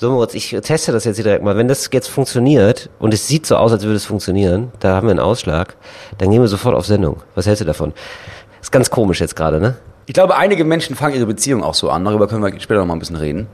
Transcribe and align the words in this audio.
So, 0.00 0.12
Moritz, 0.12 0.34
ich 0.34 0.56
teste 0.62 0.92
das 0.92 1.04
jetzt 1.04 1.16
hier 1.16 1.24
direkt 1.24 1.42
mal. 1.42 1.56
Wenn 1.56 1.66
das 1.66 1.90
jetzt 1.92 2.06
funktioniert 2.06 2.88
und 3.00 3.12
es 3.12 3.26
sieht 3.26 3.46
so 3.46 3.56
aus, 3.56 3.72
als 3.72 3.82
würde 3.82 3.96
es 3.96 4.04
funktionieren, 4.04 4.70
da 4.78 4.94
haben 4.94 5.08
wir 5.08 5.10
einen 5.10 5.18
Ausschlag, 5.18 5.74
dann 6.18 6.30
gehen 6.30 6.40
wir 6.40 6.46
sofort 6.46 6.76
auf 6.76 6.86
Sendung. 6.86 7.16
Was 7.34 7.46
hältst 7.46 7.62
du 7.62 7.64
davon? 7.64 7.92
Ist 8.60 8.70
ganz 8.70 8.90
komisch 8.90 9.20
jetzt 9.20 9.34
gerade, 9.34 9.58
ne? 9.58 9.74
Ich 10.06 10.14
glaube, 10.14 10.36
einige 10.36 10.64
Menschen 10.64 10.94
fangen 10.94 11.16
ihre 11.16 11.26
Beziehung 11.26 11.64
auch 11.64 11.74
so 11.74 11.90
an. 11.90 12.04
Darüber 12.04 12.28
können 12.28 12.44
wir 12.44 12.60
später 12.60 12.78
noch 12.78 12.86
mal 12.86 12.94
ein 12.94 13.00
bisschen 13.00 13.16
reden. 13.16 13.48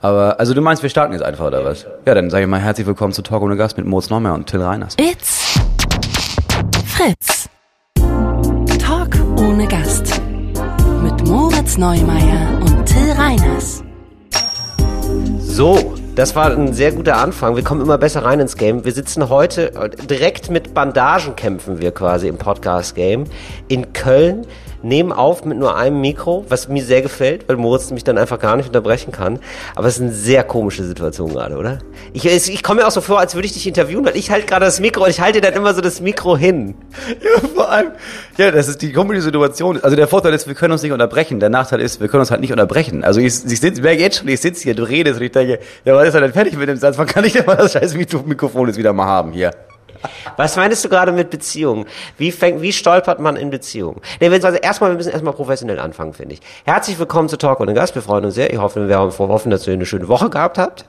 Aber, 0.00 0.40
also 0.40 0.54
du 0.54 0.60
meinst, 0.60 0.82
wir 0.82 0.90
starten 0.90 1.12
jetzt 1.12 1.22
einfach, 1.22 1.46
oder 1.46 1.64
was? 1.64 1.86
Ja, 2.04 2.14
dann 2.14 2.30
sage 2.30 2.42
ich 2.42 2.50
mal 2.50 2.58
herzlich 2.58 2.88
willkommen 2.88 3.12
zu 3.12 3.22
Talk 3.22 3.42
ohne 3.42 3.56
Gast 3.56 3.76
mit 3.76 3.86
Moritz 3.86 4.10
Neumeyer 4.10 4.34
und 4.34 4.48
Till 4.48 4.62
Reiners. 4.62 4.96
It's 4.98 5.54
Fritz. 6.84 7.48
Talk 8.80 9.14
ohne 9.38 9.68
Gast. 9.68 10.20
Mit 11.04 11.28
Moritz 11.28 11.78
Neumeier 11.78 12.58
und 12.60 12.84
Till 12.86 13.12
Reiners. 13.12 13.85
So, 15.56 15.94
das 16.14 16.36
war 16.36 16.50
ein 16.50 16.74
sehr 16.74 16.92
guter 16.92 17.16
Anfang. 17.16 17.56
Wir 17.56 17.64
kommen 17.64 17.80
immer 17.80 17.96
besser 17.96 18.22
rein 18.22 18.40
ins 18.40 18.58
Game. 18.58 18.84
Wir 18.84 18.92
sitzen 18.92 19.30
heute 19.30 19.74
äh, 19.74 19.88
direkt 19.88 20.50
mit 20.50 20.74
Bandagen 20.74 21.34
kämpfen 21.34 21.80
wir 21.80 21.92
quasi 21.92 22.28
im 22.28 22.36
Podcast 22.36 22.94
Game 22.94 23.24
in 23.66 23.94
Köln. 23.94 24.46
Nehmen 24.86 25.12
auf 25.12 25.44
mit 25.44 25.58
nur 25.58 25.76
einem 25.76 26.00
Mikro, 26.00 26.44
was 26.48 26.68
mir 26.68 26.84
sehr 26.84 27.02
gefällt, 27.02 27.48
weil 27.48 27.56
Moritz 27.56 27.90
mich 27.90 28.04
dann 28.04 28.18
einfach 28.18 28.38
gar 28.38 28.56
nicht 28.56 28.66
unterbrechen 28.66 29.12
kann. 29.12 29.38
Aber 29.74 29.88
es 29.88 29.96
ist 29.96 30.02
eine 30.02 30.12
sehr 30.12 30.44
komische 30.44 30.84
Situation 30.84 31.32
gerade, 31.32 31.56
oder? 31.56 31.78
Ich, 32.12 32.24
ich 32.26 32.62
komme 32.62 32.80
mir 32.80 32.86
auch 32.86 32.92
so 32.92 33.00
vor, 33.00 33.18
als 33.18 33.34
würde 33.34 33.46
ich 33.46 33.52
dich 33.52 33.66
interviewen, 33.66 34.04
weil 34.04 34.16
ich 34.16 34.30
halte 34.30 34.46
gerade 34.46 34.64
das 34.64 34.80
Mikro 34.80 35.04
und 35.04 35.10
ich 35.10 35.20
halte 35.20 35.40
dann 35.40 35.54
immer 35.54 35.74
so 35.74 35.80
das 35.80 36.00
Mikro 36.00 36.36
hin. 36.36 36.74
Ja, 37.26 37.48
vor 37.48 37.70
allem, 37.70 37.92
ja, 38.36 38.50
das 38.50 38.68
ist 38.68 38.82
die 38.82 38.92
komische 38.92 39.22
Situation. 39.22 39.80
Also 39.82 39.96
der 39.96 40.06
Vorteil 40.06 40.34
ist, 40.34 40.46
wir 40.46 40.54
können 40.54 40.72
uns 40.72 40.82
nicht 40.82 40.92
unterbrechen. 40.92 41.40
Der 41.40 41.48
Nachteil 41.48 41.80
ist, 41.80 42.00
wir 42.00 42.08
können 42.08 42.20
uns 42.20 42.30
halt 42.30 42.40
nicht 42.40 42.52
unterbrechen. 42.52 43.04
Also 43.04 43.20
ich, 43.20 43.26
ich 43.26 43.60
sitze, 43.60 43.80
merke 43.80 44.00
jetzt 44.00 44.18
schon, 44.18 44.28
ich 44.28 44.40
sitze 44.40 44.62
hier, 44.64 44.74
du 44.74 44.84
redest 44.84 45.18
und 45.18 45.24
ich 45.24 45.32
denke, 45.32 45.58
ja, 45.84 45.94
was 45.94 46.08
ist 46.08 46.14
er 46.14 46.20
denn 46.20 46.32
fertig 46.32 46.56
mit 46.56 46.68
dem 46.68 46.76
Satz? 46.76 46.98
Wann 46.98 47.06
kann 47.06 47.24
ich 47.24 47.32
denn 47.32 47.46
mal 47.46 47.56
das 47.56 47.72
scheiß 47.72 47.94
Mikrofon 47.94 48.68
jetzt 48.68 48.76
wieder 48.76 48.92
mal 48.92 49.06
haben 49.06 49.32
hier? 49.32 49.50
Was 50.36 50.56
meinst 50.56 50.84
du 50.84 50.88
gerade 50.88 51.12
mit 51.12 51.30
Beziehungen? 51.30 51.86
Wie 52.18 52.32
fängt, 52.32 52.62
wie 52.62 52.72
stolpert 52.72 53.20
man 53.20 53.36
in 53.36 53.50
Beziehungen? 53.50 54.00
Nee, 54.20 54.28
also 54.28 54.48
erstmal, 54.48 54.90
wir 54.90 54.96
müssen 54.96 55.12
erstmal 55.12 55.32
professionell 55.34 55.78
anfangen, 55.78 56.12
finde 56.12 56.34
ich. 56.34 56.40
Herzlich 56.64 56.98
willkommen 56.98 57.28
zu 57.28 57.38
Talk 57.38 57.60
ohne 57.60 57.74
Gast. 57.74 57.94
Wir 57.94 58.02
freuen 58.02 58.24
uns 58.24 58.34
sehr. 58.34 58.52
Ich 58.52 58.58
hoffe, 58.58 58.88
wir 58.88 58.98
hoffen, 58.98 59.50
dass 59.50 59.66
ihr 59.66 59.72
eine 59.72 59.86
schöne 59.86 60.08
Woche 60.08 60.30
gehabt 60.30 60.58
habt. 60.58 60.84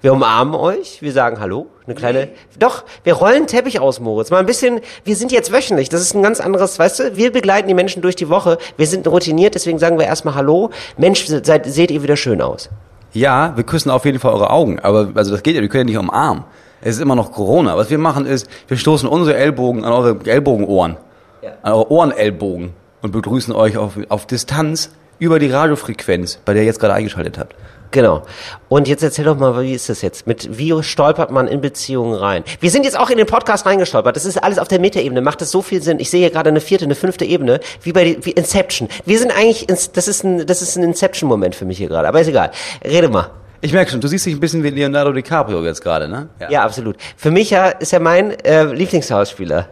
Wir 0.00 0.12
umarmen 0.12 0.54
euch. 0.54 1.02
Wir 1.02 1.12
sagen 1.12 1.40
Hallo. 1.40 1.66
Eine 1.86 1.94
kleine, 1.94 2.28
doch, 2.58 2.84
wir 3.04 3.14
rollen 3.14 3.46
Teppich 3.46 3.78
aus, 3.80 4.00
Moritz. 4.00 4.30
Mal 4.30 4.38
ein 4.38 4.46
bisschen, 4.46 4.80
wir 5.04 5.14
sind 5.14 5.30
jetzt 5.30 5.52
wöchentlich. 5.52 5.88
Das 5.88 6.00
ist 6.00 6.14
ein 6.14 6.22
ganz 6.22 6.40
anderes, 6.40 6.78
weißt 6.78 6.98
du, 6.98 7.16
wir 7.16 7.30
begleiten 7.30 7.68
die 7.68 7.74
Menschen 7.74 8.02
durch 8.02 8.16
die 8.16 8.28
Woche. 8.28 8.58
Wir 8.76 8.86
sind 8.86 9.06
routiniert, 9.06 9.54
deswegen 9.54 9.78
sagen 9.78 9.98
wir 9.98 10.06
erstmal 10.06 10.34
Hallo. 10.34 10.70
Mensch, 10.96 11.26
seid, 11.26 11.66
seht 11.66 11.90
ihr 11.90 12.02
wieder 12.02 12.16
schön 12.16 12.42
aus. 12.42 12.70
Ja, 13.12 13.56
wir 13.56 13.64
küssen 13.64 13.90
auf 13.90 14.04
jeden 14.04 14.18
Fall 14.18 14.32
eure 14.32 14.50
Augen. 14.50 14.80
Aber, 14.80 15.10
also 15.14 15.30
das 15.30 15.42
geht 15.42 15.54
ja, 15.54 15.62
wir 15.62 15.68
können 15.68 15.88
ja 15.88 16.00
nicht 16.00 16.10
umarmen. 16.10 16.44
Es 16.80 16.96
ist 16.96 17.00
immer 17.00 17.16
noch 17.16 17.32
Corona. 17.32 17.76
Was 17.76 17.90
wir 17.90 17.98
machen 17.98 18.26
ist, 18.26 18.48
wir 18.68 18.76
stoßen 18.76 19.08
unsere 19.08 19.36
Ellbogen 19.36 19.84
an 19.84 19.92
eure 19.92 20.18
Ellbogenohren, 20.24 20.96
ja. 21.42 21.52
an 21.62 21.72
eure 21.72 21.90
Ohrenellbogen 21.90 22.74
und 23.02 23.12
begrüßen 23.12 23.54
euch 23.54 23.76
auf, 23.76 23.92
auf 24.08 24.26
Distanz 24.26 24.90
über 25.18 25.38
die 25.38 25.50
Radiofrequenz, 25.50 26.38
bei 26.44 26.52
der 26.52 26.62
ihr 26.62 26.66
jetzt 26.66 26.80
gerade 26.80 26.94
eingeschaltet 26.94 27.38
habt. 27.38 27.54
Genau. 27.90 28.22
Und 28.68 28.88
jetzt 28.88 29.02
erzähl 29.02 29.24
doch 29.24 29.38
mal, 29.38 29.62
wie 29.62 29.72
ist 29.72 29.88
das 29.88 30.02
jetzt? 30.02 30.26
Mit 30.26 30.58
wie 30.58 30.82
stolpert 30.82 31.30
man 31.30 31.48
in 31.48 31.60
Beziehungen 31.60 32.14
rein? 32.14 32.44
Wir 32.60 32.70
sind 32.70 32.84
jetzt 32.84 32.98
auch 32.98 33.10
in 33.10 33.16
den 33.16 33.26
Podcast 33.26 33.64
reingestolpert. 33.64 34.16
Das 34.16 34.24
ist 34.24 34.42
alles 34.42 34.58
auf 34.58 34.68
der 34.68 34.80
Metaebene. 34.80 35.22
Macht 35.22 35.40
das 35.40 35.50
so 35.50 35.62
viel 35.62 35.80
Sinn? 35.80 35.98
Ich 35.98 36.10
sehe 36.10 36.20
hier 36.20 36.30
gerade 36.30 36.50
eine 36.50 36.60
vierte, 36.60 36.84
eine 36.84 36.94
fünfte 36.94 37.24
Ebene, 37.24 37.60
wie 37.82 37.92
bei 37.92 38.18
wie 38.20 38.32
Inception. 38.32 38.88
Wir 39.04 39.18
sind 39.18 39.30
eigentlich, 39.30 39.66
das 39.66 40.08
ist 40.08 40.24
ein, 40.24 40.46
das 40.46 40.62
ist 40.62 40.76
ein 40.76 40.82
Inception-Moment 40.82 41.54
für 41.54 41.64
mich 41.64 41.78
hier 41.78 41.88
gerade. 41.88 42.08
Aber 42.08 42.20
ist 42.20 42.28
egal. 42.28 42.50
Rede 42.84 43.08
mal. 43.08 43.30
Ich 43.66 43.72
merke 43.72 43.90
schon, 43.90 44.00
du 44.00 44.06
siehst 44.06 44.24
dich 44.24 44.32
ein 44.32 44.38
bisschen 44.38 44.62
wie 44.62 44.70
Leonardo 44.70 45.10
DiCaprio 45.10 45.60
jetzt 45.64 45.82
gerade, 45.82 46.06
ne? 46.06 46.28
Ja. 46.38 46.50
ja, 46.50 46.62
absolut. 46.62 46.94
Für 47.16 47.32
mich 47.32 47.50
ja, 47.50 47.70
ist 47.70 47.92
er 47.92 47.98
mein 47.98 48.30
äh, 48.44 48.62
Lieblingsschauspieler. 48.62 49.70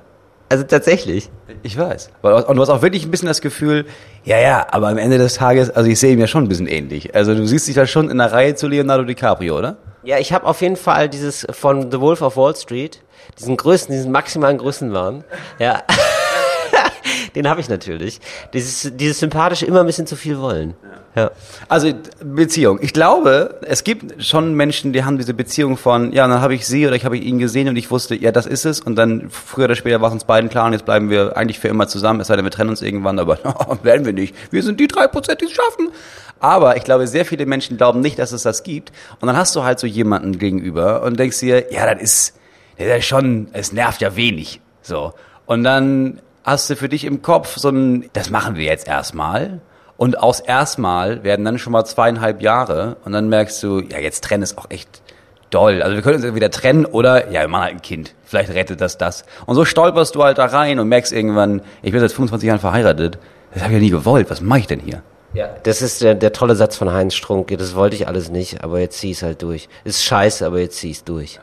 Also 0.48 0.64
tatsächlich. 0.64 1.30
Ich 1.62 1.78
weiß. 1.78 2.10
Und 2.20 2.56
du 2.56 2.60
hast 2.60 2.70
auch 2.70 2.82
wirklich 2.82 3.04
ein 3.04 3.12
bisschen 3.12 3.28
das 3.28 3.40
Gefühl, 3.40 3.86
ja, 4.24 4.40
ja, 4.40 4.66
aber 4.72 4.88
am 4.88 4.98
Ende 4.98 5.16
des 5.18 5.34
Tages, 5.34 5.70
also 5.70 5.88
ich 5.88 6.00
sehe 6.00 6.12
ihm 6.12 6.18
ja 6.18 6.26
schon 6.26 6.42
ein 6.42 6.48
bisschen 6.48 6.66
ähnlich. 6.66 7.14
Also 7.14 7.36
du 7.36 7.46
siehst 7.46 7.68
dich 7.68 7.76
da 7.76 7.86
schon 7.86 8.10
in 8.10 8.18
der 8.18 8.32
Reihe 8.32 8.56
zu 8.56 8.66
Leonardo 8.66 9.04
DiCaprio, 9.04 9.56
oder? 9.56 9.76
Ja, 10.02 10.18
ich 10.18 10.32
habe 10.32 10.44
auf 10.44 10.60
jeden 10.60 10.74
Fall 10.74 11.08
dieses 11.08 11.46
von 11.50 11.92
The 11.92 12.00
Wolf 12.00 12.20
of 12.20 12.36
Wall 12.36 12.56
Street, 12.56 13.00
diesen 13.38 13.56
Größen, 13.56 13.94
diesen 13.94 14.10
maximalen 14.10 14.58
Größenwahn. 14.58 15.22
Ja. 15.60 15.84
Den 17.34 17.48
habe 17.48 17.60
ich 17.60 17.68
natürlich. 17.68 18.20
Dieses, 18.52 18.92
dieses 18.96 19.18
sympathische 19.18 19.66
immer 19.66 19.80
ein 19.80 19.86
bisschen 19.86 20.06
zu 20.06 20.16
viel 20.16 20.38
wollen. 20.38 20.74
Ja. 21.16 21.30
Also 21.68 21.92
Beziehung. 22.24 22.78
Ich 22.80 22.92
glaube, 22.92 23.60
es 23.62 23.84
gibt 23.84 24.22
schon 24.24 24.54
Menschen, 24.54 24.92
die 24.92 25.04
haben 25.04 25.16
diese 25.16 25.34
Beziehung 25.34 25.76
von, 25.76 26.12
ja, 26.12 26.26
dann 26.26 26.40
habe 26.40 26.54
ich 26.54 26.66
sie 26.66 26.86
oder 26.86 26.96
ich 26.96 27.04
habe 27.04 27.16
ihn 27.16 27.38
gesehen 27.38 27.68
und 27.68 27.76
ich 27.76 27.90
wusste, 27.90 28.16
ja, 28.16 28.32
das 28.32 28.46
ist 28.46 28.64
es. 28.64 28.80
Und 28.80 28.96
dann 28.96 29.30
früher 29.30 29.66
oder 29.66 29.76
später 29.76 30.00
war 30.00 30.08
es 30.08 30.14
uns 30.14 30.24
beiden 30.24 30.50
klar 30.50 30.66
und 30.66 30.72
jetzt 30.72 30.84
bleiben 30.84 31.10
wir 31.10 31.36
eigentlich 31.36 31.60
für 31.60 31.68
immer 31.68 31.86
zusammen. 31.88 32.20
Es 32.20 32.28
sei 32.28 32.36
denn, 32.36 32.44
wir 32.44 32.50
trennen 32.50 32.70
uns 32.70 32.82
irgendwann, 32.82 33.18
aber 33.18 33.38
oh, 33.44 33.76
werden 33.82 34.04
wir 34.06 34.12
nicht. 34.12 34.34
Wir 34.50 34.62
sind 34.62 34.80
die 34.80 34.88
drei 34.88 35.06
Prozent, 35.06 35.40
die 35.40 35.46
es 35.46 35.52
schaffen. 35.52 35.90
Aber 36.40 36.76
ich 36.76 36.84
glaube, 36.84 37.06
sehr 37.06 37.24
viele 37.24 37.46
Menschen 37.46 37.76
glauben 37.76 38.00
nicht, 38.00 38.18
dass 38.18 38.32
es 38.32 38.42
das 38.42 38.64
gibt. 38.64 38.92
Und 39.20 39.28
dann 39.28 39.36
hast 39.36 39.54
du 39.56 39.62
halt 39.62 39.78
so 39.78 39.86
jemanden 39.86 40.38
gegenüber 40.38 41.02
und 41.02 41.18
denkst 41.18 41.40
dir, 41.40 41.72
ja, 41.72 41.92
das 41.92 42.02
ist, 42.02 42.38
das 42.76 42.98
ist 42.98 43.06
schon, 43.06 43.48
es 43.52 43.72
nervt 43.72 44.00
ja 44.00 44.16
wenig. 44.16 44.60
So. 44.82 45.14
Und 45.46 45.64
dann 45.64 46.20
hast 46.44 46.70
du 46.70 46.76
für 46.76 46.88
dich 46.88 47.04
im 47.04 47.22
Kopf 47.22 47.56
so 47.56 47.70
ein, 47.70 48.10
das 48.12 48.30
machen 48.30 48.56
wir 48.56 48.64
jetzt 48.64 48.86
erstmal. 48.86 49.60
Und 49.96 50.18
aus 50.18 50.40
erstmal 50.40 51.22
werden 51.24 51.44
dann 51.44 51.58
schon 51.58 51.72
mal 51.72 51.84
zweieinhalb 51.84 52.42
Jahre 52.42 52.96
und 53.04 53.12
dann 53.12 53.28
merkst 53.28 53.62
du, 53.62 53.80
ja, 53.80 53.98
jetzt 53.98 54.24
trennen 54.24 54.42
ist 54.42 54.58
auch 54.58 54.66
echt 54.68 55.02
doll. 55.50 55.82
Also 55.82 55.94
wir 55.94 56.02
können 56.02 56.16
uns 56.16 56.24
entweder 56.24 56.50
trennen 56.50 56.84
oder, 56.84 57.30
ja, 57.30 57.42
wir 57.42 57.48
machen 57.48 57.64
halt 57.64 57.74
ein 57.74 57.82
Kind. 57.82 58.14
Vielleicht 58.24 58.50
rettet 58.50 58.80
das 58.80 58.98
das. 58.98 59.24
Und 59.46 59.54
so 59.54 59.64
stolperst 59.64 60.14
du 60.16 60.24
halt 60.24 60.38
da 60.38 60.46
rein 60.46 60.80
und 60.80 60.88
merkst 60.88 61.12
irgendwann, 61.12 61.62
ich 61.82 61.92
bin 61.92 62.00
seit 62.00 62.10
25 62.10 62.48
Jahren 62.48 62.58
verheiratet. 62.58 63.18
Das 63.52 63.62
habe 63.62 63.72
ich 63.72 63.78
ja 63.78 63.84
nie 63.84 63.90
gewollt. 63.90 64.30
Was 64.30 64.40
mache 64.40 64.60
ich 64.60 64.66
denn 64.66 64.80
hier? 64.80 65.02
Ja, 65.32 65.48
das 65.62 65.82
ist 65.82 66.02
der, 66.02 66.14
der 66.14 66.32
tolle 66.32 66.56
Satz 66.56 66.76
von 66.76 66.92
Heinz 66.92 67.14
Strunk. 67.14 67.56
Das 67.56 67.74
wollte 67.74 67.96
ich 67.96 68.08
alles 68.08 68.30
nicht, 68.30 68.62
aber 68.64 68.80
jetzt 68.80 68.98
zieh 68.98 69.12
es 69.12 69.22
halt 69.22 69.42
durch. 69.42 69.68
Ist 69.84 70.02
scheiße, 70.04 70.44
aber 70.44 70.60
jetzt 70.60 70.78
zieh 70.78 70.90
es 70.90 71.04
durch. 71.04 71.40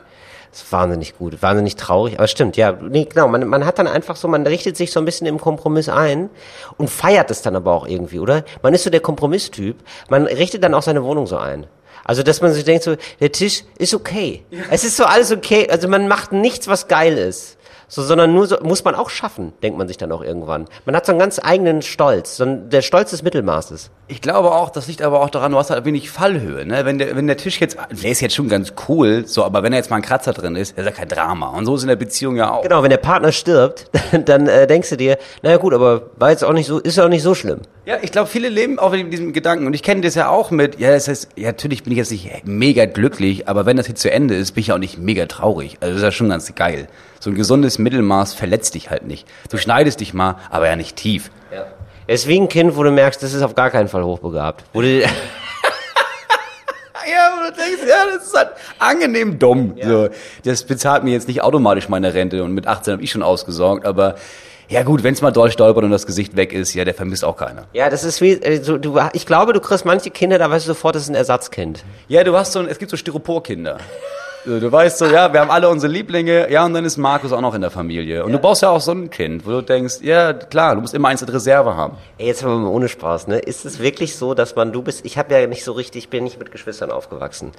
Das 0.52 0.64
ist 0.64 0.72
wahnsinnig 0.72 1.16
gut, 1.16 1.40
wahnsinnig 1.40 1.76
traurig, 1.76 2.18
aber 2.18 2.28
stimmt, 2.28 2.58
ja, 2.58 2.72
nee, 2.72 3.06
genau, 3.06 3.26
man, 3.26 3.48
man 3.48 3.64
hat 3.64 3.78
dann 3.78 3.86
einfach 3.86 4.16
so, 4.16 4.28
man 4.28 4.46
richtet 4.46 4.76
sich 4.76 4.92
so 4.92 5.00
ein 5.00 5.06
bisschen 5.06 5.26
im 5.26 5.40
Kompromiss 5.40 5.88
ein 5.88 6.28
und 6.76 6.90
feiert 6.90 7.30
es 7.30 7.40
dann 7.40 7.56
aber 7.56 7.72
auch 7.72 7.86
irgendwie, 7.86 8.18
oder? 8.18 8.44
Man 8.60 8.74
ist 8.74 8.84
so 8.84 8.90
der 8.90 9.00
Kompromisstyp, 9.00 9.76
man 10.10 10.26
richtet 10.26 10.62
dann 10.62 10.74
auch 10.74 10.82
seine 10.82 11.02
Wohnung 11.04 11.26
so 11.26 11.38
ein. 11.38 11.66
Also, 12.04 12.22
dass 12.22 12.42
man 12.42 12.52
sich 12.52 12.64
denkt 12.64 12.84
so, 12.84 12.96
der 13.20 13.32
Tisch 13.32 13.64
ist 13.78 13.94
okay. 13.94 14.44
Ja. 14.50 14.64
Es 14.70 14.84
ist 14.84 14.98
so 14.98 15.04
alles 15.04 15.32
okay, 15.32 15.68
also 15.70 15.88
man 15.88 16.06
macht 16.06 16.32
nichts, 16.32 16.68
was 16.68 16.86
geil 16.86 17.16
ist 17.16 17.56
so, 17.94 18.00
sondern 18.00 18.32
nur 18.32 18.46
so, 18.46 18.56
muss 18.62 18.84
man 18.84 18.94
auch 18.94 19.10
schaffen, 19.10 19.52
denkt 19.62 19.76
man 19.76 19.86
sich 19.86 19.98
dann 19.98 20.10
auch 20.12 20.24
irgendwann. 20.24 20.64
Man 20.86 20.96
hat 20.96 21.04
so 21.04 21.12
einen 21.12 21.18
ganz 21.18 21.38
eigenen 21.38 21.82
Stolz, 21.82 22.38
so 22.38 22.44
ein, 22.44 22.70
der 22.70 22.80
Stolz 22.80 23.10
des 23.10 23.22
Mittelmaßes. 23.22 23.90
Ich 24.08 24.22
glaube 24.22 24.50
auch, 24.52 24.70
das 24.70 24.88
liegt 24.88 25.02
aber 25.02 25.20
auch 25.20 25.28
daran, 25.28 25.52
du 25.52 25.58
hast 25.58 25.68
halt 25.68 25.84
wenig 25.84 26.10
Fallhöhe, 26.10 26.64
ne? 26.64 26.86
Wenn 26.86 26.96
der, 26.96 27.16
wenn 27.16 27.26
der 27.26 27.36
Tisch 27.36 27.60
jetzt, 27.60 27.76
der 27.90 28.10
ist 28.10 28.22
jetzt 28.22 28.34
schon 28.34 28.48
ganz 28.48 28.72
cool, 28.88 29.24
so, 29.26 29.44
aber 29.44 29.62
wenn 29.62 29.74
er 29.74 29.78
jetzt 29.78 29.90
mal 29.90 29.96
ein 29.96 30.02
Kratzer 30.02 30.32
drin 30.32 30.56
ist, 30.56 30.78
ist 30.78 30.86
ja 30.86 30.90
kein 30.90 31.06
Drama. 31.06 31.48
Und 31.48 31.66
so 31.66 31.74
ist 31.74 31.82
in 31.82 31.88
der 31.88 31.96
Beziehung 31.96 32.36
ja 32.36 32.50
auch. 32.50 32.62
Genau, 32.62 32.82
wenn 32.82 32.88
der 32.88 32.96
Partner 32.96 33.30
stirbt, 33.30 33.90
dann 34.24 34.46
äh, 34.46 34.66
denkst 34.66 34.88
du 34.88 34.96
dir, 34.96 35.18
naja 35.42 35.58
gut, 35.58 35.74
aber 35.74 36.12
war 36.16 36.30
jetzt 36.30 36.44
auch 36.44 36.54
nicht 36.54 36.68
so, 36.68 36.78
ist 36.78 36.96
ja 36.96 37.04
auch 37.04 37.10
nicht 37.10 37.22
so 37.22 37.34
schlimm. 37.34 37.60
Ja, 37.84 37.96
ich 38.00 38.10
glaube, 38.10 38.30
viele 38.30 38.48
leben 38.48 38.78
auch 38.78 38.92
mit 38.92 39.12
diesem 39.12 39.34
Gedanken 39.34 39.66
und 39.66 39.74
ich 39.74 39.82
kenne 39.82 40.00
das 40.00 40.14
ja 40.14 40.30
auch 40.30 40.50
mit, 40.50 40.80
ja, 40.80 40.92
das 40.92 41.08
heißt, 41.08 41.28
ja, 41.36 41.48
natürlich 41.48 41.82
bin 41.82 41.92
ich 41.92 41.98
jetzt 41.98 42.10
nicht 42.10 42.46
mega 42.46 42.86
glücklich, 42.86 43.48
aber 43.48 43.66
wenn 43.66 43.76
das 43.76 43.86
jetzt 43.86 44.00
zu 44.00 44.10
Ende 44.10 44.34
ist, 44.34 44.52
bin 44.52 44.62
ich 44.62 44.72
auch 44.72 44.78
nicht 44.78 44.96
mega 44.96 45.26
traurig. 45.26 45.76
Also 45.80 45.92
das 45.92 45.98
ist 45.98 46.04
ja 46.04 46.12
schon 46.12 46.30
ganz 46.30 46.54
geil 46.54 46.88
so 47.22 47.30
ein 47.30 47.36
gesundes 47.36 47.78
Mittelmaß 47.78 48.34
verletzt 48.34 48.74
dich 48.74 48.90
halt 48.90 49.06
nicht. 49.06 49.28
Du 49.48 49.56
schneidest 49.56 50.00
dich 50.00 50.12
mal, 50.12 50.38
aber 50.50 50.66
ja 50.66 50.74
nicht 50.74 50.96
tief. 50.96 51.30
Ja. 51.54 51.66
Es 52.08 52.22
ist 52.22 52.28
wie 52.28 52.40
ein 52.40 52.48
Kind, 52.48 52.76
wo 52.76 52.82
du 52.82 52.90
merkst, 52.90 53.22
das 53.22 53.32
ist 53.32 53.42
auf 53.42 53.54
gar 53.54 53.70
keinen 53.70 53.86
Fall 53.86 54.02
hochbegabt. 54.02 54.64
Wo 54.72 54.80
du 54.80 54.88
ja, 55.02 55.08
wo 57.36 57.48
du 57.48 57.52
denkst, 57.56 57.82
ja, 57.88 58.06
das 58.12 58.26
ist 58.26 58.36
halt 58.36 58.48
angenehm 58.80 59.38
dumm. 59.38 59.74
Ja. 59.76 59.88
So, 59.88 60.08
das 60.44 60.64
bezahlt 60.64 61.04
mir 61.04 61.12
jetzt 61.12 61.28
nicht 61.28 61.42
automatisch 61.42 61.88
meine 61.88 62.12
Rente 62.12 62.42
und 62.42 62.54
mit 62.54 62.66
18 62.66 62.94
habe 62.94 63.04
ich 63.04 63.12
schon 63.12 63.22
ausgesorgt, 63.22 63.86
aber 63.86 64.16
ja 64.68 64.82
gut, 64.82 65.04
wenn 65.04 65.14
es 65.14 65.22
mal 65.22 65.30
doll 65.30 65.52
stolpert 65.52 65.84
und 65.84 65.92
das 65.92 66.06
Gesicht 66.06 66.34
weg 66.34 66.52
ist, 66.52 66.74
ja, 66.74 66.84
der 66.84 66.94
vermisst 66.94 67.24
auch 67.24 67.36
keiner. 67.36 67.68
Ja, 67.72 67.88
das 67.88 68.02
ist 68.02 68.20
wie, 68.20 68.40
also, 68.44 68.78
du, 68.78 68.98
ich 69.12 69.26
glaube, 69.26 69.52
du 69.52 69.60
kriegst 69.60 69.84
manche 69.84 70.10
Kinder, 70.10 70.38
da 70.38 70.50
weißt 70.50 70.66
du 70.66 70.70
sofort, 70.70 70.96
das 70.96 71.04
ist 71.04 71.10
ein 71.10 71.14
Ersatzkind. 71.14 71.84
Ja, 72.08 72.24
du 72.24 72.36
hast 72.36 72.52
so, 72.52 72.58
ein, 72.58 72.66
es 72.66 72.80
gibt 72.80 72.90
so 72.90 72.96
Styroporkinder. 72.96 73.78
Du 74.44 74.72
weißt 74.72 74.98
so, 74.98 75.06
ja, 75.06 75.32
wir 75.32 75.38
haben 75.38 75.52
alle 75.52 75.68
unsere 75.68 75.92
Lieblinge, 75.92 76.50
ja, 76.50 76.64
und 76.64 76.74
dann 76.74 76.84
ist 76.84 76.96
Markus 76.96 77.32
auch 77.32 77.40
noch 77.40 77.54
in 77.54 77.60
der 77.60 77.70
Familie. 77.70 78.24
Und 78.24 78.32
ja. 78.32 78.36
du 78.36 78.42
brauchst 78.42 78.62
ja 78.62 78.70
auch 78.70 78.80
so 78.80 78.90
ein 78.90 79.08
Kind, 79.08 79.46
wo 79.46 79.50
du 79.50 79.62
denkst, 79.62 80.00
ja, 80.02 80.32
klar, 80.32 80.74
du 80.74 80.80
musst 80.80 80.94
immer 80.94 81.08
eins 81.08 81.22
in 81.22 81.28
Reserve 81.28 81.76
haben. 81.76 81.96
Ey, 82.18 82.26
jetzt 82.26 82.42
mal 82.42 82.64
ohne 82.64 82.88
Spaß, 82.88 83.28
ne? 83.28 83.38
Ist 83.38 83.64
es 83.64 83.78
wirklich 83.78 84.16
so, 84.16 84.34
dass 84.34 84.56
man, 84.56 84.72
du 84.72 84.82
bist, 84.82 85.04
ich 85.04 85.16
habe 85.16 85.32
ja 85.32 85.46
nicht 85.46 85.62
so 85.62 85.70
richtig, 85.70 86.04
ich 86.04 86.08
bin 86.08 86.24
nicht 86.24 86.40
mit 86.40 86.50
Geschwistern 86.50 86.90
aufgewachsen. 86.90 87.52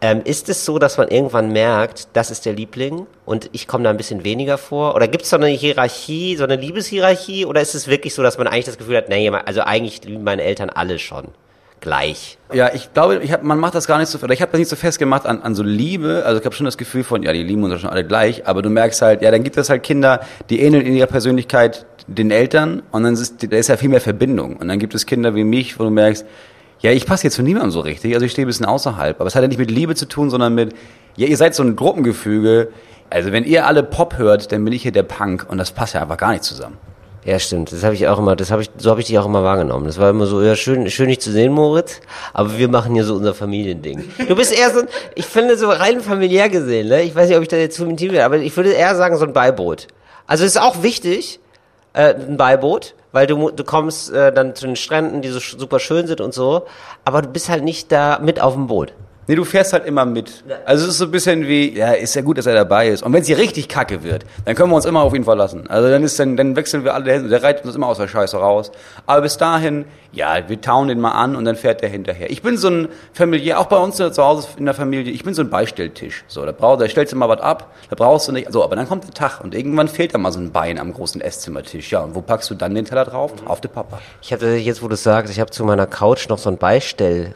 Ähm, 0.00 0.22
ist 0.24 0.48
es 0.48 0.64
so, 0.64 0.78
dass 0.78 0.96
man 0.96 1.08
irgendwann 1.08 1.52
merkt, 1.52 2.08
das 2.14 2.30
ist 2.30 2.46
der 2.46 2.54
Liebling 2.54 3.06
und 3.26 3.50
ich 3.52 3.68
komme 3.68 3.84
da 3.84 3.90
ein 3.90 3.98
bisschen 3.98 4.24
weniger 4.24 4.56
vor? 4.56 4.94
Oder 4.94 5.08
gibt 5.08 5.24
es 5.24 5.30
so 5.30 5.36
eine 5.36 5.48
Hierarchie, 5.48 6.36
so 6.36 6.44
eine 6.44 6.56
Liebeshierarchie? 6.56 7.44
Oder 7.44 7.60
ist 7.60 7.74
es 7.74 7.86
wirklich 7.86 8.14
so, 8.14 8.22
dass 8.22 8.38
man 8.38 8.46
eigentlich 8.46 8.64
das 8.64 8.78
Gefühl 8.78 8.96
hat, 8.96 9.10
nee, 9.10 9.28
also 9.28 9.60
eigentlich 9.60 10.02
lieben 10.04 10.24
meine 10.24 10.42
Eltern 10.42 10.70
alle 10.70 10.98
schon? 10.98 11.28
Gleich. 11.80 12.38
Ja, 12.52 12.70
ich 12.74 12.92
glaube, 12.92 13.18
ich 13.18 13.32
hab, 13.32 13.42
man 13.42 13.58
macht 13.58 13.74
das 13.74 13.86
gar 13.86 13.98
nicht 13.98 14.08
so, 14.08 14.18
oder 14.18 14.32
ich 14.32 14.42
habe 14.42 14.52
das 14.52 14.58
nicht 14.58 14.68
so 14.68 14.76
festgemacht 14.76 15.26
an, 15.26 15.42
an 15.42 15.54
so 15.54 15.62
Liebe. 15.62 16.22
Also 16.24 16.38
ich 16.38 16.44
habe 16.44 16.54
schon 16.54 16.66
das 16.66 16.78
Gefühl 16.78 17.04
von, 17.04 17.22
ja, 17.22 17.32
die 17.32 17.42
lieben 17.42 17.62
uns 17.62 17.72
ja 17.72 17.78
schon 17.78 17.90
alle 17.90 18.04
gleich, 18.04 18.46
aber 18.46 18.62
du 18.62 18.70
merkst 18.70 19.02
halt, 19.02 19.22
ja, 19.22 19.30
dann 19.30 19.42
gibt 19.42 19.56
es 19.56 19.70
halt 19.70 19.82
Kinder, 19.82 20.20
die 20.50 20.60
ähneln 20.60 20.84
in 20.84 20.94
ihrer 20.94 21.06
Persönlichkeit 21.06 21.86
den 22.06 22.30
Eltern 22.30 22.82
und 22.90 23.04
dann 23.04 23.14
ist, 23.14 23.50
da 23.50 23.56
ist 23.56 23.68
ja 23.68 23.76
viel 23.76 23.88
mehr 23.88 24.00
Verbindung. 24.00 24.56
Und 24.56 24.68
dann 24.68 24.78
gibt 24.78 24.94
es 24.94 25.06
Kinder 25.06 25.34
wie 25.34 25.44
mich, 25.44 25.78
wo 25.78 25.84
du 25.84 25.90
merkst, 25.90 26.26
ja, 26.80 26.90
ich 26.92 27.06
passe 27.06 27.24
jetzt 27.24 27.34
zu 27.34 27.42
niemandem 27.42 27.70
so 27.70 27.80
richtig, 27.80 28.14
also 28.14 28.24
ich 28.24 28.32
stehe 28.32 28.46
ein 28.46 28.48
bisschen 28.48 28.66
außerhalb. 28.66 29.20
Aber 29.20 29.28
es 29.28 29.34
hat 29.34 29.42
ja 29.42 29.48
nicht 29.48 29.58
mit 29.58 29.70
Liebe 29.70 29.94
zu 29.94 30.06
tun, 30.06 30.30
sondern 30.30 30.54
mit, 30.54 30.74
ja, 31.16 31.26
ihr 31.26 31.36
seid 31.36 31.54
so 31.54 31.62
ein 31.62 31.76
Gruppengefüge. 31.76 32.68
Also 33.10 33.32
wenn 33.32 33.44
ihr 33.44 33.66
alle 33.66 33.82
Pop 33.82 34.18
hört, 34.18 34.52
dann 34.52 34.64
bin 34.64 34.72
ich 34.72 34.82
hier 34.82 34.92
der 34.92 35.02
Punk 35.02 35.46
und 35.48 35.58
das 35.58 35.72
passt 35.72 35.94
ja 35.94 36.02
einfach 36.02 36.16
gar 36.16 36.32
nicht 36.32 36.44
zusammen. 36.44 36.78
Ja, 37.24 37.38
stimmt. 37.38 37.70
Das 37.70 37.84
habe 37.84 37.94
ich 37.94 38.08
auch 38.08 38.18
immer, 38.18 38.34
das 38.34 38.50
habe 38.50 38.62
ich, 38.62 38.70
so 38.78 38.90
habe 38.90 39.00
ich 39.00 39.06
dich 39.06 39.18
auch 39.18 39.26
immer 39.26 39.42
wahrgenommen. 39.42 39.84
Das 39.84 39.98
war 39.98 40.08
immer 40.08 40.26
so, 40.26 40.40
ja, 40.40 40.56
schön, 40.56 40.90
schön 40.90 41.08
dich 41.08 41.20
zu 41.20 41.30
sehen, 41.30 41.52
Moritz, 41.52 42.00
aber 42.32 42.56
wir 42.56 42.68
machen 42.68 42.94
hier 42.94 43.04
so 43.04 43.14
unser 43.14 43.34
Familiending. 43.34 44.10
Du 44.26 44.34
bist 44.34 44.56
eher 44.56 44.70
so 44.70 44.80
ein, 44.80 44.88
ich 45.14 45.26
finde 45.26 45.58
so 45.58 45.68
rein 45.68 46.00
familiär 46.00 46.48
gesehen, 46.48 46.88
ne? 46.88 47.02
Ich 47.02 47.14
weiß 47.14 47.28
nicht, 47.28 47.36
ob 47.36 47.42
ich 47.42 47.48
da 47.48 47.56
jetzt 47.56 47.76
zu 47.76 47.84
intim 47.84 48.12
bin, 48.12 48.20
aber 48.20 48.38
ich 48.38 48.56
würde 48.56 48.72
eher 48.72 48.94
sagen, 48.96 49.16
so 49.18 49.26
ein 49.26 49.34
Beiboot. 49.34 49.86
Also 50.26 50.44
ist 50.44 50.58
auch 50.58 50.82
wichtig, 50.82 51.40
äh, 51.92 52.14
ein 52.14 52.38
Beiboot, 52.38 52.94
weil 53.12 53.26
du, 53.26 53.50
du 53.50 53.64
kommst 53.64 54.12
äh, 54.12 54.32
dann 54.32 54.54
zu 54.54 54.66
den 54.66 54.76
Stränden, 54.76 55.20
die 55.20 55.28
so 55.28 55.40
super 55.40 55.78
schön 55.78 56.06
sind 56.06 56.22
und 56.22 56.32
so, 56.32 56.66
aber 57.04 57.20
du 57.20 57.28
bist 57.28 57.50
halt 57.50 57.64
nicht 57.64 57.92
da 57.92 58.18
mit 58.22 58.40
auf 58.40 58.54
dem 58.54 58.66
Boot. 58.66 58.94
Nee, 59.30 59.36
du 59.36 59.44
fährst 59.44 59.72
halt 59.72 59.86
immer 59.86 60.04
mit. 60.04 60.42
Also 60.64 60.86
es 60.86 60.90
ist 60.90 60.98
so 60.98 61.04
ein 61.04 61.12
bisschen 61.12 61.46
wie, 61.46 61.78
ja, 61.78 61.92
ist 61.92 62.16
ja 62.16 62.22
gut, 62.22 62.36
dass 62.36 62.46
er 62.46 62.54
dabei 62.54 62.88
ist. 62.88 63.04
Und 63.04 63.12
wenn 63.12 63.20
es 63.20 63.28
hier 63.28 63.38
richtig 63.38 63.68
kacke 63.68 64.02
wird, 64.02 64.26
dann 64.44 64.56
können 64.56 64.70
wir 64.70 64.74
uns 64.74 64.86
immer 64.86 65.02
auf 65.02 65.14
ihn 65.14 65.22
verlassen. 65.22 65.70
Also 65.70 65.88
dann 65.88 66.02
ist 66.02 66.18
dann, 66.18 66.36
dann 66.36 66.56
wechseln 66.56 66.82
wir 66.82 66.94
alle, 66.94 67.04
der, 67.04 67.20
der 67.20 67.40
reitet 67.40 67.64
uns 67.64 67.76
immer 67.76 67.86
aus 67.86 67.98
der 67.98 68.08
Scheiße 68.08 68.36
raus. 68.36 68.72
Aber 69.06 69.20
bis 69.20 69.36
dahin, 69.36 69.84
ja, 70.10 70.48
wir 70.48 70.60
tauen 70.60 70.88
den 70.88 70.98
mal 70.98 71.12
an 71.12 71.36
und 71.36 71.44
dann 71.44 71.54
fährt 71.54 71.80
der 71.80 71.90
hinterher. 71.90 72.28
Ich 72.28 72.42
bin 72.42 72.56
so 72.56 72.70
ein 72.70 72.88
Familie, 73.12 73.56
auch 73.56 73.66
bei 73.66 73.76
uns 73.76 73.98
zu 73.98 74.16
Hause 74.16 74.48
in 74.56 74.64
der 74.64 74.74
Familie, 74.74 75.12
ich 75.12 75.22
bin 75.22 75.32
so 75.32 75.42
ein 75.42 75.48
Beistelltisch. 75.48 76.24
So, 76.26 76.44
da 76.44 76.50
brauchst, 76.50 76.82
da 76.82 76.88
stellst 76.88 77.12
du 77.12 77.16
mal 77.16 77.28
was 77.28 77.40
ab, 77.40 77.72
da 77.88 77.94
brauchst 77.94 78.26
du 78.26 78.32
nicht, 78.32 78.50
so, 78.50 78.64
aber 78.64 78.74
dann 78.74 78.88
kommt 78.88 79.04
der 79.04 79.14
Tag 79.14 79.44
und 79.44 79.54
irgendwann 79.54 79.86
fehlt 79.86 80.12
da 80.12 80.18
mal 80.18 80.32
so 80.32 80.40
ein 80.40 80.50
Bein 80.50 80.76
am 80.76 80.92
großen 80.92 81.20
Esszimmertisch. 81.20 81.92
Ja, 81.92 82.00
und 82.00 82.16
wo 82.16 82.20
packst 82.20 82.50
du 82.50 82.56
dann 82.56 82.74
den 82.74 82.84
Teller 82.84 83.04
drauf? 83.04 83.32
Auf 83.46 83.60
den 83.60 83.70
Papa. 83.70 84.00
Ich 84.22 84.32
habe 84.32 84.56
jetzt, 84.56 84.82
wo 84.82 84.88
du 84.88 84.96
sagst, 84.96 85.32
ich 85.32 85.38
habe 85.38 85.52
zu 85.52 85.64
meiner 85.64 85.86
Couch 85.86 86.28
noch 86.28 86.38
so 86.38 86.50
ein 86.50 86.58
Beistell. 86.58 87.32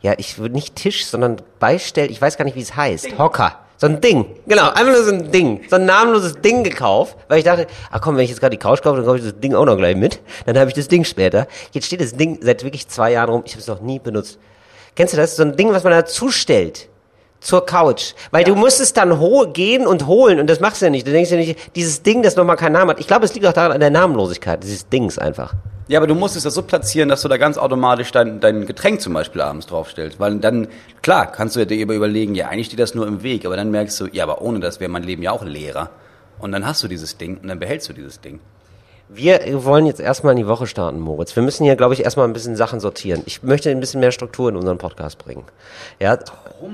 Ja, 0.00 0.14
ich 0.18 0.38
würde 0.38 0.54
nicht 0.54 0.76
Tisch, 0.76 1.06
sondern 1.06 1.36
Beistell. 1.58 2.10
Ich 2.10 2.20
weiß 2.20 2.36
gar 2.36 2.44
nicht, 2.44 2.56
wie 2.56 2.62
es 2.62 2.76
heißt. 2.76 3.18
Hocker. 3.18 3.60
So 3.78 3.86
ein 3.86 4.00
Ding. 4.00 4.24
Genau, 4.46 4.70
einfach 4.70 4.86
nur 4.86 5.04
so 5.04 5.12
ein 5.12 5.30
Ding. 5.30 5.60
So 5.68 5.76
ein 5.76 5.84
namenloses 5.84 6.40
Ding 6.40 6.64
gekauft, 6.64 7.16
weil 7.28 7.38
ich 7.38 7.44
dachte, 7.44 7.66
ach 7.90 8.00
komm, 8.00 8.16
wenn 8.16 8.24
ich 8.24 8.30
jetzt 8.30 8.40
gerade 8.40 8.56
die 8.56 8.62
Couch 8.62 8.80
kaufe, 8.82 8.96
dann 8.96 9.04
kaufe 9.04 9.18
ich 9.18 9.24
das 9.24 9.38
Ding 9.38 9.54
auch 9.54 9.66
noch 9.66 9.76
gleich 9.76 9.96
mit. 9.96 10.20
Dann 10.46 10.58
habe 10.58 10.70
ich 10.70 10.74
das 10.74 10.88
Ding 10.88 11.04
später. 11.04 11.46
Jetzt 11.72 11.86
steht 11.86 12.00
das 12.00 12.16
Ding 12.16 12.38
seit 12.40 12.64
wirklich 12.64 12.88
zwei 12.88 13.12
Jahren 13.12 13.28
rum. 13.28 13.42
Ich 13.44 13.52
habe 13.52 13.60
es 13.60 13.66
noch 13.66 13.80
nie 13.80 13.98
benutzt. 13.98 14.38
Kennst 14.94 15.12
du 15.12 15.18
das? 15.18 15.36
So 15.36 15.42
ein 15.42 15.56
Ding, 15.56 15.72
was 15.72 15.84
man 15.84 15.92
dazu 15.92 16.30
stellt. 16.30 16.88
Zur 17.40 17.66
Couch. 17.66 18.14
Weil 18.30 18.44
du 18.44 18.54
musst 18.54 18.80
es 18.80 18.94
dann 18.94 19.20
gehen 19.52 19.86
und 19.86 20.06
holen 20.06 20.40
und 20.40 20.48
das 20.48 20.58
machst 20.60 20.80
du 20.80 20.86
ja 20.86 20.90
nicht. 20.90 21.06
Du 21.06 21.12
denkst 21.12 21.30
ja 21.30 21.36
nicht, 21.36 21.76
dieses 21.76 22.02
Ding, 22.02 22.22
das 22.22 22.34
nochmal 22.34 22.56
keinen 22.56 22.72
Namen 22.72 22.92
hat. 22.92 23.00
Ich 23.00 23.06
glaube, 23.06 23.26
es 23.26 23.34
liegt 23.34 23.44
auch 23.46 23.52
daran 23.52 23.72
an 23.72 23.80
der 23.80 23.90
Namenlosigkeit 23.90 24.62
dieses 24.62 24.88
Dings 24.88 25.18
einfach. 25.18 25.52
Ja, 25.88 26.00
aber 26.00 26.08
du 26.08 26.16
musst 26.16 26.34
es 26.34 26.42
ja 26.42 26.50
so 26.50 26.62
platzieren, 26.62 27.08
dass 27.08 27.22
du 27.22 27.28
da 27.28 27.36
ganz 27.36 27.58
automatisch 27.58 28.10
dein, 28.10 28.40
dein 28.40 28.66
Getränk 28.66 29.00
zum 29.00 29.12
Beispiel 29.12 29.40
abends 29.40 29.66
draufstellst. 29.66 30.18
Weil 30.18 30.38
dann, 30.38 30.66
klar, 31.00 31.30
kannst 31.30 31.54
du 31.54 31.64
dir 31.64 31.80
überlegen, 31.80 32.34
ja, 32.34 32.48
eigentlich 32.48 32.66
steht 32.66 32.80
das 32.80 32.96
nur 32.96 33.06
im 33.06 33.22
Weg, 33.22 33.46
aber 33.46 33.56
dann 33.56 33.70
merkst 33.70 34.00
du, 34.00 34.06
ja, 34.10 34.24
aber 34.24 34.42
ohne 34.42 34.58
das 34.58 34.80
wäre 34.80 34.90
mein 34.90 35.04
Leben 35.04 35.22
ja 35.22 35.30
auch 35.30 35.44
leerer. 35.44 35.90
Und 36.40 36.50
dann 36.50 36.66
hast 36.66 36.82
du 36.82 36.88
dieses 36.88 37.18
Ding 37.18 37.38
und 37.40 37.46
dann 37.46 37.60
behältst 37.60 37.88
du 37.88 37.92
dieses 37.92 38.20
Ding. 38.20 38.40
Wir 39.08 39.64
wollen 39.64 39.86
jetzt 39.86 40.00
erstmal 40.00 40.32
in 40.32 40.38
die 40.38 40.48
Woche 40.48 40.66
starten, 40.66 40.98
Moritz. 40.98 41.34
Wir 41.36 41.42
müssen 41.42 41.64
hier, 41.64 41.76
glaube 41.76 41.94
ich, 41.94 42.02
erstmal 42.04 42.26
ein 42.26 42.32
bisschen 42.32 42.56
Sachen 42.56 42.80
sortieren. 42.80 43.22
Ich 43.26 43.42
möchte 43.42 43.70
ein 43.70 43.78
bisschen 43.78 44.00
mehr 44.00 44.10
Struktur 44.10 44.48
in 44.48 44.56
unseren 44.56 44.78
Podcast 44.78 45.18
bringen. 45.18 45.44
Ja, 46.00 46.18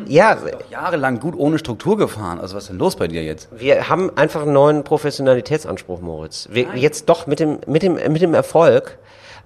ja, 0.06 0.34
Doch 0.36 0.70
jahrelang 0.70 1.20
gut 1.20 1.34
ohne 1.36 1.58
Struktur 1.58 1.96
gefahren. 1.98 2.40
Also 2.40 2.56
was 2.56 2.64
ist 2.64 2.68
denn 2.70 2.78
los 2.78 2.96
bei 2.96 3.06
dir 3.08 3.22
jetzt? 3.22 3.48
wir 3.54 3.88
haben 3.88 4.16
einfach 4.16 4.42
einen 4.42 4.54
neuen 4.54 4.82
Professionalitätsanspruch, 4.82 6.00
Moritz. 6.00 6.48
Wir, 6.50 6.68
jetzt 6.74 7.08
doch 7.08 7.26
mit 7.26 7.38
dem, 7.38 7.58
mit 7.66 7.82
dem, 7.82 7.94
mit 7.94 8.22
dem 8.22 8.32
Erfolg 8.34 8.98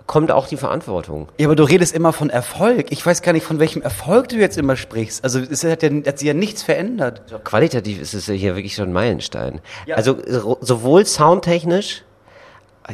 kommt 0.07 0.31
auch 0.31 0.47
die 0.47 0.57
Verantwortung. 0.57 1.29
Ja, 1.39 1.49
aber 1.49 1.57
du 1.57 1.65
redest 1.65 1.93
immer 1.93 2.13
von 2.13 2.31
Erfolg. 2.31 2.87
Ich 2.93 3.05
weiß 3.05 3.23
gar 3.23 3.33
nicht, 3.33 3.45
von 3.45 3.59
welchem 3.59 3.83
Erfolg 3.83 4.29
du 4.29 4.37
jetzt 4.37 4.57
immer 4.57 4.77
sprichst. 4.77 5.25
Also 5.25 5.41
es 5.41 5.65
hat, 5.65 5.83
ja, 5.83 5.91
hat 6.07 6.21
sich 6.21 6.29
ja 6.29 6.35
nichts 6.35 6.63
verändert. 6.63 7.23
Qualitativ 7.43 8.01
ist 8.01 8.15
es 8.15 8.29
ja 8.29 8.35
hier 8.35 8.55
wirklich 8.55 8.77
schon 8.77 8.91
ein 8.91 8.93
Meilenstein. 8.93 9.61
Also 9.93 10.17
so- 10.29 10.59
sowohl 10.61 11.05
soundtechnisch, 11.07 12.05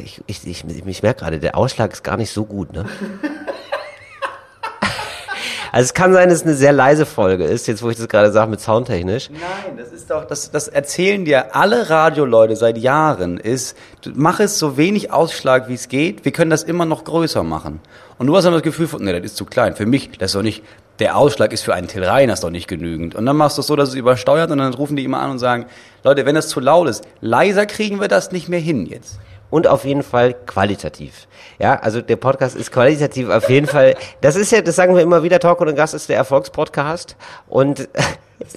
ich, 0.01 0.21
ich, 0.27 0.47
ich, 0.47 0.65
ich 0.65 1.03
merke 1.03 1.21
gerade, 1.21 1.39
der 1.39 1.57
Ausschlag 1.57 1.93
ist 1.93 2.03
gar 2.03 2.17
nicht 2.17 2.31
so 2.31 2.45
gut, 2.45 2.73
ne? 2.73 2.85
Also 5.73 5.85
es 5.85 5.95
kann 5.95 6.13
sein, 6.13 6.29
dass 6.29 6.41
es 6.41 6.43
eine 6.43 6.53
sehr 6.53 6.71
leise 6.71 7.03
Folge 7.07 7.45
ist, 7.45 7.65
jetzt 7.65 7.81
wo 7.81 7.89
ich 7.89 7.97
das 7.97 8.07
gerade 8.07 8.31
sage 8.31 8.51
mit 8.51 8.61
soundtechnisch. 8.61 9.31
Nein, 9.31 9.75
das 9.75 9.91
ist 9.91 10.07
doch, 10.07 10.23
das, 10.25 10.51
das 10.51 10.67
erzählen 10.67 11.25
dir 11.25 11.55
alle 11.55 11.89
Radioleute 11.89 12.55
seit 12.55 12.77
Jahren, 12.77 13.39
ist, 13.39 13.75
mach 14.13 14.39
es 14.39 14.59
so 14.59 14.77
wenig 14.77 15.11
Ausschlag, 15.11 15.69
wie 15.69 15.73
es 15.73 15.87
geht, 15.87 16.25
wir 16.25 16.31
können 16.31 16.51
das 16.51 16.61
immer 16.61 16.85
noch 16.85 17.05
größer 17.05 17.41
machen. 17.41 17.79
Und 18.19 18.27
du 18.27 18.35
hast 18.37 18.43
dann 18.43 18.53
das 18.53 18.61
Gefühl 18.61 18.87
von, 18.87 19.03
nee, 19.03 19.13
das 19.13 19.23
ist 19.23 19.35
zu 19.35 19.45
klein. 19.45 19.75
Für 19.75 19.87
mich, 19.87 20.11
das 20.19 20.29
ist 20.29 20.35
doch 20.35 20.43
nicht, 20.43 20.63
der 20.99 21.17
Ausschlag 21.17 21.51
ist 21.51 21.63
für 21.63 21.73
einen 21.73 21.87
Till 21.87 22.03
Reiners 22.03 22.41
doch 22.41 22.51
nicht 22.51 22.67
genügend. 22.67 23.15
Und 23.15 23.25
dann 23.25 23.35
machst 23.35 23.57
du 23.57 23.61
es 23.61 23.67
so, 23.67 23.75
dass 23.75 23.89
es 23.89 23.95
übersteuert 23.95 24.51
und 24.51 24.59
dann 24.59 24.75
rufen 24.75 24.95
die 24.95 25.03
immer 25.03 25.21
an 25.21 25.31
und 25.31 25.39
sagen, 25.39 25.65
Leute, 26.03 26.27
wenn 26.27 26.35
das 26.35 26.49
zu 26.49 26.59
laut 26.59 26.87
ist, 26.87 27.03
leiser 27.19 27.65
kriegen 27.65 27.99
wir 27.99 28.07
das 28.07 28.31
nicht 28.31 28.47
mehr 28.47 28.59
hin 28.59 28.85
jetzt. 28.85 29.17
Und 29.53 29.67
auf 29.67 29.85
jeden 29.85 30.01
Fall 30.01 30.33
qualitativ. 30.33 31.27
Ja, 31.59 31.75
also 31.75 32.01
der 32.01 32.15
Podcast 32.15 32.55
ist 32.55 32.71
qualitativ 32.71 33.29
auf 33.29 33.47
jeden 33.49 33.67
Fall. 33.67 33.95
Das 34.19 34.35
ist 34.35 34.51
ja, 34.51 34.63
das 34.63 34.75
sagen 34.75 34.95
wir 34.95 35.03
immer 35.03 35.21
wieder, 35.21 35.39
Talk 35.39 35.61
und 35.61 35.75
Gast 35.75 35.93
ist 35.93 36.09
der 36.09 36.17
Erfolgspodcast 36.17 37.15
und 37.47 37.81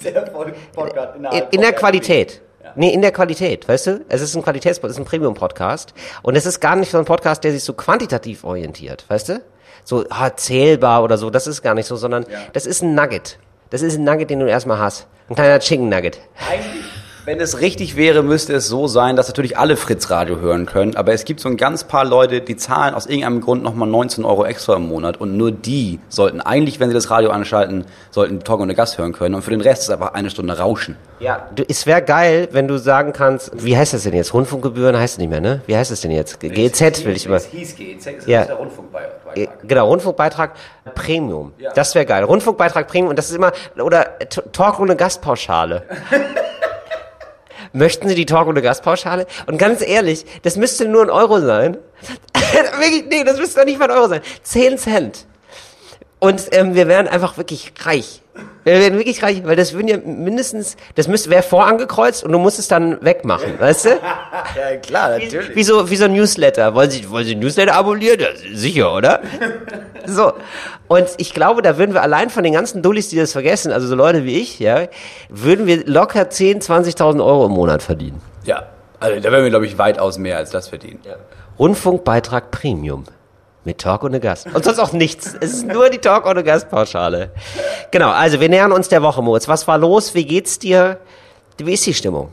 in, 0.03 1.43
in 1.51 1.61
der 1.61 1.73
Qualität. 1.73 2.41
Nee, 2.75 2.89
in 2.89 3.03
der 3.03 3.11
Qualität, 3.11 3.69
weißt 3.69 3.87
du? 3.87 4.05
Es 4.09 4.21
ist 4.21 4.35
ein 4.35 4.41
Qualitätspodcast, 4.41 4.97
es 4.97 4.97
ist 4.97 5.05
ein 5.05 5.07
Premium-Podcast. 5.07 5.93
Und 6.23 6.35
es 6.35 6.47
ist 6.47 6.59
gar 6.59 6.75
nicht 6.75 6.89
so 6.89 6.97
ein 6.97 7.05
Podcast, 7.05 7.43
der 7.43 7.51
sich 7.51 7.63
so 7.63 7.73
quantitativ 7.73 8.43
orientiert, 8.43 9.05
weißt 9.07 9.29
du? 9.29 9.41
So 9.83 10.03
ah, 10.09 10.35
zählbar 10.35 11.03
oder 11.03 11.19
so, 11.19 11.29
das 11.29 11.45
ist 11.45 11.61
gar 11.61 11.75
nicht 11.75 11.85
so, 11.85 11.95
sondern 11.95 12.25
das 12.53 12.65
ist 12.65 12.81
ein 12.81 12.95
Nugget. 12.95 13.37
Das 13.69 13.83
ist 13.83 13.97
ein 13.97 14.03
Nugget, 14.03 14.31
den 14.31 14.39
du 14.39 14.47
erstmal 14.47 14.79
hast. 14.79 15.05
Ein 15.29 15.35
kleiner 15.35 15.59
Chicken 15.59 15.89
Nugget. 15.89 16.19
Eigentlich, 16.49 16.85
wenn 17.27 17.41
es 17.41 17.59
richtig 17.59 17.97
wäre, 17.97 18.23
müsste 18.23 18.53
es 18.53 18.69
so 18.69 18.87
sein, 18.87 19.17
dass 19.17 19.27
natürlich 19.27 19.57
alle 19.57 19.75
Fritz 19.75 20.09
Radio 20.09 20.39
hören 20.39 20.65
können. 20.65 20.95
Aber 20.95 21.11
es 21.11 21.25
gibt 21.25 21.41
so 21.41 21.49
ein 21.49 21.57
ganz 21.57 21.83
paar 21.83 22.05
Leute, 22.05 22.39
die 22.39 22.55
zahlen 22.55 22.95
aus 22.95 23.05
irgendeinem 23.05 23.41
Grund 23.41 23.63
nochmal 23.63 23.89
19 23.89 24.23
Euro 24.23 24.45
extra 24.45 24.77
im 24.77 24.87
Monat. 24.87 25.17
Und 25.19 25.35
nur 25.35 25.51
die 25.51 25.99
sollten 26.07 26.39
eigentlich, 26.39 26.79
wenn 26.79 26.87
sie 26.87 26.93
das 26.93 27.11
Radio 27.11 27.31
anschalten, 27.31 27.83
sollten 28.11 28.39
Talk 28.45 28.61
und 28.61 28.73
Gast 28.73 28.97
hören 28.97 29.11
können. 29.11 29.35
Und 29.35 29.41
für 29.41 29.51
den 29.51 29.59
Rest 29.59 29.81
ist 29.81 29.89
einfach 29.89 30.13
eine 30.13 30.29
Stunde 30.29 30.57
Rauschen. 30.57 30.95
Ja, 31.19 31.49
du, 31.53 31.63
es 31.67 31.85
wäre 31.85 32.01
geil, 32.01 32.47
wenn 32.53 32.69
du 32.69 32.77
sagen 32.79 33.11
kannst, 33.11 33.51
wie 33.61 33.75
heißt 33.75 33.93
das 33.93 34.03
denn 34.03 34.13
jetzt? 34.13 34.33
Rundfunkgebühren 34.33 34.95
heißt 34.97 35.15
es 35.15 35.17
nicht 35.17 35.29
mehr, 35.29 35.41
ne? 35.41 35.59
Wie 35.65 35.75
heißt 35.75 35.91
es 35.91 35.99
denn 35.99 36.11
jetzt? 36.11 36.39
GZ 36.39 37.03
will 37.03 37.17
ich 37.17 37.25
immer. 37.25 37.39
hieß 37.39 37.75
GZ, 37.75 38.07
ist 38.19 38.27
Ja. 38.29 38.45
der 38.45 38.55
Rundfunkbeitrag. 38.55 39.49
Genau, 39.67 39.87
Rundfunkbeitrag 39.89 40.51
Premium. 40.95 41.51
Das 41.75 41.93
wäre 41.93 42.05
geil. 42.05 42.23
Rundfunkbeitrag 42.23 42.87
Premium 42.87 43.09
und 43.09 43.19
das 43.19 43.29
ist 43.29 43.35
immer 43.35 43.51
oder 43.77 44.11
Talk 44.53 44.79
ohne 44.79 44.95
Gastpauschale. 44.95 45.83
Möchten 47.77 48.09
Sie 48.09 48.15
die 48.15 48.25
Talk 48.25 48.47
ohne 48.47 48.63
Gastpauschale? 48.63 49.27
Und 49.45 49.59
ganz 49.59 49.81
ehrlich, 49.81 50.25
das 50.41 50.57
müsste 50.57 50.87
nur 50.87 51.03
ein 51.03 51.11
Euro 51.11 51.39
sein. 51.39 51.77
Wirklich, 52.79 53.05
nee, 53.07 53.23
das 53.23 53.37
müsste 53.37 53.59
doch 53.59 53.65
nicht 53.65 53.77
mal 53.77 53.89
ein 53.89 53.95
Euro 53.95 54.07
sein. 54.07 54.21
Zehn 54.41 54.79
Cent. 54.79 55.27
Und 56.19 56.47
ähm, 56.51 56.73
wir 56.73 56.87
wären 56.87 57.07
einfach 57.07 57.37
wirklich 57.37 57.73
reich. 57.83 58.23
Wir 58.63 58.79
wären 58.79 58.97
wirklich 58.97 59.21
reich, 59.23 59.43
weil 59.45 59.55
das 59.55 59.73
würden 59.73 59.87
ja 59.87 59.97
mindestens, 59.97 60.77
das 60.95 61.07
müsste 61.07 61.29
wäre 61.29 61.43
vorangekreuzt 61.43 62.23
und 62.23 62.31
du 62.31 62.39
musst 62.39 62.59
es 62.59 62.67
dann 62.67 63.03
wegmachen, 63.03 63.53
weißt 63.59 63.85
du? 63.85 63.89
Ja, 63.89 64.77
klar, 64.77 65.17
Wie, 65.19 65.55
wie 65.55 65.63
so 65.63 65.89
wie 65.89 65.95
so 65.95 66.05
ein 66.05 66.13
Newsletter. 66.13 66.73
Wollen 66.73 66.89
Sie 66.89 67.09
wollen 67.09 67.25
Sie 67.25 67.35
ein 67.35 67.39
Newsletter 67.39 67.75
abonnieren? 67.75 68.19
Ja, 68.19 68.27
sicher, 68.53 68.93
oder? 68.93 69.21
so. 70.05 70.33
Und 70.87 71.07
ich 71.17 71.33
glaube, 71.33 71.61
da 71.61 71.77
würden 71.77 71.93
wir 71.93 72.01
allein 72.01 72.29
von 72.29 72.43
den 72.43 72.53
ganzen 72.53 72.81
Dullis, 72.81 73.09
die 73.09 73.17
das 73.17 73.31
vergessen, 73.31 73.71
also 73.71 73.87
so 73.87 73.95
Leute 73.95 74.25
wie 74.25 74.39
ich, 74.39 74.59
ja, 74.59 74.87
würden 75.29 75.67
wir 75.67 75.85
locker 75.85 76.29
10, 76.29 76.61
20.000 76.61 77.23
Euro 77.23 77.45
im 77.45 77.51
Monat 77.51 77.83
verdienen. 77.83 78.21
Ja, 78.43 78.63
also 78.99 79.19
da 79.19 79.31
werden 79.31 79.43
wir, 79.43 79.49
glaube 79.51 79.65
ich, 79.67 79.77
weitaus 79.77 80.17
mehr 80.17 80.37
als 80.37 80.49
das 80.49 80.67
verdienen. 80.67 80.99
Rundfunkbeitrag 81.59 82.51
Premium. 82.51 83.05
Mit 83.67 83.79
Talk 83.79 84.05
ohne 84.05 84.21
Gast. 84.21 84.47
Und 84.53 84.63
sonst 84.63 84.79
auch 84.79 84.93
nichts. 84.93 85.35
Es 85.41 85.51
ist 85.51 85.67
nur 85.67 85.89
die 85.89 85.97
Talk 85.97 86.25
ohne 86.25 86.41
Gastpauschale. 86.41 87.31
Genau, 87.91 88.11
also 88.11 88.39
wir 88.39 88.47
nähern 88.47 88.71
uns 88.71 88.87
der 88.87 89.01
Woche, 89.01 89.21
Moritz. 89.21 89.49
Was 89.49 89.67
war 89.67 89.77
los? 89.77 90.15
Wie 90.15 90.23
geht's 90.23 90.57
dir? 90.57 91.01
Wie 91.57 91.73
ist 91.73 91.85
die 91.85 91.93
Stimmung? 91.93 92.29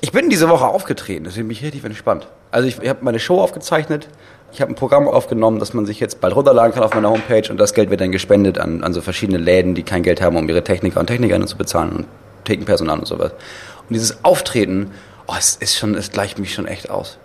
Ich 0.00 0.12
bin 0.12 0.30
diese 0.30 0.48
Woche 0.48 0.64
aufgetreten, 0.64 1.24
deswegen 1.24 1.48
bin 1.48 1.58
ich 1.58 1.62
richtig 1.62 1.84
entspannt. 1.84 2.26
Also 2.50 2.66
ich, 2.68 2.80
ich 2.80 2.88
habe 2.88 3.04
meine 3.04 3.18
Show 3.20 3.38
aufgezeichnet, 3.38 4.08
ich 4.50 4.62
habe 4.62 4.72
ein 4.72 4.74
Programm 4.74 5.06
aufgenommen, 5.08 5.58
das 5.58 5.74
man 5.74 5.84
sich 5.84 6.00
jetzt 6.00 6.22
bald 6.22 6.34
runterladen 6.34 6.72
kann 6.72 6.82
auf 6.82 6.94
meiner 6.94 7.10
Homepage 7.10 7.50
und 7.50 7.58
das 7.58 7.74
Geld 7.74 7.90
wird 7.90 8.00
dann 8.00 8.10
gespendet 8.10 8.56
an, 8.56 8.82
an 8.82 8.94
so 8.94 9.02
verschiedene 9.02 9.38
Läden, 9.38 9.74
die 9.74 9.82
kein 9.82 10.02
Geld 10.02 10.22
haben, 10.22 10.36
um 10.36 10.48
ihre 10.48 10.64
Techniker 10.64 11.00
und 11.00 11.06
Technikerinnen 11.06 11.46
zu 11.46 11.58
bezahlen 11.58 11.92
und 11.92 12.06
Thekenpersonal 12.44 12.98
und 12.98 13.06
sowas. 13.06 13.32
Und 13.32 13.90
dieses 13.90 14.24
Auftreten, 14.24 14.92
oh, 15.26 15.34
es 15.38 15.54
ist 15.54 15.76
schon, 15.76 15.94
es 15.96 16.10
gleicht 16.10 16.38
mich 16.38 16.54
schon 16.54 16.66
echt 16.66 16.88
aus. 16.88 17.18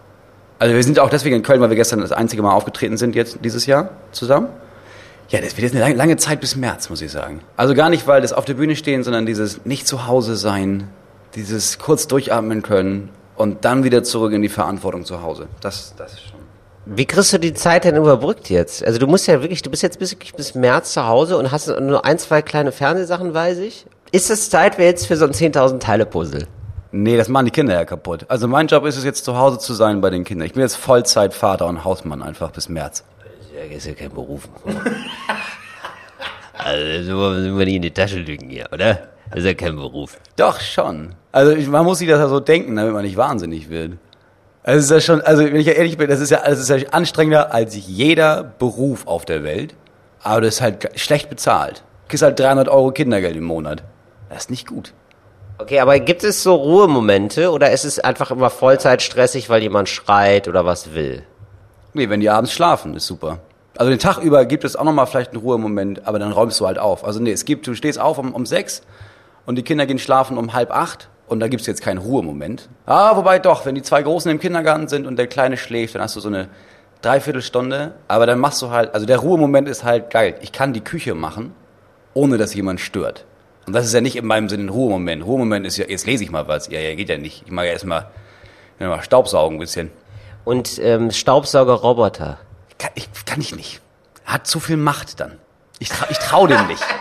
Also 0.59 0.73
wir 0.73 0.83
sind 0.83 0.99
auch 0.99 1.09
deswegen 1.09 1.35
in 1.35 1.43
Köln, 1.43 1.61
weil 1.61 1.69
wir 1.69 1.75
gestern 1.75 2.01
das 2.01 2.11
einzige 2.11 2.41
Mal 2.41 2.53
aufgetreten 2.53 2.97
sind 2.97 3.15
jetzt 3.15 3.39
dieses 3.43 3.65
Jahr 3.65 3.91
zusammen. 4.11 4.49
Ja, 5.29 5.41
das 5.41 5.57
wird 5.57 5.71
jetzt 5.71 5.81
eine 5.81 5.93
lange, 5.93 6.17
Zeit 6.17 6.39
bis 6.39 6.55
März, 6.55 6.89
muss 6.89 7.01
ich 7.01 7.11
sagen. 7.11 7.41
Also 7.57 7.73
gar 7.75 7.89
nicht, 7.89 8.07
weil 8.07 8.21
das 8.21 8.31
auf 8.33 8.45
der 8.45 8.53
Bühne 8.53 8.75
stehen, 8.75 9.03
sondern 9.03 9.25
dieses 9.25 9.65
nicht 9.65 9.85
zu 9.85 10.07
Hause 10.07 10.37
sein, 10.37 10.87
dieses 11.35 11.79
kurz 11.79 12.07
durchatmen 12.07 12.61
können 12.61 13.09
und 13.35 13.65
dann 13.65 13.83
wieder 13.83 14.03
zurück 14.03 14.31
in 14.31 14.41
die 14.41 14.49
Verantwortung 14.49 15.03
zu 15.03 15.21
Hause. 15.21 15.47
Das, 15.59 15.93
das 15.97 16.13
ist 16.13 16.21
schon. 16.21 16.37
Wie 16.85 17.05
kriegst 17.05 17.33
du 17.33 17.37
die 17.37 17.53
Zeit 17.53 17.83
denn 17.83 17.97
überbrückt 17.97 18.49
jetzt? 18.49 18.83
Also 18.85 18.97
du 18.97 19.07
musst 19.07 19.27
ja 19.27 19.41
wirklich, 19.41 19.61
du 19.61 19.69
bist 19.69 19.83
jetzt 19.83 19.99
bis, 19.99 20.15
bis 20.15 20.55
März 20.55 20.93
zu 20.93 21.05
Hause 21.05 21.37
und 21.37 21.51
hast 21.51 21.67
nur 21.67 22.05
ein, 22.05 22.17
zwei 22.17 22.41
kleine 22.41 22.71
Fernsehsachen, 22.71 23.33
weiß 23.33 23.57
ich. 23.57 23.85
Ist 24.13 24.31
es 24.31 24.49
Zeit 24.49 24.79
jetzt 24.79 25.05
für 25.05 25.17
so 25.17 25.25
ein 25.25 25.33
10.000 25.33 25.79
Teile 25.79 26.05
Puzzle? 26.05 26.47
Nee, 26.99 27.15
das 27.15 27.29
machen 27.29 27.45
die 27.45 27.51
Kinder 27.51 27.75
ja 27.75 27.85
kaputt. 27.85 28.25
Also 28.27 28.47
mein 28.47 28.65
Job 28.65 28.83
ist 28.83 28.97
es 28.97 29.03
jetzt 29.03 29.23
zu 29.23 29.37
Hause 29.37 29.59
zu 29.59 29.75
sein 29.75 30.01
bei 30.01 30.09
den 30.09 30.23
Kindern. 30.23 30.47
Ich 30.47 30.53
bin 30.53 30.63
jetzt 30.63 30.77
Vollzeitvater 30.77 31.67
und 31.67 31.85
Hausmann 31.85 32.23
einfach 32.23 32.49
bis 32.49 32.69
März. 32.69 33.03
Ja, 33.55 33.75
ist 33.75 33.85
ja 33.85 33.93
kein 33.93 34.09
Beruf. 34.09 34.49
also 36.57 37.03
so 37.03 37.29
müssen 37.35 37.57
wir 37.59 37.65
nicht 37.65 37.75
in 37.75 37.81
die 37.83 37.91
Tasche 37.91 38.17
lügen 38.17 38.49
hier, 38.49 38.69
oder? 38.73 39.09
Das 39.29 39.41
ist 39.41 39.45
ja 39.45 39.53
kein 39.53 39.75
Beruf. 39.75 40.17
Doch, 40.37 40.59
schon. 40.59 41.13
Also 41.31 41.51
ich, 41.51 41.67
man 41.67 41.85
muss 41.85 41.99
sich 41.99 42.07
das 42.07 42.17
ja 42.17 42.29
so 42.29 42.39
denken, 42.39 42.75
damit 42.75 42.93
man 42.93 43.03
nicht 43.03 43.15
wahnsinnig 43.15 43.69
wird. 43.69 43.97
Also 44.63 44.79
es 44.79 44.85
ist 44.85 44.91
ja 44.91 44.99
schon, 44.99 45.21
also 45.21 45.43
wenn 45.43 45.55
ich 45.55 45.67
ja 45.67 45.73
ehrlich 45.73 45.99
bin, 45.99 46.09
das 46.09 46.19
ist 46.19 46.31
ja, 46.31 46.41
das 46.43 46.57
ist 46.57 46.69
ja 46.69 46.77
anstrengender 46.89 47.53
als 47.53 47.75
jeder 47.75 48.43
Beruf 48.43 49.05
auf 49.05 49.23
der 49.23 49.43
Welt. 49.43 49.75
Aber 50.23 50.41
das 50.41 50.55
ist 50.55 50.61
halt 50.61 50.89
schlecht 50.99 51.29
bezahlt. 51.29 51.83
Du 52.05 52.09
kriegst 52.09 52.23
halt 52.23 52.39
300 52.39 52.67
Euro 52.69 52.91
Kindergeld 52.91 53.35
im 53.35 53.43
Monat. 53.43 53.83
Das 54.29 54.39
ist 54.39 54.49
nicht 54.49 54.65
gut. 54.65 54.93
Okay, 55.59 55.79
aber 55.79 55.99
gibt 55.99 56.23
es 56.23 56.43
so 56.43 56.53
Ruhemomente 56.53 57.51
oder 57.51 57.71
ist 57.71 57.83
es 57.83 57.99
einfach 57.99 58.29
immer 58.29 58.51
Vollzeit 58.51 59.01
stressig, 59.01 59.49
weil 59.49 59.63
jemand 59.63 59.89
schreit 59.89 60.47
oder 60.47 60.65
was 60.65 60.93
will? 60.93 61.23
Nee, 61.93 62.09
wenn 62.09 62.19
die 62.19 62.29
abends 62.29 62.53
schlafen, 62.53 62.95
ist 62.95 63.07
super. 63.07 63.39
Also 63.75 63.89
den 63.89 63.99
Tag 63.99 64.19
über 64.19 64.45
gibt 64.45 64.63
es 64.63 64.75
auch 64.75 64.83
nochmal 64.83 65.07
vielleicht 65.07 65.31
einen 65.31 65.41
Ruhemoment, 65.41 66.07
aber 66.07 66.19
dann 66.19 66.31
räumst 66.31 66.59
du 66.59 66.67
halt 66.67 66.77
auf. 66.77 67.03
Also 67.03 67.19
nee, 67.19 67.31
es 67.31 67.43
gibt, 67.45 67.65
du 67.65 67.73
stehst 67.73 67.99
auf 67.99 68.19
um, 68.19 68.33
um 68.33 68.45
sechs 68.45 68.83
und 69.47 69.55
die 69.55 69.63
Kinder 69.63 69.85
gehen 69.87 69.97
schlafen 69.99 70.37
um 70.37 70.53
halb 70.53 70.71
acht 70.71 71.09
und 71.27 71.39
da 71.39 71.47
gibt's 71.47 71.65
jetzt 71.65 71.81
keinen 71.81 71.97
Ruhemoment. 71.99 72.69
Ah, 72.85 73.15
wobei 73.15 73.39
doch, 73.39 73.65
wenn 73.65 73.75
die 73.75 73.81
zwei 73.81 74.03
Großen 74.03 74.29
im 74.29 74.39
Kindergarten 74.39 74.87
sind 74.87 75.07
und 75.07 75.17
der 75.17 75.27
Kleine 75.27 75.57
schläft, 75.57 75.95
dann 75.95 76.03
hast 76.03 76.15
du 76.15 76.19
so 76.19 76.29
eine 76.29 76.49
Dreiviertelstunde, 77.01 77.93
aber 78.07 78.25
dann 78.25 78.39
machst 78.39 78.61
du 78.61 78.69
halt, 78.69 78.93
also 78.93 79.05
der 79.05 79.17
Ruhemoment 79.17 79.67
ist 79.67 79.83
halt 79.83 80.11
geil. 80.11 80.35
Ich 80.41 80.51
kann 80.51 80.73
die 80.73 80.81
Küche 80.81 81.15
machen, 81.15 81.53
ohne 82.13 82.37
dass 82.37 82.53
jemand 82.53 82.79
stört. 82.79 83.25
Und 83.67 83.73
das 83.73 83.85
ist 83.85 83.93
ja 83.93 83.99
nicht 83.99 84.15
in 84.15 84.25
meinem 84.25 84.47
Sinne 84.47 84.63
ein 84.63 84.69
Ruhemoment. 84.69 85.25
Ruhemoment 85.25 85.67
ist 85.67 85.75
ja, 85.75 85.85
jetzt 85.87 86.07
lese 86.07 86.23
ich 86.23 86.31
mal 86.31 86.47
was. 86.47 86.69
Ja, 86.69 86.79
ja, 86.79 86.95
geht 86.95 87.09
ja 87.09 87.17
nicht. 87.17 87.43
Ich 87.45 87.51
mag 87.51 87.65
ja 87.65 87.73
erstmal 87.73 88.07
mal 88.79 89.03
Staubsaugen 89.03 89.57
ein 89.57 89.59
bisschen. 89.59 89.91
Und 90.45 90.79
ähm, 90.79 91.11
Staubsaugerroboter. 91.11 92.37
Kann 92.79 92.91
ich, 92.95 93.09
kann 93.25 93.41
ich 93.41 93.53
nicht. 93.53 93.81
Hat 94.25 94.47
zu 94.47 94.61
viel 94.61 94.77
Macht 94.77 95.19
dann. 95.19 95.33
Ich, 95.79 95.89
trau, 95.89 96.05
ich 96.09 96.17
trau 96.17 96.47
dem 96.47 96.65
nicht. 96.67 96.81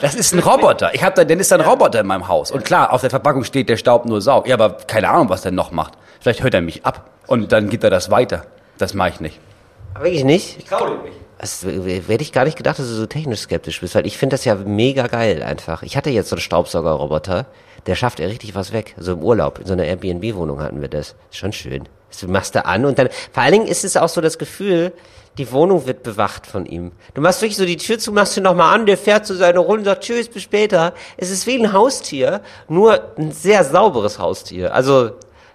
Das 0.00 0.16
ist 0.16 0.34
ein 0.34 0.40
Roboter. 0.40 0.92
Ich 0.92 1.04
hab 1.04 1.14
da, 1.14 1.24
dann 1.24 1.38
ist 1.38 1.52
da 1.52 1.56
ein 1.56 1.60
Roboter 1.60 2.00
in 2.00 2.06
meinem 2.06 2.26
Haus. 2.26 2.50
Und 2.50 2.64
klar, 2.64 2.92
auf 2.92 3.00
der 3.00 3.10
Verpackung 3.10 3.44
steht, 3.44 3.68
der 3.68 3.76
Staub 3.76 4.06
nur 4.06 4.20
saugt. 4.20 4.48
Ja, 4.48 4.54
aber 4.54 4.70
keine 4.70 5.08
Ahnung, 5.08 5.28
was 5.28 5.42
der 5.42 5.52
noch 5.52 5.70
macht. 5.70 5.92
Vielleicht 6.18 6.42
hört 6.42 6.54
er 6.54 6.62
mich 6.62 6.84
ab. 6.84 7.10
Und 7.28 7.52
dann 7.52 7.68
gibt 7.68 7.84
er 7.84 7.90
das 7.90 8.10
weiter. 8.10 8.46
Das 8.78 8.94
mache 8.94 9.10
ich 9.10 9.20
nicht. 9.20 9.38
Wirklich 9.94 10.24
nicht? 10.24 10.58
Ich 10.58 10.64
trau 10.64 10.88
dem 10.88 11.02
nicht. 11.02 11.16
Das 11.38 11.64
hätte 11.64 12.22
ich 12.22 12.32
gar 12.32 12.44
nicht 12.44 12.56
gedacht, 12.56 12.78
dass 12.78 12.88
du 12.88 12.94
so 12.94 13.06
technisch 13.06 13.40
skeptisch 13.40 13.80
bist, 13.80 13.94
weil 13.94 14.06
ich 14.06 14.18
finde 14.18 14.34
das 14.34 14.44
ja 14.44 14.56
mega 14.56 15.06
geil 15.06 15.42
einfach. 15.42 15.82
Ich 15.84 15.96
hatte 15.96 16.10
jetzt 16.10 16.30
so 16.30 16.36
einen 16.36 16.40
Staubsaugerroboter, 16.40 17.46
der 17.86 17.94
schafft 17.94 18.18
ja 18.18 18.26
richtig 18.26 18.54
was 18.56 18.72
weg. 18.72 18.94
So 18.98 19.12
im 19.12 19.22
Urlaub, 19.22 19.60
in 19.60 19.66
so 19.66 19.72
einer 19.72 19.84
Airbnb-Wohnung 19.84 20.60
hatten 20.60 20.80
wir 20.80 20.88
das. 20.88 21.14
Ist 21.30 21.38
schon 21.38 21.52
schön. 21.52 21.88
Du 22.20 22.28
machst 22.28 22.54
da 22.54 22.62
an 22.62 22.84
und 22.84 22.98
dann, 22.98 23.08
vor 23.32 23.42
allen 23.42 23.52
Dingen 23.52 23.66
ist 23.66 23.84
es 23.84 23.96
auch 23.96 24.08
so 24.08 24.20
das 24.20 24.38
Gefühl, 24.38 24.92
die 25.36 25.52
Wohnung 25.52 25.86
wird 25.86 26.02
bewacht 26.02 26.46
von 26.46 26.66
ihm. 26.66 26.90
Du 27.14 27.20
machst 27.20 27.40
wirklich 27.40 27.56
so 27.56 27.64
die 27.64 27.76
Tür 27.76 27.98
zu, 27.98 28.10
machst 28.10 28.36
ihn 28.36 28.42
nochmal 28.42 28.74
an, 28.74 28.86
der 28.86 28.98
fährt 28.98 29.24
zu 29.24 29.34
seiner 29.34 29.60
Runde 29.60 29.80
und 29.80 29.84
sagt 29.84 30.04
Tschüss, 30.04 30.28
bis 30.28 30.42
später. 30.42 30.94
Es 31.16 31.30
ist 31.30 31.46
wie 31.46 31.62
ein 31.62 31.72
Haustier, 31.72 32.40
nur 32.68 33.00
ein 33.16 33.30
sehr 33.30 33.62
sauberes 33.62 34.18
Haustier. 34.18 34.74
Also, 34.74 35.12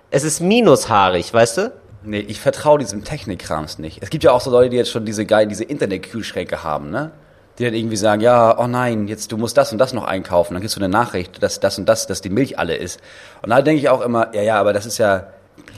es 0.10 0.24
ist 0.24 0.40
minushaarig, 0.40 1.34
weißt 1.34 1.58
du? 1.58 1.72
Nee, 2.06 2.20
ich 2.20 2.40
vertraue 2.40 2.80
diesem 2.80 3.04
Technikkrams 3.04 3.80
nicht. 3.80 4.00
Es 4.02 4.10
gibt 4.10 4.24
ja 4.24 4.32
auch 4.32 4.42
so 4.42 4.52
Leute, 4.52 4.70
die 4.70 4.78
jetzt 4.78 4.92
schon 4.92 5.06
diese 5.06 5.26
geil, 5.26 5.48
diese 5.48 5.64
Internet-Kühlschränke 5.64 6.64
haben, 6.64 6.90
ne? 6.90 7.12
Die 7.60 7.66
dann 7.66 7.74
irgendwie 7.74 7.98
sagen, 7.98 8.22
ja, 8.22 8.58
oh 8.60 8.68
nein, 8.68 9.08
jetzt 9.08 9.32
du 9.32 9.38
musst 9.38 9.58
das 9.58 9.72
und 9.72 9.78
das 9.78 9.94
noch 9.94 10.06
einkaufen. 10.06 10.54
Dann 10.56 10.62
kriegst 10.62 10.76
du 10.76 10.80
eine 10.80 10.90
Nachricht, 10.90 11.42
dass 11.44 11.60
das 11.60 11.78
und 11.78 11.88
das, 11.88 12.08
dass 12.08 12.22
die 12.22 12.30
Milch 12.30 12.58
alle 12.58 12.76
ist. 12.76 13.00
Und 13.44 13.52
da 13.52 13.62
denke 13.62 13.80
ich 13.80 13.90
auch 13.90 14.02
immer, 14.02 14.34
ja, 14.34 14.42
ja, 14.42 14.60
aber 14.60 14.74
das 14.74 14.88
ist 14.88 14.98
ja, 14.98 15.28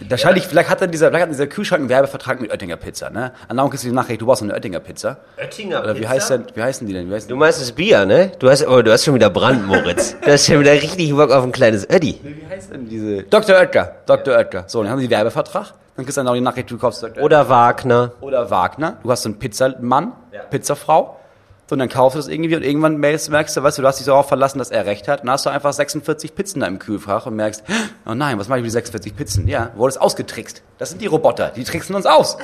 wahrscheinlich, 0.07 0.47
vielleicht 0.47 0.69
hat 0.69 0.81
dann 0.81 0.91
dieser, 0.91 1.09
vielleicht 1.09 1.23
hat 1.23 1.31
dieser 1.31 1.47
Kühlschrank 1.47 1.81
einen 1.81 1.89
Werbevertrag 1.89 2.39
mit 2.39 2.51
Oettinger 2.51 2.77
Pizza, 2.77 3.09
ne? 3.09 3.33
Und 3.49 3.57
dann 3.57 3.69
kriegst 3.69 3.83
du 3.83 3.89
die 3.89 3.93
Nachricht, 3.93 4.21
du 4.21 4.25
brauchst 4.25 4.41
eine 4.41 4.53
Oettinger 4.53 4.79
Pizza. 4.79 5.17
Oettinger 5.37 5.83
Oder 5.83 5.99
wie 5.99 6.07
heißt 6.07 6.29
denn, 6.29 6.45
wie 6.53 6.61
heißen 6.61 6.87
die 6.87 6.93
denn? 6.93 7.11
Heißen 7.11 7.29
Du 7.29 7.35
meinst 7.35 7.61
das 7.61 7.73
Bier, 7.73 8.05
ne? 8.05 8.31
Du 8.39 8.49
hast, 8.49 8.65
oh, 8.65 8.81
du 8.81 8.91
hast 8.91 9.03
schon 9.03 9.15
wieder 9.15 9.29
Brand, 9.29 9.67
Moritz. 9.67 10.15
Du 10.23 10.31
hast 10.31 10.45
schon 10.45 10.59
wieder 10.61 10.71
richtig 10.71 11.13
Bock 11.13 11.31
auf 11.31 11.43
ein 11.43 11.51
kleines 11.51 11.87
Ödi. 11.89 12.19
Wie 12.23 12.47
heißt 12.49 12.71
denn 12.73 12.87
diese? 12.87 13.23
Dr. 13.23 13.55
Oetker. 13.57 13.95
Dr. 14.05 14.35
Oetker. 14.35 14.63
So, 14.67 14.81
dann 14.81 14.91
haben 14.91 14.99
sie 14.99 15.09
Werbevertrag. 15.09 15.73
Dann 15.95 16.05
kriegst 16.05 16.17
du 16.17 16.21
dann 16.21 16.27
auch 16.27 16.33
die 16.33 16.41
Nachricht, 16.41 16.69
du 16.71 16.77
kaufst 16.77 17.01
Dr. 17.03 17.23
Oder 17.23 17.47
Wagner. 17.49 18.11
oder 18.21 18.49
Wagner. 18.49 18.97
Du 19.03 19.11
hast 19.11 19.23
so 19.23 19.29
einen 19.29 19.39
Pizzamann, 19.39 20.11
Pizzafrau. 20.49 21.19
So, 21.67 21.73
und 21.73 21.79
dann 21.79 21.89
kaufst 21.89 22.15
du 22.15 22.19
das 22.19 22.27
irgendwie 22.27 22.55
und 22.55 22.63
irgendwann 22.63 22.97
merkst, 22.97 23.31
merkst 23.31 23.57
du, 23.57 23.63
weißt 23.63 23.77
du, 23.79 23.81
du 23.81 23.87
hast 23.87 23.97
dich 23.97 24.05
darauf 24.05 24.27
verlassen, 24.27 24.59
dass 24.59 24.69
er 24.69 24.85
recht 24.85 25.07
hat. 25.07 25.21
Und 25.21 25.27
dann 25.27 25.33
hast 25.33 25.45
du 25.47 25.49
einfach 25.49 25.73
46 25.73 26.35
Pizzen 26.35 26.59
da 26.59 26.67
im 26.67 26.77
Kühlfach 26.77 27.25
und 27.25 27.35
merkst, 27.35 27.63
oh 28.05 28.13
nein, 28.13 28.37
was 28.37 28.49
mache 28.49 28.59
ich 28.59 28.63
mit 28.63 28.69
den 28.69 28.73
46 28.73 29.15
Pizzen? 29.15 29.47
Ja, 29.47 29.71
wurdest 29.75 29.99
ausgetrickst. 29.99 30.61
Das 30.77 30.89
sind 30.91 31.01
die 31.01 31.07
Roboter, 31.07 31.49
die 31.55 31.63
tricksen 31.63 31.95
uns 31.95 32.05
aus. 32.05 32.37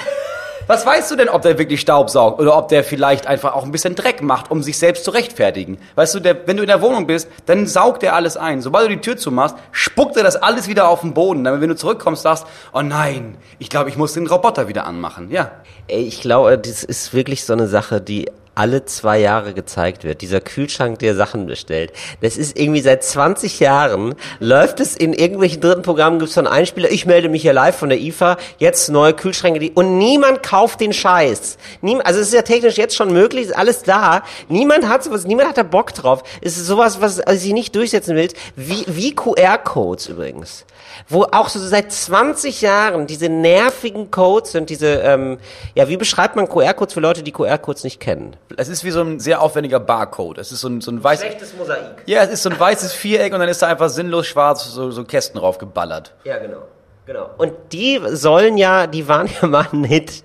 Was 0.67 0.85
weißt 0.85 1.11
du 1.11 1.15
denn, 1.15 1.29
ob 1.29 1.41
der 1.41 1.57
wirklich 1.57 1.81
Staub 1.81 2.09
saugt 2.09 2.39
oder 2.39 2.57
ob 2.57 2.67
der 2.67 2.83
vielleicht 2.83 3.27
einfach 3.27 3.53
auch 3.53 3.63
ein 3.63 3.71
bisschen 3.71 3.95
Dreck 3.95 4.21
macht, 4.21 4.51
um 4.51 4.63
sich 4.63 4.77
selbst 4.77 5.03
zu 5.03 5.11
rechtfertigen? 5.11 5.77
Weißt 5.95 6.15
du, 6.15 6.19
der, 6.19 6.47
wenn 6.47 6.57
du 6.57 6.63
in 6.63 6.67
der 6.67 6.81
Wohnung 6.81 7.07
bist, 7.07 7.27
dann 7.45 7.67
saugt 7.67 8.03
er 8.03 8.15
alles 8.15 8.37
ein. 8.37 8.61
Sobald 8.61 8.89
du 8.89 8.95
die 8.95 9.01
Tür 9.01 9.17
zumachst, 9.17 9.55
spuckt 9.71 10.17
er 10.17 10.23
das 10.23 10.35
alles 10.35 10.67
wieder 10.67 10.87
auf 10.87 11.01
den 11.01 11.13
Boden. 11.13 11.43
Damit, 11.43 11.61
wenn 11.61 11.69
du 11.69 11.75
zurückkommst, 11.75 12.23
sagst, 12.23 12.45
oh 12.73 12.81
nein, 12.81 13.37
ich 13.59 13.69
glaube, 13.69 13.89
ich 13.89 13.97
muss 13.97 14.13
den 14.13 14.27
Roboter 14.27 14.67
wieder 14.67 14.85
anmachen. 14.85 15.31
Ja. 15.31 15.51
Ey, 15.87 16.03
ich 16.03 16.21
glaube, 16.21 16.57
das 16.57 16.83
ist 16.83 17.13
wirklich 17.13 17.43
so 17.43 17.53
eine 17.53 17.67
Sache, 17.67 18.01
die 18.01 18.27
alle 18.53 18.85
zwei 18.85 19.19
Jahre 19.19 19.53
gezeigt 19.53 20.03
wird. 20.03 20.21
Dieser 20.21 20.41
Kühlschrank, 20.41 20.99
der 20.99 21.15
Sachen 21.15 21.45
bestellt. 21.45 21.93
Das 22.21 22.37
ist 22.37 22.59
irgendwie 22.59 22.81
seit 22.81 23.03
20 23.03 23.59
Jahren, 23.59 24.15
läuft 24.39 24.79
es 24.79 24.95
in 24.95 25.13
irgendwelchen 25.13 25.61
dritten 25.61 25.81
Programmen, 25.83 26.19
gibt 26.19 26.29
es 26.29 26.35
so 26.35 26.41
einen 26.41 26.47
Einspieler, 26.47 26.91
ich 26.91 27.05
melde 27.05 27.29
mich 27.29 27.43
hier 27.43 27.53
live 27.53 27.75
von 27.75 27.89
der 27.89 27.99
IFA, 27.99 28.37
jetzt 28.57 28.89
neue 28.89 29.13
Kühlschränke, 29.13 29.59
die, 29.59 29.71
und 29.71 29.97
niemand 29.97 30.43
kauft 30.51 30.81
den 30.81 30.91
Scheiß. 30.91 31.57
Niem, 31.79 32.01
also 32.03 32.19
es 32.19 32.27
ist 32.27 32.33
ja 32.33 32.41
technisch 32.41 32.75
jetzt 32.75 32.93
schon 32.93 33.13
möglich, 33.13 33.45
ist 33.45 33.57
alles 33.57 33.83
da. 33.83 34.21
Niemand 34.49 34.89
hat 34.89 35.01
sowas, 35.01 35.23
niemand 35.23 35.47
hat 35.47 35.57
da 35.57 35.63
Bock 35.63 35.93
drauf. 35.93 36.23
Es 36.41 36.57
ist 36.57 36.67
sowas, 36.67 36.99
was 36.99 37.21
also 37.21 37.39
sie 37.39 37.53
nicht 37.53 37.73
durchsetzen 37.73 38.17
willst, 38.17 38.35
wie, 38.57 38.83
wie 38.87 39.15
QR-Codes 39.15 40.07
übrigens. 40.09 40.65
Wo 41.07 41.23
auch 41.23 41.47
so 41.47 41.57
seit 41.57 41.93
20 41.93 42.59
Jahren 42.59 43.07
diese 43.07 43.29
nervigen 43.29 44.11
Codes 44.11 44.51
sind, 44.51 44.69
diese, 44.69 44.87
ähm, 44.87 45.37
ja, 45.73 45.87
wie 45.87 45.95
beschreibt 45.95 46.35
man 46.35 46.49
QR-Codes 46.49 46.95
für 46.95 46.99
Leute, 46.99 47.23
die 47.23 47.31
QR-Codes 47.31 47.85
nicht 47.85 48.01
kennen? 48.01 48.35
Es 48.57 48.67
ist 48.67 48.83
wie 48.83 48.91
so 48.91 48.99
ein 48.99 49.21
sehr 49.21 49.41
aufwendiger 49.41 49.79
Barcode. 49.79 50.37
Es 50.37 50.51
ist 50.51 50.59
so 50.59 50.67
ein, 50.67 50.81
so 50.81 50.91
ein 50.91 51.01
weißes. 51.01 51.27
Schlechtes 51.27 51.53
Mosaik. 51.55 52.03
Ja, 52.07 52.23
es 52.23 52.29
ist 52.29 52.43
so 52.43 52.49
ein 52.49 52.59
weißes 52.59 52.91
Viereck 52.91 53.31
und 53.33 53.39
dann 53.39 53.47
ist 53.47 53.61
da 53.61 53.67
einfach 53.67 53.87
sinnlos 53.87 54.27
schwarz 54.27 54.65
so, 54.65 54.91
so 54.91 55.05
Kästen 55.05 55.39
drauf 55.39 55.59
geballert. 55.59 56.13
Ja, 56.25 56.39
genau. 56.39 56.63
Genau. 57.11 57.29
Und 57.37 57.51
die 57.73 57.99
sollen 58.11 58.57
ja, 58.57 58.87
die 58.87 59.05
waren 59.05 59.27
ja 59.41 59.45
mal 59.45 59.67
ein 59.73 59.83
Hit. 59.83 60.23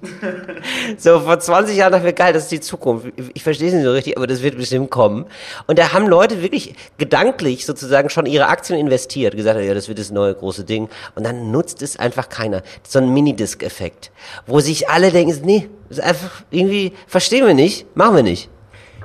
so 0.98 1.18
vor 1.18 1.40
20 1.40 1.76
Jahren 1.76 1.90
dachte 1.90 2.08
ich, 2.08 2.14
geil, 2.14 2.32
das 2.32 2.44
ist 2.44 2.52
die 2.52 2.60
Zukunft. 2.60 3.08
Ich 3.34 3.42
verstehe 3.42 3.66
es 3.66 3.74
nicht 3.74 3.82
so 3.82 3.90
richtig, 3.90 4.16
aber 4.16 4.28
das 4.28 4.40
wird 4.40 4.56
bestimmt 4.56 4.88
kommen. 4.88 5.26
Und 5.66 5.80
da 5.80 5.92
haben 5.92 6.06
Leute 6.06 6.42
wirklich 6.42 6.76
gedanklich 6.96 7.66
sozusagen 7.66 8.08
schon 8.08 8.26
ihre 8.26 8.46
Aktien 8.46 8.78
investiert, 8.78 9.34
gesagt, 9.34 9.60
ja, 9.60 9.74
das 9.74 9.88
wird 9.88 9.98
das 9.98 10.12
neue 10.12 10.32
große 10.32 10.62
Ding. 10.62 10.88
Und 11.16 11.26
dann 11.26 11.50
nutzt 11.50 11.82
es 11.82 11.98
einfach 11.98 12.28
keiner. 12.28 12.62
So 12.86 13.00
ein 13.00 13.12
Minidisc-Effekt, 13.12 14.12
wo 14.46 14.60
sich 14.60 14.88
alle 14.88 15.10
denken, 15.10 15.40
nee, 15.44 15.68
das 15.88 15.98
ist 15.98 16.04
einfach 16.04 16.44
irgendwie, 16.52 16.92
verstehen 17.08 17.44
wir 17.48 17.54
nicht, 17.54 17.96
machen 17.96 18.14
wir 18.14 18.22
nicht. 18.22 18.48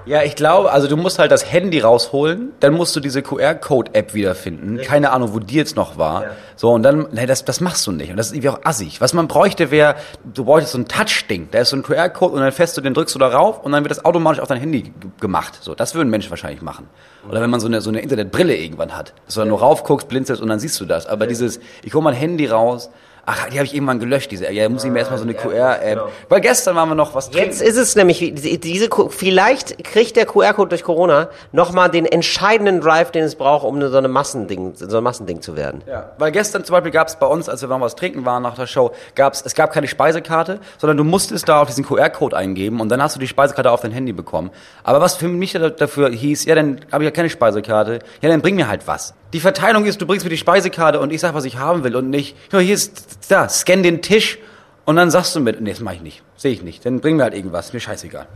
Ja, 0.06 0.24
ich 0.24 0.36
glaube, 0.36 0.72
also 0.72 0.88
du 0.88 0.98
musst 0.98 1.20
halt 1.20 1.32
das 1.32 1.52
Handy 1.52 1.80
rausholen, 1.80 2.52
dann 2.60 2.74
musst 2.74 2.96
du 2.96 3.00
diese 3.00 3.22
QR-Code-App 3.22 4.14
wiederfinden. 4.14 4.80
Keine 4.82 5.12
Ahnung, 5.12 5.34
wo 5.34 5.40
die 5.40 5.56
jetzt 5.56 5.76
noch 5.76 5.98
war. 5.98 6.24
Ja. 6.24 6.30
So, 6.56 6.72
und 6.72 6.84
dann, 6.84 7.08
nee, 7.12 7.26
das, 7.26 7.46
das 7.46 7.62
machst 7.62 7.86
du 7.88 7.92
nicht. 7.92 8.10
Und 8.12 8.18
das 8.18 8.28
ist 8.28 8.34
irgendwie 8.34 8.50
auch 8.50 8.60
assig. 8.64 9.02
Was 9.02 9.14
man 9.14 9.28
bräuchte, 9.28 9.72
wäre, 9.72 9.96
du 10.24 10.46
bräuchtest 10.46 10.74
so 10.74 10.80
ein 10.80 10.88
Touch-Ding. 10.88 11.50
Da 11.52 11.60
ist 11.60 11.70
so 11.70 11.78
ein 11.78 11.84
QR-Code 11.84 12.34
und 12.34 12.42
dann 12.42 12.52
fährst 12.52 12.78
du 12.78 12.82
den, 12.82 12.94
drückst 12.94 13.14
du 13.16 13.20
da 13.20 13.28
rauf 13.28 13.64
und 13.64 13.72
dann 13.72 13.84
wird 13.84 13.92
das 13.92 14.04
automatisch 14.04 14.42
auf 14.42 14.48
dein 14.48 14.60
Handy 14.60 14.94
gemacht. 15.20 15.60
So, 15.62 15.76
das 15.76 15.96
würden 15.96 16.10
Menschen 16.10 16.30
wahrscheinlich 16.30 16.62
machen. 16.62 16.88
Oder 17.30 17.42
wenn 17.42 17.50
man 17.50 17.60
so 17.60 17.68
eine, 17.68 17.82
so 17.82 17.90
eine 17.90 18.02
Internetbrille 18.02 18.56
irgendwann 18.56 18.96
hat. 18.96 19.14
Dass 19.26 19.36
du 19.36 19.42
dann 19.42 19.50
nur 19.50 19.60
raufguckst, 19.60 20.08
blinzelst 20.08 20.42
und 20.42 20.50
dann 20.50 20.60
siehst 20.60 20.80
du 20.80 20.86
das. 20.86 21.06
Aber 21.06 21.28
dieses, 21.28 21.60
ich 21.84 21.94
hol 21.94 22.02
mein 22.02 22.16
Handy 22.16 22.48
raus, 22.48 22.90
Ach, 23.26 23.48
die 23.50 23.58
habe 23.58 23.66
ich 23.66 23.74
irgendwann 23.76 24.00
gelöscht, 24.00 24.32
diese 24.32 24.48
App. 24.48 24.54
Ja, 24.54 24.68
muss 24.68 24.84
ich 24.84 24.90
mir 24.92 25.00
erstmal 25.00 25.20
so 25.20 25.26
eine 25.26 25.34
QR-App. 25.36 26.10
Weil 26.28 26.42
gestern 26.42 26.76
waren 26.76 26.90
wir 26.90 26.96
noch 26.96 27.14
was 27.14 27.30
trinken. 27.30 27.50
Jetzt 27.50 27.62
ist 27.62 27.78
es 27.78 27.96
nämlich, 27.96 28.34
diese, 28.36 28.90
vielleicht 29.10 29.84
kriegt 29.84 30.16
der 30.16 30.26
QR-Code 30.26 30.70
durch 30.70 30.84
Corona 30.84 31.30
nochmal 31.52 31.90
den 31.90 32.06
entscheidenden 32.06 32.82
Drive, 32.82 33.12
den 33.12 33.24
es 33.24 33.36
braucht, 33.36 33.64
um 33.66 33.80
so 33.90 33.96
eine 33.98 34.08
Massending, 34.08 34.74
so 34.76 34.98
ein 34.98 35.04
Massending 35.04 35.42
zu 35.42 35.56
werden. 35.56 35.84
Ja, 35.88 36.12
weil 36.18 36.32
gestern 36.32 36.64
zum 36.66 36.74
Beispiel 36.74 36.92
gab 36.92 37.08
es 37.10 37.16
bei 37.18 37.28
uns, 37.28 37.48
als 37.48 37.62
wir 37.62 37.70
noch 37.70 37.80
was 37.82 37.96
trinken 37.96 38.26
waren 38.26 38.42
nach 38.44 38.56
der 38.56 38.68
Show, 38.68 38.92
gab's, 39.16 39.44
es 39.46 39.54
gab 39.56 39.72
keine 39.72 39.88
Speisekarte, 39.88 40.60
sondern 40.80 40.98
du 40.98 41.04
musstest 41.04 41.48
da 41.48 41.62
auf 41.62 41.68
diesen 41.68 41.86
QR-Code 41.86 42.36
eingeben 42.36 42.80
und 42.82 42.90
dann 42.90 43.02
hast 43.04 43.16
du 43.16 43.20
die 43.20 43.28
Speisekarte 43.28 43.70
auf 43.72 43.82
dein 43.82 43.92
Handy 43.92 44.14
bekommen. 44.14 44.50
Aber 44.84 45.00
was 45.00 45.16
für 45.16 45.28
mich 45.28 45.54
da- 45.54 45.70
dafür 45.70 46.10
hieß, 46.10 46.46
ja, 46.46 46.56
dann 46.56 46.82
habe 46.92 47.04
ich 47.04 47.08
ja 47.08 47.12
keine 47.12 47.30
Speisekarte, 47.30 48.00
ja, 48.22 48.30
dann 48.30 48.42
bring 48.42 48.56
mir 48.56 48.68
halt 48.68 48.88
was. 48.88 49.14
Die 49.34 49.40
Verteilung 49.40 49.86
ist, 49.86 50.02
du 50.02 50.06
bringst 50.06 50.26
mir 50.26 50.30
die 50.30 50.38
Speisekarte 50.38 51.00
und 51.00 51.12
ich 51.12 51.22
sag, 51.22 51.34
was 51.34 51.46
ich 51.46 51.58
haben 51.58 51.84
will 51.84 51.96
und 51.96 52.10
nicht, 52.10 52.36
ja, 52.52 52.60
hier 52.60 52.76
ist, 52.76 53.18
da, 53.30 53.48
scan 53.48 53.82
den 53.82 54.02
Tisch 54.02 54.40
und 54.86 54.98
dann 54.98 55.10
sagst 55.10 55.36
du 55.36 55.40
mit, 55.40 55.62
nee, 55.62 55.72
das 55.72 55.80
mach 55.80 55.94
ich 55.94 56.02
nicht, 56.02 56.24
sehe 56.36 56.52
ich 56.52 56.64
nicht, 56.64 56.86
dann 56.86 57.00
bring 57.00 57.16
mir 57.16 57.24
halt 57.24 57.34
irgendwas, 57.34 57.72
mir 57.72 57.80
scheißegal. 57.80 58.28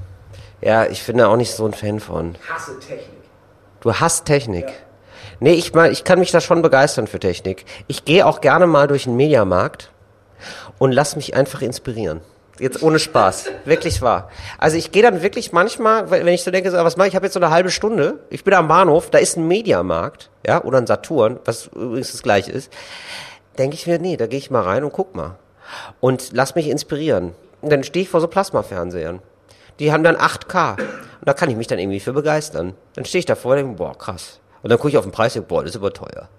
Ja, 0.62 0.86
ich 0.86 1.06
bin 1.06 1.18
da 1.18 1.28
auch 1.28 1.36
nicht 1.36 1.52
so 1.52 1.66
ein 1.66 1.74
Fan 1.74 2.00
von. 2.00 2.36
Hasse 2.50 2.80
Technik. 2.80 3.10
Du 3.82 3.94
hast 3.94 4.26
Technik. 4.26 4.66
Nee, 5.40 5.54
ich 5.54 5.74
mal, 5.74 5.92
ich 5.92 6.06
kann 6.06 6.20
mich 6.20 6.32
da 6.32 6.40
schon 6.40 6.62
begeistern 6.62 7.08
für 7.08 7.20
Technik. 7.20 7.66
Ich 7.88 8.06
gehe 8.06 8.26
auch 8.26 8.40
gerne 8.40 8.68
mal 8.68 8.88
durch 8.88 9.04
den 9.04 9.18
Mediamarkt 9.18 9.92
und 10.78 10.92
lass 10.92 11.16
mich 11.16 11.36
einfach 11.36 11.62
inspirieren. 11.62 12.22
Jetzt 12.60 12.82
ohne 12.82 13.00
Spaß. 13.00 13.46
wirklich 13.66 14.02
wahr. 14.02 14.30
Also 14.58 14.78
ich 14.78 14.92
gehe 14.92 15.04
dann 15.04 15.22
wirklich 15.22 15.52
manchmal, 15.52 16.10
wenn 16.10 16.28
ich 16.28 16.44
so 16.44 16.52
denke, 16.52 16.72
so, 16.72 16.78
was 16.78 16.96
mache 16.96 17.08
ich, 17.08 17.14
ich 17.14 17.16
habe 17.16 17.26
jetzt 17.26 17.34
so 17.34 17.40
eine 17.40 17.50
halbe 17.50 17.70
Stunde, 17.70 18.20
ich 18.30 18.44
bin 18.44 18.54
am 18.54 18.68
Bahnhof, 18.68 19.10
da 19.10 19.18
ist 19.18 19.38
ein 19.38 19.48
Mediamarkt, 19.48 20.30
ja, 20.46 20.64
oder 20.64 20.78
ein 20.78 20.88
Saturn, 20.88 21.40
was 21.46 21.68
übrigens 21.68 22.12
das 22.12 22.24
gleiche 22.24 22.52
ist, 22.52 22.72
denke 23.58 23.76
ich 23.76 23.88
mir, 23.88 24.00
nee, 24.00 24.18
da 24.18 24.28
gehe 24.28 24.40
ich 24.40 24.52
mal 24.52 24.62
rein 24.62 24.84
und 24.84 24.94
guck 24.94 25.16
mal. 25.16 25.38
Und 26.00 26.30
lass 26.34 26.56
mich 26.56 26.70
inspirieren. 26.70 27.34
Und 27.62 27.72
dann 27.72 27.84
stehe 27.84 28.04
ich 28.04 28.10
vor 28.10 28.22
so 28.22 28.28
Plasmafernsehern. 28.28 29.20
Die 29.80 29.92
haben 29.92 30.04
dann 30.04 30.16
8K. 30.16 30.78
Und 30.80 30.88
da 31.26 31.34
kann 31.34 31.50
ich 31.50 31.58
mich 31.58 31.68
dann 31.68 31.80
irgendwie 31.80 32.00
für 32.00 32.14
begeistern. 32.14 32.76
Dann 32.94 33.06
stehe 33.06 33.20
ich 33.20 33.26
davor 33.26 33.52
und 33.52 33.58
denke, 33.58 33.74
boah, 33.76 33.98
krass. 33.98 34.40
Und 34.62 34.70
dann 34.70 34.78
gucke 34.78 34.90
ich 34.90 34.98
auf 34.98 35.06
den 35.06 35.12
Preis 35.12 35.36
und 35.36 35.48
boah, 35.48 35.64
das 35.64 35.72
ist 35.72 35.78
aber 35.78 35.92
teuer. 35.92 36.30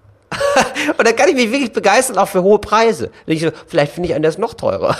Und 0.98 1.06
dann 1.06 1.16
kann 1.16 1.28
ich 1.28 1.34
mich 1.34 1.50
wirklich 1.50 1.72
begeistern, 1.72 2.18
auch 2.18 2.28
für 2.28 2.42
hohe 2.42 2.58
Preise. 2.58 3.10
So, 3.26 3.50
vielleicht 3.66 3.92
finde 3.92 4.08
ich 4.08 4.14
einen, 4.14 4.22
der 4.22 4.30
ist 4.30 4.38
noch 4.38 4.54
teurer. 4.54 4.96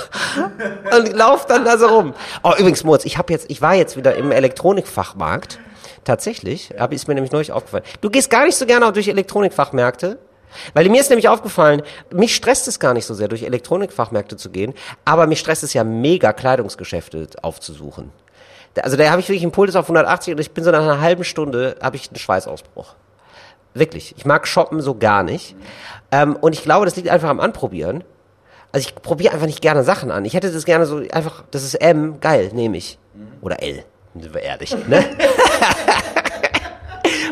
und 0.96 1.12
lauf 1.12 1.46
dann 1.46 1.64
da 1.64 1.78
so 1.78 1.86
rum. 1.86 2.14
Oh, 2.42 2.52
übrigens, 2.58 2.84
Moritz, 2.84 3.04
ich 3.04 3.18
habe 3.18 3.32
jetzt, 3.32 3.50
ich 3.50 3.60
war 3.60 3.74
jetzt 3.74 3.96
wieder 3.96 4.14
im 4.16 4.30
Elektronikfachmarkt. 4.30 5.58
Tatsächlich, 6.04 6.80
aber 6.80 6.94
ist 6.94 7.08
mir 7.08 7.14
nämlich 7.14 7.32
neulich 7.32 7.50
aufgefallen. 7.50 7.82
Du 8.00 8.10
gehst 8.10 8.30
gar 8.30 8.44
nicht 8.44 8.56
so 8.56 8.64
gerne 8.64 8.86
auch 8.86 8.92
durch 8.92 9.08
Elektronikfachmärkte. 9.08 10.18
Weil 10.72 10.88
mir 10.88 11.00
ist 11.00 11.10
nämlich 11.10 11.28
aufgefallen, 11.28 11.82
mich 12.10 12.34
stresst 12.34 12.68
es 12.68 12.78
gar 12.78 12.94
nicht 12.94 13.04
so 13.04 13.12
sehr, 13.12 13.28
durch 13.28 13.42
Elektronikfachmärkte 13.42 14.36
zu 14.36 14.48
gehen, 14.48 14.72
aber 15.04 15.26
mich 15.26 15.40
stresst 15.40 15.64
es 15.64 15.74
ja 15.74 15.84
mega, 15.84 16.32
Kleidungsgeschäfte 16.32 17.28
aufzusuchen. 17.42 18.10
Also 18.80 18.96
da 18.96 19.10
habe 19.10 19.20
ich 19.20 19.28
wirklich 19.28 19.42
einen 19.42 19.52
Puls 19.52 19.74
auf 19.76 19.86
180 19.86 20.34
und 20.34 20.40
ich 20.40 20.52
bin 20.52 20.64
so 20.64 20.70
nach 20.70 20.82
einer 20.82 21.00
halben 21.00 21.24
Stunde, 21.24 21.76
habe 21.82 21.96
ich 21.96 22.08
einen 22.08 22.18
Schweißausbruch. 22.18 22.94
Wirklich. 23.78 24.14
Ich 24.16 24.24
mag 24.24 24.46
shoppen 24.46 24.80
so 24.80 24.94
gar 24.94 25.22
nicht. 25.22 25.54
Ähm, 26.10 26.36
und 26.36 26.54
ich 26.54 26.62
glaube, 26.62 26.86
das 26.86 26.96
liegt 26.96 27.08
einfach 27.08 27.28
am 27.28 27.40
Anprobieren. 27.40 28.04
Also 28.72 28.88
ich 28.88 28.94
probiere 28.94 29.34
einfach 29.34 29.46
nicht 29.46 29.60
gerne 29.60 29.84
Sachen 29.84 30.10
an. 30.10 30.24
Ich 30.24 30.34
hätte 30.34 30.50
das 30.50 30.64
gerne 30.64 30.86
so 30.86 31.02
einfach, 31.12 31.44
das 31.50 31.62
ist 31.62 31.74
M, 31.74 32.20
geil, 32.20 32.50
nehme 32.52 32.76
ich. 32.76 32.98
Oder 33.40 33.62
L, 33.62 33.84
sind 34.14 34.34
wir 34.34 34.42
ehrlich, 34.42 34.74
ne? 34.88 35.04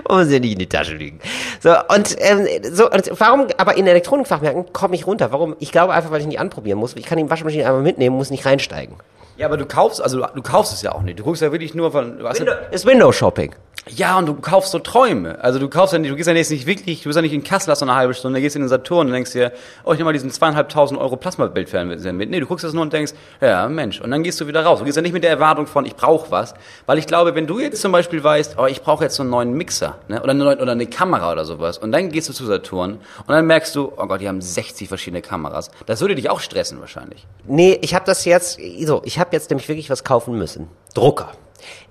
Und 0.05 0.27
sie 0.27 0.39
nicht 0.39 0.53
in 0.53 0.59
die 0.59 0.69
Tasche 0.69 0.95
liegen. 0.95 1.19
So, 1.61 1.71
und, 1.89 2.15
ähm, 2.19 2.47
so, 2.71 2.91
und 2.91 3.11
warum, 3.19 3.47
aber 3.57 3.79
in 3.79 3.87
Elektronikfachmärkten 3.87 4.71
komme 4.75 4.95
ich 4.97 5.07
runter. 5.07 5.33
Warum? 5.33 5.57
Ich 5.61 5.73
glaube 5.73 5.95
einfach, 5.95 6.11
weil 6.11 6.21
ich 6.21 6.27
nicht 6.27 6.39
anprobieren 6.39 6.79
muss. 6.79 6.95
Ich 6.95 7.07
kann 7.07 7.17
die 7.17 7.29
Waschmaschine 7.29 7.65
einmal 7.65 7.81
mitnehmen, 7.81 8.15
muss 8.15 8.31
nicht 8.31 8.45
reinsteigen. 8.45 8.97
Ja, 9.39 9.47
aber 9.47 9.57
du 9.57 9.65
kaufst, 9.65 10.03
also 10.03 10.25
du 10.35 10.43
kaufst 10.43 10.75
es 10.75 10.83
ja 10.83 10.93
auch 10.93 11.01
nicht. 11.01 11.19
Du 11.19 11.25
guckst 11.25 11.41
ja 11.41 11.51
wirklich 11.53 11.75
nur 11.75 11.91
von, 11.91 12.21
ja, 12.23 12.31
Ist 12.71 12.85
Window-Shopping. 12.85 13.55
Ja, 13.91 14.19
und 14.19 14.27
du 14.27 14.35
kaufst 14.35 14.73
so 14.73 14.79
Träume. 14.79 15.43
Also 15.43 15.59
du 15.59 15.69
kaufst 15.69 15.93
ja 15.93 15.99
nicht, 15.99 16.11
du 16.11 16.17
gehst 16.17 16.27
ja 16.27 16.35
jetzt 16.35 16.51
nicht 16.51 16.65
wirklich, 16.65 17.03
du 17.03 17.09
bist 17.11 17.17
ja 17.17 17.23
nicht 17.23 17.35
in 17.35 17.45
Kassel, 17.45 17.71
hast 17.71 17.81
so 17.81 17.85
eine 17.85 17.95
halbe 17.95 18.15
Stunde, 18.15 18.41
gehst 18.41 18.57
in 18.57 18.63
den 18.63 18.69
Saturn 18.69 19.09
und 19.09 19.13
denkst 19.13 19.33
dir, 19.33 19.53
oh, 19.85 19.93
ich 19.93 19.99
nehme 19.99 20.09
mal 20.09 20.13
diesen 20.15 20.31
zweieinhalbtausend 20.31 20.99
Euro 20.99 21.17
Plasmabildfernseher 21.17 22.15
mit. 22.15 22.31
Nee, 22.31 22.41
du 22.41 22.47
guckst 22.47 22.65
das 22.65 22.73
nur 22.73 22.81
und 22.81 22.95
denkst, 22.95 23.13
ja, 23.43 23.69
Mensch. 23.69 24.01
Und 24.01 24.11
dann 24.11 24.23
gehst 24.23 24.41
du 24.41 24.47
wieder 24.47 24.65
raus. 24.65 24.79
Du 24.79 24.87
gehst 24.87 24.97
ja 24.97 25.03
nicht 25.03 25.13
mit 25.13 25.23
der 25.23 25.31
Erwartung 25.31 25.67
von, 25.67 25.85
ich 25.85 25.97
brauche 25.97 26.31
was. 26.31 26.55
Weil 26.87 26.97
ich 26.97 27.07
glaube, 27.07 27.35
wenn 27.35 27.47
du 27.47 27.61
jetzt 27.61 27.83
zum 27.83 27.93
Beispiel 27.93 28.25
weißt, 28.25 28.57
oh, 28.59 28.65
ich 28.65 28.81
brauche 28.81 29.05
jetzt 29.05 29.17
so 29.17 29.23
einen 29.23 29.31
neuen 29.31 29.53
Mixer, 29.53 29.99
ne? 30.09 30.23
oder, 30.23 30.31
eine, 30.31 30.57
oder 30.57 30.73
eine 30.73 30.87
Kamera 30.87 31.33
oder 31.33 31.45
sowas. 31.45 31.77
Und 31.77 31.93
dann 31.93 32.09
gehst 32.09 32.31
du 32.31 32.33
zu 32.33 32.47
Saturn 32.47 32.93
und 32.93 33.29
dann 33.29 33.47
merkst 33.47 33.77
du, 33.77 33.93
oh 33.97 34.07
Gott, 34.07 34.23
die 34.23 34.29
haben 34.29 34.41
60 34.41 34.89
verschiedene 34.89 35.21
Kameras. 35.21 35.71
Das 35.85 36.01
würde 36.01 36.15
dich 36.15 36.31
auch 36.31 36.41
stressen 36.41 36.81
wahrscheinlich. 36.81 37.27
Nee, 37.47 37.79
ich 37.83 37.95
habe 37.95 38.07
das 38.07 38.25
jetzt, 38.25 38.59
so, 38.87 39.03
ich 39.05 39.19
habe 39.19 39.31
jetzt 39.33 39.51
nämlich 39.51 39.69
wirklich 39.69 39.91
was 39.91 40.05
kaufen 40.05 40.39
müssen. 40.39 40.69
Drucker. 40.95 41.33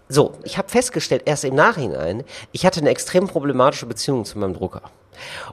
So, 0.09 0.33
ich 0.43 0.57
habe 0.57 0.69
festgestellt, 0.69 1.23
erst 1.25 1.45
im 1.45 1.55
Nachhinein, 1.55 2.23
ich 2.51 2.65
hatte 2.65 2.81
eine 2.81 2.89
extrem 2.89 3.27
problematische 3.27 3.85
Beziehung 3.85 4.25
zu 4.25 4.37
meinem 4.37 4.53
Drucker. 4.53 4.81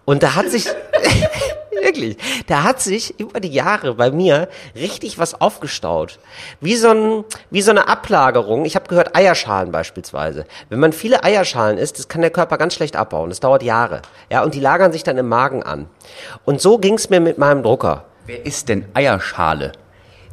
Und 0.05 0.23
da 0.23 0.35
hat 0.35 0.51
sich, 0.51 0.67
wirklich, 1.71 2.17
da 2.47 2.63
hat 2.63 2.81
sich 2.81 3.19
über 3.21 3.41
die 3.41 3.51
Jahre 3.51 3.95
bei 3.95 4.11
mir 4.11 4.49
richtig 4.75 5.19
was 5.19 5.41
aufgestaut. 5.41 6.19
Wie 6.61 6.77
so, 6.77 6.91
ein, 6.91 7.25
wie 7.51 7.63
so 7.63 7.71
eine 7.71 7.89
Ablagerung. 7.89 8.65
Ich 8.65 8.75
habe 8.75 8.89
gehört, 8.89 9.17
Eierschalen 9.17 9.71
beispielsweise. 9.71 10.47
Wenn 10.69 10.81
man 10.81 10.93
viele 10.93 11.23
Eierschalen 11.23 11.79
isst, 11.79 11.99
das 11.99 12.09
kann 12.09 12.21
der 12.21 12.31
Körper 12.31 12.59
ganz 12.59 12.75
schlecht 12.75 12.97
abbauen. 12.97 13.31
Das 13.31 13.41
dauert 13.41 13.63
Jahre. 13.63 14.03
Ja, 14.31 14.43
und 14.43 14.55
die 14.55 14.61
lagern 14.61 14.93
sich 14.93 15.05
dann 15.05 15.19
im 15.19 15.29
Magen 15.29 15.63
an. 15.63 15.89
Und 16.45 16.61
so 16.61 16.79
ging's 16.79 17.09
mir 17.09 17.21
mit 17.21 17.39
meinem 17.39 17.63
Drucker. 17.63 18.05
Wer 18.27 18.45
ist 18.45 18.69
denn 18.69 18.87
Eierschale? 18.95 19.73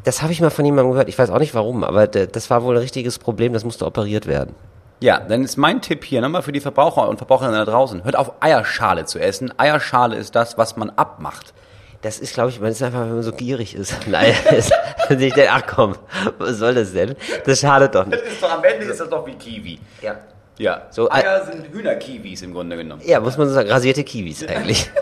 Das 0.08 0.22
habe 0.22 0.32
ich 0.32 0.40
mal 0.40 0.52
von 0.52 0.64
jemandem 0.64 0.92
gehört. 0.92 1.10
Ich 1.10 1.20
weiß 1.20 1.30
auch 1.32 1.40
nicht 1.40 1.54
warum, 1.54 1.84
aber 1.84 2.08
das 2.08 2.50
war 2.50 2.64
wohl 2.64 2.76
ein 2.76 2.82
richtiges 2.82 3.20
Problem. 3.20 3.52
Das 3.52 3.66
musste 3.66 3.86
operiert 3.86 4.26
werden. 4.26 4.56
Ja, 5.02 5.20
dann 5.20 5.44
ist 5.44 5.58
mein 5.58 5.82
Tipp 5.82 6.06
hier 6.06 6.22
nochmal 6.22 6.44
für 6.44 6.54
die 6.54 6.62
Verbraucher 6.62 7.10
und 7.10 7.18
Verbraucherinnen 7.18 7.60
da 7.60 7.70
draußen. 7.70 8.06
Hört 8.06 8.16
auf, 8.16 8.32
Eierschale 8.40 9.04
zu 9.04 9.20
essen. 9.20 9.54
Eierschale 9.58 10.16
ist 10.16 10.34
das, 10.34 10.58
was 10.58 10.78
man 10.78 10.92
abmacht. 10.92 11.54
Das 12.04 12.20
ist, 12.20 12.34
glaube 12.36 12.52
ich, 12.52 12.62
man 12.62 12.72
ist 12.72 12.82
einfach, 12.82 13.02
wenn 13.02 13.16
man 13.16 13.22
so 13.22 13.34
gierig 13.34 13.76
ist. 13.76 13.96
Nein, 14.08 14.34
ist, 14.56 14.72
ich 15.10 15.18
denke, 15.18 15.50
ach 15.52 15.64
komm, 15.68 15.96
was 16.38 16.56
soll 16.56 16.76
das 16.76 16.94
denn? 16.94 17.18
Das 17.46 17.60
schadet 17.60 17.94
doch 17.94 18.06
nicht. 18.06 18.24
ist 18.24 18.42
doch 18.42 18.50
am 18.50 18.64
Ende 18.64 18.86
ist 18.86 19.02
das 19.02 19.10
doch 19.10 19.28
wie 19.28 19.34
Kiwi. 19.34 19.78
Ja. 20.02 20.16
Ja, 20.58 20.84
So, 20.90 21.12
Eier 21.12 21.46
sind 21.46 21.68
Hühnerkiwis 21.74 22.44
im 22.44 22.54
Grunde 22.54 22.78
genommen. 22.78 23.02
Ja, 23.06 23.20
muss 23.20 23.38
man 23.38 23.50
so 23.50 23.54
sagen, 23.54 23.70
rasierte 23.70 24.06
Kiwis 24.06 24.48
eigentlich. 24.48 24.90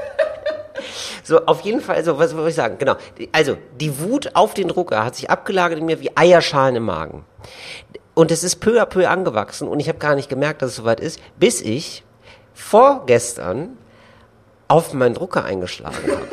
So, 1.26 1.44
auf 1.48 1.62
jeden 1.62 1.82
Fall, 1.82 2.04
so, 2.04 2.20
was 2.20 2.36
wollte 2.36 2.50
ich 2.50 2.56
sagen? 2.56 2.78
Genau. 2.78 2.98
Also, 3.32 3.58
die 3.82 4.00
Wut 4.00 4.36
auf 4.36 4.54
den 4.54 4.68
Drucker 4.68 5.04
hat 5.04 5.16
sich 5.16 5.28
abgelagert 5.28 5.80
in 5.80 5.86
mir 5.88 6.00
wie 6.00 6.16
Eierschalen 6.16 6.76
im 6.76 6.84
Magen. 6.86 7.26
Und 8.14 8.30
es 8.30 8.44
ist 8.44 8.58
peu 8.58 8.80
à 8.80 8.86
peu 8.86 9.10
angewachsen 9.10 9.68
und 9.68 9.80
ich 9.80 9.90
habe 9.90 9.98
gar 9.98 10.14
nicht 10.14 10.30
gemerkt, 10.30 10.62
dass 10.62 10.70
es 10.70 10.76
soweit 10.76 11.00
ist, 11.00 11.20
bis 11.40 11.62
ich 11.62 12.04
vorgestern 12.54 13.76
auf 14.68 14.94
meinen 14.94 15.16
Drucker 15.16 15.44
eingeschlagen 15.44 15.98
habe. 15.98 16.28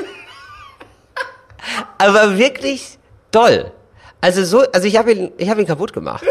Aber 1.98 2.36
wirklich 2.36 2.98
doll. 3.30 3.72
Also 4.20 4.44
so, 4.44 4.60
also 4.72 4.86
ich 4.86 4.98
habe 4.98 5.12
ihn, 5.12 5.32
ich 5.38 5.48
habe 5.48 5.62
ihn 5.62 5.66
kaputt 5.66 5.94
gemacht. 5.94 6.22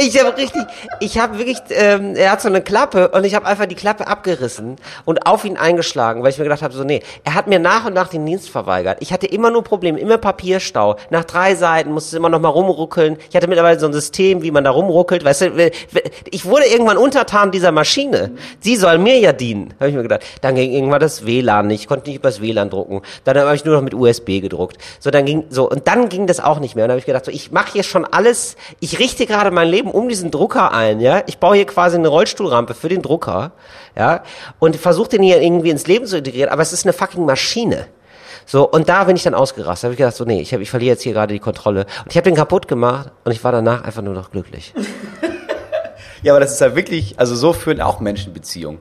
Ich 0.00 0.22
habe 0.22 0.36
richtig, 0.36 0.62
ich 1.00 1.18
habe 1.18 1.38
wirklich, 1.38 1.58
ähm, 1.70 2.14
er 2.14 2.32
hat 2.32 2.40
so 2.40 2.48
eine 2.48 2.60
Klappe 2.60 3.08
und 3.08 3.24
ich 3.24 3.34
habe 3.34 3.46
einfach 3.46 3.66
die 3.66 3.74
Klappe 3.74 4.06
abgerissen 4.06 4.76
und 5.04 5.26
auf 5.26 5.44
ihn 5.44 5.56
eingeschlagen, 5.56 6.22
weil 6.22 6.30
ich 6.30 6.38
mir 6.38 6.44
gedacht 6.44 6.62
habe, 6.62 6.72
so 6.72 6.84
nee, 6.84 7.02
er 7.24 7.34
hat 7.34 7.46
mir 7.48 7.58
nach 7.58 7.86
und 7.86 7.94
nach 7.94 8.08
den 8.08 8.24
Dienst 8.24 8.48
verweigert. 8.48 8.98
Ich 9.00 9.12
hatte 9.12 9.26
immer 9.26 9.50
nur 9.50 9.64
Probleme, 9.64 9.98
immer 9.98 10.18
Papierstau. 10.18 10.96
Nach 11.10 11.24
drei 11.24 11.54
Seiten 11.54 11.92
musste 11.92 12.08
es 12.08 12.14
immer 12.14 12.28
noch 12.28 12.40
mal 12.40 12.48
rumruckeln. 12.48 13.16
Ich 13.28 13.34
hatte 13.34 13.48
mittlerweile 13.48 13.80
so 13.80 13.86
ein 13.86 13.92
System, 13.92 14.42
wie 14.42 14.50
man 14.50 14.64
da 14.64 14.70
rumruckelt. 14.70 15.24
Weißt 15.24 15.40
du, 15.42 15.70
ich 16.30 16.44
wurde 16.44 16.66
irgendwann 16.66 16.96
untertan 16.96 17.50
dieser 17.50 17.72
Maschine. 17.72 18.32
Sie 18.60 18.76
soll 18.76 18.98
mir 18.98 19.18
ja 19.18 19.32
dienen, 19.32 19.74
habe 19.80 19.90
ich 19.90 19.96
mir 19.96 20.02
gedacht. 20.02 20.22
Dann 20.42 20.54
ging 20.54 20.70
irgendwann 20.72 21.00
das 21.00 21.26
WLAN 21.26 21.66
nicht, 21.66 21.82
ich 21.82 21.88
konnte 21.88 22.08
nicht 22.08 22.18
übers 22.18 22.40
WLAN 22.40 22.70
drucken. 22.70 23.02
Dann 23.24 23.36
habe 23.38 23.54
ich 23.56 23.64
nur 23.64 23.74
noch 23.74 23.82
mit 23.82 23.94
USB 23.94 24.40
gedruckt. 24.40 24.78
So 25.00 25.10
dann 25.10 25.24
ging 25.24 25.44
so 25.50 25.68
und 25.68 25.88
dann 25.88 26.08
ging 26.08 26.26
das 26.26 26.40
auch 26.40 26.60
nicht 26.60 26.76
mehr. 26.76 26.84
Und 26.84 26.88
dann 26.88 26.94
habe 26.94 27.00
ich 27.00 27.06
gedacht, 27.06 27.24
so 27.24 27.32
ich 27.32 27.50
mache 27.50 27.72
hier 27.72 27.82
schon 27.82 28.04
alles. 28.04 28.56
Ich 28.80 28.98
richte 28.98 29.26
gerade 29.26 29.50
mein 29.50 29.68
Leben 29.68 29.87
um 29.90 30.08
diesen 30.08 30.30
Drucker 30.30 30.72
ein, 30.72 31.00
ja. 31.00 31.22
Ich 31.26 31.38
baue 31.38 31.56
hier 31.56 31.66
quasi 31.66 31.96
eine 31.96 32.08
Rollstuhlrampe 32.08 32.74
für 32.74 32.88
den 32.88 33.02
Drucker, 33.02 33.52
ja, 33.96 34.22
und 34.58 34.76
versuche 34.76 35.10
den 35.10 35.22
hier 35.22 35.40
irgendwie 35.40 35.70
ins 35.70 35.86
Leben 35.86 36.06
zu 36.06 36.18
integrieren. 36.18 36.50
Aber 36.50 36.62
es 36.62 36.72
ist 36.72 36.84
eine 36.84 36.92
fucking 36.92 37.24
Maschine. 37.24 37.86
So, 38.46 38.66
und 38.68 38.88
da 38.88 39.04
bin 39.04 39.14
ich 39.14 39.24
dann 39.24 39.34
ausgerastet. 39.34 39.84
habe 39.84 39.94
ich 39.94 39.98
gedacht, 39.98 40.16
so, 40.16 40.24
nee, 40.24 40.40
ich, 40.40 40.54
hab, 40.54 40.60
ich 40.60 40.70
verliere 40.70 40.94
jetzt 40.94 41.02
hier 41.02 41.12
gerade 41.12 41.34
die 41.34 41.40
Kontrolle. 41.40 41.86
Und 42.04 42.10
ich 42.10 42.16
habe 42.16 42.24
den 42.24 42.34
kaputt 42.34 42.66
gemacht 42.66 43.10
und 43.24 43.32
ich 43.32 43.44
war 43.44 43.52
danach 43.52 43.84
einfach 43.84 44.02
nur 44.02 44.14
noch 44.14 44.30
glücklich. 44.30 44.72
Ja, 46.22 46.32
aber 46.32 46.40
das 46.40 46.52
ist 46.52 46.60
ja 46.60 46.74
wirklich, 46.74 47.18
also 47.18 47.36
so 47.36 47.52
führen 47.52 47.80
auch 47.80 48.00
Menschen 48.00 48.32
Beziehungen. 48.32 48.80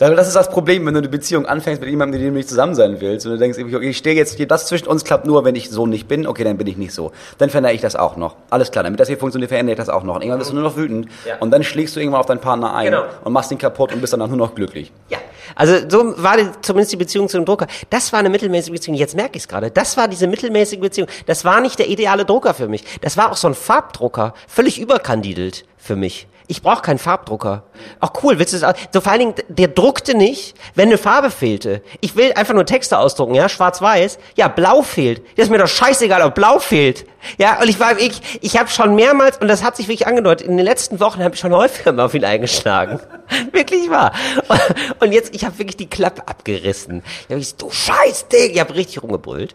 Das 0.00 0.26
ist 0.28 0.34
das 0.34 0.48
Problem, 0.48 0.86
wenn 0.86 0.94
du 0.94 0.98
eine 1.00 1.08
Beziehung 1.10 1.44
anfängst 1.44 1.82
mit 1.82 1.90
jemandem, 1.90 2.18
mit 2.18 2.26
dem 2.26 2.32
du 2.32 2.38
nicht 2.38 2.48
zusammen 2.48 2.74
sein 2.74 3.02
willst 3.02 3.26
und 3.26 3.32
du 3.32 3.38
denkst, 3.38 3.58
okay, 3.58 3.90
ich 3.90 3.98
stehe 3.98 4.16
jetzt 4.16 4.38
hier, 4.38 4.48
das 4.48 4.66
zwischen 4.66 4.88
uns 4.88 5.04
klappt 5.04 5.26
nur, 5.26 5.44
wenn 5.44 5.54
ich 5.54 5.68
so 5.68 5.86
nicht 5.86 6.08
bin, 6.08 6.26
okay, 6.26 6.42
dann 6.42 6.56
bin 6.56 6.66
ich 6.66 6.78
nicht 6.78 6.94
so. 6.94 7.12
Dann 7.36 7.50
verändere 7.50 7.74
ich 7.74 7.82
das 7.82 7.96
auch 7.96 8.16
noch. 8.16 8.36
Alles 8.48 8.70
klar, 8.70 8.82
damit 8.82 8.98
das 8.98 9.08
hier 9.08 9.18
funktioniert, 9.18 9.50
verändere 9.50 9.74
ich 9.74 9.78
das 9.78 9.90
auch 9.90 10.02
noch. 10.02 10.14
Und 10.14 10.22
irgendwann 10.22 10.38
bist 10.38 10.52
du 10.52 10.54
nur 10.54 10.64
noch 10.64 10.76
wütend 10.78 11.08
Ja. 11.26 11.36
und 11.40 11.50
dann 11.50 11.62
schlägst 11.62 11.96
du 11.96 12.00
irgendwann 12.00 12.20
auf 12.20 12.26
deinen 12.26 12.40
Partner 12.40 12.74
ein 12.74 12.86
Genau. 12.86 13.02
und 13.24 13.32
machst 13.34 13.52
ihn 13.52 13.58
kaputt 13.58 13.92
und 13.92 14.00
bist 14.00 14.14
danach 14.14 14.28
nur 14.28 14.38
noch 14.38 14.54
glücklich. 14.54 14.90
Ja, 15.10 15.18
Also 15.54 15.74
so 15.86 16.14
war 16.22 16.38
die, 16.38 16.46
zumindest 16.62 16.92
die 16.92 16.96
Beziehung 16.96 17.28
zu 17.28 17.36
dem 17.36 17.44
Drucker. 17.44 17.66
Das 17.90 18.10
war 18.14 18.20
eine 18.20 18.30
mittelmäßige 18.30 18.72
Beziehung. 18.72 18.96
Jetzt 18.96 19.14
merke 19.16 19.36
ich 19.36 19.42
es 19.42 19.48
gerade. 19.48 19.70
Das 19.70 19.98
war 19.98 20.08
diese 20.08 20.26
mittelmäßige 20.28 20.78
Beziehung. 20.80 21.08
Das 21.26 21.44
war 21.44 21.60
nicht 21.60 21.78
der 21.78 21.88
ideale 21.88 22.24
Drucker 22.24 22.54
für 22.54 22.68
mich. 22.68 22.84
Das 23.02 23.18
war 23.18 23.30
auch 23.32 23.36
so 23.36 23.48
ein 23.48 23.54
Farbdrucker, 23.54 24.32
völlig 24.48 24.80
überkandidelt 24.80 25.66
für 25.76 25.96
mich. 25.96 26.26
Ich 26.50 26.62
brauche 26.62 26.82
keinen 26.82 26.98
Farbdrucker. 26.98 27.62
Ach 28.00 28.10
cool, 28.24 28.40
willst 28.40 28.52
du 28.52 28.58
das? 28.58 28.74
So 28.92 29.00
vor 29.00 29.12
allen 29.12 29.20
Dingen, 29.20 29.34
der 29.46 29.68
druckte 29.68 30.16
nicht, 30.16 30.56
wenn 30.74 30.88
eine 30.88 30.98
Farbe 30.98 31.30
fehlte. 31.30 31.80
Ich 32.00 32.16
will 32.16 32.32
einfach 32.32 32.54
nur 32.54 32.66
Texte 32.66 32.98
ausdrucken, 32.98 33.36
ja, 33.36 33.48
schwarz-weiß. 33.48 34.18
Ja, 34.34 34.48
blau 34.48 34.82
fehlt. 34.82 35.22
Das 35.36 35.44
ist 35.44 35.50
mir 35.52 35.58
doch 35.58 35.68
scheißegal, 35.68 36.22
ob 36.22 36.34
blau 36.34 36.58
fehlt. 36.58 37.06
Ja, 37.38 37.60
und 37.60 37.68
ich 37.68 37.78
war 37.78 37.96
ich, 38.00 38.20
ich 38.40 38.58
habe 38.58 38.68
schon 38.68 38.96
mehrmals 38.96 39.38
und 39.38 39.46
das 39.46 39.62
hat 39.62 39.76
sich 39.76 39.86
wirklich 39.86 40.08
angedeutet. 40.08 40.48
In 40.48 40.56
den 40.56 40.66
letzten 40.66 40.98
Wochen 40.98 41.22
habe 41.22 41.36
ich 41.36 41.40
schon 41.40 41.54
häufiger 41.54 41.92
mal 41.92 42.06
auf 42.06 42.14
ihn 42.14 42.24
eingeschlagen. 42.24 42.98
wirklich 43.52 43.88
wahr. 43.88 44.12
Und 44.98 45.12
jetzt, 45.12 45.32
ich 45.32 45.44
habe 45.44 45.56
wirklich 45.60 45.76
die 45.76 45.88
Klappe 45.88 46.26
abgerissen. 46.26 47.04
Ich 47.28 47.32
habe 47.32 47.44
du 47.58 47.70
Scheiß 47.70 48.26
Ding, 48.26 48.50
ich 48.50 48.58
habe 48.58 48.74
richtig 48.74 49.04
rumgebrüllt. 49.04 49.54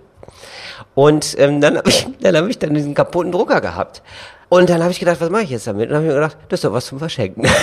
Und 0.94 1.36
ähm, 1.40 1.60
dann 1.60 1.78
habe 1.78 1.90
ich, 1.90 2.08
dann 2.22 2.38
habe 2.38 2.50
ich 2.50 2.58
dann 2.58 2.74
diesen 2.74 2.94
kaputten 2.94 3.34
Drucker 3.34 3.60
gehabt. 3.60 4.02
Und 4.50 4.70
dann 4.70 4.82
habe 4.82 4.92
ich 4.92 5.00
gedacht, 5.00 5.20
was 5.20 5.30
mache 5.30 5.44
ich 5.44 5.50
jetzt 5.50 5.68
damit? 5.68 5.90
Und 5.90 5.94
dann 5.94 5.98
habe 5.98 6.06
ich 6.06 6.14
mir 6.14 6.22
gedacht, 6.22 6.38
das 6.50 6.60
ist 6.60 6.64
doch 6.64 6.74
was 6.74 6.86
zum 6.86 7.00
Verschenken. 7.00 7.48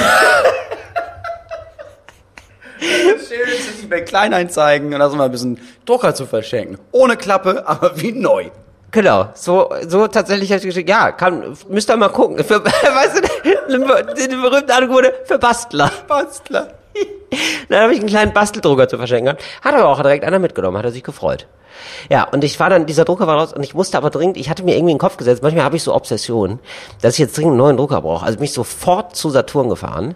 Schön 2.80 3.88
bei 3.92 4.00
Kleinanzeigen 4.00 4.92
und 4.92 4.98
da 4.98 5.08
so 5.08 5.16
mal 5.16 5.26
ein 5.26 5.30
bisschen 5.30 5.60
Drucker 5.84 6.14
zu 6.14 6.26
verschenken. 6.26 6.78
Ohne 6.90 7.16
Klappe, 7.16 7.62
aber 7.66 8.00
wie 8.00 8.12
neu. 8.12 8.50
Genau, 8.90 9.30
so, 9.34 9.70
so 9.86 10.06
tatsächlich 10.06 10.50
habe 10.50 10.58
ich 10.58 10.66
geschickt, 10.66 10.88
ja, 10.88 11.12
kann, 11.12 11.56
müsst 11.68 11.90
ihr 11.90 11.96
mal 11.96 12.08
gucken. 12.08 12.42
Für, 12.44 12.64
weißt 12.64 13.16
du, 13.16 14.28
die 14.28 14.36
berühmte 14.36 14.74
Angebote 14.74 15.14
für 15.24 15.38
Bastler. 15.38 15.90
Bastler. 16.08 16.68
Dann 17.68 17.80
habe 17.80 17.94
ich 17.94 18.00
einen 18.00 18.08
kleinen 18.08 18.32
Basteldrucker 18.32 18.88
zu 18.88 18.98
verschenken 18.98 19.26
gehabt. 19.26 19.44
Hat 19.62 19.74
aber 19.74 19.88
auch 19.88 20.02
direkt 20.02 20.24
einer 20.24 20.38
mitgenommen, 20.38 20.76
hat 20.76 20.84
er 20.84 20.90
sich 20.90 21.02
gefreut. 21.02 21.46
Ja, 22.10 22.24
und 22.24 22.44
ich 22.44 22.58
war 22.60 22.70
dann, 22.70 22.86
dieser 22.86 23.04
Drucker 23.04 23.26
war 23.26 23.38
raus 23.38 23.52
und 23.52 23.62
ich 23.62 23.74
musste 23.74 23.96
aber 23.96 24.10
dringend, 24.10 24.36
ich 24.36 24.50
hatte 24.50 24.62
mir 24.62 24.74
irgendwie 24.74 24.92
in 24.92 24.96
den 24.96 25.00
Kopf 25.00 25.16
gesetzt, 25.16 25.42
manchmal 25.42 25.64
habe 25.64 25.76
ich 25.76 25.82
so 25.82 25.94
Obsessionen, 25.94 26.58
dass 27.00 27.14
ich 27.14 27.18
jetzt 27.18 27.36
dringend 27.36 27.52
einen 27.52 27.58
neuen 27.58 27.76
Drucker 27.76 28.02
brauche. 28.02 28.24
Also 28.24 28.38
bin 28.38 28.44
ich 28.44 28.52
sofort 28.52 29.16
zu 29.16 29.30
Saturn 29.30 29.68
gefahren 29.68 30.14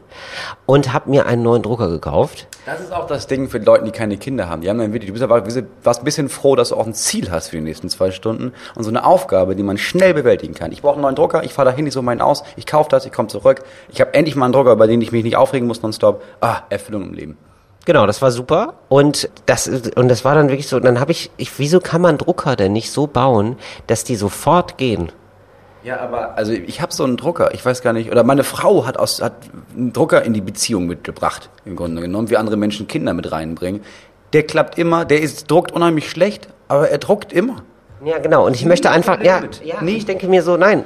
und 0.66 0.92
habe 0.92 1.10
mir 1.10 1.26
einen 1.26 1.42
neuen 1.42 1.62
Drucker 1.62 1.88
gekauft. 1.88 2.48
Das 2.66 2.80
ist 2.80 2.92
auch 2.92 3.06
das 3.06 3.26
Ding 3.26 3.48
für 3.48 3.58
Leute, 3.58 3.84
die 3.84 3.92
keine 3.92 4.16
Kinder 4.16 4.48
haben. 4.48 4.60
Die 4.60 4.68
haben 4.68 4.78
dann 4.78 4.92
wirklich, 4.92 5.08
du 5.08 5.12
bist 5.12 5.22
aber 5.22 5.44
warst 5.84 6.00
ein 6.00 6.04
bisschen 6.04 6.28
froh, 6.28 6.56
dass 6.56 6.70
du 6.70 6.76
auch 6.76 6.86
ein 6.86 6.94
Ziel 6.94 7.30
hast 7.30 7.48
für 7.48 7.56
die 7.56 7.62
nächsten 7.62 7.88
zwei 7.88 8.10
Stunden 8.10 8.52
und 8.74 8.82
so 8.82 8.90
eine 8.90 9.04
Aufgabe, 9.04 9.54
die 9.54 9.62
man 9.62 9.78
schnell 9.78 10.14
bewältigen 10.14 10.54
kann. 10.54 10.72
Ich 10.72 10.82
brauche 10.82 10.94
einen 10.94 11.02
neuen 11.02 11.14
Drucker, 11.14 11.44
ich 11.44 11.52
fahre 11.52 11.70
dahin, 11.70 11.86
ich 11.86 11.94
so 11.94 12.02
meinen 12.02 12.20
aus, 12.20 12.42
ich 12.56 12.66
kaufe 12.66 12.90
das, 12.90 13.06
ich 13.06 13.12
komme 13.12 13.28
zurück. 13.28 13.62
Ich 13.88 14.00
habe 14.00 14.14
endlich 14.14 14.34
mal 14.36 14.46
einen 14.46 14.52
Drucker, 14.52 14.76
bei 14.76 14.86
dem 14.86 15.00
ich 15.00 15.12
mich 15.12 15.24
nicht 15.24 15.36
aufregen 15.36 15.68
muss 15.68 15.82
nonstop. 15.82 16.22
Ah, 16.40 16.62
Erfüllung 16.68 17.04
im 17.04 17.14
Leben. 17.14 17.38
Genau, 17.86 18.04
das 18.04 18.20
war 18.20 18.32
super 18.32 18.74
und 18.88 19.30
das 19.46 19.68
und 19.68 20.08
das 20.08 20.24
war 20.24 20.34
dann 20.34 20.48
wirklich 20.48 20.66
so. 20.66 20.80
Dann 20.80 20.98
habe 20.98 21.12
ich, 21.12 21.30
ich, 21.36 21.56
wieso 21.58 21.78
kann 21.78 22.00
man 22.02 22.18
Drucker 22.18 22.56
denn 22.56 22.72
nicht 22.72 22.90
so 22.90 23.06
bauen, 23.06 23.56
dass 23.86 24.02
die 24.02 24.16
sofort 24.16 24.76
gehen? 24.76 25.12
Ja, 25.84 26.00
aber 26.00 26.36
also 26.36 26.52
ich 26.52 26.80
habe 26.80 26.92
so 26.92 27.04
einen 27.04 27.16
Drucker, 27.16 27.54
ich 27.54 27.64
weiß 27.64 27.82
gar 27.82 27.92
nicht, 27.92 28.10
oder 28.10 28.24
meine 28.24 28.42
Frau 28.42 28.86
hat 28.86 28.98
aus 28.98 29.22
hat 29.22 29.34
einen 29.72 29.92
Drucker 29.92 30.24
in 30.24 30.34
die 30.34 30.40
Beziehung 30.40 30.88
mitgebracht 30.88 31.48
im 31.64 31.76
Grunde 31.76 32.02
genommen, 32.02 32.28
wie 32.28 32.36
andere 32.36 32.56
Menschen 32.56 32.88
Kinder 32.88 33.14
mit 33.14 33.30
reinbringen. 33.30 33.82
Der 34.32 34.42
klappt 34.42 34.78
immer, 34.78 35.04
der 35.04 35.20
ist 35.20 35.48
druckt 35.48 35.70
unheimlich 35.70 36.10
schlecht, 36.10 36.48
aber 36.66 36.88
er 36.88 36.98
druckt 36.98 37.32
immer. 37.32 37.62
Ja, 38.04 38.18
genau. 38.18 38.46
Und 38.46 38.56
ich 38.56 38.64
möchte 38.64 38.90
einfach, 38.90 39.22
ja, 39.22 39.42
ja, 39.62 39.76
nee, 39.80 39.92
ich 39.92 40.06
denke 40.06 40.26
mir 40.26 40.42
so, 40.42 40.56
nein, 40.56 40.84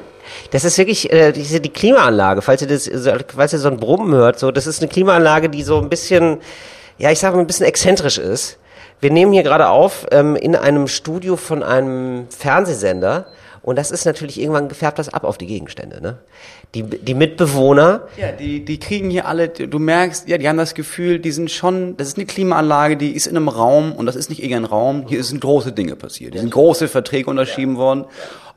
das 0.50 0.64
ist 0.64 0.76
wirklich 0.76 1.10
äh, 1.10 1.32
diese 1.32 1.60
die 1.60 1.70
Klimaanlage. 1.70 2.42
Falls 2.42 2.60
ihr 2.60 2.68
das, 2.68 2.90
falls 3.34 3.54
ihr 3.54 3.58
so 3.58 3.68
ein 3.68 3.78
Brummen 3.78 4.12
hört, 4.12 4.38
so, 4.38 4.50
das 4.50 4.66
ist 4.66 4.82
eine 4.82 4.90
Klimaanlage, 4.90 5.48
die 5.48 5.62
so 5.62 5.78
ein 5.78 5.88
bisschen 5.88 6.40
ja, 7.00 7.10
ich 7.10 7.18
sage 7.18 7.36
mal, 7.36 7.40
ein 7.42 7.46
bisschen 7.46 7.66
exzentrisch 7.66 8.18
ist. 8.18 8.58
Wir 9.00 9.10
nehmen 9.10 9.32
hier 9.32 9.42
gerade 9.42 9.70
auf 9.70 10.06
ähm, 10.10 10.36
in 10.36 10.54
einem 10.54 10.86
Studio 10.86 11.36
von 11.36 11.62
einem 11.62 12.26
Fernsehsender. 12.28 13.26
Und 13.62 13.76
das 13.76 13.90
ist 13.90 14.04
natürlich 14.04 14.40
irgendwann 14.40 14.68
gefärbt 14.68 14.98
das 14.98 15.08
ab 15.08 15.24
auf 15.24 15.38
die 15.38 15.46
Gegenstände. 15.46 16.00
Ne? 16.02 16.18
Die, 16.74 16.82
die 16.82 17.14
Mitbewohner. 17.14 18.02
Ja, 18.18 18.32
die, 18.32 18.64
die 18.64 18.78
kriegen 18.78 19.10
hier 19.10 19.26
alle, 19.26 19.48
du 19.48 19.78
merkst, 19.78 20.28
ja, 20.28 20.38
die 20.38 20.48
haben 20.48 20.56
das 20.58 20.74
Gefühl, 20.74 21.18
die 21.18 21.30
sind 21.30 21.50
schon, 21.50 21.96
das 21.96 22.08
ist 22.08 22.16
eine 22.16 22.26
Klimaanlage, 22.26 22.96
die 22.96 23.12
ist 23.12 23.26
in 23.26 23.36
einem 23.36 23.48
Raum 23.48 23.92
und 23.92 24.06
das 24.06 24.16
ist 24.16 24.30
nicht 24.30 24.42
irgendein 24.42 24.64
Raum, 24.66 25.06
hier 25.08 25.22
sind 25.24 25.40
große 25.40 25.72
Dinge 25.72 25.96
passiert. 25.96 26.32
Hier 26.32 26.40
sind 26.40 26.52
große 26.52 26.88
Verträge 26.88 27.28
unterschrieben 27.28 27.76
worden. 27.76 28.06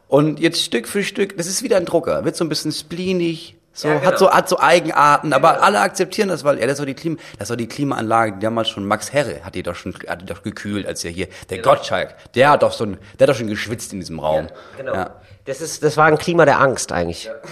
Und 0.08 0.40
jetzt 0.40 0.62
Stück 0.62 0.88
für 0.88 1.04
Stück, 1.04 1.38
das 1.38 1.48
ist 1.48 1.64
wieder 1.64 1.78
ein 1.78 1.86
Drucker, 1.86 2.24
wird 2.24 2.36
so 2.36 2.46
ein 2.46 2.50
bisschen 2.50 2.72
spleenig, 2.72 3.56
so, 3.74 3.88
ja, 3.88 3.96
genau. 3.96 4.08
hat 4.08 4.20
so, 4.20 4.32
hat 4.32 4.50
so 4.50 4.60
Eigenarten, 4.60 5.34
aber 5.34 5.54
genau. 5.54 5.64
alle 5.64 5.80
akzeptieren 5.80 6.30
das, 6.30 6.44
weil, 6.44 6.60
ja, 6.60 6.68
das 6.68 6.78
war 6.78 6.86
die 6.86 6.94
Klima, 6.94 7.18
das 7.40 7.50
war 7.50 7.58
die 7.58 7.68
Klimaanlage, 7.68 8.34
die 8.34 8.40
damals 8.40 8.70
schon 8.70 8.86
Max 8.86 9.12
Herre 9.12 9.44
hat 9.44 9.56
die 9.56 9.64
doch 9.64 9.76
schon, 9.76 9.96
hat 10.08 10.22
die 10.22 10.26
doch 10.26 10.44
gekühlt, 10.44 10.86
als 10.86 11.04
er 11.04 11.12
hier, 11.12 11.28
der 11.50 11.58
genau. 11.58 11.72
Gottschalk, 11.72 12.16
der 12.36 12.52
hat 12.52 12.62
doch 12.62 12.72
so 12.72 12.86
ein, 12.86 12.98
der 13.18 13.28
hat 13.28 13.34
doch 13.34 13.38
schon 13.38 13.48
geschwitzt 13.48 13.92
in 13.92 14.00
diesem 14.00 14.20
Raum. 14.20 14.46
Ja, 14.46 14.78
genau. 14.78 14.94
Ja. 14.94 15.16
Das 15.46 15.60
ist, 15.60 15.84
das 15.84 15.98
war 15.98 16.06
ein 16.06 16.18
Klima 16.20 16.46
der 16.46 16.60
Angst 16.60 16.92
eigentlich. 16.92 17.26
Ja. 17.26 17.34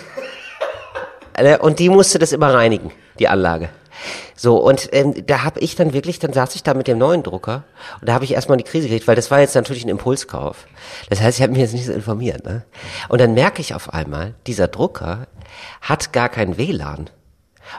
Äh, 1.33 1.57
und 1.57 1.79
die 1.79 1.87
musste 1.87 2.19
das 2.19 2.33
immer 2.33 2.53
reinigen, 2.53 2.91
die 3.17 3.29
Anlage. 3.29 3.69
So, 4.35 4.57
und 4.57 4.89
ähm, 4.91 5.13
da 5.27 5.43
habe 5.43 5.59
ich 5.59 5.75
dann 5.75 5.93
wirklich, 5.93 6.19
dann 6.19 6.33
saß 6.33 6.55
ich 6.55 6.63
da 6.63 6.73
mit 6.73 6.87
dem 6.87 6.97
neuen 6.97 7.23
Drucker 7.23 7.63
und 7.99 8.09
da 8.09 8.13
habe 8.13 8.25
ich 8.25 8.33
erstmal 8.33 8.57
die 8.57 8.63
Krise 8.63 8.87
gekriegt, 8.87 9.07
weil 9.07 9.15
das 9.15 9.31
war 9.31 9.39
jetzt 9.39 9.55
natürlich 9.55 9.85
ein 9.85 9.89
Impulskauf. 9.89 10.65
Das 11.09 11.21
heißt, 11.21 11.37
ich 11.37 11.43
habe 11.43 11.53
mich 11.53 11.61
jetzt 11.61 11.73
nicht 11.73 11.85
so 11.85 11.93
informiert. 11.93 12.43
Ne? 12.45 12.63
Und 13.07 13.21
dann 13.21 13.33
merke 13.33 13.61
ich 13.61 13.75
auf 13.75 13.93
einmal, 13.93 14.33
dieser 14.47 14.67
Drucker 14.67 15.27
hat 15.81 16.13
gar 16.13 16.29
kein 16.29 16.57
WLAN. 16.57 17.09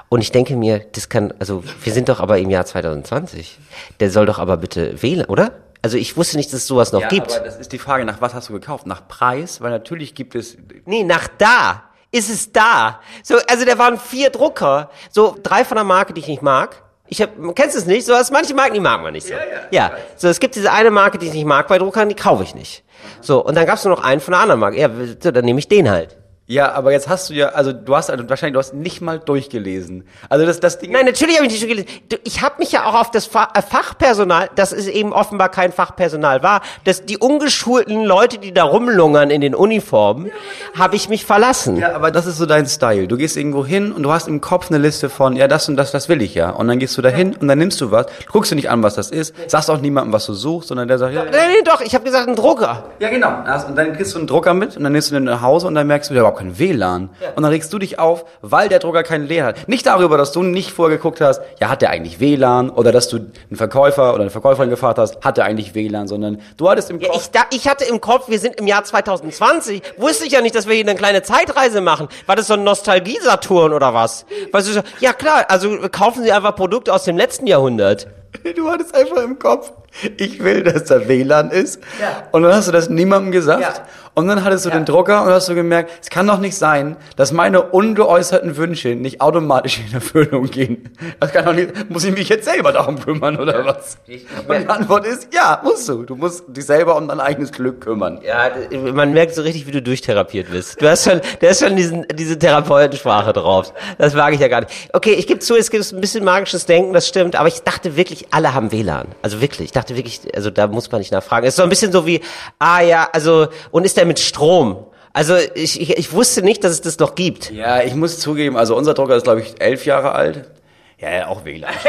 Und 0.08 0.20
ich 0.20 0.32
denke 0.32 0.56
mir, 0.56 0.78
das 0.78 1.08
kann, 1.08 1.34
also 1.38 1.62
wir 1.82 1.92
sind 1.92 2.08
doch 2.08 2.20
aber 2.20 2.38
im 2.38 2.50
Jahr 2.50 2.64
2020. 2.64 3.58
Der 4.00 4.10
soll 4.10 4.26
doch 4.26 4.38
aber 4.38 4.56
bitte 4.56 5.02
WLAN, 5.02 5.26
oder? 5.26 5.52
Also 5.82 5.96
ich 5.96 6.16
wusste 6.16 6.36
nicht, 6.36 6.52
dass 6.52 6.60
es 6.60 6.66
sowas 6.66 6.92
noch 6.92 7.02
ja, 7.02 7.08
gibt. 7.08 7.36
Aber 7.36 7.44
das 7.44 7.56
ist 7.56 7.72
die 7.72 7.78
Frage, 7.78 8.04
nach 8.04 8.20
was 8.20 8.34
hast 8.34 8.48
du 8.48 8.52
gekauft? 8.52 8.86
Nach 8.86 9.06
Preis? 9.08 9.60
Weil 9.60 9.72
natürlich 9.72 10.14
gibt 10.14 10.36
es. 10.36 10.56
Nee, 10.86 11.02
nach 11.02 11.28
da. 11.38 11.82
Ist 12.12 12.30
es 12.30 12.52
da? 12.52 13.00
So, 13.22 13.36
also 13.48 13.64
da 13.64 13.78
waren 13.78 13.98
vier 13.98 14.30
Drucker. 14.30 14.90
So 15.10 15.36
drei 15.42 15.64
von 15.64 15.76
der 15.76 15.84
Marke, 15.84 16.12
die 16.12 16.20
ich 16.20 16.28
nicht 16.28 16.42
mag. 16.42 16.82
Ich 17.08 17.20
hab, 17.20 17.30
kennst 17.54 17.74
du 17.74 17.80
es 17.80 17.86
nicht? 17.86 18.06
So, 18.06 18.12
was 18.12 18.30
manche 18.30 18.54
Marken, 18.54 18.74
die 18.74 18.80
mag 18.80 19.02
man 19.02 19.12
nicht 19.12 19.26
so. 19.26 19.32
Ja, 19.32 19.40
ja, 19.40 19.60
ja. 19.70 19.92
So, 20.16 20.28
es 20.28 20.38
gibt 20.38 20.54
diese 20.54 20.70
eine 20.70 20.90
Marke, 20.90 21.18
die 21.18 21.26
ich 21.26 21.32
nicht 21.32 21.44
mag 21.44 21.68
bei 21.68 21.78
Druckern, 21.78 22.08
die 22.08 22.14
kaufe 22.14 22.42
ich 22.42 22.54
nicht. 22.54 22.84
So, 23.20 23.44
und 23.44 23.54
dann 23.54 23.66
gab 23.66 23.76
es 23.76 23.84
nur 23.84 23.96
noch 23.96 24.04
einen 24.04 24.20
von 24.20 24.32
der 24.32 24.40
anderen 24.40 24.60
Marke. 24.60 24.78
Ja, 24.78 24.88
so, 25.20 25.30
dann 25.30 25.44
nehme 25.44 25.58
ich 25.58 25.68
den 25.68 25.90
halt. 25.90 26.16
Ja, 26.52 26.72
aber 26.72 26.92
jetzt 26.92 27.08
hast 27.08 27.30
du 27.30 27.34
ja, 27.34 27.48
also 27.48 27.72
du 27.72 27.96
hast 27.96 28.10
also 28.10 28.28
wahrscheinlich, 28.28 28.52
du 28.52 28.58
hast 28.58 28.74
nicht 28.74 29.00
mal 29.00 29.18
durchgelesen. 29.18 30.04
Also 30.28 30.44
das, 30.44 30.60
das 30.60 30.78
Ding. 30.78 30.92
Nein, 30.92 31.06
natürlich 31.06 31.36
habe 31.36 31.46
ich 31.46 31.52
nicht 31.52 31.62
durchgelesen. 31.62 32.20
Ich 32.24 32.42
habe 32.42 32.56
mich 32.58 32.72
ja 32.72 32.84
auch 32.84 32.94
auf 32.94 33.10
das 33.10 33.28
äh, 33.28 33.62
Fachpersonal, 33.62 34.50
das 34.54 34.74
ist 34.74 34.86
eben 34.86 35.14
offenbar 35.14 35.48
kein 35.48 35.72
Fachpersonal 35.72 36.42
war, 36.42 36.60
dass 36.84 37.06
die 37.06 37.16
ungeschulten 37.16 38.04
Leute, 38.04 38.36
die 38.36 38.52
da 38.52 38.64
rumlungern 38.64 39.30
in 39.30 39.40
den 39.40 39.54
Uniformen, 39.54 40.26
ja, 40.26 40.80
habe 40.80 40.94
ich 40.94 41.08
mich 41.08 41.24
verlassen. 41.24 41.78
Ja, 41.78 41.94
aber 41.94 42.10
das 42.10 42.26
ist 42.26 42.36
so 42.36 42.44
dein 42.44 42.66
Style. 42.66 43.08
Du 43.08 43.16
gehst 43.16 43.38
irgendwo 43.38 43.64
hin 43.64 43.90
und 43.90 44.02
du 44.02 44.12
hast 44.12 44.28
im 44.28 44.42
Kopf 44.42 44.70
eine 44.70 44.76
Liste 44.76 45.08
von, 45.08 45.36
ja, 45.36 45.48
das 45.48 45.70
und 45.70 45.76
das, 45.76 45.90
das 45.90 46.10
will 46.10 46.20
ich 46.20 46.34
ja. 46.34 46.50
Und 46.50 46.68
dann 46.68 46.78
gehst 46.78 46.98
du 46.98 47.00
da 47.00 47.08
hin 47.08 47.32
ja. 47.32 47.38
und 47.40 47.48
dann 47.48 47.56
nimmst 47.56 47.80
du 47.80 47.90
was, 47.90 48.08
guckst 48.30 48.50
du 48.50 48.56
nicht 48.56 48.68
an, 48.68 48.82
was 48.82 48.94
das 48.94 49.10
ist, 49.10 49.34
sagst 49.50 49.70
auch 49.70 49.80
niemandem, 49.80 50.12
was 50.12 50.26
du 50.26 50.34
suchst, 50.34 50.68
sondern 50.68 50.86
der 50.86 50.98
sagt, 50.98 51.14
ja. 51.14 51.24
Nein, 51.24 51.32
nee, 51.32 51.62
doch, 51.64 51.80
ich 51.80 51.94
habe 51.94 52.04
gesagt, 52.04 52.28
ein 52.28 52.36
Drucker. 52.36 52.84
Ja, 52.98 53.08
genau. 53.08 53.30
Und 53.68 53.74
dann 53.74 53.94
kriegst 53.96 54.12
du 54.12 54.18
einen 54.18 54.26
Drucker 54.26 54.52
mit 54.52 54.76
und 54.76 54.84
dann 54.84 54.92
nimmst 54.92 55.10
du 55.10 55.14
den 55.14 55.24
nach 55.24 55.40
Hause 55.40 55.66
und 55.66 55.74
dann 55.74 55.86
merkst 55.86 56.10
du, 56.10 56.14
ja, 56.14 56.20
überhaupt 56.20 56.41
kein 56.42 56.58
WLAN. 56.58 57.10
Ja. 57.20 57.28
Und 57.30 57.42
dann 57.42 57.52
regst 57.52 57.72
du 57.72 57.78
dich 57.78 57.98
auf, 57.98 58.24
weil 58.40 58.68
der 58.68 58.78
Drucker 58.78 59.02
keinen 59.02 59.28
WLAN 59.28 59.46
hat. 59.46 59.68
Nicht 59.68 59.86
darüber, 59.86 60.16
dass 60.16 60.32
du 60.32 60.42
nicht 60.42 60.70
vorgeguckt 60.70 61.20
hast, 61.20 61.40
ja, 61.60 61.68
hat 61.68 61.82
der 61.82 61.90
eigentlich 61.90 62.20
WLAN? 62.20 62.70
Oder 62.70 62.92
dass 62.92 63.08
du 63.08 63.16
einen 63.16 63.56
Verkäufer 63.56 64.12
oder 64.12 64.22
eine 64.22 64.30
Verkäuferin 64.30 64.70
gefragt 64.70 64.98
hast, 64.98 65.24
hat 65.24 65.36
der 65.36 65.44
eigentlich 65.44 65.74
WLAN? 65.74 66.08
Sondern 66.08 66.40
du 66.56 66.68
hattest 66.68 66.90
im 66.90 67.00
Kopf... 67.00 67.08
Ja, 67.08 67.20
ich, 67.20 67.30
da, 67.30 67.40
ich 67.52 67.68
hatte 67.68 67.84
im 67.84 68.00
Kopf, 68.00 68.28
wir 68.28 68.38
sind 68.38 68.56
im 68.56 68.66
Jahr 68.66 68.84
2020. 68.84 69.82
Wusste 69.96 70.26
ich 70.26 70.32
ja 70.32 70.40
nicht, 70.40 70.54
dass 70.54 70.66
wir 70.66 70.74
hier 70.74 70.84
eine 70.84 70.96
kleine 70.96 71.22
Zeitreise 71.22 71.80
machen. 71.80 72.08
War 72.26 72.36
das 72.36 72.48
so 72.48 72.54
ein 72.54 72.64
Nostalgie-Saturn 72.64 73.72
oder 73.72 73.94
was? 73.94 74.26
Weißt 74.50 74.74
du, 74.74 74.82
ja 75.00 75.12
klar, 75.12 75.46
also 75.48 75.78
kaufen 75.90 76.22
Sie 76.22 76.32
einfach 76.32 76.56
Produkte 76.56 76.92
aus 76.92 77.04
dem 77.04 77.16
letzten 77.16 77.46
Jahrhundert. 77.46 78.06
Du 78.56 78.68
hattest 78.68 78.94
einfach 78.94 79.18
im 79.18 79.38
Kopf, 79.38 79.72
ich 80.16 80.42
will, 80.42 80.62
dass 80.62 80.84
da 80.84 81.06
WLAN 81.06 81.50
ist. 81.50 81.80
Ja. 82.00 82.28
Und 82.32 82.42
dann 82.42 82.54
hast 82.54 82.68
du 82.68 82.72
das 82.72 82.88
niemandem 82.88 83.32
gesagt. 83.32 83.62
Ja. 83.62 83.74
Und 84.14 84.28
dann 84.28 84.44
hattest 84.44 84.66
du 84.66 84.68
ja. 84.68 84.76
den 84.76 84.84
Drucker 84.84 85.24
und 85.24 85.30
hast 85.30 85.48
du 85.48 85.54
gemerkt, 85.54 85.90
es 86.02 86.10
kann 86.10 86.26
doch 86.26 86.38
nicht 86.38 86.56
sein, 86.56 86.96
dass 87.16 87.32
meine 87.32 87.62
ungeäußerten 87.62 88.58
Wünsche 88.58 88.94
nicht 88.94 89.22
automatisch 89.22 89.80
in 89.86 89.94
Erfüllung 89.94 90.50
gehen. 90.50 90.90
Das 91.18 91.32
kann 91.32 91.46
doch 91.46 91.54
nicht, 91.54 91.88
muss 91.88 92.04
ich 92.04 92.12
mich 92.12 92.28
jetzt 92.28 92.44
selber 92.44 92.72
darum 92.72 93.00
kümmern 93.00 93.38
oder 93.38 93.64
was? 93.64 93.96
Ich, 94.06 94.24
ich 94.24 94.48
und 94.48 94.60
die 94.60 94.68
Antwort 94.68 95.06
ist, 95.06 95.28
ja, 95.32 95.62
musst 95.64 95.88
du. 95.88 96.02
Du 96.02 96.16
musst 96.16 96.44
dich 96.48 96.66
selber 96.66 96.96
um 96.96 97.08
dein 97.08 97.20
eigenes 97.20 97.52
Glück 97.52 97.80
kümmern. 97.80 98.20
Ja, 98.22 98.50
man 98.92 99.14
merkt 99.14 99.34
so 99.34 99.40
richtig, 99.40 99.66
wie 99.66 99.70
du 99.70 99.80
durchtherapiert 99.80 100.50
bist. 100.50 100.82
Du 100.82 100.88
hast 100.90 101.04
schon, 101.08 101.22
du 101.40 101.48
hast 101.48 101.60
schon 101.60 101.74
diesen, 101.76 102.06
diese 102.14 102.38
Therapeutensprache 102.38 103.32
drauf. 103.32 103.72
Das 103.96 104.14
mag 104.14 104.34
ich 104.34 104.40
ja 104.40 104.48
gar 104.48 104.60
nicht. 104.60 104.90
Okay, 104.92 105.12
ich 105.12 105.26
gebe 105.26 105.40
zu, 105.40 105.56
es 105.56 105.70
gibt 105.70 105.90
ein 105.90 106.00
bisschen 106.02 106.22
magisches 106.22 106.66
Denken, 106.66 106.92
das 106.92 107.08
stimmt, 107.08 107.34
aber 107.34 107.48
ich 107.48 107.62
dachte 107.62 107.96
wirklich, 107.96 108.21
alle 108.30 108.54
haben 108.54 108.72
WLAN. 108.72 109.08
Also 109.22 109.40
wirklich, 109.40 109.66
ich 109.66 109.72
dachte 109.72 109.96
wirklich, 109.96 110.20
also 110.34 110.50
da 110.50 110.66
muss 110.66 110.90
man 110.90 111.00
nicht 111.00 111.12
nachfragen. 111.12 111.46
Es 111.46 111.54
ist 111.54 111.56
so 111.56 111.62
ein 111.62 111.68
bisschen 111.68 111.92
so 111.92 112.06
wie, 112.06 112.20
ah 112.58 112.80
ja, 112.80 113.08
also, 113.12 113.48
und 113.70 113.84
ist 113.84 113.96
der 113.96 114.06
mit 114.06 114.18
Strom? 114.18 114.86
Also 115.12 115.36
ich, 115.54 115.80
ich, 115.80 115.96
ich 115.96 116.12
wusste 116.12 116.42
nicht, 116.42 116.64
dass 116.64 116.72
es 116.72 116.80
das 116.80 116.98
noch 116.98 117.14
gibt. 117.14 117.50
Ja, 117.50 117.82
ich 117.82 117.94
muss 117.94 118.18
zugeben, 118.18 118.56
also 118.56 118.76
unser 118.76 118.94
Drucker 118.94 119.16
ist, 119.16 119.24
glaube 119.24 119.42
ich, 119.42 119.60
elf 119.60 119.84
Jahre 119.84 120.12
alt. 120.12 120.50
Ja, 120.98 121.10
ja 121.10 121.26
auch 121.28 121.44
WLAN. 121.44 121.72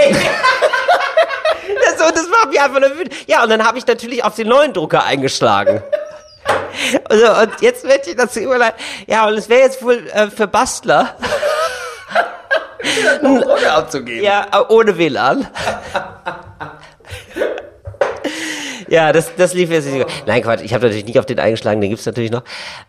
einfach 2.64 2.80
nur 2.80 2.98
wütend. 2.98 3.14
Ja, 3.28 3.44
und 3.44 3.50
dann 3.50 3.66
habe 3.66 3.78
ich 3.78 3.86
natürlich 3.86 4.24
auf 4.24 4.36
den 4.36 4.48
neuen 4.48 4.74
Drucker 4.74 5.04
eingeschlagen. 5.04 5.84
Also, 7.10 7.32
und 7.42 7.62
jetzt 7.62 7.86
möchte 7.86 8.10
ich 8.10 8.16
dazu 8.16 8.40
überleiten. 8.40 8.80
Ja, 9.08 9.28
und 9.28 9.36
es 9.36 9.48
wäre 9.48 9.62
jetzt 9.62 9.82
wohl 9.84 10.08
äh, 10.14 10.28
für 10.28 10.48
Bastler. 10.48 11.16
Drucker 13.22 13.74
abzugeben. 13.74 14.24
Ja, 14.24 14.46
äh, 14.52 14.64
ohne 14.70 14.98
WLAN. 14.98 15.48
Ja, 18.94 19.12
das, 19.12 19.32
das 19.36 19.54
lief 19.56 19.72
jetzt 19.72 19.88
nicht. 19.92 20.02
so. 20.08 20.16
Nein, 20.28 20.44
Quatsch, 20.44 20.62
ich 20.64 20.74
habe 20.74 20.86
natürlich 20.86 21.06
nicht 21.06 21.18
auf 21.20 21.26
den 21.26 21.40
eingeschlagen, 21.40 21.82
den 21.82 21.90
gibt's 21.90 22.06
natürlich 22.06 22.30
noch. 22.32 22.44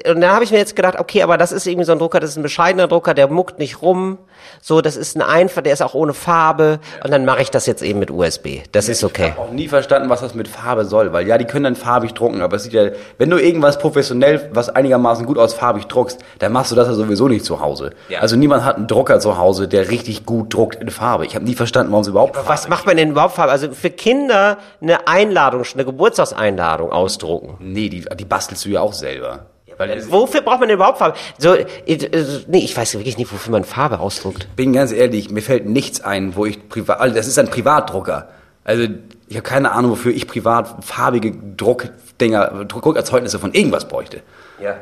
Und 0.07 0.21
dann 0.21 0.31
habe 0.33 0.45
ich 0.45 0.51
mir 0.51 0.59
jetzt 0.59 0.77
gedacht, 0.77 0.99
okay, 0.99 1.23
aber 1.23 1.39
das 1.39 1.51
ist 1.51 1.67
irgendwie 1.67 1.87
so 1.87 1.93
ein 1.93 1.99
Drucker, 1.99 2.21
das 2.21 2.31
ist 2.31 2.37
ein 2.37 2.43
bescheidener 2.43 2.89
Drucker, 2.89 3.15
der 3.15 3.29
muckt 3.29 3.59
nicht 3.59 3.81
rum. 3.81 4.19
So, 4.61 4.83
das 4.83 4.97
ist 4.97 5.17
ein 5.17 5.23
einfach, 5.23 5.63
der 5.63 5.73
ist 5.73 5.81
auch 5.83 5.95
ohne 5.95 6.13
Farbe. 6.13 6.79
Und 7.03 7.11
dann 7.11 7.25
mache 7.25 7.41
ich 7.41 7.51
das 7.51 7.65
jetzt 7.67 7.83
eben 7.83 7.99
mit 7.99 8.11
USB. 8.11 8.59
Das 8.73 8.89
ist 8.91 9.03
okay. 9.03 9.29
Ich 9.29 9.31
habe 9.31 9.41
auch 9.49 9.51
nie 9.53 9.69
verstanden, 9.69 10.11
was 10.11 10.21
das 10.21 10.35
mit 10.35 10.47
Farbe 10.49 10.85
soll, 10.85 11.13
weil 11.15 11.27
ja, 11.27 11.39
die 11.39 11.47
können 11.47 11.65
dann 11.65 11.77
farbig 11.77 12.13
drucken, 12.13 12.43
aber 12.43 12.57
es 12.57 12.65
sieht 12.65 12.75
ja, 12.75 12.91
wenn 13.17 13.31
du 13.31 13.39
irgendwas 13.39 13.79
professionell, 13.79 14.51
was 14.53 14.69
einigermaßen 14.69 15.25
gut 15.25 15.39
aus 15.39 15.55
farbig 15.55 15.87
druckst, 15.87 16.19
dann 16.41 16.53
machst 16.53 16.71
du 16.71 16.77
das 16.77 16.89
ja 16.89 16.93
sowieso 16.95 17.29
nicht 17.29 17.45
zu 17.47 17.61
Hause. 17.61 17.91
Ja. 18.11 18.21
Also 18.21 18.37
niemand 18.37 18.65
hat 18.65 18.77
einen 18.77 18.87
Drucker 18.87 19.21
zu 19.21 19.39
Hause, 19.39 19.69
der 19.69 19.89
richtig 19.91 20.27
gut 20.27 20.53
druckt 20.53 20.83
in 20.83 20.91
Farbe. 20.91 21.25
Ich 21.25 21.35
habe 21.35 21.47
nie 21.47 21.55
verstanden, 21.55 21.91
warum 21.93 22.05
sie 22.05 22.11
überhaupt 22.11 22.37
Was 22.47 22.63
Farbe- 22.63 22.69
macht 22.71 22.87
man 22.87 22.97
denn 22.99 23.11
überhaupt 23.13 23.35
Farbe? 23.37 23.53
Also 23.53 23.71
für 23.73 23.91
Kinder 23.91 24.59
eine 24.83 25.09
Einladung, 25.09 25.63
eine 25.75 25.85
Geburtstagseinladung 25.95 26.91
ausdrucken. 26.93 27.57
Nee, 27.61 27.89
die, 27.89 28.05
die 28.19 28.25
bastelst 28.25 28.65
du 28.65 28.69
ja 28.71 28.81
auch 28.81 28.93
selber. 28.93 29.47
Weil 29.77 30.09
Wofür 30.11 30.43
braucht 30.43 30.61
man 30.61 30.69
denn 30.69 30.77
überhaupt 30.77 30.99
Farbe? 30.99 31.17
So, 31.39 31.55
nee, 31.57 32.59
ich 32.59 32.77
weiß 32.77 32.95
wirklich 32.95 33.19
nicht, 33.19 33.33
wofür 33.33 33.51
man 33.51 33.65
Farbe 33.65 33.99
ausdruckt. 33.99 34.47
bin 34.57 34.73
ganz 34.73 34.93
ehrlich, 34.93 35.31
mir 35.31 35.43
fällt 35.43 35.67
nichts 35.67 36.01
ein, 36.01 36.37
wo 36.37 36.47
ich 36.47 36.69
privat, 36.69 37.01
also 37.01 37.15
das 37.15 37.27
ist 37.27 37.39
ein 37.39 37.49
Privatdrucker. 37.49 38.29
Also 38.63 38.85
ich 39.29 39.37
habe 39.37 39.43
keine 39.43 39.73
Ahnung, 39.73 39.91
wofür 39.93 40.13
ich 40.13 40.29
privat 40.29 40.85
farbige 40.85 41.33
Druckdinger, 41.33 42.65
Druckerzeugnisse 42.67 43.39
von 43.39 43.53
irgendwas 43.53 43.89
bräuchte. 43.89 44.21
Ja. 44.63 44.77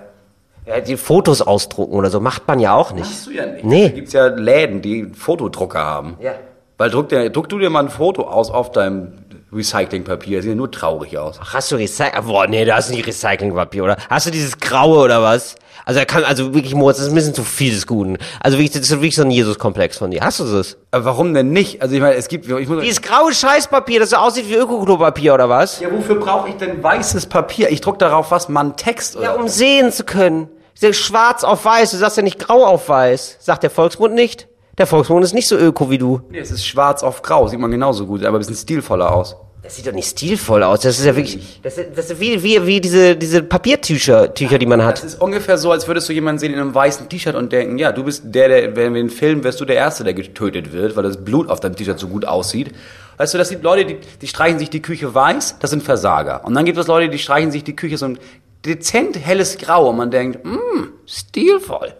Ja, 0.66 0.80
die 0.80 0.96
Fotos 0.96 1.42
ausdrucken 1.42 1.94
oder 1.94 2.10
so 2.10 2.20
macht 2.20 2.46
man 2.46 2.60
ja 2.60 2.74
auch 2.74 2.92
nicht. 2.92 3.04
Machst 3.06 3.26
du 3.26 3.30
ja 3.32 3.46
nicht. 3.46 3.64
Da 3.64 3.68
Nee. 3.68 3.88
gibt's 3.88 4.12
ja 4.12 4.26
Läden, 4.26 4.80
die 4.82 5.06
Fotodrucker 5.06 5.80
haben. 5.84 6.16
Ja. 6.20 6.32
Weil 6.78 6.90
druck, 6.90 7.08
dir, 7.08 7.30
druck 7.30 7.48
du 7.48 7.58
dir 7.58 7.70
mal 7.70 7.80
ein 7.84 7.88
Foto 7.88 8.22
aus 8.28 8.50
auf 8.50 8.70
deinem 8.70 9.12
Recyclingpapier, 9.52 10.42
sieht 10.42 10.50
ja 10.50 10.54
nur 10.54 10.70
traurig 10.70 11.18
aus. 11.18 11.38
Ach, 11.42 11.54
hast 11.54 11.70
du 11.70 11.76
Recycling? 11.76 12.24
Boah, 12.24 12.46
nee, 12.46 12.64
da 12.64 12.76
hast 12.76 12.88
du 12.90 12.94
nicht 12.94 13.06
Recyclingpapier, 13.06 13.84
oder? 13.84 13.96
Hast 14.08 14.26
du 14.26 14.30
dieses 14.30 14.58
Graue 14.58 14.98
oder 14.98 15.22
was? 15.22 15.54
Also 15.84 16.00
er 16.00 16.06
kann, 16.06 16.24
also 16.24 16.54
wirklich, 16.54 16.74
Moritz, 16.74 16.98
das 16.98 17.06
ist 17.06 17.12
ein 17.12 17.16
bisschen 17.16 17.34
zu 17.34 17.42
viel 17.42 17.74
des 17.74 17.86
Guten. 17.86 18.18
Also 18.40 18.56
wirklich, 18.56 18.70
das 18.70 18.82
ist 18.82 18.90
wirklich 18.90 19.16
so 19.16 19.22
ein 19.22 19.30
Jesus-Komplex 19.30 19.98
von 19.98 20.10
dir. 20.10 20.22
Hast 20.22 20.38
du 20.40 20.44
das? 20.44 20.76
Aber 20.92 21.04
warum 21.04 21.34
denn 21.34 21.50
nicht? 21.50 21.82
Also 21.82 21.94
ich 21.94 22.00
meine, 22.00 22.14
es 22.14 22.28
gibt, 22.28 22.46
ich 22.46 22.68
muss, 22.68 22.82
Dieses 22.82 23.02
graue 23.02 23.34
Scheißpapier, 23.34 24.00
das 24.00 24.10
so 24.10 24.16
aussieht 24.16 24.48
wie 24.48 24.54
Ökoklopapier 24.54 25.34
oder 25.34 25.48
was? 25.48 25.80
ja, 25.80 25.92
wofür 25.92 26.16
brauche 26.16 26.48
ich 26.48 26.56
denn 26.56 26.82
weißes 26.82 27.26
Papier? 27.26 27.70
Ich 27.70 27.80
druck 27.80 27.98
darauf 27.98 28.30
was, 28.30 28.48
man 28.48 28.76
Text 28.76 29.16
oder 29.16 29.24
Ja, 29.24 29.32
um 29.32 29.48
sehen 29.48 29.92
zu 29.92 30.04
können. 30.04 30.48
Ist 30.80 30.96
schwarz 30.96 31.44
auf 31.44 31.64
weiß, 31.64 31.92
du 31.92 31.96
sagst 31.96 32.16
ja 32.16 32.22
nicht 32.22 32.38
grau 32.38 32.64
auf 32.64 32.88
weiß. 32.88 33.36
Sagt 33.40 33.62
der 33.62 33.70
Volksmund 33.70 34.14
nicht. 34.14 34.48
Der 34.78 34.86
Volksmund 34.86 35.22
ist 35.24 35.34
nicht 35.34 35.48
so 35.48 35.56
öko 35.56 35.90
wie 35.90 35.98
du. 35.98 36.22
Nee, 36.30 36.38
es 36.38 36.50
ist 36.50 36.66
schwarz 36.66 37.02
auf 37.02 37.22
grau, 37.22 37.46
sieht 37.48 37.60
man 37.60 37.70
genauso 37.70 38.06
gut, 38.06 38.24
aber 38.24 38.38
ein 38.38 38.40
bisschen 38.40 38.56
stilvoller 38.56 39.14
aus. 39.14 39.36
Das 39.62 39.76
sieht 39.76 39.86
doch 39.86 39.92
nicht 39.92 40.08
stilvoll 40.08 40.64
aus. 40.64 40.80
Das 40.80 40.98
ist 40.98 41.04
ja 41.04 41.14
wirklich, 41.14 41.60
das 41.62 41.78
ist, 41.78 41.90
das 41.94 42.10
ist 42.10 42.18
wie, 42.18 42.42
wie, 42.42 42.66
wie 42.66 42.80
diese, 42.80 43.14
diese 43.14 43.44
Papiertücher, 43.44 44.34
Tücher, 44.34 44.58
die 44.58 44.66
man 44.66 44.80
Das 44.80 44.88
hat. 44.88 45.04
ist 45.04 45.20
ungefähr 45.20 45.56
so, 45.56 45.70
als 45.70 45.86
würdest 45.86 46.08
du 46.08 46.12
jemanden 46.12 46.40
sehen 46.40 46.52
in 46.52 46.58
einem 46.58 46.74
weißen 46.74 47.08
T-Shirt 47.08 47.36
und 47.36 47.52
denken, 47.52 47.78
ja, 47.78 47.92
du 47.92 48.02
bist 48.02 48.22
der, 48.24 48.48
der, 48.48 48.74
wenn 48.74 48.94
wir 48.94 49.00
den 49.02 49.10
Film, 49.10 49.44
wirst 49.44 49.60
du 49.60 49.64
der 49.64 49.76
Erste, 49.76 50.02
der 50.02 50.14
getötet 50.14 50.72
wird, 50.72 50.96
weil 50.96 51.04
das 51.04 51.22
Blut 51.24 51.48
auf 51.48 51.60
deinem 51.60 51.76
T-Shirt 51.76 51.98
so 52.00 52.08
gut 52.08 52.24
aussieht. 52.24 52.72
Weißt 53.18 53.34
du, 53.34 53.38
das 53.38 53.50
sind 53.50 53.62
Leute, 53.62 53.84
die, 53.84 53.98
die 54.20 54.26
streichen 54.26 54.58
sich 54.58 54.68
die 54.70 54.82
Küche 54.82 55.14
weiß, 55.14 55.58
das 55.60 55.70
sind 55.70 55.84
Versager. 55.84 56.44
Und 56.44 56.54
dann 56.54 56.64
gibt 56.64 56.76
es 56.78 56.88
Leute, 56.88 57.08
die 57.08 57.18
streichen 57.18 57.52
sich 57.52 57.62
die 57.62 57.76
Küche 57.76 57.98
so 57.98 58.06
ein 58.06 58.18
dezent 58.64 59.16
helles 59.16 59.58
Grau 59.58 59.90
und 59.90 59.96
man 59.96 60.10
denkt, 60.10 60.44
mh, 60.44 60.58
stilvoll. 61.06 61.94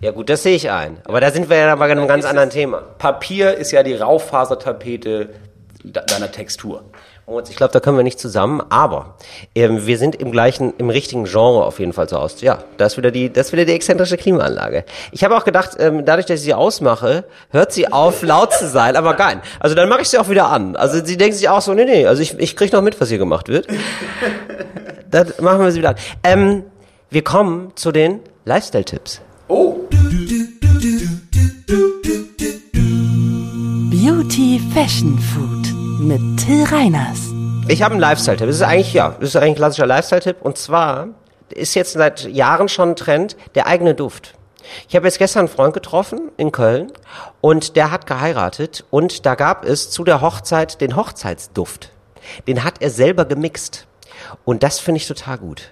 Ja 0.00 0.12
gut, 0.12 0.30
das 0.30 0.42
sehe 0.42 0.56
ich 0.56 0.70
ein. 0.70 0.98
Aber 1.04 1.20
da 1.20 1.30
sind 1.30 1.50
wir 1.50 1.56
ja 1.58 1.74
bei 1.76 1.84
einem 1.90 2.08
ganz 2.08 2.24
anderen 2.24 2.50
Thema. 2.50 2.78
Papier 2.98 3.54
ist 3.56 3.70
ja 3.70 3.82
die 3.82 3.94
Raufasertapete 3.94 5.28
de- 5.84 6.02
deiner 6.06 6.32
Textur. 6.32 6.84
Moritz, 7.26 7.48
ich 7.50 7.56
glaube, 7.56 7.72
da 7.72 7.78
können 7.80 7.96
wir 7.96 8.02
nicht 8.02 8.18
zusammen, 8.18 8.60
aber 8.70 9.14
ähm, 9.54 9.86
wir 9.86 9.98
sind 9.98 10.16
im 10.16 10.32
gleichen, 10.32 10.72
im 10.78 10.90
richtigen 10.90 11.24
Genre 11.26 11.64
auf 11.64 11.78
jeden 11.78 11.92
Fall 11.92 12.08
zu 12.08 12.18
Hause. 12.20 12.44
Ja, 12.44 12.58
da 12.76 12.86
ist 12.86 12.96
wieder 12.96 13.12
die, 13.12 13.32
das 13.32 13.48
ist 13.48 13.52
wieder 13.52 13.64
die 13.66 13.72
exzentrische 13.72 14.16
Klimaanlage. 14.16 14.84
Ich 15.12 15.22
habe 15.22 15.36
auch 15.36 15.44
gedacht, 15.44 15.76
ähm, 15.78 16.04
dadurch, 16.04 16.26
dass 16.26 16.40
ich 16.40 16.44
sie 16.46 16.54
ausmache, 16.54 17.24
hört 17.50 17.70
sie 17.72 17.92
auf, 17.92 18.22
laut 18.24 18.52
zu 18.54 18.66
sein, 18.66 18.96
aber 18.96 19.14
geil. 19.14 19.42
Also 19.60 19.76
dann 19.76 19.88
mache 19.88 20.00
ich 20.00 20.08
sie 20.08 20.18
auch 20.18 20.28
wieder 20.28 20.46
an. 20.48 20.74
Also 20.76 21.04
sie 21.04 21.16
denken 21.16 21.36
sich 21.36 21.48
auch 21.48 21.60
so, 21.60 21.72
nee, 21.74 21.84
nee, 21.84 22.06
also 22.06 22.20
ich, 22.20 22.36
ich 22.38 22.56
krieg 22.56 22.72
noch 22.72 22.82
mit, 22.82 23.00
was 23.00 23.10
hier 23.10 23.18
gemacht 23.18 23.48
wird. 23.48 23.68
dann 25.10 25.32
machen 25.40 25.60
wir 25.60 25.70
sie 25.70 25.78
wieder 25.78 25.90
an. 25.90 25.96
Ähm, 26.24 26.64
wir 27.10 27.22
kommen 27.22 27.72
zu 27.76 27.92
den 27.92 28.20
Lifestyle-Tipps. 28.44 29.20
Oh, 29.46 29.76
Beauty 33.90 34.60
Fashion 34.74 35.16
Food 35.20 35.72
mit 36.00 36.20
Till 36.40 36.64
Reiners. 36.64 37.28
Ich 37.68 37.82
habe 37.82 37.92
einen 37.92 38.00
Lifestyle-Tipp. 38.00 38.48
Das 38.48 38.56
ist 38.56 38.62
eigentlich, 38.62 38.92
ja, 38.92 39.14
das 39.20 39.28
ist 39.28 39.36
eigentlich 39.36 39.50
ein 39.50 39.54
klassischer 39.54 39.86
Lifestyle-Tipp. 39.86 40.38
Und 40.40 40.58
zwar 40.58 41.10
ist 41.50 41.76
jetzt 41.76 41.92
seit 41.92 42.24
Jahren 42.24 42.68
schon 42.68 42.88
ein 42.90 42.96
Trend, 42.96 43.36
der 43.54 43.68
eigene 43.68 43.94
Duft. 43.94 44.34
Ich 44.88 44.96
habe 44.96 45.06
jetzt 45.06 45.18
gestern 45.18 45.40
einen 45.40 45.48
Freund 45.48 45.72
getroffen 45.72 46.32
in 46.36 46.50
Köln 46.50 46.90
und 47.40 47.76
der 47.76 47.92
hat 47.92 48.04
geheiratet 48.04 48.84
und 48.90 49.24
da 49.24 49.36
gab 49.36 49.64
es 49.64 49.92
zu 49.92 50.02
der 50.02 50.20
Hochzeit 50.20 50.80
den 50.80 50.96
Hochzeitsduft. 50.96 51.92
Den 52.48 52.64
hat 52.64 52.82
er 52.82 52.90
selber 52.90 53.26
gemixt. 53.26 53.86
Und 54.44 54.64
das 54.64 54.80
finde 54.80 54.96
ich 54.96 55.06
total 55.06 55.38
gut. 55.38 55.70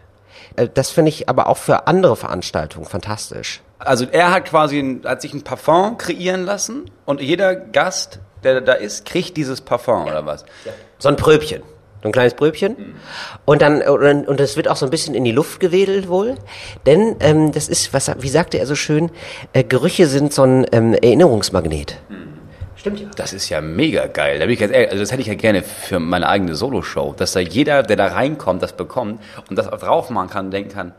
Äh, 0.54 0.68
Das 0.72 0.90
finde 0.90 1.08
ich 1.08 1.28
aber 1.28 1.48
auch 1.48 1.56
für 1.56 1.88
andere 1.88 2.14
Veranstaltungen 2.14 2.86
fantastisch. 2.86 3.62
Also 3.78 4.06
er 4.10 4.32
hat 4.32 4.46
quasi 4.46 4.78
ein, 4.78 5.02
hat 5.04 5.22
sich 5.22 5.34
ein 5.34 5.42
Parfum 5.42 5.98
kreieren 5.98 6.44
lassen 6.44 6.90
und 7.04 7.20
jeder 7.20 7.54
Gast, 7.54 8.18
der 8.42 8.60
da 8.60 8.72
ist, 8.72 9.04
kriegt 9.04 9.36
dieses 9.36 9.60
Parfum 9.60 10.04
oder 10.06 10.26
was? 10.26 10.44
So 10.98 11.08
ein 11.08 11.16
Pröbchen. 11.16 11.62
So 12.02 12.08
ein 12.08 12.12
kleines 12.12 12.34
Pröbchen. 12.34 12.76
Und 13.44 13.60
dann, 13.60 13.82
und, 13.82 14.28
und 14.28 14.38
das 14.38 14.56
wird 14.56 14.68
auch 14.68 14.76
so 14.76 14.86
ein 14.86 14.90
bisschen 14.90 15.14
in 15.14 15.24
die 15.24 15.32
Luft 15.32 15.58
gewedelt 15.58 16.08
wohl. 16.08 16.36
Denn 16.86 17.16
ähm, 17.20 17.50
das 17.50 17.68
ist, 17.68 17.92
was, 17.92 18.10
wie 18.20 18.28
sagte 18.28 18.58
er 18.58 18.66
so 18.66 18.76
schön, 18.76 19.10
äh, 19.52 19.64
Gerüche 19.64 20.06
sind 20.06 20.32
so 20.32 20.44
ein 20.44 20.64
ähm, 20.70 20.94
Erinnerungsmagnet. 20.94 21.98
Stimmt 22.76 23.00
ja. 23.00 23.08
Das 23.16 23.32
ist 23.32 23.48
ja 23.48 23.60
mega 23.60 24.06
geil. 24.06 24.38
Da 24.38 24.44
bin 24.44 24.54
ich 24.54 24.60
ganz 24.60 24.72
ehrlich, 24.72 24.90
also 24.90 25.02
das 25.02 25.10
hätte 25.10 25.22
ich 25.22 25.26
ja 25.26 25.34
gerne 25.34 25.62
für 25.64 25.98
meine 25.98 26.28
eigene 26.28 26.54
Solo-Show, 26.54 27.14
dass 27.16 27.32
da 27.32 27.40
jeder, 27.40 27.82
der 27.82 27.96
da 27.96 28.06
reinkommt, 28.06 28.62
das 28.62 28.74
bekommt 28.74 29.20
und 29.50 29.58
das 29.58 29.66
auch 29.66 29.80
drauf 29.80 30.10
machen 30.10 30.30
kann 30.30 30.46
und 30.46 30.50
denken 30.52 30.70
kann, 30.70 30.94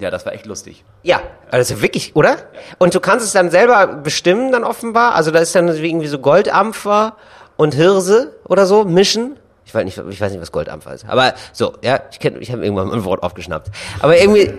ja, 0.00 0.10
das 0.10 0.24
war 0.24 0.32
echt 0.32 0.46
lustig. 0.46 0.84
Ja, 1.02 1.20
also 1.50 1.82
wirklich, 1.82 2.16
oder? 2.16 2.36
Und 2.78 2.94
du 2.94 3.00
kannst 3.00 3.24
es 3.26 3.32
dann 3.32 3.50
selber 3.50 3.86
bestimmen 3.86 4.50
dann 4.50 4.64
offenbar. 4.64 5.14
Also 5.14 5.30
da 5.30 5.40
ist 5.40 5.54
dann 5.54 5.68
irgendwie 5.68 6.06
so 6.06 6.18
Goldampfer 6.18 7.16
und 7.56 7.74
Hirse 7.74 8.34
oder 8.48 8.66
so 8.66 8.84
mischen. 8.84 9.38
Ich 9.66 9.74
weiß 9.74 9.84
nicht, 9.84 9.98
ich 9.98 10.20
weiß 10.20 10.32
nicht, 10.32 10.40
was 10.40 10.52
Goldampfer 10.52 10.94
ist. 10.94 11.06
Aber 11.06 11.34
so, 11.52 11.74
ja, 11.82 12.00
ich 12.10 12.18
ich 12.18 12.50
habe 12.50 12.64
irgendwann 12.64 12.88
mal 12.88 12.94
ein 12.94 13.04
Wort 13.04 13.22
aufgeschnappt. 13.22 13.70
Aber 14.00 14.18
irgendwie 14.18 14.52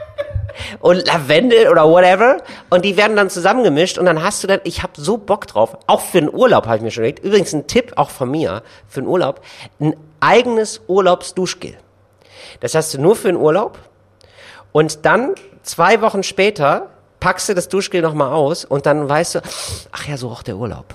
und 0.80 1.06
Lavendel 1.06 1.68
oder 1.68 1.88
whatever 1.88 2.38
und 2.70 2.84
die 2.84 2.96
werden 2.96 3.16
dann 3.16 3.30
zusammengemischt 3.30 3.98
und 3.98 4.06
dann 4.06 4.22
hast 4.22 4.42
du 4.42 4.46
dann, 4.46 4.60
ich 4.64 4.82
habe 4.82 4.92
so 4.96 5.16
Bock 5.16 5.46
drauf, 5.46 5.76
auch 5.86 6.00
für 6.02 6.20
den 6.20 6.32
Urlaub 6.32 6.66
habe 6.66 6.76
ich 6.76 6.82
mir 6.82 6.90
schon 6.90 7.04
überlegt. 7.04 7.24
Übrigens 7.24 7.54
ein 7.54 7.66
Tipp 7.66 7.92
auch 7.96 8.10
von 8.10 8.30
mir 8.30 8.62
für 8.86 9.00
den 9.00 9.08
Urlaub, 9.08 9.40
ein 9.80 9.96
eigenes 10.20 10.82
Urlaubsduschgel. 10.86 11.76
Das 12.60 12.74
hast 12.74 12.92
du 12.94 13.00
nur 13.00 13.16
für 13.16 13.28
den 13.28 13.36
Urlaub 13.36 13.78
und 14.72 15.04
dann 15.06 15.34
zwei 15.62 16.00
Wochen 16.00 16.22
später 16.22 16.88
packst 17.20 17.48
du 17.48 17.54
das 17.54 17.68
Duschgel 17.68 18.02
nochmal 18.02 18.32
aus 18.32 18.64
und 18.64 18.86
dann 18.86 19.08
weißt 19.08 19.36
du, 19.36 19.40
ach 19.92 20.06
ja, 20.08 20.16
so 20.16 20.28
roch 20.28 20.42
der 20.42 20.56
Urlaub. 20.56 20.94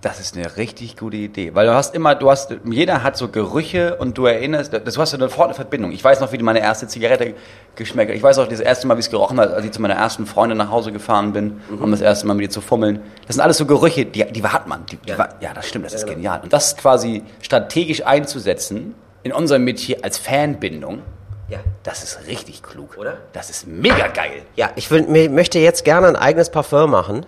Das 0.00 0.18
ist 0.18 0.34
eine 0.34 0.56
richtig 0.56 0.96
gute 0.96 1.18
Idee, 1.18 1.54
weil 1.54 1.66
du 1.66 1.74
hast 1.74 1.94
immer, 1.94 2.14
du 2.14 2.30
hast, 2.30 2.56
jeder 2.64 3.02
hat 3.02 3.18
so 3.18 3.28
Gerüche 3.28 3.96
und 3.96 4.16
du 4.16 4.24
erinnerst, 4.24 4.72
das, 4.72 4.94
du 4.94 5.00
hast 5.00 5.12
ja 5.12 5.18
sofort 5.18 5.48
eine 5.48 5.54
Verbindung. 5.54 5.92
Ich 5.92 6.02
weiß 6.02 6.20
noch, 6.20 6.32
wie 6.32 6.38
meine 6.38 6.60
erste 6.60 6.88
Zigarette 6.88 7.34
geschmeckt 7.76 8.10
hat. 8.10 8.16
Ich 8.16 8.22
weiß 8.22 8.38
auch 8.38 8.48
das 8.48 8.60
erste 8.60 8.86
Mal, 8.86 8.96
wie 8.96 9.00
es 9.00 9.10
gerochen 9.10 9.38
hat, 9.38 9.52
als 9.52 9.62
ich 9.66 9.72
zu 9.72 9.82
meiner 9.82 9.94
ersten 9.96 10.24
Freundin 10.24 10.56
nach 10.56 10.70
Hause 10.70 10.90
gefahren 10.90 11.34
bin, 11.34 11.60
um 11.78 11.90
das 11.90 12.00
erste 12.00 12.26
Mal 12.26 12.32
mit 12.32 12.44
ihr 12.44 12.50
zu 12.50 12.62
fummeln. 12.62 13.00
Das 13.26 13.36
sind 13.36 13.42
alles 13.42 13.58
so 13.58 13.66
Gerüche, 13.66 14.06
die, 14.06 14.24
die 14.24 14.42
hat 14.42 14.66
man. 14.66 14.86
Die, 14.86 14.96
die 14.96 15.10
Ja. 15.10 15.18
War, 15.18 15.28
ja, 15.40 15.52
das 15.52 15.68
stimmt, 15.68 15.84
das 15.84 15.92
ist 15.92 16.06
genial. 16.06 16.40
Und 16.42 16.50
das 16.54 16.78
quasi 16.78 17.22
strategisch 17.42 18.06
einzusetzen 18.06 18.94
in 19.22 19.32
unserem 19.34 19.64
Metier 19.64 19.98
als 20.02 20.16
Fanbindung, 20.16 21.02
Ja. 21.50 21.58
das 21.82 22.02
ist 22.04 22.26
richtig 22.26 22.62
klug. 22.62 22.96
Oder? 22.98 23.18
Das 23.32 23.50
ist 23.50 23.66
mega 23.66 24.06
geil. 24.08 24.42
Ja, 24.56 24.70
ich 24.76 24.90
will, 24.90 25.28
möchte 25.28 25.58
jetzt 25.58 25.84
gerne 25.84 26.08
ein 26.08 26.16
eigenes 26.16 26.50
Parfum 26.50 26.90
machen. 26.90 27.26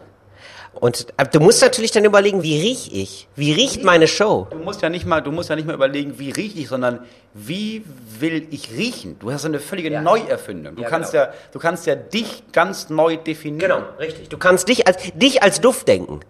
Und 0.75 1.07
äh, 1.19 1.27
du 1.31 1.39
musst 1.39 1.61
natürlich 1.63 1.91
dann 1.91 2.05
überlegen, 2.05 2.43
wie 2.43 2.59
riech 2.61 2.91
ich? 2.93 3.29
Wie 3.37 3.53
riecht 3.53 3.85
meine 3.85 4.09
Show? 4.09 4.47
Du 4.51 4.57
musst 4.57 4.81
ja 4.83 4.89
nicht 4.89 5.05
mal, 5.07 5.21
du 5.21 5.31
musst 5.31 5.51
ja 5.51 5.55
nicht 5.57 5.67
mal 5.67 5.75
überlegen, 5.75 6.19
wie 6.19 6.31
rieche 6.31 6.59
ich, 6.61 6.69
sondern 6.69 7.01
wie 7.35 7.85
will 8.19 8.47
ich 8.51 8.71
riechen? 8.73 9.19
Du 9.19 9.31
hast 9.31 9.45
eine 9.45 9.61
völlige 9.61 9.91
Ja. 9.91 10.01
Neuerfindung. 10.01 10.77
Du 10.77 10.83
Ja, 10.83 10.89
kannst 10.89 11.13
genau. 11.13 11.25
ja, 11.25 11.33
du 11.53 11.59
kannst 11.59 11.87
ja 11.87 11.95
dich 11.95 12.43
ganz 12.53 12.89
neu 12.89 13.17
definieren. 13.17 13.59
Genau, 13.71 13.83
richtig. 13.99 14.29
Du 14.31 14.39
kannst 14.39 14.69
dich 14.69 14.87
als, 14.87 14.97
dich 15.15 15.43
als 15.43 15.61
Duft 15.61 15.87
denken. 15.89 16.21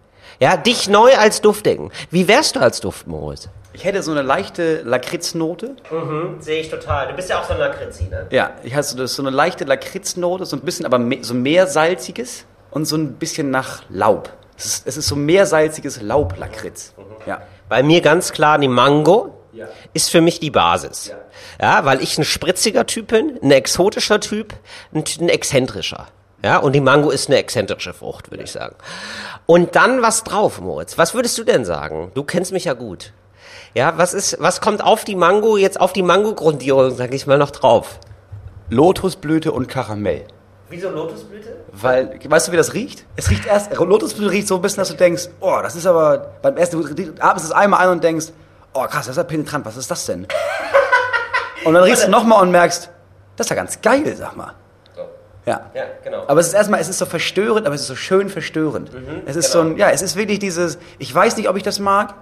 Ja, 0.43 0.57
dich 0.57 0.89
neu 0.89 1.15
als 1.15 1.41
Duftdecken. 1.41 1.93
Wie 2.11 2.27
wärst 2.27 2.57
du 2.57 2.61
als 2.61 2.81
Duft, 2.81 3.07
Moritz? 3.07 3.49
Ich 3.75 3.85
hätte 3.85 4.03
so 4.03 4.11
eine 4.11 4.23
leichte 4.23 4.83
Lakritznote. 4.83 5.77
Sehe 6.41 6.61
ich 6.61 6.69
total. 6.69 7.07
Du 7.07 7.15
bist 7.15 7.31
ja 7.31 7.41
auch 7.41 7.45
so 7.45 7.53
ein 7.53 7.61
Lakritzi, 7.61 8.09
ne? 8.11 8.27
Ja, 8.31 8.51
ich 8.65 8.75
hatte 8.75 8.89
so, 8.89 9.07
so 9.07 9.23
eine 9.23 9.31
leichte 9.31 9.63
Lakritznote, 9.63 10.45
so 10.45 10.57
ein 10.57 10.63
bisschen, 10.63 10.85
aber 10.85 10.99
me 10.99 11.19
so 11.21 11.35
mehr 11.35 11.69
salziges 11.69 12.45
und 12.73 12.87
so 12.87 12.97
ein 12.97 13.13
bisschen 13.13 13.51
nach 13.51 13.85
Laub. 13.89 14.31
Es 14.59 14.65
ist, 14.65 14.87
es 14.89 14.97
ist 14.97 15.07
so 15.07 15.15
mehr 15.15 15.47
salziges 15.47 16.03
Laublakritz. 16.03 16.93
Ja. 17.25 17.43
Bei 17.69 17.85
mir 17.85 18.01
ganz 18.01 18.33
klar 18.33 18.59
die 18.59 18.67
Mango 18.67 19.39
ist 19.93 20.11
für 20.11 20.21
mich 20.21 20.41
die 20.41 20.51
Basis. 20.51 21.15
Ja. 21.61 21.85
weil 21.85 22.03
ich 22.03 22.19
ein 22.19 22.25
spritziger 22.25 22.85
Typ 22.85 23.07
bin, 23.07 23.39
ein 23.41 23.53
exotischer 23.53 24.19
Typ, 24.19 24.55
ein, 24.93 25.05
ein 25.21 25.29
exzentrischer. 25.29 26.09
Ja, 26.45 26.59
und 26.59 26.73
die 26.73 26.81
Mango 26.81 27.11
ist 27.11 27.29
eine 27.29 27.39
exzentrische 27.39 27.95
Frucht, 27.95 28.31
würde 28.31 28.43
ich 28.45 28.53
sagen. 28.53 28.75
Und 29.47 29.77
dann 29.77 30.03
was 30.03 30.25
drauf, 30.25 30.61
Moritz. 30.61 30.99
Was 30.99 31.15
würdest 31.15 31.39
du 31.39 31.45
denn 31.45 31.65
sagen? 31.65 32.11
Du 32.15 32.25
kennst 32.25 32.53
mich 32.53 32.65
ja 32.65 32.75
gut. 32.75 33.13
Ja, 33.75 33.97
was 33.97 34.13
ist, 34.13 34.37
was 34.41 34.61
kommt 34.61 34.83
auf 34.83 35.05
die 35.05 35.15
Mango, 35.15 35.57
jetzt 35.57 35.81
auf 35.81 35.93
die 35.93 36.03
Mango-Grundierung, 36.03 36.91
sag 36.95 37.15
ich 37.15 37.27
mal, 37.27 37.39
noch 37.39 37.51
drauf? 37.51 38.01
Lotusblüte 38.71 39.53
und 39.53 39.69
Karamell. 39.69 40.27
Wieso 40.69 40.89
Lotusblüte? 40.91 41.57
Weil, 41.71 42.19
weißt 42.27 42.49
du, 42.49 42.53
wie 42.53 42.57
das 42.57 42.75
riecht? 42.75 43.05
Es 43.17 43.31
riecht 43.31 43.47
erst, 43.47 43.77
Lotusblüte 43.77 44.31
riecht 44.31 44.49
so 44.49 44.57
ein 44.57 44.63
bisschen, 44.63 44.79
dass 44.79 44.89
du 44.89 44.95
denkst, 44.95 45.29
oh, 45.41 45.59
das 45.63 45.77
ist 45.77 45.87
aber, 45.87 46.33
beim 46.43 46.57
ersten, 46.57 46.83
du 46.83 47.15
atmest 47.21 47.47
es 47.47 47.53
einmal 47.53 47.81
ein 47.81 47.91
und 47.91 48.05
denkst, 48.05 48.27
oh 48.73 48.83
krass, 48.85 49.07
das 49.07 49.09
ist 49.11 49.17
ja 49.17 49.25
penetrant, 49.25 49.65
was 49.65 49.77
ist 49.77 49.91
das 49.91 50.07
denn? 50.07 50.27
Und 51.65 51.75
dann 51.75 51.85
riechst 51.85 52.07
du 52.07 52.11
nochmal 52.11 52.43
und 52.43 52.51
merkst, 52.51 52.91
das 53.37 53.47
ist 53.47 53.51
ja 53.51 53.55
ganz 53.55 53.81
geil, 53.81 54.17
sag 54.17 54.37
mal. 54.37 54.53
Ja. 55.47 55.71
Ja, 55.75 55.83
genau. 56.05 56.25
Aber 56.29 56.41
es 56.41 56.49
ist 56.49 56.55
erstmal, 56.55 56.81
es 56.81 56.89
ist 56.89 56.99
so 56.99 57.07
verstörend, 57.07 57.67
aber 57.67 57.75
es 57.75 57.83
ist 57.83 57.89
so 57.89 57.97
schön 57.97 58.29
verstörend. 58.29 58.91
es 59.27 59.37
ist 59.37 59.53
genau. 59.53 59.65
so 59.65 59.71
ein, 59.73 59.77
ja, 59.77 59.91
es 59.91 60.03
ist 60.03 60.17
wirklich 60.17 60.39
dieses, 60.39 60.79
ich 60.99 61.13
weiß 61.15 61.37
nicht, 61.37 61.49
ob 61.49 61.57
ich 61.57 61.63
das 61.65 61.79
mag, 61.81 62.15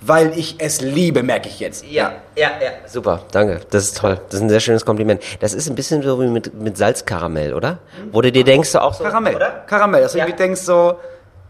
weil 0.00 0.36
ich 0.36 0.56
es 0.58 0.80
liebe, 0.80 1.22
merke 1.22 1.48
ich 1.48 1.60
jetzt. 1.60 1.84
Ja, 1.86 2.12
ja, 2.34 2.50
ja. 2.60 2.70
Super, 2.86 3.20
danke. 3.30 3.60
Das 3.70 3.84
ist 3.84 3.98
toll. 3.98 4.18
Das 4.30 4.34
ist 4.34 4.40
ein 4.40 4.48
sehr 4.48 4.60
schönes 4.60 4.84
Kompliment. 4.84 5.22
Das 5.40 5.52
ist 5.54 5.68
ein 5.68 5.74
bisschen 5.76 6.02
so 6.02 6.20
wie 6.20 6.26
mit, 6.26 6.54
mit 6.54 6.76
Salzkaramell, 6.76 7.54
oder? 7.54 7.78
Wo 8.10 8.20
du 8.20 8.32
dir 8.32 8.42
denkst, 8.44 8.70
so 8.70 8.80
auch 8.80 8.94
so. 8.94 9.04
Karamell. 9.04 9.36
Oder? 9.36 9.62
Karamell. 9.66 10.02
Dass 10.02 10.12
du 10.12 10.18
Ja. 10.18 10.24
irgendwie 10.24 10.38
denkst 10.42 10.62
so, 10.62 10.96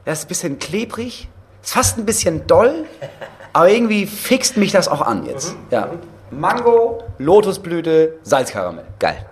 das 0.04 0.18
ist 0.18 0.24
ein 0.24 0.28
bisschen 0.28 0.58
klebrig, 0.58 1.28
ist 1.62 1.72
fast 1.72 1.96
ein 1.96 2.04
bisschen 2.04 2.46
doll, 2.46 2.84
aber 3.54 3.70
irgendwie 3.70 4.04
fixt 4.06 4.56
mich 4.58 4.72
das 4.72 4.86
auch 4.88 5.00
an 5.00 5.24
jetzt. 5.26 5.54
Ja. 5.70 5.88
Mango, 6.30 7.02
Lotusblüte, 7.18 8.14
Salzkaramell. 8.22 8.84
Geil. 8.98 9.24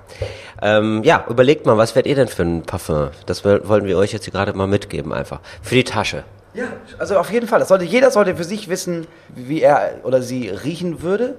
Ähm, 0.62 1.02
ja, 1.04 1.24
überlegt 1.28 1.66
mal, 1.66 1.76
was 1.78 1.94
wärt 1.94 2.06
ihr 2.06 2.14
denn 2.14 2.28
für 2.28 2.42
ein 2.42 2.62
Parfum? 2.62 3.08
Das 3.26 3.44
woll- 3.44 3.66
wollen 3.68 3.84
wir 3.86 3.96
euch 3.96 4.12
jetzt 4.12 4.24
hier 4.24 4.32
gerade 4.32 4.52
mal 4.52 4.66
mitgeben, 4.66 5.12
einfach. 5.12 5.40
Für 5.62 5.74
die 5.74 5.84
Tasche. 5.84 6.24
Ja, 6.52 6.64
also 6.98 7.16
auf 7.18 7.30
jeden 7.30 7.46
Fall. 7.46 7.60
Das 7.60 7.68
sollte, 7.68 7.84
jeder 7.84 8.10
sollte 8.10 8.34
für 8.36 8.44
sich 8.44 8.68
wissen, 8.68 9.06
wie 9.28 9.62
er 9.62 10.00
oder 10.02 10.20
sie 10.20 10.48
riechen 10.48 11.02
würde. 11.02 11.36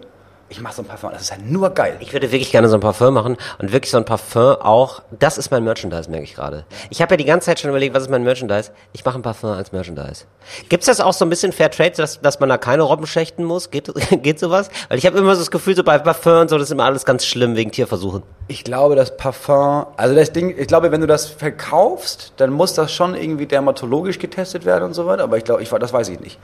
Ich 0.52 0.60
mache 0.60 0.76
so 0.76 0.82
ein 0.82 0.86
Parfum, 0.86 1.12
das 1.14 1.22
ist 1.22 1.30
ja 1.30 1.38
nur 1.38 1.70
geil. 1.70 1.96
Ich 2.02 2.12
würde 2.12 2.30
wirklich 2.30 2.52
gerne 2.52 2.68
so 2.68 2.76
ein 2.76 2.82
Parfum 2.82 3.14
machen 3.14 3.38
und 3.60 3.72
wirklich 3.72 3.90
so 3.90 3.96
ein 3.96 4.04
Parfum 4.04 4.58
auch, 4.60 5.02
das 5.18 5.38
ist 5.38 5.50
mein 5.50 5.64
Merchandise, 5.64 6.12
merke 6.12 6.26
ich 6.26 6.36
gerade. 6.36 6.66
Ich 6.90 7.02
habe 7.02 7.14
ja 7.14 7.18
die 7.18 7.24
ganze 7.24 7.46
Zeit 7.46 7.62
schon 7.62 7.70
überlegt, 7.70 7.96
was 7.96 8.04
ist 8.04 8.10
mein 8.10 8.26
Merchandise? 8.26 8.72
Ich 8.92 9.06
mache 9.06 9.18
ein 9.18 9.22
Parfum 9.22 9.52
als 9.52 9.72
Merchandise. 9.72 10.26
Gibt's 10.68 10.88
das 10.88 11.00
auch 11.00 11.14
so 11.14 11.24
ein 11.24 11.30
bisschen 11.30 11.54
Fair 11.54 11.72
Trade, 11.72 11.94
dass, 11.96 12.20
dass 12.20 12.42
man 12.42 12.50
da 12.50 12.58
keine 12.58 12.84
Robben 12.84 13.08
schächten 13.08 13.46
muss? 13.46 13.72
Geht, 13.72 13.94
geht 14.24 14.40
sowas? 14.40 14.70
Weil 14.90 14.98
ich 14.98 15.06
habe 15.06 15.18
immer 15.18 15.36
so 15.36 15.40
das 15.40 15.52
Gefühl, 15.52 15.74
so 15.74 15.86
bei 15.86 15.98
Parfum 16.00 16.42
und 16.42 16.50
so, 16.50 16.58
das 16.58 16.68
ist 16.68 16.72
immer 16.72 16.84
alles 16.84 17.06
ganz 17.06 17.26
schlimm 17.26 17.56
wegen 17.56 17.72
Tierversuchen. 17.72 18.22
Ich 18.50 18.66
glaube, 18.66 18.98
das 18.98 19.16
Parfum, 19.16 19.86
also 19.96 20.14
das 20.14 20.34
Ding, 20.34 20.54
ich 20.58 20.68
glaube, 20.68 20.92
wenn 20.92 21.00
du 21.00 21.08
das 21.08 21.28
verkaufst, 21.28 22.34
dann 22.36 22.52
muss 22.52 22.74
das 22.74 22.92
schon 22.92 23.16
irgendwie 23.16 23.46
dermatologisch 23.46 24.20
getestet 24.20 24.66
werden 24.66 24.84
und 24.84 24.96
so 24.96 25.06
weiter, 25.06 25.24
aber 25.24 25.38
ich 25.38 25.46
glaube, 25.46 25.64
ich, 25.64 25.70
das 25.70 25.94
weiß 25.94 26.10
ich 26.10 26.20
nicht. 26.20 26.38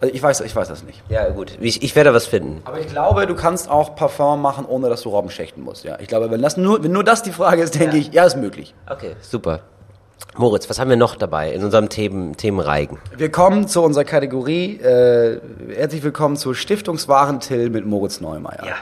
Also 0.00 0.14
ich 0.14 0.22
weiß, 0.22 0.42
ich 0.42 0.54
weiß 0.54 0.68
das 0.68 0.84
nicht. 0.84 1.02
Ja, 1.08 1.28
gut. 1.30 1.58
Ich, 1.60 1.82
ich 1.82 1.96
werde 1.96 2.14
was 2.14 2.26
finden. 2.26 2.62
Aber 2.64 2.78
ich 2.78 2.86
glaube, 2.86 3.26
du 3.26 3.34
kannst 3.34 3.68
auch 3.68 3.96
Parfum 3.96 4.40
machen, 4.40 4.64
ohne 4.64 4.88
dass 4.88 5.02
du 5.02 5.08
Robben 5.08 5.30
schächten 5.30 5.62
musst. 5.62 5.84
Ja, 5.84 5.98
ich 5.98 6.06
glaube, 6.06 6.30
wenn 6.30 6.40
das 6.40 6.56
nur, 6.56 6.84
wenn 6.84 6.92
nur 6.92 7.02
das 7.02 7.24
die 7.24 7.32
Frage 7.32 7.62
ist, 7.62 7.74
denke 7.74 7.96
ich, 7.96 8.12
ja, 8.12 8.24
ist 8.24 8.36
möglich. 8.36 8.74
Okay, 8.88 9.16
super. 9.20 9.60
Moritz, 10.36 10.70
was 10.70 10.78
haben 10.78 10.88
wir 10.88 10.96
noch 10.96 11.16
dabei 11.16 11.52
in 11.52 11.64
unserem 11.64 11.88
Themen, 11.88 12.36
Themenreigen? 12.36 12.98
Wir 13.16 13.32
kommen 13.32 13.66
zu 13.66 13.82
unserer 13.82 14.04
Kategorie. 14.04 14.76
Äh, 14.76 15.40
herzlich 15.74 16.04
willkommen 16.04 16.36
zu 16.36 16.54
Stiftungswarentill 16.54 17.68
mit 17.70 17.84
Moritz 17.84 18.20
Neumeier. 18.20 18.76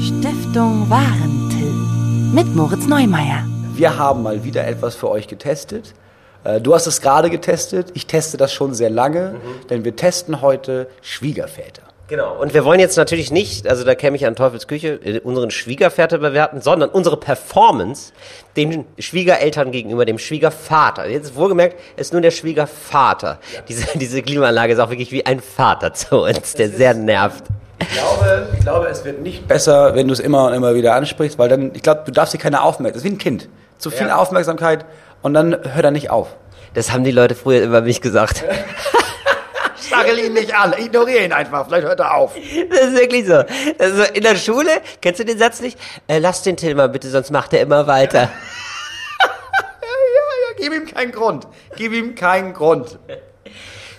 Stiftung 0.00 0.90
Warentil 0.90 1.72
mit 2.34 2.56
Moritz 2.56 2.88
Neumeier. 2.88 3.44
Wir 3.76 3.96
haben 3.96 4.24
mal 4.24 4.42
wieder 4.42 4.66
etwas 4.66 4.96
für 4.96 5.08
euch 5.08 5.28
getestet. 5.28 5.94
Äh, 6.44 6.60
du 6.60 6.74
hast 6.74 6.86
es 6.86 7.00
gerade 7.00 7.30
getestet. 7.30 7.88
Ich 7.94 8.06
teste 8.06 8.36
das 8.36 8.52
schon 8.52 8.74
sehr 8.74 8.90
lange, 8.90 9.36
denn 9.68 9.84
wir 9.84 9.94
testen 9.96 10.40
heute 10.40 10.88
Schwiegerväter. 11.02 11.82
Genau. 12.08 12.34
Und 12.40 12.54
wir 12.54 12.64
wollen 12.64 12.80
jetzt 12.80 12.96
natürlich 12.96 13.30
nicht, 13.30 13.68
also 13.68 13.84
da 13.84 13.94
käme 13.94 14.16
ich 14.16 14.26
an 14.26 14.34
Teufels 14.34 14.66
Küche, 14.66 14.98
äh, 15.04 15.20
unseren 15.20 15.52
Schwiegerväter 15.52 16.18
bewerten, 16.18 16.60
sondern 16.60 16.90
unsere 16.90 17.16
Performance 17.16 18.12
den 18.56 18.84
Schwiegereltern 18.98 19.70
gegenüber 19.70 20.04
dem 20.04 20.18
Schwiegervater. 20.18 21.08
Jetzt 21.08 21.36
wohlgemerkt, 21.36 21.78
ist 21.96 22.12
nur 22.12 22.20
der 22.20 22.32
Schwiegervater. 22.32 23.38
Diese, 23.68 23.86
diese 23.98 24.22
Klimaanlage 24.22 24.72
ist 24.72 24.80
auch 24.80 24.90
wirklich 24.90 25.12
wie 25.12 25.24
ein 25.24 25.38
Vater 25.38 25.94
zu 25.94 26.22
uns, 26.24 26.54
der 26.54 26.70
sehr 26.70 26.94
nervt. 26.94 27.44
Ich 27.80 27.92
glaube, 27.92 28.48
ich 28.54 28.60
glaube, 28.60 28.88
es 28.88 29.04
wird 29.04 29.22
nicht 29.22 29.46
besser, 29.46 29.94
wenn 29.94 30.08
du 30.08 30.12
es 30.12 30.20
immer 30.20 30.48
und 30.48 30.54
immer 30.54 30.74
wieder 30.74 30.94
ansprichst, 30.94 31.38
weil 31.38 31.48
dann, 31.48 31.70
ich 31.74 31.82
glaube, 31.82 32.02
du 32.06 32.10
darfst 32.10 32.34
dir 32.34 32.38
keine 32.38 32.62
Aufmerksamkeit, 32.62 32.96
das 32.96 33.02
ist 33.02 33.08
wie 33.08 33.14
ein 33.14 33.18
Kind. 33.18 33.48
Zu 33.78 33.90
viel 33.90 34.08
Ja. 34.08 34.16
Aufmerksamkeit 34.16 34.84
und 35.22 35.34
dann 35.34 35.52
hört 35.52 35.84
er 35.84 35.90
nicht 35.90 36.10
auf. 36.10 36.36
Das 36.74 36.92
haben 36.92 37.04
die 37.04 37.10
Leute 37.10 37.34
früher 37.34 37.62
über 37.62 37.80
mich 37.82 38.00
gesagt. 38.00 38.44
Stachel 39.86 40.18
ihn 40.18 40.34
nicht 40.34 40.54
an, 40.54 40.72
ignoriere 40.78 41.24
ihn 41.24 41.32
einfach, 41.32 41.66
vielleicht 41.66 41.86
hört 41.86 42.00
er 42.00 42.14
auf. 42.14 42.34
Das 42.70 42.80
ist 42.80 42.94
wirklich 42.94 43.26
so. 43.26 43.40
Ist 43.40 43.96
so. 43.96 44.02
In 44.14 44.22
der 44.22 44.36
Schule, 44.36 44.70
kennst 45.00 45.20
du 45.20 45.24
den 45.24 45.38
Satz 45.38 45.60
nicht? 45.60 45.78
Äh, 46.06 46.18
lass 46.18 46.42
den 46.42 46.56
Till 46.56 46.74
mal 46.74 46.88
bitte, 46.88 47.08
sonst 47.08 47.30
macht 47.30 47.52
er 47.54 47.60
immer 47.60 47.86
weiter. 47.86 48.22
Ja, 48.22 48.28
ja, 49.82 50.54
gib 50.58 50.72
ihm 50.72 50.86
keinen 50.86 51.12
Grund. 51.12 51.48
Gib 51.76 51.92
ihm 51.92 52.14
keinen 52.14 52.52
Grund. 52.52 52.98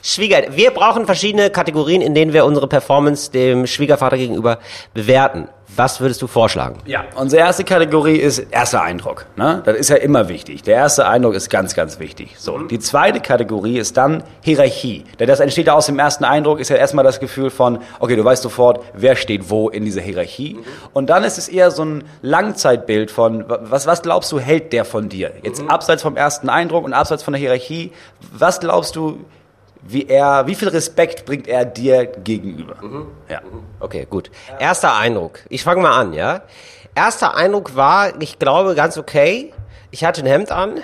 Schwieger, 0.04 0.44
wir 0.56 0.72
brauchen 0.72 1.06
verschiedene 1.06 1.50
Kategorien, 1.52 2.02
in 2.02 2.16
denen 2.16 2.34
wir 2.34 2.46
unsere 2.46 2.68
Performance 2.68 3.32
dem 3.32 3.68
Schwiegervater 3.68 4.18
gegenüber 4.18 4.60
bewerten. 4.94 5.48
Was 5.76 6.02
würdest 6.02 6.22
du 6.22 6.28
vorschlagen? 6.28 6.80
Ja, 6.86 7.06
unsere 7.16 7.42
erste 7.42 7.64
Kategorie 7.64 8.18
ist 8.18 8.40
erster 8.52 8.82
Eindruck. 8.82 9.26
Ne? 9.38 9.62
Das 9.64 9.78
ist 9.78 9.90
ja 9.90 9.96
immer 9.96 10.28
wichtig. 10.28 10.64
Der 10.64 10.76
erste 10.76 11.08
Eindruck 11.08 11.34
ist 11.34 11.50
ganz, 11.50 11.76
ganz 11.76 11.98
wichtig. 11.98 12.36
So, 12.38 12.60
die 12.60 12.80
zweite 12.80 13.22
Kategorie 13.22 13.78
ist 13.78 13.96
dann 13.96 14.24
Hierarchie. 14.42 15.06
Denn 15.20 15.28
das 15.28 15.40
entsteht 15.40 15.70
aus 15.70 15.86
dem 15.86 15.98
ersten 15.98 16.26
Eindruck, 16.26 16.60
ist 16.60 16.70
ja 16.70 16.76
erstmal 16.76 17.06
das 17.06 17.22
Gefühl 17.22 17.50
von, 17.50 17.80
okay, 18.00 18.18
du 18.18 18.26
weißt 18.26 18.44
sofort, 18.44 18.84
wer 18.94 19.16
steht 19.16 19.50
wo 19.50 19.70
in 19.70 19.86
dieser 19.86 20.02
Hierarchie. 20.02 20.60
Und 20.94 21.10
dann 21.10 21.24
ist 21.24 21.38
es 21.38 21.48
eher 21.48 21.72
so 21.72 21.86
ein 21.86 22.04
Langzeitbild 22.22 23.10
von, 23.10 23.46
was, 23.48 23.88
was 23.88 24.02
glaubst 24.02 24.32
du, 24.34 24.40
hält 24.40 24.74
der 24.74 24.84
von 24.84 25.08
dir? 25.08 25.32
Jetzt 25.42 25.64
abseits 25.70 26.02
vom 26.02 26.18
ersten 26.18 26.50
Eindruck 26.50 26.84
und 26.84 26.94
abseits 26.94 27.24
von 27.24 27.32
der 27.34 27.40
Hierarchie, 27.40 27.92
was 28.34 28.60
glaubst 28.60 28.98
du, 28.98 29.20
wie 29.84 30.08
er, 30.08 30.48
wie 30.48 30.56
viel 30.56 30.68
Respekt 30.70 31.26
bringt 31.26 31.48
er 31.48 31.66
dir 31.66 32.06
gegenüber? 32.06 32.76
Ja. 33.30 33.42
Okay, 33.80 34.08
gut. 34.10 34.30
Erster 34.60 34.96
Eindruck. 34.96 35.40
Ich 35.50 35.64
fange 35.64 35.82
mal 35.82 35.92
an, 36.00 36.14
ja? 36.14 36.42
Erster 36.96 37.36
Eindruck 37.36 37.76
war, 37.76 38.22
ich 38.22 38.38
glaube, 38.40 38.76
ganz 38.76 38.98
okay. 38.98 39.54
Ich 39.92 40.04
hatte 40.06 40.22
ein 40.22 40.28
Hemd 40.28 40.52
an. 40.52 40.76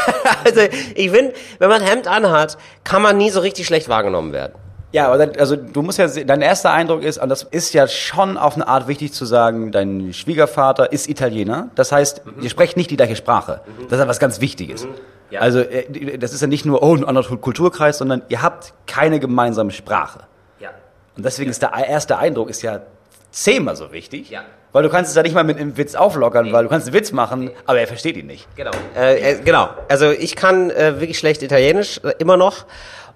also, 0.44 0.60
ich 0.94 1.10
finde, 1.10 1.34
wenn 1.58 1.68
man 1.68 1.82
ein 1.82 1.86
Hemd 1.88 2.08
anhat, 2.08 2.56
kann 2.84 3.02
man 3.02 3.16
nie 3.16 3.30
so 3.30 3.40
richtig 3.40 3.66
schlecht 3.66 3.88
wahrgenommen 3.88 4.32
werden. 4.32 4.54
Ja, 4.92 5.08
aber 5.08 5.18
dann, 5.18 5.36
also 5.38 5.56
du 5.56 5.82
musst 5.82 5.98
ja, 5.98 6.08
se- 6.08 6.24
dein 6.24 6.40
erster 6.40 6.70
Eindruck 6.72 7.02
ist, 7.02 7.18
und 7.18 7.28
das 7.28 7.42
ist 7.42 7.74
ja 7.74 7.86
schon 7.86 8.38
auf 8.38 8.54
eine 8.54 8.66
Art 8.66 8.88
wichtig 8.88 9.12
zu 9.12 9.24
sagen, 9.26 9.70
dein 9.70 10.12
Schwiegervater 10.14 10.90
ist 10.92 11.08
Italiener. 11.08 11.68
Das 11.74 11.92
heißt, 11.92 12.22
ihr 12.40 12.48
sprecht 12.48 12.76
nicht 12.76 12.90
die 12.90 12.96
gleiche 12.96 13.16
Sprache. 13.16 13.60
Das 13.88 13.92
ist 13.92 13.98
ja 13.98 14.08
was 14.08 14.18
ganz 14.20 14.40
Wichtiges. 14.40 14.86
Ja. 15.30 15.40
Also 15.40 15.60
äh, 15.60 16.18
das 16.18 16.32
ist 16.32 16.40
ja 16.40 16.46
nicht 16.46 16.64
nur, 16.64 16.82
oh, 16.82 16.94
ein 16.94 17.04
anderer 17.04 17.36
Kulturkreis, 17.36 17.98
sondern 17.98 18.22
ihr 18.28 18.42
habt 18.42 18.74
keine 18.86 19.20
gemeinsame 19.20 19.70
Sprache. 19.70 20.20
Ja. 20.60 20.70
Und 21.16 21.24
deswegen 21.24 21.50
ist 21.50 21.62
der 21.62 21.72
erste 21.72 22.18
Eindruck 22.18 22.50
ist 22.50 22.62
ja 22.62 22.80
zehnmal 23.30 23.76
so 23.76 23.92
wichtig. 23.92 24.30
Ja. 24.30 24.44
Weil 24.72 24.82
du 24.82 24.90
kannst 24.90 25.10
es 25.10 25.16
ja 25.16 25.22
nicht 25.22 25.34
mal 25.34 25.44
mit 25.44 25.58
einem 25.58 25.76
Witz 25.76 25.94
auflockern, 25.94 26.52
weil 26.52 26.64
du 26.64 26.68
kannst 26.68 26.86
einen 26.86 26.94
Witz 26.94 27.10
machen, 27.10 27.50
aber 27.64 27.80
er 27.80 27.86
versteht 27.86 28.16
ihn 28.16 28.26
nicht. 28.26 28.46
Genau. 28.56 28.72
Äh, 28.94 29.32
äh, 29.32 29.40
genau. 29.42 29.70
Also 29.88 30.10
ich 30.10 30.36
kann 30.36 30.70
äh, 30.70 31.00
wirklich 31.00 31.18
schlecht 31.18 31.42
Italienisch, 31.42 31.98
äh, 32.04 32.12
immer 32.18 32.36
noch. 32.36 32.66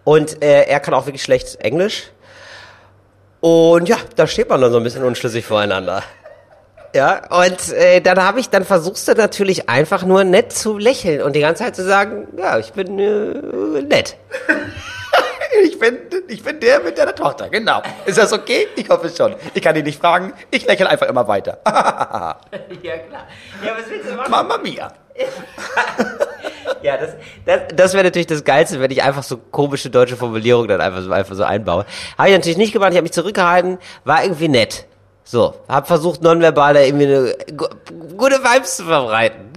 Und 0.05 0.43
äh, 0.43 0.63
er 0.63 0.81
kann 0.81 0.95
auch 0.95 1.07
wirklich 1.07 1.23
schlecht 1.23 1.57
Englisch. 1.57 2.11
Und 3.41 3.89
ja, 3.89 3.97
da 4.17 4.27
steht 4.27 4.49
man 4.49 4.61
dann 4.61 4.73
so 4.73 4.79
ein 4.79 4.85
bisschen 4.85 5.05
unschlüssig 5.05 5.45
voreinander. 5.45 6.03
Ja, 6.95 7.23
und 7.31 7.73
äh, 7.73 8.01
dann 8.01 8.23
habe 8.23 8.41
ich, 8.41 8.51
dann 8.51 8.65
versuchst 8.65 9.07
du 9.07 9.13
natürlich 9.13 9.69
einfach 9.69 10.05
nur 10.05 10.25
nett 10.25 10.53
zu 10.53 10.77
lächeln 10.77 11.23
und 11.23 11.37
die 11.37 11.41
ganze 11.41 11.63
Zeit 11.65 11.77
zu 11.77 11.85
sagen, 11.85 12.27
ja, 12.37 12.59
ich 12.59 12.73
bin 12.73 12.99
äh, 12.99 13.83
nett. 13.83 14.17
ich 15.65 15.79
bin, 15.79 15.99
ich 16.27 16.43
bin 16.43 16.59
der 16.59 16.81
mit 16.81 16.99
deiner 16.99 17.15
Tochter, 17.15 17.49
genau. 17.49 17.83
Ist 18.07 18.19
das 18.19 18.33
okay? 18.33 18.67
Ich 18.75 18.89
hoffe 18.89 19.09
schon. 19.09 19.37
Ich 19.55 19.63
kann 19.63 19.75
dich 19.75 19.85
nicht 19.85 20.01
fragen. 20.01 20.33
Ich 20.51 20.67
lächle 20.67 20.89
einfach 20.89 21.07
immer 21.07 21.29
weiter. 21.29 21.59
ja, 21.67 22.99
klar. 22.99 23.27
Ja, 23.65 23.73
was 23.77 23.89
willst 23.89 24.11
du 24.11 24.15
machen? 24.15 24.31
Mama 24.31 24.59
mia. 24.59 24.93
Ja, 26.83 26.97
das, 26.97 27.11
das, 27.45 27.61
das 27.75 27.93
wäre 27.93 28.05
natürlich 28.05 28.27
das 28.27 28.43
Geilste, 28.43 28.81
wenn 28.81 28.91
ich 28.91 29.03
einfach 29.03 29.23
so 29.23 29.37
komische 29.37 29.91
deutsche 29.91 30.17
Formulierungen 30.17 30.69
dann 30.69 30.81
einfach 30.81 31.03
so, 31.03 31.13
einfach 31.13 31.35
so 31.35 31.45
einbaue. 31.45 31.85
Habe 32.17 32.29
ich 32.29 32.35
natürlich 32.35 32.57
nicht 32.57 32.73
gemacht, 32.73 32.91
ich 32.93 32.97
habe 32.97 33.03
mich 33.03 33.13
zurückgehalten, 33.13 33.79
war 34.05 34.23
irgendwie 34.23 34.49
nett. 34.49 34.87
So, 35.33 35.55
habe 35.69 35.87
versucht, 35.87 36.23
nonverbal 36.23 36.75
da 36.75 36.81
irgendwie 36.81 37.07
eine 37.07 37.35
gu- 37.57 37.69
gute 38.17 38.43
Vibes 38.43 38.79
zu 38.79 38.85
verbreiten. 38.85 39.51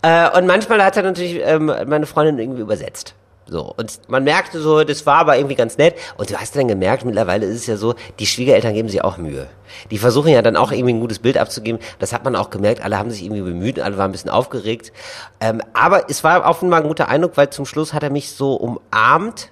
Äh, 0.00 0.30
und 0.38 0.46
manchmal 0.46 0.80
hat 0.84 0.96
er 0.96 1.02
natürlich 1.02 1.40
ähm, 1.44 1.66
meine 1.86 2.06
Freundin 2.06 2.38
irgendwie 2.38 2.60
übersetzt. 2.60 3.14
So, 3.46 3.74
und 3.76 3.98
man 4.08 4.22
merkte 4.22 4.60
so, 4.60 4.84
das 4.84 5.06
war 5.06 5.16
aber 5.16 5.36
irgendwie 5.36 5.56
ganz 5.56 5.76
nett. 5.76 5.96
Und 6.18 6.30
du 6.30 6.36
hast 6.36 6.54
dann 6.54 6.68
gemerkt, 6.68 7.04
mittlerweile 7.04 7.46
ist 7.46 7.56
es 7.56 7.66
ja 7.66 7.76
so, 7.76 7.96
die 8.20 8.26
Schwiegereltern 8.26 8.74
geben 8.74 8.88
sich 8.88 9.02
auch 9.02 9.16
Mühe. 9.16 9.48
Die 9.90 9.98
versuchen 9.98 10.28
ja 10.28 10.40
dann 10.40 10.54
auch 10.56 10.70
irgendwie 10.70 10.92
ein 10.92 11.00
gutes 11.00 11.18
Bild 11.18 11.36
abzugeben. 11.36 11.80
Das 11.98 12.12
hat 12.12 12.22
man 12.22 12.36
auch 12.36 12.50
gemerkt, 12.50 12.84
alle 12.84 12.96
haben 12.96 13.10
sich 13.10 13.24
irgendwie 13.24 13.42
bemüht, 13.42 13.80
alle 13.80 13.98
waren 13.98 14.10
ein 14.10 14.12
bisschen 14.12 14.30
aufgeregt. 14.30 14.92
Ähm, 15.40 15.60
aber 15.72 16.08
es 16.08 16.22
war 16.22 16.48
offenbar 16.48 16.82
ein 16.82 16.86
guter 16.86 17.08
Eindruck, 17.08 17.32
weil 17.36 17.50
zum 17.50 17.66
Schluss 17.66 17.92
hat 17.92 18.04
er 18.04 18.10
mich 18.10 18.30
so 18.30 18.54
umarmt. 18.54 19.48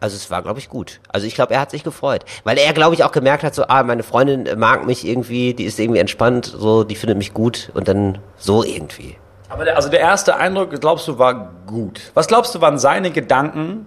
Also 0.00 0.16
es 0.16 0.30
war, 0.30 0.42
glaube 0.42 0.60
ich, 0.60 0.68
gut. 0.68 1.00
Also 1.08 1.26
ich 1.26 1.34
glaube, 1.34 1.54
er 1.54 1.60
hat 1.60 1.70
sich 1.70 1.82
gefreut. 1.82 2.24
Weil 2.44 2.58
er, 2.58 2.72
glaube 2.72 2.94
ich, 2.94 3.02
auch 3.02 3.12
gemerkt 3.12 3.42
hat, 3.42 3.54
so, 3.54 3.64
ah, 3.66 3.82
meine 3.82 4.02
Freundin 4.02 4.58
mag 4.58 4.86
mich 4.86 5.06
irgendwie, 5.06 5.54
die 5.54 5.64
ist 5.64 5.78
irgendwie 5.78 5.98
entspannt, 5.98 6.46
so, 6.46 6.84
die 6.84 6.94
findet 6.94 7.18
mich 7.18 7.34
gut 7.34 7.70
und 7.74 7.88
dann 7.88 8.18
so 8.36 8.62
irgendwie. 8.62 9.16
Aber 9.48 9.64
der, 9.64 9.76
also 9.76 9.88
der 9.88 10.00
erste 10.00 10.36
Eindruck, 10.36 10.78
glaubst 10.80 11.08
du, 11.08 11.18
war 11.18 11.52
gut. 11.66 12.00
Was 12.14 12.28
glaubst 12.28 12.54
du, 12.54 12.60
waren 12.60 12.78
seine 12.78 13.10
Gedanken, 13.10 13.86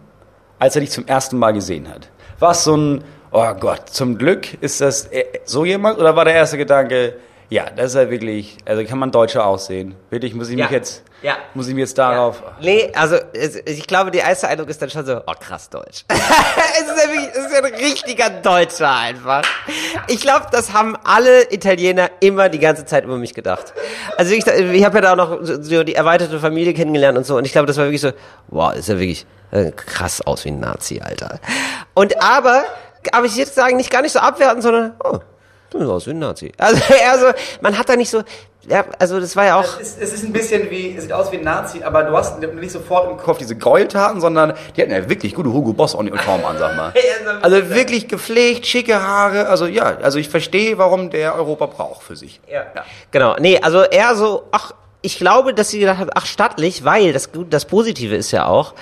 als 0.60 0.76
er 0.76 0.82
dich 0.82 0.92
zum 0.92 1.08
ersten 1.08 1.38
Mal 1.38 1.54
gesehen 1.54 1.88
hat? 1.88 2.10
War 2.40 2.52
es 2.52 2.64
so 2.64 2.76
ein, 2.76 3.04
oh 3.32 3.54
Gott, 3.54 3.90
zum 3.90 4.18
Glück 4.18 4.62
ist 4.62 4.82
das 4.82 5.06
äh, 5.06 5.24
so 5.46 5.64
jemand? 5.64 6.00
Oder 6.00 6.16
war 6.16 6.26
der 6.26 6.34
erste 6.34 6.58
Gedanke, 6.58 7.16
ja, 7.52 7.66
das 7.76 7.88
ist 7.88 7.96
ja 7.96 8.10
wirklich, 8.10 8.58
also 8.66 8.82
kann 8.86 8.98
man 8.98 9.12
Deutscher 9.12 9.46
aussehen. 9.46 9.94
Wirklich, 10.10 10.34
muss 10.34 10.48
ich 10.48 10.56
mich 10.56 10.64
Ja. 10.64 10.72
jetzt, 10.72 11.04
Ja. 11.22 11.36
muss 11.54 11.68
ich 11.68 11.74
mich 11.74 11.82
jetzt 11.82 11.98
darauf, 11.98 12.42
Nee, 12.62 12.90
also 12.96 13.18
ich 13.66 13.86
glaube, 13.88 14.10
der 14.10 14.24
erste 14.24 14.48
Eindruck 14.48 14.70
ist 14.70 14.82
dann 14.82 14.90
schon 14.90 15.06
so, 15.06 15.18
oh 15.28 15.34
krass 15.38 15.70
Deutsch. 15.70 16.06
es, 16.08 16.18
ist 16.18 17.04
ja 17.04 17.10
wirklich, 17.12 17.30
es 17.34 17.46
ist 17.46 17.52
ja 17.54 17.58
ein 17.62 17.74
richtiger 17.74 18.30
Deutscher 18.30 18.96
einfach. 18.96 19.42
Ich 20.08 20.22
glaube, 20.22 20.46
das 20.50 20.72
haben 20.72 20.96
alle 21.04 21.52
Italiener 21.52 22.10
immer 22.22 22.48
die 22.48 22.60
ganze 22.60 22.86
Zeit 22.86 23.04
über 23.04 23.18
mich 23.18 23.34
gedacht. 23.34 23.74
Also 24.18 24.34
ich, 24.34 24.48
ich 24.48 24.86
habe 24.86 24.96
ja 25.00 25.02
da 25.02 25.12
auch 25.12 25.18
noch 25.18 25.40
so 25.42 25.62
so 25.62 25.84
die 25.84 25.96
erweiterte 25.96 26.40
Familie 26.40 26.74
kennengelernt 26.74 27.18
und 27.18 27.26
so 27.26 27.36
und 27.36 27.44
ich 27.46 27.52
glaube, 27.52 27.68
das 27.68 27.76
war 27.76 27.84
wirklich 27.84 28.00
so, 28.02 28.12
wow, 28.48 28.74
ist 28.74 28.88
ja 28.88 28.96
wirklich 28.96 29.26
äh, 29.52 29.72
krass 29.72 30.22
aus 30.26 30.46
wie 30.46 30.52
ein 30.52 30.62
Nazi, 30.62 31.02
Alter. 31.04 31.40
Und 31.96 32.22
aber, 32.24 32.64
aber 33.12 33.26
ich 33.26 33.36
jetzt 33.36 33.56
sagen, 33.56 33.76
nicht 33.76 33.92
gar 33.92 34.02
nicht 34.04 34.14
so 34.14 34.20
abwerten, 34.20 34.62
sondern, 34.62 34.94
oh, 35.04 35.20
du 35.72 35.80
siehst 35.80 35.90
aus 35.90 36.08
wie 36.08 36.12
ein 36.12 36.20
Nazi. 36.20 36.52
Also 36.58 36.82
eher 36.94 37.18
so, 37.18 37.26
man 37.62 37.78
hat 37.78 37.90
da 37.90 37.96
nicht 37.96 38.10
so, 38.10 38.24
ja, 38.68 38.86
also 39.00 39.20
das 39.20 39.36
war 39.36 39.46
ja 39.46 39.60
auch... 39.60 39.80
Es 39.80 39.96
ist, 39.96 40.02
es 40.02 40.14
ist 40.14 40.24
ein 40.24 40.34
bisschen 40.34 40.70
wie, 40.70 40.96
es 40.96 41.04
sieht 41.04 41.14
aus 41.14 41.32
wie 41.32 41.38
ein 41.38 41.44
Nazi, 41.44 41.82
aber 41.84 42.04
du 42.04 42.16
hast 42.16 42.40
nicht 42.40 42.72
sofort 42.72 43.10
im 43.10 43.18
Kopf 43.18 43.40
diese 43.40 43.58
Gräueltaten, 43.58 44.22
sondern 44.22 44.54
die 44.76 44.82
hatten 44.82 44.92
ja 44.92 45.10
wirklich 45.10 45.34
gute 45.34 45.52
Hugo 45.52 45.74
Boss 45.74 45.96
Uniform 45.96 46.46
an, 46.46 46.58
sag 46.60 46.76
mal. 46.76 46.94
Also 47.42 47.70
wirklich 47.70 48.08
gepflegt, 48.08 48.68
schicke 48.68 49.02
Haare, 49.02 49.48
also 49.48 49.66
ja, 49.66 49.98
also 50.02 50.20
ich 50.20 50.30
verstehe, 50.30 50.78
warum 50.78 51.10
der 51.10 51.36
Europa 51.36 51.66
braucht 51.68 52.04
für 52.04 52.16
sich. 52.16 52.42
Ja. 52.52 52.66
Genau. 53.12 53.36
Nee, 53.40 53.60
also 53.62 53.84
eher 53.84 54.16
so, 54.16 54.44
ach, 54.52 54.74
ich 55.02 55.18
glaube, 55.18 55.54
dass 55.54 55.70
sie 55.70 55.80
gedacht 55.80 56.00
hat, 56.00 56.10
ach, 56.14 56.26
stattlich, 56.26 56.84
weil 56.84 57.14
das, 57.14 57.30
das 57.50 57.66
Positive 57.66 58.16
ist 58.16 58.32
ja 58.32 58.46
auch, 58.46 58.74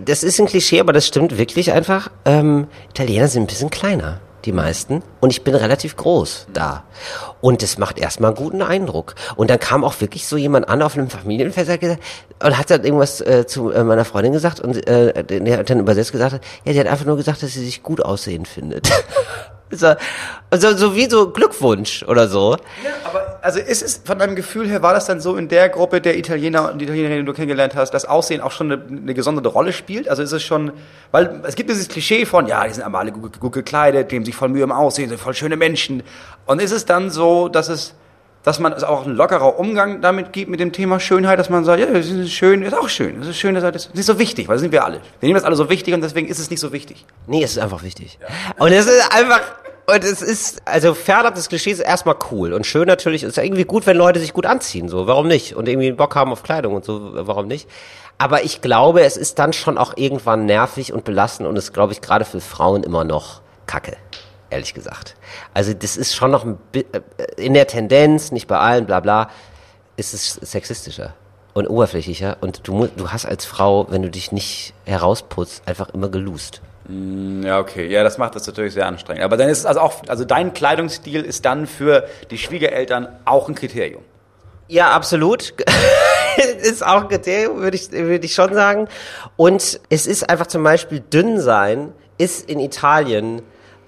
das 0.00 0.24
ist 0.24 0.40
ein 0.40 0.46
Klischee, 0.46 0.80
aber 0.80 0.92
das 0.92 1.06
stimmt 1.06 1.38
wirklich 1.38 1.72
einfach, 1.72 2.10
ähm, 2.24 2.66
Italiener 2.90 3.28
sind 3.28 3.44
ein 3.44 3.46
bisschen 3.46 3.70
kleiner, 3.70 4.20
die 4.44 4.52
meisten. 4.52 5.02
Und 5.20 5.30
ich 5.30 5.42
bin 5.42 5.54
relativ 5.54 5.96
groß 5.96 6.46
da. 6.52 6.84
Und 7.40 7.62
das 7.62 7.78
macht 7.78 7.98
erstmal 7.98 8.30
einen 8.30 8.36
guten 8.36 8.62
Eindruck. 8.62 9.14
Und 9.36 9.50
dann 9.50 9.58
kam 9.58 9.84
auch 9.84 10.00
wirklich 10.00 10.26
so 10.26 10.36
jemand 10.36 10.68
an 10.68 10.82
auf 10.82 10.96
einem 10.96 11.10
Familienfest 11.10 11.68
und 11.68 11.74
hat 11.74 11.80
gesagt- 11.80 12.02
und 12.42 12.58
hat 12.58 12.70
dann 12.70 12.84
irgendwas 12.84 13.20
äh, 13.20 13.46
zu 13.46 13.70
äh, 13.70 13.84
meiner 13.84 14.04
Freundin 14.04 14.32
gesagt 14.32 14.60
und 14.60 14.86
äh, 14.86 15.24
der 15.24 15.58
hat 15.58 15.70
dann 15.70 15.80
übersetzt 15.80 16.12
gesagt, 16.12 16.40
ja, 16.64 16.72
die 16.72 16.80
hat 16.80 16.86
einfach 16.86 17.06
nur 17.06 17.16
gesagt, 17.16 17.42
dass 17.42 17.52
sie 17.52 17.64
sich 17.64 17.82
gut 17.82 18.00
aussehen 18.00 18.44
findet. 18.44 18.90
so, 19.70 19.94
also 20.50 20.76
so 20.76 20.94
wie 20.94 21.08
so 21.08 21.30
Glückwunsch 21.30 22.02
oder 22.04 22.28
so. 22.28 22.56
Ja, 22.84 22.90
aber 23.04 23.38
also 23.42 23.58
ist 23.58 23.82
es 23.82 24.00
von 24.04 24.18
deinem 24.18 24.36
Gefühl 24.36 24.68
her, 24.68 24.82
war 24.82 24.94
das 24.94 25.06
dann 25.06 25.20
so 25.20 25.36
in 25.36 25.48
der 25.48 25.68
Gruppe 25.68 26.00
der 26.00 26.16
Italiener 26.16 26.72
und 26.72 26.80
Italienerinnen, 26.80 27.24
die 27.24 27.26
du 27.26 27.34
kennengelernt 27.34 27.74
hast, 27.74 27.90
dass 27.92 28.04
Aussehen 28.04 28.40
auch 28.40 28.52
schon 28.52 28.70
eine, 28.72 28.82
eine 28.84 29.14
gesonderte 29.14 29.48
Rolle 29.48 29.72
spielt? 29.72 30.08
Also 30.08 30.22
ist 30.22 30.32
es 30.32 30.42
schon, 30.42 30.72
weil 31.10 31.40
es 31.44 31.54
gibt 31.56 31.70
dieses 31.70 31.88
Klischee 31.88 32.26
von, 32.26 32.46
ja, 32.46 32.66
die 32.66 32.74
sind 32.74 32.84
aber 32.84 32.98
alle 32.98 33.12
gut, 33.12 33.40
gut 33.40 33.52
gekleidet, 33.52 34.08
geben 34.08 34.24
sich 34.24 34.34
voll 34.34 34.48
Mühe 34.48 34.62
im 34.62 34.72
Aussehen, 34.72 35.08
sind 35.08 35.20
voll 35.20 35.34
schöne 35.34 35.56
Menschen. 35.56 36.02
Und 36.46 36.60
ist 36.60 36.72
es 36.72 36.84
dann 36.84 37.10
so, 37.10 37.48
dass 37.48 37.68
es, 37.68 37.94
dass 38.44 38.60
man 38.60 38.72
es 38.72 38.84
auch 38.84 39.06
ein 39.06 39.14
lockerer 39.14 39.58
Umgang 39.58 40.00
damit 40.00 40.32
gibt 40.32 40.50
mit 40.50 40.60
dem 40.60 40.72
Thema 40.72 41.00
Schönheit, 41.00 41.38
dass 41.38 41.50
man 41.50 41.64
sagt, 41.64 41.80
ja, 41.80 41.86
das 41.86 42.06
ist 42.06 42.32
schön, 42.32 42.62
ist 42.62 42.76
auch 42.76 42.88
schön, 42.88 43.18
das 43.18 43.28
ist 43.28 43.38
schön, 43.38 43.54
das 43.54 43.64
ist 43.64 43.94
nicht 43.94 44.06
so 44.06 44.18
wichtig, 44.18 44.46
weil 44.48 44.56
das 44.56 44.60
sind 44.60 44.70
wir 44.70 44.84
alle. 44.84 45.00
Wir 45.20 45.26
nehmen 45.26 45.34
das 45.34 45.44
alle 45.44 45.56
so 45.56 45.68
wichtig 45.70 45.94
und 45.94 46.02
deswegen 46.02 46.28
ist 46.28 46.38
es 46.38 46.50
nicht 46.50 46.60
so 46.60 46.72
wichtig. 46.72 47.04
Nee, 47.26 47.42
es 47.42 47.52
ist 47.52 47.58
einfach 47.58 47.82
wichtig. 47.82 48.18
Und 48.58 48.70
es 48.70 48.86
ist 48.86 49.12
einfach, 49.12 49.40
und 49.86 50.04
es 50.04 50.20
ist, 50.22 50.62
also 50.66 50.94
fernab 50.94 51.34
des 51.34 51.48
Klischees 51.48 51.78
ist 51.78 51.86
erstmal 51.86 52.16
cool 52.30 52.52
und 52.52 52.66
schön 52.66 52.86
natürlich. 52.86 53.22
Es 53.22 53.30
ist 53.30 53.38
irgendwie 53.42 53.64
gut, 53.64 53.86
wenn 53.86 53.96
Leute 53.96 54.20
sich 54.20 54.32
gut 54.32 54.46
anziehen, 54.46 54.88
so. 54.88 55.06
Warum 55.06 55.26
nicht? 55.26 55.56
Und 55.56 55.68
irgendwie 55.68 55.92
Bock 55.92 56.14
haben 56.14 56.30
auf 56.30 56.42
Kleidung 56.42 56.74
und 56.74 56.84
so, 56.84 57.10
warum 57.26 57.46
nicht? 57.46 57.68
Aber 58.18 58.44
ich 58.44 58.60
glaube, 58.60 59.02
es 59.02 59.16
ist 59.16 59.38
dann 59.38 59.52
schon 59.52 59.78
auch 59.78 59.94
irgendwann 59.96 60.44
nervig 60.44 60.92
und 60.92 61.04
belastend 61.04 61.48
und 61.48 61.56
ist, 61.56 61.72
glaube 61.72 61.92
ich, 61.92 62.00
gerade 62.00 62.24
für 62.24 62.40
Frauen 62.40 62.82
immer 62.82 63.04
noch 63.04 63.40
kacke. 63.66 63.96
Ehrlich 64.54 64.72
gesagt. 64.72 65.16
Also, 65.52 65.74
das 65.74 65.96
ist 65.96 66.14
schon 66.14 66.30
noch 66.30 66.44
ein, 66.44 66.58
äh, 66.72 66.82
in 67.36 67.54
der 67.54 67.66
Tendenz, 67.66 68.30
nicht 68.30 68.46
bei 68.46 68.56
allen, 68.56 68.86
bla, 68.86 69.00
bla, 69.00 69.30
ist 69.96 70.14
es 70.14 70.34
sexistischer 70.34 71.14
und 71.54 71.66
oberflächlicher 71.66 72.36
und 72.40 72.66
du, 72.68 72.86
du 72.86 73.10
hast 73.10 73.26
als 73.26 73.44
Frau, 73.44 73.90
wenn 73.90 74.02
du 74.02 74.10
dich 74.10 74.30
nicht 74.30 74.74
herausputzt, 74.84 75.66
einfach 75.66 75.88
immer 75.88 76.08
gelust. 76.08 76.62
Ja, 77.42 77.58
okay. 77.58 77.88
Ja, 77.88 78.04
das 78.04 78.16
macht 78.16 78.36
das 78.36 78.46
natürlich 78.46 78.74
sehr 78.74 78.86
anstrengend. 78.86 79.24
Aber 79.24 79.36
dann 79.36 79.48
ist 79.48 79.58
es 79.58 79.66
also 79.66 79.80
auch, 79.80 80.02
also 80.06 80.24
dein 80.24 80.52
Kleidungsstil 80.52 81.22
ist 81.22 81.44
dann 81.44 81.66
für 81.66 82.06
die 82.30 82.38
Schwiegereltern 82.38 83.08
auch 83.24 83.48
ein 83.48 83.56
Kriterium. 83.56 84.02
Ja, 84.68 84.90
absolut. 84.90 85.54
ist 86.62 86.86
auch 86.86 87.02
ein 87.02 87.08
Kriterium, 87.08 87.60
würde 87.60 87.76
ich, 87.76 87.90
würde 87.90 88.24
ich 88.24 88.34
schon 88.34 88.54
sagen. 88.54 88.88
Und 89.36 89.80
es 89.88 90.06
ist 90.06 90.30
einfach 90.30 90.46
zum 90.46 90.62
Beispiel 90.62 91.00
dünn 91.00 91.40
sein, 91.40 91.92
ist 92.18 92.48
in 92.48 92.60
Italien 92.60 93.42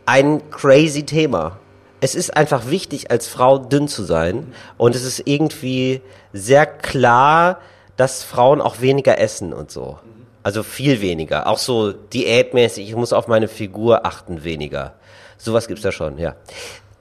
ein 0.07 0.51
crazy 0.51 1.05
Thema. 1.05 1.59
Es 2.01 2.15
ist 2.15 2.37
einfach 2.37 2.71
wichtig, 2.71 3.11
als 3.11 3.29
Frau 3.29 3.59
dünn 3.59 3.89
zu 3.89 4.05
sein. 4.05 4.53
Und 4.79 4.95
es 4.95 5.05
ist 5.05 5.23
irgendwie 5.25 6.01
sehr 6.33 6.67
klar, 6.67 7.59
dass 7.97 8.23
Frauen 8.23 8.61
auch 8.61 8.81
weniger 8.81 9.19
essen 9.19 9.53
und 9.53 9.71
so. 9.71 9.99
Also 10.43 10.63
viel 10.63 11.01
weniger. 11.01 11.49
Auch 11.49 11.59
so 11.59 11.93
diätmäßig, 11.93 12.89
ich 12.89 12.95
muss 12.95 13.13
auf 13.13 13.27
meine 13.27 13.49
Figur 13.49 14.07
achten 14.07 14.45
weniger. 14.45 14.95
Sowas 15.39 15.67
gibt's 15.67 15.83
da 15.83 15.91
schon, 15.91 16.19
ja. 16.19 16.37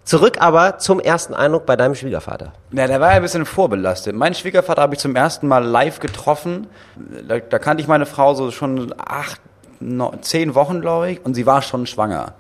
Zurück 0.04 0.38
aber 0.40 0.78
zum 0.78 1.00
ersten 1.00 1.34
Eindruck 1.34 1.66
bei 1.66 1.76
deinem 1.76 1.96
Schwiegervater. 1.96 2.54
Ja, 2.72 2.88
der 2.88 3.02
war 3.02 3.10
ja 3.10 3.16
ein 3.16 3.22
bisschen 3.22 3.46
vorbelastet. 3.46 4.16
Mein 4.16 4.36
Schwiegervater 4.36 4.82
habe 4.82 4.96
ich 4.96 5.00
zum 5.00 5.16
ersten 5.16 5.48
Mal 5.48 5.64
live 5.66 6.00
getroffen. 6.00 6.68
Da, 7.28 7.40
da 7.40 7.60
kannte 7.60 7.82
ich 7.82 7.88
meine 7.88 8.06
Frau 8.06 8.36
so 8.36 8.52
schon 8.52 8.94
acht, 9.00 9.42
neun, 9.80 10.22
zehn 10.22 10.54
Wochen, 10.54 10.82
glaube 10.82 11.12
ich, 11.12 11.26
und 11.26 11.34
sie 11.34 11.46
war 11.46 11.62
schon 11.62 11.88
schwanger. 11.88 12.34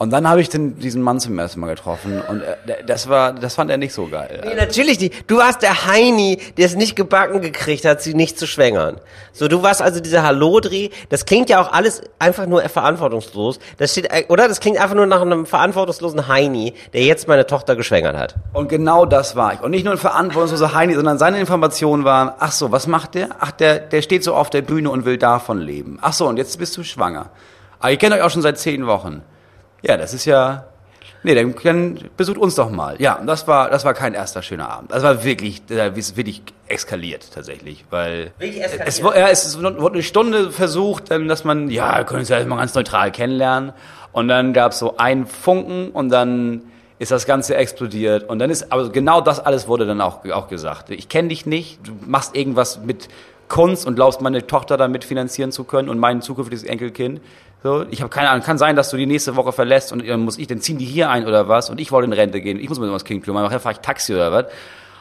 Und 0.00 0.08
dann 0.08 0.26
habe 0.26 0.40
ich 0.40 0.48
den, 0.48 0.78
diesen 0.78 1.02
Mann 1.02 1.20
zum 1.20 1.38
ersten 1.38 1.60
Mal 1.60 1.66
getroffen 1.66 2.22
und 2.26 2.40
äh, 2.40 2.82
das 2.86 3.10
war, 3.10 3.34
das 3.34 3.56
fand 3.56 3.70
er 3.70 3.76
nicht 3.76 3.92
so 3.92 4.06
geil. 4.06 4.40
Nee, 4.46 4.54
natürlich 4.54 4.98
nicht. 4.98 5.30
Du 5.30 5.36
warst 5.36 5.60
der 5.60 5.86
Heini, 5.88 6.38
der 6.56 6.64
es 6.64 6.74
nicht 6.74 6.96
gebacken 6.96 7.42
gekriegt 7.42 7.84
hat, 7.84 8.00
sie 8.00 8.14
nicht 8.14 8.38
zu 8.38 8.46
schwängern. 8.46 8.98
So, 9.34 9.46
du 9.46 9.62
warst 9.62 9.82
also 9.82 10.00
dieser 10.00 10.22
Hallodri. 10.22 10.90
Das 11.10 11.26
klingt 11.26 11.50
ja 11.50 11.60
auch 11.60 11.70
alles 11.70 12.00
einfach 12.18 12.46
nur 12.46 12.62
verantwortungslos. 12.62 13.58
Das 13.76 13.92
steht, 13.92 14.10
äh, 14.10 14.24
oder? 14.28 14.48
Das 14.48 14.60
klingt 14.60 14.78
einfach 14.80 14.96
nur 14.96 15.04
nach 15.04 15.20
einem 15.20 15.44
verantwortungslosen 15.44 16.28
Heini, 16.28 16.72
der 16.94 17.02
jetzt 17.02 17.28
meine 17.28 17.46
Tochter 17.46 17.76
geschwängert 17.76 18.16
hat. 18.16 18.36
Und 18.54 18.70
genau 18.70 19.04
das 19.04 19.36
war 19.36 19.52
ich. 19.52 19.60
Und 19.60 19.70
nicht 19.70 19.84
nur 19.84 19.92
ein 19.92 19.98
verantwortungsloser 19.98 20.72
Heini, 20.72 20.94
sondern 20.94 21.18
seine 21.18 21.38
Informationen 21.38 22.04
waren, 22.04 22.32
ach 22.38 22.52
so, 22.52 22.72
was 22.72 22.86
macht 22.86 23.16
der? 23.16 23.36
Ach, 23.38 23.50
der, 23.50 23.78
der 23.80 24.00
steht 24.00 24.24
so 24.24 24.34
auf 24.34 24.48
der 24.48 24.62
Bühne 24.62 24.88
und 24.88 25.04
will 25.04 25.18
davon 25.18 25.58
leben. 25.58 25.98
Ach 26.00 26.14
so, 26.14 26.26
und 26.26 26.38
jetzt 26.38 26.58
bist 26.58 26.74
du 26.78 26.84
schwanger. 26.84 27.28
Aber 27.80 27.92
ich 27.92 27.98
kenne 27.98 28.14
euch 28.14 28.22
auch 28.22 28.30
schon 28.30 28.40
seit 28.40 28.58
zehn 28.58 28.86
Wochen. 28.86 29.20
Ja, 29.82 29.96
das 29.96 30.14
ist 30.14 30.24
ja, 30.24 30.64
nee, 31.22 31.34
dann, 31.34 31.54
dann 31.62 31.98
besucht 32.16 32.38
uns 32.38 32.54
doch 32.54 32.70
mal. 32.70 32.96
Ja, 33.00 33.14
und 33.14 33.26
das 33.26 33.46
war, 33.46 33.70
das 33.70 33.84
war 33.84 33.94
kein 33.94 34.14
erster 34.14 34.42
schöner 34.42 34.68
Abend. 34.68 34.92
Das 34.92 35.02
war 35.02 35.24
wirklich, 35.24 35.62
ist 35.68 36.16
wirklich 36.16 36.42
eskaliert 36.68 37.30
tatsächlich, 37.32 37.84
weil 37.90 38.32
Wirklich 38.38 38.62
eskaliert? 38.62 38.88
es, 38.88 38.98
ja, 38.98 39.28
es 39.28 39.60
wurde 39.60 39.94
eine 39.94 40.02
Stunde 40.02 40.50
versucht, 40.50 41.10
dann, 41.10 41.28
dass 41.28 41.44
man, 41.44 41.70
ja, 41.70 42.04
können 42.04 42.20
uns 42.20 42.28
ja 42.28 42.36
erstmal 42.36 42.58
ganz 42.58 42.74
neutral 42.74 43.10
kennenlernen. 43.10 43.72
Und 44.12 44.28
dann 44.28 44.52
gab 44.52 44.72
es 44.72 44.78
so 44.78 44.96
einen 44.96 45.26
Funken 45.26 45.90
und 45.90 46.08
dann 46.10 46.62
ist 46.98 47.10
das 47.10 47.26
Ganze 47.26 47.56
explodiert. 47.56 48.28
Und 48.28 48.40
dann 48.40 48.50
ist, 48.50 48.70
aber 48.72 48.90
genau 48.90 49.20
das 49.20 49.40
alles 49.40 49.68
wurde 49.68 49.86
dann 49.86 50.00
auch, 50.00 50.24
auch 50.26 50.48
gesagt. 50.48 50.90
Ich 50.90 51.08
kenne 51.08 51.28
dich 51.28 51.46
nicht, 51.46 51.86
du 51.86 51.92
machst 52.06 52.36
irgendwas 52.36 52.80
mit 52.80 53.08
Kunst 53.48 53.86
und 53.86 53.94
glaubst, 53.94 54.20
meine 54.20 54.46
Tochter 54.46 54.76
damit 54.76 55.04
finanzieren 55.04 55.50
zu 55.50 55.64
können 55.64 55.88
und 55.88 55.98
mein 55.98 56.22
zukünftiges 56.22 56.62
Enkelkind. 56.62 57.20
So, 57.62 57.84
ich 57.90 58.00
habe 58.00 58.10
keine 58.10 58.30
Ahnung, 58.30 58.42
kann 58.42 58.56
sein, 58.56 58.74
dass 58.74 58.90
du 58.90 58.96
die 58.96 59.06
nächste 59.06 59.36
Woche 59.36 59.52
verlässt 59.52 59.92
und 59.92 60.06
dann 60.06 60.20
muss 60.20 60.38
ich, 60.38 60.46
dann 60.46 60.60
ziehen 60.60 60.78
die 60.78 60.86
hier 60.86 61.10
ein 61.10 61.26
oder 61.26 61.48
was 61.48 61.68
und 61.68 61.78
ich 61.78 61.92
wollte 61.92 62.06
in 62.06 62.12
Rente 62.12 62.40
gehen. 62.40 62.58
Ich 62.58 62.68
muss 62.68 62.78
mir 62.78 62.90
das 62.90 63.04
Kind 63.04 63.24
kümmern, 63.24 63.44
nachher 63.44 63.60
fahre 63.60 63.74
ich 63.74 63.80
Taxi 63.80 64.14
oder 64.14 64.32
was. 64.32 64.46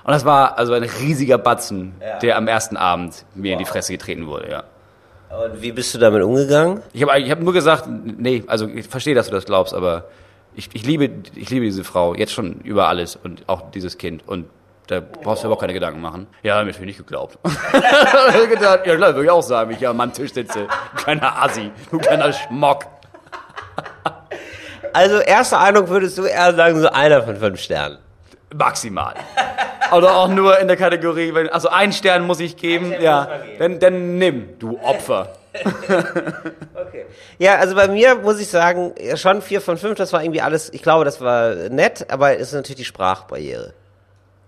Und 0.04 0.14
das 0.14 0.26
war 0.26 0.58
also 0.58 0.74
ein 0.74 0.84
riesiger 0.84 1.38
Batzen, 1.38 1.94
der 2.22 2.38
am 2.38 2.48
ersten 2.48 2.78
Abend 2.78 3.26
mir 3.36 3.54
in 3.54 3.60
die 3.60 3.66
Fresse 3.66 3.94
getreten 3.94 4.28
wurde, 4.28 4.50
ja. 4.50 4.64
Und 5.30 5.62
wie 5.62 5.72
bist 5.72 5.94
du 5.94 6.00
damit 6.00 6.24
umgegangen? 6.24 6.82
Ich 6.92 7.04
habe 7.04 7.20
ich 7.20 7.30
hab 7.30 7.40
nur 7.40 7.54
gesagt, 7.54 7.88
nee, 7.88 8.44
also 8.48 8.68
ich 8.68 8.88
verstehe, 8.88 9.14
dass 9.14 9.28
du 9.28 9.32
das 9.32 9.46
glaubst, 9.46 9.74
aber 9.76 10.06
ich, 10.56 10.70
ich, 10.74 10.86
liebe, 10.86 11.10
ich 11.36 11.50
liebe 11.50 11.66
diese 11.66 11.84
Frau 11.84 12.16
jetzt 12.16 12.34
schon 12.34 12.62
über 12.64 12.88
alles 12.88 13.16
und 13.16 13.44
auch 13.48 13.70
dieses 13.72 13.98
Kind. 13.98 14.28
Und 14.28 14.48
da 14.90 15.02
brauchst 15.02 15.44
du 15.44 15.48
überhaupt 15.48 15.62
keine 15.62 15.74
Gedanken 15.74 16.02
machen. 16.02 16.26
Ja, 16.42 16.58
mir 16.58 16.66
natürlich 16.66 16.88
nicht 16.88 16.98
geglaubt. 16.98 17.38
gedacht, 17.44 18.86
ja 18.88 18.96
klar, 18.96 19.14
würde 19.14 19.24
ich 19.24 19.30
auch 19.30 19.44
sagen, 19.44 19.70
wenn 19.70 19.74
ich 19.76 19.80
hier 19.80 19.92
am 19.92 20.14
Tisch 20.14 20.34
sitze. 20.34 20.68
Du 20.96 21.04
kleiner 21.04 21.44
Assi, 21.44 21.72
du 21.92 22.00
kleiner 22.00 22.34
Schmock. 22.34 22.86
Also, 24.92 25.20
erster 25.20 25.60
Eindruck 25.60 25.90
würdest 25.90 26.18
du 26.18 26.24
eher 26.24 26.52
sagen, 26.56 26.82
so 26.82 26.90
einer 26.90 27.22
von 27.22 27.36
fünf 27.36 27.60
Sternen. 27.62 28.00
Maximal. 28.56 29.14
Oder 29.92 30.16
auch 30.16 30.30
nur 30.30 30.58
in 30.58 30.68
der 30.68 30.78
Kategorie, 30.78 31.32
wenn, 31.36 31.48
also 31.50 31.70
einen 31.70 31.94
Stern 31.94 32.26
muss 32.26 32.40
ich 32.40 32.58
geben, 32.58 32.92
ja, 33.00 33.28
dann, 33.60 33.78
dann 33.78 34.18
nimm, 34.18 34.58
du 34.58 34.80
Opfer. 34.80 35.34
okay. 36.74 37.06
Ja, 37.38 37.58
also 37.58 37.76
bei 37.76 37.88
mir 37.88 38.16
muss 38.16 38.40
ich 38.40 38.48
sagen, 38.48 38.96
schon 39.14 39.44
vier 39.44 39.62
von 39.62 39.78
fünf, 39.78 39.96
das 39.96 40.12
war 40.12 40.24
irgendwie 40.24 40.42
alles, 40.42 40.74
ich 40.74 40.82
glaube, 40.82 41.06
das 41.06 41.22
war 41.22 41.54
nett, 41.70 42.08
aber 42.10 42.34
es 42.34 42.48
ist 42.48 42.54
natürlich 42.54 42.78
die 42.78 42.86
Sprachbarriere. 42.86 43.74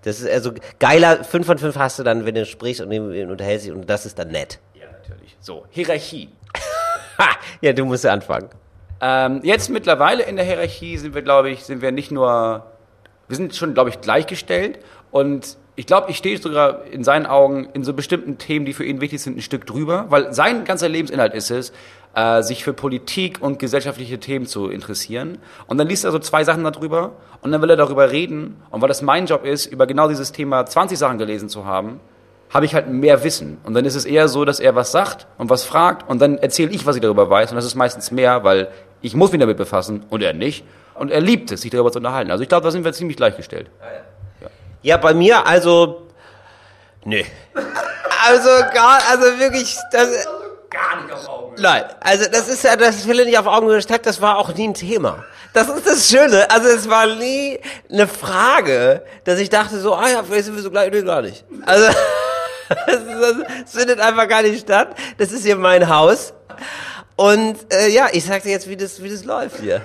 Das 0.04 0.20
ist 0.20 0.30
also 0.30 0.54
geiler, 0.80 1.24
fünf 1.24 1.46
von 1.46 1.58
fünf 1.58 1.76
hast 1.76 2.00
du 2.00 2.04
dann, 2.04 2.26
wenn 2.26 2.36
du 2.36 2.46
sprichst 2.46 2.82
und 2.82 2.92
unterhältst 2.92 3.68
dich 3.68 3.74
und 3.74 3.90
das 3.90 4.06
ist 4.06 4.18
dann 4.18 4.30
nett. 4.30 4.60
Ja, 4.74 4.86
natürlich. 4.92 5.38
So, 5.40 5.66
Hierarchie. 5.70 6.30
ja, 7.62 7.74
du 7.74 7.86
musst 7.86 8.04
ja 8.04 8.12
anfangen. 8.12 8.50
Ähm, 9.00 9.42
jetzt 9.44 9.70
mittlerweile 9.70 10.24
in 10.24 10.36
der 10.36 10.46
Hierarchie 10.46 10.98
sind 10.98 11.16
wir, 11.16 11.22
glaube 11.22 11.50
ich, 11.50 11.64
sind 11.64 11.82
wir 11.82 11.92
nicht 11.92 12.12
nur, 12.12 12.66
wir 13.28 13.36
sind 13.36 13.56
schon, 13.56 13.74
glaube 13.74 13.90
ich, 13.90 14.02
gleichgestellt 14.02 14.80
und 15.12 15.58
ich 15.76 15.86
glaube, 15.86 16.12
ich 16.12 16.18
stehe 16.18 16.38
sogar 16.38 16.86
in 16.86 17.04
seinen 17.04 17.26
Augen 17.26 17.70
in 17.74 17.84
so 17.84 17.94
bestimmten 17.94 18.38
Themen, 18.38 18.66
die 18.66 18.74
für 18.74 18.84
ihn 18.84 19.00
wichtig 19.00 19.22
sind, 19.22 19.38
ein 19.38 19.42
Stück 19.42 19.66
drüber, 19.66 20.06
weil 20.10 20.34
sein 20.34 20.66
ganzer 20.66 20.90
Lebensinhalt 20.90 21.34
ist 21.34 21.50
es, 21.50 21.72
äh, 22.14 22.44
sich 22.44 22.64
für 22.64 22.74
Politik 22.74 23.42
und 23.42 23.58
gesellschaftliche 23.58 24.20
Themen 24.20 24.46
zu 24.46 24.70
interessieren. 24.70 25.38
Und 25.68 25.78
dann 25.78 25.88
liest 25.88 26.04
er 26.04 26.12
so 26.12 26.20
zwei 26.20 26.44
Sachen 26.44 26.64
darüber 26.64 27.14
und 27.42 27.52
dann 27.52 27.62
will 27.62 27.70
er 27.70 27.78
darüber 27.78 28.12
reden. 28.12 28.58
Und 28.70 28.82
weil 28.82 28.90
das 28.90 29.02
mein 29.02 29.28
Job 29.28 29.46
ist, 29.46 29.66
über 29.66 29.88
genau 29.88 30.10
dieses 30.10 30.32
Thema 30.34 30.66
20 30.66 30.98
Sachen 30.98 31.18
gelesen 31.18 31.48
zu 31.48 31.66
haben, 31.66 32.02
habe 32.50 32.66
ich 32.66 32.76
halt 32.76 32.90
mehr 32.90 33.24
Wissen. 33.24 33.58
Und 33.64 33.74
dann 33.74 33.86
ist 33.86 33.96
es 33.96 34.04
eher 34.04 34.28
so, 34.28 34.44
dass 34.44 34.60
er 34.60 34.76
was 34.76 34.92
sagt 34.92 35.26
und 35.38 35.50
was 35.50 35.64
fragt 35.64 36.08
und 36.10 36.22
dann 36.22 36.38
erzähle 36.38 36.72
ich, 36.72 36.86
was 36.86 36.98
ich 36.98 37.02
darüber 37.02 37.30
weiß. 37.30 37.52
Und 37.52 37.56
das 37.56 37.66
ist 37.66 37.76
meistens 37.76 38.12
mehr, 38.12 38.44
weil 38.44 38.68
ich 39.02 39.16
muss 39.16 39.32
mich 39.32 39.40
damit 39.40 39.56
befassen 39.56 40.06
und 40.10 40.22
er 40.22 40.34
nicht. 40.34 40.66
Und 40.96 41.12
er 41.12 41.22
liebt 41.22 41.50
es, 41.52 41.62
sich 41.62 41.72
darüber 41.72 41.94
zu 41.94 42.00
unterhalten. 42.00 42.30
Also 42.30 42.44
ich 42.44 42.50
glaube, 42.50 42.66
da 42.66 42.72
sind 42.72 42.84
wir 42.84 42.92
ziemlich 42.92 43.16
gleichgestellt. 43.16 43.72
Ah, 43.80 43.86
ja. 43.86 44.11
Ja, 44.82 44.98
bei 44.98 45.14
mir 45.14 45.46
also, 45.46 46.08
nee. 47.04 47.26
Also 48.26 48.50
gar, 48.74 49.02
also 49.10 49.40
wirklich, 49.40 49.78
das, 49.92 50.28
gar 50.70 51.02
nicht 51.02 51.14
auf 51.14 51.28
Augenhöhe. 51.28 51.62
Nein, 51.62 51.84
also 52.00 52.30
das 52.32 52.48
ist 52.48 52.64
ja, 52.64 52.76
das 52.76 53.08
will 53.08 53.26
nicht 53.26 53.38
auf 53.38 53.48
Augenhöhe 53.48 53.78
gesteckt, 53.78 54.06
das 54.06 54.22
war 54.22 54.38
auch 54.38 54.54
nie 54.54 54.68
ein 54.68 54.74
Thema. 54.74 55.24
Das 55.54 55.68
ist 55.68 55.86
das 55.86 56.10
Schöne, 56.10 56.50
also 56.50 56.68
es 56.70 56.90
war 56.90 57.08
nie 57.08 57.60
eine 57.92 58.08
Frage, 58.08 59.04
dass 59.26 59.40
ich 59.40 59.50
dachte 59.50 59.80
so, 59.80 59.94
ah 59.94 60.10
ja, 60.10 60.24
vielleicht 60.24 60.46
sind 60.46 60.56
wir 60.56 60.64
so 60.64 60.72
gleich, 60.72 60.92
nee, 60.92 61.02
gar 61.02 61.22
nicht. 61.22 61.44
Also, 61.66 61.88
es 63.66 63.72
findet 63.72 64.00
einfach 64.00 64.28
gar 64.28 64.42
nicht 64.44 64.62
statt. 64.62 64.96
Das 65.18 65.32
ist 65.32 65.44
hier 65.44 65.58
mein 65.58 65.90
Haus. 65.90 66.34
Und 67.18 67.58
äh, 67.74 67.90
ja, 67.90 68.08
ich 68.12 68.26
sagte 68.26 68.50
jetzt, 68.50 68.70
wie 68.70 68.78
das, 68.78 69.04
wie 69.04 69.10
das 69.10 69.26
läuft 69.26 69.60
hier. 69.60 69.82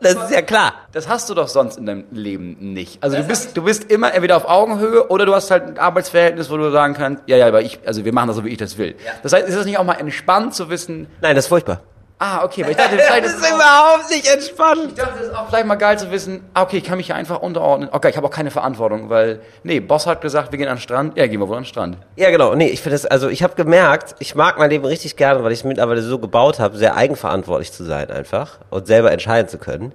Das 0.00 0.14
ist 0.14 0.30
ja 0.30 0.42
klar. 0.42 0.74
Das 0.92 1.08
hast 1.08 1.28
du 1.28 1.34
doch 1.34 1.48
sonst 1.48 1.76
in 1.76 1.86
deinem 1.86 2.04
Leben 2.10 2.56
nicht. 2.72 3.02
Also 3.02 3.16
du 3.16 3.24
bist, 3.24 3.56
du 3.56 3.62
bist 3.62 3.90
immer 3.90 4.12
entweder 4.12 4.36
auf 4.36 4.48
Augenhöhe 4.48 5.08
oder 5.08 5.26
du 5.26 5.34
hast 5.34 5.50
halt 5.50 5.64
ein 5.64 5.78
Arbeitsverhältnis, 5.78 6.50
wo 6.50 6.56
du 6.56 6.70
sagen 6.70 6.94
kannst, 6.94 7.22
ja, 7.26 7.36
ja, 7.36 7.46
aber 7.46 7.62
ich, 7.62 7.80
also 7.86 8.04
wir 8.04 8.12
machen 8.12 8.28
das 8.28 8.36
so, 8.36 8.44
wie 8.44 8.50
ich 8.50 8.58
das 8.58 8.78
will. 8.78 8.94
Das 9.22 9.32
heißt, 9.32 9.46
ist 9.46 9.56
das 9.56 9.66
nicht 9.66 9.78
auch 9.78 9.84
mal 9.84 9.94
entspannt 9.94 10.54
zu 10.54 10.70
wissen? 10.70 11.06
Nein, 11.20 11.36
das 11.36 11.44
ist 11.44 11.48
furchtbar. 11.48 11.82
Ah, 12.22 12.44
okay, 12.44 12.64
weil 12.64 12.72
ich 12.72 12.76
dachte, 12.76 12.98
vielleicht 12.98 13.24
das 13.24 13.32
ist, 13.32 13.42
ist 13.42 13.50
überhaupt 13.50 14.10
nicht 14.10 14.30
entspannt. 14.30 14.88
Ich 14.88 14.94
dachte, 14.94 15.20
es 15.20 15.28
ist 15.28 15.34
auch 15.34 15.48
vielleicht 15.48 15.64
mal 15.64 15.76
geil 15.76 15.98
zu 15.98 16.10
wissen, 16.10 16.44
ah, 16.52 16.64
okay, 16.64 16.76
ich 16.76 16.84
kann 16.84 16.98
mich 16.98 17.06
hier 17.06 17.14
einfach 17.14 17.40
unterordnen. 17.40 17.88
Okay, 17.90 18.10
ich 18.10 18.16
habe 18.18 18.26
auch 18.26 18.30
keine 18.30 18.50
Verantwortung, 18.50 19.08
weil, 19.08 19.40
nee, 19.62 19.80
Boss 19.80 20.06
hat 20.06 20.20
gesagt, 20.20 20.52
wir 20.52 20.58
gehen 20.58 20.68
an 20.68 20.76
den 20.76 20.82
Strand. 20.82 21.16
Ja, 21.16 21.26
gehen 21.26 21.40
wir 21.40 21.48
wohl 21.48 21.56
an 21.56 21.62
den 21.62 21.68
Strand. 21.68 21.96
Ja, 22.16 22.28
genau. 22.28 22.54
Nee, 22.54 22.66
ich 22.66 22.82
finde 22.82 22.96
das, 22.96 23.06
also 23.06 23.30
ich 23.30 23.42
habe 23.42 23.54
gemerkt, 23.54 24.16
ich 24.18 24.34
mag 24.34 24.58
mein 24.58 24.68
Leben 24.68 24.84
richtig 24.84 25.16
gerne, 25.16 25.42
weil 25.42 25.52
ich 25.52 25.60
es 25.60 25.64
mittlerweile 25.64 26.02
so 26.02 26.18
gebaut 26.18 26.58
habe, 26.60 26.76
sehr 26.76 26.94
eigenverantwortlich 26.94 27.72
zu 27.72 27.84
sein 27.84 28.10
einfach 28.10 28.58
und 28.68 28.86
selber 28.86 29.12
entscheiden 29.12 29.48
zu 29.48 29.56
können. 29.56 29.94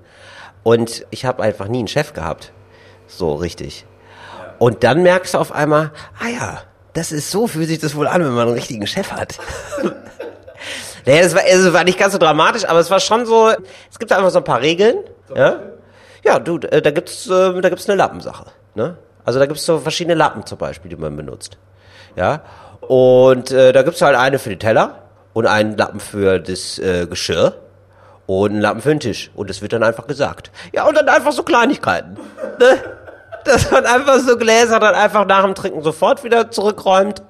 Und 0.63 1.05
ich 1.11 1.25
habe 1.25 1.43
einfach 1.43 1.67
nie 1.67 1.77
einen 1.77 1.87
Chef 1.87 2.13
gehabt. 2.13 2.53
So 3.05 3.35
richtig. 3.35 3.85
Und 4.57 4.83
dann 4.83 5.03
merkst 5.03 5.35
du 5.35 5.37
auf 5.37 5.51
einmal, 5.51 5.91
ah 6.19 6.27
ja, 6.27 6.61
das 6.93 7.11
ist 7.11 7.29
so, 7.29 7.45
fühlt 7.45 7.67
sich 7.67 7.77
das 7.77 7.95
wohl 7.95 8.07
an, 8.07 8.23
wenn 8.23 8.31
man 8.31 8.47
einen 8.47 8.55
richtigen 8.55 8.87
Chef 8.87 9.11
hat. 9.11 9.37
naja, 11.05 11.21
das 11.21 11.35
war, 11.35 11.43
also 11.43 11.73
war 11.73 11.83
nicht 11.83 11.99
ganz 11.99 12.13
so 12.13 12.19
dramatisch, 12.19 12.65
aber 12.65 12.79
es 12.79 12.89
war 12.89 12.99
schon 12.99 13.25
so, 13.25 13.49
es 13.91 13.99
gibt 13.99 14.11
einfach 14.11 14.31
so 14.31 14.39
ein 14.39 14.43
paar 14.43 14.61
Regeln. 14.61 14.97
Ja, 15.35 15.59
ja 16.23 16.39
du, 16.39 16.57
äh, 16.57 16.81
da 16.81 16.91
gibt's, 16.91 17.27
äh, 17.27 17.61
da 17.61 17.69
gibt's 17.69 17.87
eine 17.87 17.97
Lappensache. 17.97 18.45
Ne? 18.73 18.97
Also 19.23 19.39
da 19.39 19.45
gibt's 19.45 19.65
so 19.65 19.79
verschiedene 19.79 20.15
Lappen 20.15 20.45
zum 20.45 20.57
Beispiel, 20.57 20.89
die 20.89 20.95
man 20.95 21.15
benutzt. 21.15 21.57
Ja, 22.15 22.41
und 22.81 23.51
äh, 23.51 23.73
da 23.73 23.83
gibt's 23.83 24.01
halt 24.01 24.15
eine 24.15 24.39
für 24.39 24.49
die 24.49 24.59
Teller 24.59 25.03
und 25.33 25.47
einen 25.47 25.75
Lappen 25.77 25.99
für 25.99 26.39
das 26.39 26.79
äh, 26.79 27.07
Geschirr 27.07 27.55
und 28.25 28.51
einen 28.51 28.61
Lappen 28.61 28.81
für 28.81 28.89
den 28.89 28.99
Tisch. 28.99 29.31
Und 29.35 29.49
es 29.49 29.61
wird 29.61 29.73
dann 29.73 29.83
einfach 29.83 30.07
gesagt. 30.07 30.51
Ja, 30.73 30.87
und 30.87 30.97
dann 30.97 31.09
einfach 31.09 31.31
so 31.31 31.43
Kleinigkeiten. 31.43 32.17
Ne? 32.59 32.79
Dass 33.43 33.69
man 33.69 33.85
einfach 33.85 34.19
so 34.19 34.37
Gläser 34.37 34.79
dann 34.79 34.95
einfach 34.95 35.25
nach 35.25 35.43
dem 35.43 35.53
Trinken 35.53 35.83
sofort 35.83 36.23
wieder 36.23 36.49
zurückräumt. 36.49 37.21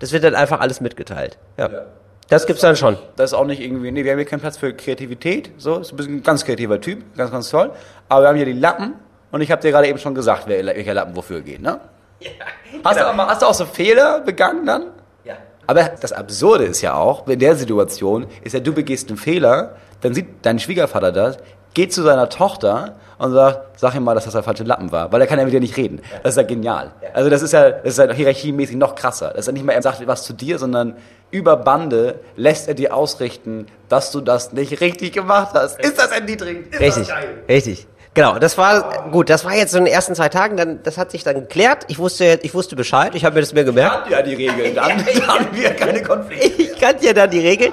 Das 0.00 0.10
wird 0.10 0.24
dann 0.24 0.34
einfach 0.34 0.60
alles 0.60 0.80
mitgeteilt. 0.80 1.38
Ja. 1.56 1.68
ja. 1.68 1.82
Das 2.30 2.46
gibt's 2.46 2.62
dann 2.62 2.76
schon. 2.76 2.96
Das 3.16 3.32
ist 3.32 3.34
auch 3.34 3.44
nicht 3.44 3.60
irgendwie, 3.60 3.90
nee, 3.90 4.04
wir 4.04 4.12
haben 4.12 4.18
hier 4.18 4.26
keinen 4.26 4.40
Platz 4.40 4.56
für 4.56 4.72
Kreativität, 4.72 5.50
so, 5.58 5.78
ist 5.78 5.92
ein 5.92 5.96
bisschen 5.96 6.14
ein 6.18 6.22
ganz 6.22 6.44
kreativer 6.44 6.80
Typ, 6.80 7.02
ganz, 7.16 7.32
ganz 7.32 7.50
toll. 7.50 7.72
Aber 8.08 8.22
wir 8.22 8.28
haben 8.28 8.36
hier 8.36 8.44
die 8.46 8.52
Lappen 8.52 8.94
und 9.32 9.40
ich 9.40 9.50
habe 9.50 9.60
dir 9.60 9.72
gerade 9.72 9.88
eben 9.88 9.98
schon 9.98 10.14
gesagt, 10.14 10.46
welcher 10.46 10.94
Lappen 10.94 11.16
wofür 11.16 11.40
geht, 11.40 11.60
ne? 11.60 11.80
Ja, 12.20 12.30
hast, 12.84 12.96
genau. 12.96 13.12
du 13.12 13.20
auch, 13.20 13.26
hast 13.26 13.42
du 13.42 13.46
auch 13.46 13.54
so 13.54 13.64
Fehler 13.64 14.20
begangen 14.20 14.64
dann? 14.64 14.84
Ja. 15.24 15.34
Aber 15.66 15.82
das 16.00 16.12
Absurde 16.12 16.66
ist 16.66 16.82
ja 16.82 16.94
auch, 16.94 17.26
in 17.26 17.40
der 17.40 17.56
Situation, 17.56 18.26
ist 18.44 18.52
ja, 18.52 18.60
du 18.60 18.72
begehst 18.72 19.08
einen 19.08 19.18
Fehler, 19.18 19.74
dann 20.00 20.14
sieht 20.14 20.28
dein 20.42 20.60
Schwiegervater 20.60 21.10
das, 21.10 21.38
geht 21.74 21.92
zu 21.92 22.02
seiner 22.02 22.28
Tochter 22.28 22.96
und 23.18 23.32
sagt, 23.32 23.78
sag 23.78 23.94
ihm 23.94 24.04
mal, 24.04 24.14
dass 24.14 24.24
das 24.24 24.34
der 24.34 24.42
falsche 24.42 24.64
Lappen 24.64 24.90
war, 24.92 25.12
weil 25.12 25.20
er 25.20 25.26
kann 25.26 25.38
ja 25.38 25.44
mit 25.44 25.52
dir 25.52 25.60
nicht 25.60 25.76
reden. 25.76 26.00
Das 26.22 26.34
ist 26.34 26.36
ja 26.36 26.42
genial. 26.42 26.92
Also 27.12 27.28
das 27.28 27.42
ist 27.42 27.52
ja, 27.52 27.70
das 27.70 27.92
ist 27.92 27.98
ja 27.98 28.12
hierarchiemäßig 28.12 28.76
noch 28.76 28.94
krasser. 28.94 29.28
Das 29.30 29.40
ist 29.40 29.46
ja 29.46 29.52
nicht 29.52 29.64
mehr, 29.64 29.74
er 29.74 29.82
sagt 29.82 30.04
was 30.06 30.24
zu 30.24 30.32
dir, 30.32 30.58
sondern 30.58 30.96
über 31.30 31.56
Bande 31.56 32.20
lässt 32.36 32.68
er 32.68 32.74
dir 32.74 32.94
ausrichten, 32.94 33.66
dass 33.88 34.10
du 34.10 34.20
das 34.20 34.52
nicht 34.52 34.80
richtig 34.80 35.12
gemacht 35.12 35.54
hast. 35.54 35.80
Ist 35.80 35.98
das 35.98 36.10
erniedrigend? 36.10 36.72
Ist 36.74 36.80
richtig, 36.80 37.08
das 37.08 37.16
geil? 37.16 37.44
richtig. 37.48 37.86
Genau, 38.12 38.40
das 38.40 38.58
war 38.58 39.08
gut. 39.10 39.30
Das 39.30 39.44
war 39.44 39.54
jetzt 39.54 39.70
so 39.70 39.78
in 39.78 39.84
den 39.84 39.94
ersten 39.94 40.16
zwei 40.16 40.28
Tagen. 40.28 40.56
Dann, 40.56 40.82
das 40.82 40.98
hat 40.98 41.12
sich 41.12 41.22
dann 41.22 41.36
geklärt. 41.36 41.84
Ich 41.86 42.00
wusste, 42.00 42.40
ich 42.42 42.52
wusste 42.54 42.74
Bescheid. 42.74 43.14
Ich 43.14 43.24
habe 43.24 43.34
mir 43.34 43.40
das 43.40 43.52
mir 43.52 43.62
gemerkt. 43.62 44.06
Ich 44.06 44.12
ja 44.12 44.22
die 44.22 44.34
Regeln. 44.34 44.74
Dann, 44.74 44.88
dann 45.14 45.26
haben 45.28 45.46
wir 45.52 45.70
keine 45.76 46.02
Konflikte. 46.02 46.62
Ich 46.62 46.80
kannte 46.80 47.06
ja 47.06 47.12
dann 47.12 47.30
die 47.30 47.38
Regeln. 47.38 47.72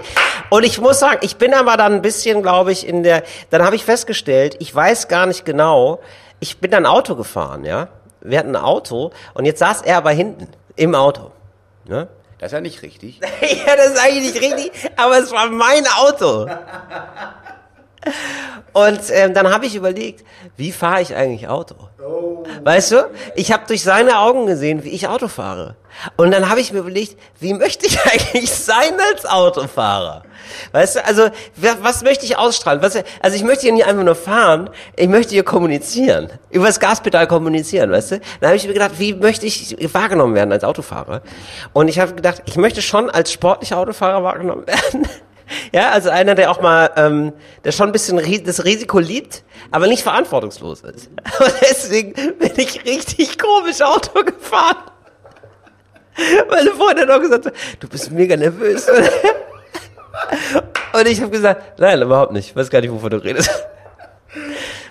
Und 0.52 0.64
ich 0.64 0.80
muss 0.80 1.00
sagen, 1.00 1.18
ich 1.22 1.38
bin 1.38 1.56
aber 1.56 1.76
dann 1.76 1.94
ein 1.94 2.02
bisschen, 2.04 2.44
glaube 2.44 2.72
ich, 2.72 2.88
in 2.88 3.02
der. 3.02 3.24
Dann 3.50 3.64
habe 3.64 3.76
ich 3.76 3.84
festgestellt, 3.84 4.58
ich 4.60 4.74
weiß 4.74 5.08
gar 5.08 5.26
nicht 5.26 5.44
genau. 5.44 6.02
Ich 6.40 6.60
bin 6.60 6.70
dann 6.70 6.86
Auto 6.86 7.16
gefahren, 7.16 7.66
ja. 7.66 7.88
Wir 8.22 8.38
hatten 8.38 8.56
ein 8.56 8.62
Auto 8.62 9.12
und 9.34 9.46
jetzt 9.46 9.60
saß 9.60 9.82
er 9.82 9.98
aber 9.98 10.12
hinten 10.12 10.48
im 10.76 10.94
Auto. 10.94 11.32
Ne? 11.88 12.08
Das 12.40 12.48
ist 12.48 12.54
ja 12.54 12.62
nicht 12.62 12.82
richtig. 12.84 13.20
ja, 13.22 13.76
das 13.76 13.88
ist 13.94 14.00
eigentlich 14.00 14.34
nicht 14.34 14.42
richtig, 14.42 14.72
aber 14.96 15.18
es 15.18 15.32
war 15.32 15.50
mein 15.50 15.86
Auto. 15.88 16.48
Und 18.74 19.00
ähm, 19.12 19.34
dann 19.34 19.52
habe 19.52 19.66
ich 19.66 19.76
überlegt, 19.76 20.24
wie 20.56 20.72
fahre 20.72 21.02
ich 21.02 21.16
eigentlich 21.16 21.48
Auto? 21.48 21.76
Oh. 22.00 22.44
Weißt 22.64 22.92
du, 22.92 23.10
ich 23.36 23.52
habe 23.52 23.64
durch 23.68 23.82
seine 23.82 24.20
Augen 24.20 24.46
gesehen, 24.46 24.84
wie 24.84 24.90
ich 24.90 25.08
Auto 25.08 25.28
fahre. 25.28 25.76
Und 26.16 26.32
dann 26.32 26.50
habe 26.50 26.60
ich 26.60 26.72
mir 26.72 26.80
überlegt, 26.80 27.18
wie 27.40 27.54
möchte 27.54 27.88
ich 27.88 28.00
eigentlich 28.06 28.52
sein 28.52 28.94
als 29.12 29.26
Autofahrer? 29.26 30.24
Weißt 30.72 30.98
du, 30.98 31.06
also 31.06 31.30
was 31.82 32.04
möchte 32.04 32.26
ich 32.26 32.38
ausstrahlen? 32.38 32.82
Was, 32.82 32.98
also 33.22 33.36
ich 33.36 33.44
möchte 33.44 33.64
hier 33.64 33.74
nicht 33.74 33.86
einfach 33.86 34.04
nur 34.04 34.16
fahren, 34.16 34.70
ich 34.96 35.08
möchte 35.08 35.32
hier 35.32 35.44
kommunizieren, 35.44 36.30
über 36.52 36.68
das 36.68 36.80
Gaspedal 36.80 37.28
kommunizieren, 37.28 37.92
weißt 37.92 38.12
du? 38.12 38.20
Dann 38.40 38.50
habe 38.50 38.58
ich 38.58 38.68
mir 38.68 38.74
gedacht, 38.74 39.00
wie 39.00 39.14
möchte 39.14 39.46
ich 39.46 39.76
wahrgenommen 39.94 40.36
werden 40.36 40.52
als 40.52 40.64
Autofahrer? 40.64 41.22
Und 41.74 41.88
ich 41.88 42.00
habe 42.00 42.14
gedacht, 42.14 42.44
ich 42.46 42.58
möchte 42.58 42.82
schon 42.82 43.10
als 43.10 43.32
sportlicher 43.32 43.78
Autofahrer 43.78 44.24
wahrgenommen 44.24 44.68
werden. 44.68 45.08
Ja, 45.74 45.92
also 45.92 46.10
einer, 46.10 46.36
der 46.36 46.52
auch 46.52 46.62
mal, 46.62 46.92
ähm, 46.96 47.34
der 47.64 47.72
schon 47.72 47.88
ein 47.88 47.92
bisschen 47.92 48.18
das 48.44 48.66
Risiko 48.66 49.00
liebt, 49.00 49.44
aber 49.72 49.88
nicht 49.88 50.04
verantwortungslos 50.04 50.82
ist. 50.82 51.08
Und 51.40 51.54
deswegen 51.62 52.14
bin 52.14 52.52
ich 52.58 52.86
richtig 52.86 53.40
komisch 53.40 53.82
Auto 53.82 54.24
gefahren. 54.24 54.78
Meine 56.50 56.72
Freundin 56.72 57.08
hat 57.08 57.18
auch 57.18 57.22
gesagt, 57.22 57.52
du 57.80 57.88
bist 57.88 58.12
mega 58.12 58.36
nervös. 58.36 58.88
Und 60.94 61.08
ich 61.08 61.22
habe 61.22 61.32
gesagt, 61.32 61.80
nein, 61.80 62.02
überhaupt 62.02 62.32
nicht. 62.32 62.50
Ich 62.50 62.56
weiß 62.56 62.70
gar 62.70 62.82
nicht, 62.82 62.92
wovon 62.92 63.12
du 63.12 63.18
redest. 63.18 63.52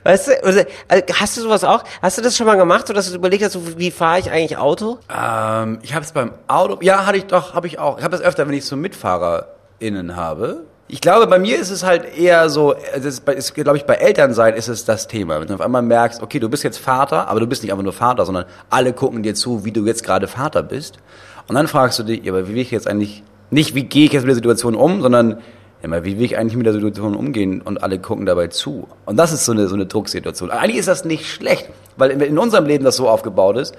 Weißt 0.04 0.28
du, 0.28 0.44
also, 0.44 0.60
äh, 0.86 1.02
hast 1.14 1.36
du 1.36 1.40
sowas 1.40 1.64
auch? 1.64 1.82
Hast 2.00 2.16
du 2.16 2.22
das 2.22 2.36
schon 2.36 2.46
mal 2.46 2.54
gemacht, 2.54 2.86
so 2.86 2.92
dass 2.92 3.10
du 3.10 3.16
überlegt 3.16 3.42
hast, 3.42 3.58
wie 3.76 3.90
fahre 3.90 4.20
ich 4.20 4.30
eigentlich 4.30 4.56
Auto? 4.56 4.98
Ähm, 5.12 5.80
ich 5.82 5.94
habe 5.94 6.04
es 6.04 6.12
beim 6.12 6.32
Auto, 6.46 6.78
ja, 6.80 7.06
hatte 7.06 7.18
ich 7.18 7.26
doch, 7.26 7.54
habe 7.54 7.66
ich 7.66 7.80
auch. 7.80 7.98
Ich 7.98 8.04
habe 8.04 8.16
das 8.16 8.24
öfter, 8.24 8.46
wenn 8.46 8.54
ich 8.54 8.64
so 8.64 8.76
MitfahrerInnen 9.80 10.16
habe. 10.16 10.64
Ich 10.88 11.00
glaube, 11.00 11.26
bei 11.26 11.38
mir 11.40 11.58
ist 11.58 11.70
es 11.70 11.82
halt 11.82 12.16
eher 12.16 12.48
so, 12.48 12.72
ist, 12.72 13.28
ist 13.28 13.54
glaube 13.54 13.76
ich, 13.76 13.84
bei 13.84 13.94
Elternsein 13.94 14.54
ist 14.54 14.68
es 14.68 14.84
das 14.84 15.08
Thema. 15.08 15.40
Wenn 15.40 15.48
du 15.48 15.54
auf 15.54 15.60
einmal 15.60 15.82
merkst, 15.82 16.22
okay, 16.22 16.38
du 16.38 16.48
bist 16.48 16.62
jetzt 16.62 16.78
Vater, 16.78 17.26
aber 17.28 17.40
du 17.40 17.46
bist 17.46 17.62
nicht 17.62 17.72
einfach 17.72 17.82
nur 17.82 17.92
Vater, 17.92 18.24
sondern 18.24 18.44
alle 18.70 18.92
gucken 18.92 19.22
dir 19.24 19.34
zu, 19.34 19.64
wie 19.64 19.72
du 19.72 19.84
jetzt 19.84 20.04
gerade 20.04 20.28
Vater 20.28 20.62
bist. 20.62 20.98
Und 21.48 21.56
dann 21.56 21.66
fragst 21.66 21.98
du 21.98 22.04
dich, 22.04 22.24
ja, 22.24 22.32
aber 22.32 22.46
wie 22.46 22.54
will 22.54 22.60
ich 22.60 22.70
jetzt 22.70 22.86
eigentlich, 22.86 23.24
nicht 23.50 23.74
wie 23.74 23.82
gehe 23.82 24.06
ich 24.06 24.12
jetzt 24.12 24.22
mit 24.22 24.30
der 24.30 24.36
Situation 24.36 24.76
um, 24.76 25.02
sondern 25.02 25.38
ja, 25.82 25.88
mal, 25.88 26.04
wie 26.04 26.18
will 26.18 26.24
ich 26.24 26.38
eigentlich 26.38 26.56
mit 26.56 26.66
der 26.66 26.72
Situation 26.72 27.16
umgehen 27.16 27.62
und 27.62 27.82
alle 27.82 27.98
gucken 27.98 28.24
dabei 28.24 28.46
zu. 28.46 28.86
Und 29.06 29.16
das 29.16 29.32
ist 29.32 29.44
so 29.44 29.52
eine, 29.52 29.66
so 29.66 29.74
eine 29.74 29.86
Drucksituation. 29.86 30.52
Eigentlich 30.52 30.78
ist 30.78 30.88
das 30.88 31.04
nicht 31.04 31.26
schlecht, 31.26 31.68
weil 31.96 32.12
in, 32.12 32.20
in 32.20 32.38
unserem 32.38 32.64
Leben 32.64 32.84
das 32.84 32.94
so 32.94 33.08
aufgebaut 33.08 33.56
ist, 33.56 33.74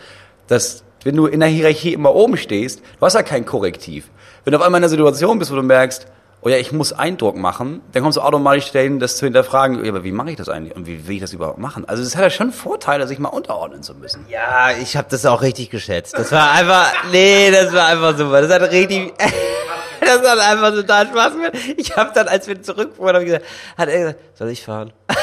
dass 0.48 0.84
wenn 1.04 1.16
du 1.16 1.26
in 1.26 1.40
der 1.40 1.48
Hierarchie 1.48 1.94
immer 1.94 2.14
oben 2.14 2.36
stehst, 2.36 2.82
du 3.00 3.06
hast 3.06 3.14
ja 3.14 3.24
kein 3.24 3.46
Korrektiv. 3.46 4.10
Wenn 4.48 4.54
du 4.54 4.60
auf 4.60 4.64
einmal 4.64 4.80
in 4.80 4.86
einer 4.86 4.90
Situation 4.90 5.40
bist, 5.40 5.52
wo 5.52 5.58
du 5.58 5.62
merkst, 5.62 6.08
oh 6.40 6.48
ja, 6.48 6.56
ich 6.56 6.72
muss 6.72 6.94
Eindruck 6.94 7.36
machen, 7.36 7.82
dann 7.92 8.02
kommst 8.02 8.16
du 8.16 8.22
automatisch 8.22 8.72
dahin, 8.72 8.98
das 8.98 9.18
zu 9.18 9.26
hinterfragen, 9.26 9.84
ja, 9.84 9.92
aber 9.92 10.06
wie 10.06 10.14
mache 10.14 10.32
ich 10.32 10.38
das 10.38 10.48
eigentlich 10.48 10.74
und 10.74 10.88
wie 10.88 11.06
will 11.06 11.16
ich 11.16 11.22
das 11.22 11.34
überhaupt 11.34 11.58
machen? 11.58 11.84
Also 11.84 12.02
es 12.02 12.16
hat 12.16 12.24
ja 12.24 12.30
schon 12.30 12.54
Vorteile, 12.54 13.08
sich 13.08 13.20
mal 13.20 13.28
unterordnen 13.28 13.84
zu 13.84 13.94
müssen. 13.94 14.26
Ja, 14.30 14.72
ich 14.72 14.96
habe 14.96 15.10
das 15.12 15.26
auch 15.26 15.42
richtig 15.42 15.70
geschätzt. 15.70 16.18
Das 16.18 16.32
war 16.32 16.50
einfach, 16.52 16.94
nee, 17.12 17.52
das 17.52 17.74
war 17.74 17.88
einfach 17.88 18.18
super. 18.18 18.42
Das 18.42 18.50
hat 18.50 18.72
richtig, 18.72 19.14
das 20.00 20.22
hat 20.22 20.40
einfach 20.40 20.72
total 20.72 21.08
Spaß 21.08 21.34
gemacht. 21.34 21.52
Ich 21.76 21.98
habe 21.98 22.12
dann, 22.16 22.30
als 22.30 22.48
wir 22.48 22.62
zurückfuhren, 22.62 23.16
hab 23.18 23.22
ich 23.24 23.28
gesagt, 23.28 23.46
hat 23.78 23.90
er 23.90 24.00
gesagt, 24.00 24.20
soll 24.38 24.48
ich 24.48 24.64
fahren? 24.64 24.94
Und 25.10 25.16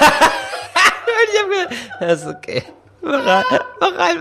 ich 1.32 1.40
habe 1.40 1.50
gesagt, 1.50 1.74
das 1.98 2.20
ist 2.20 2.26
okay. 2.26 2.62
Mach 3.00 3.24
rein, 3.24 3.44
mach 3.80 3.98
rein. 3.98 4.18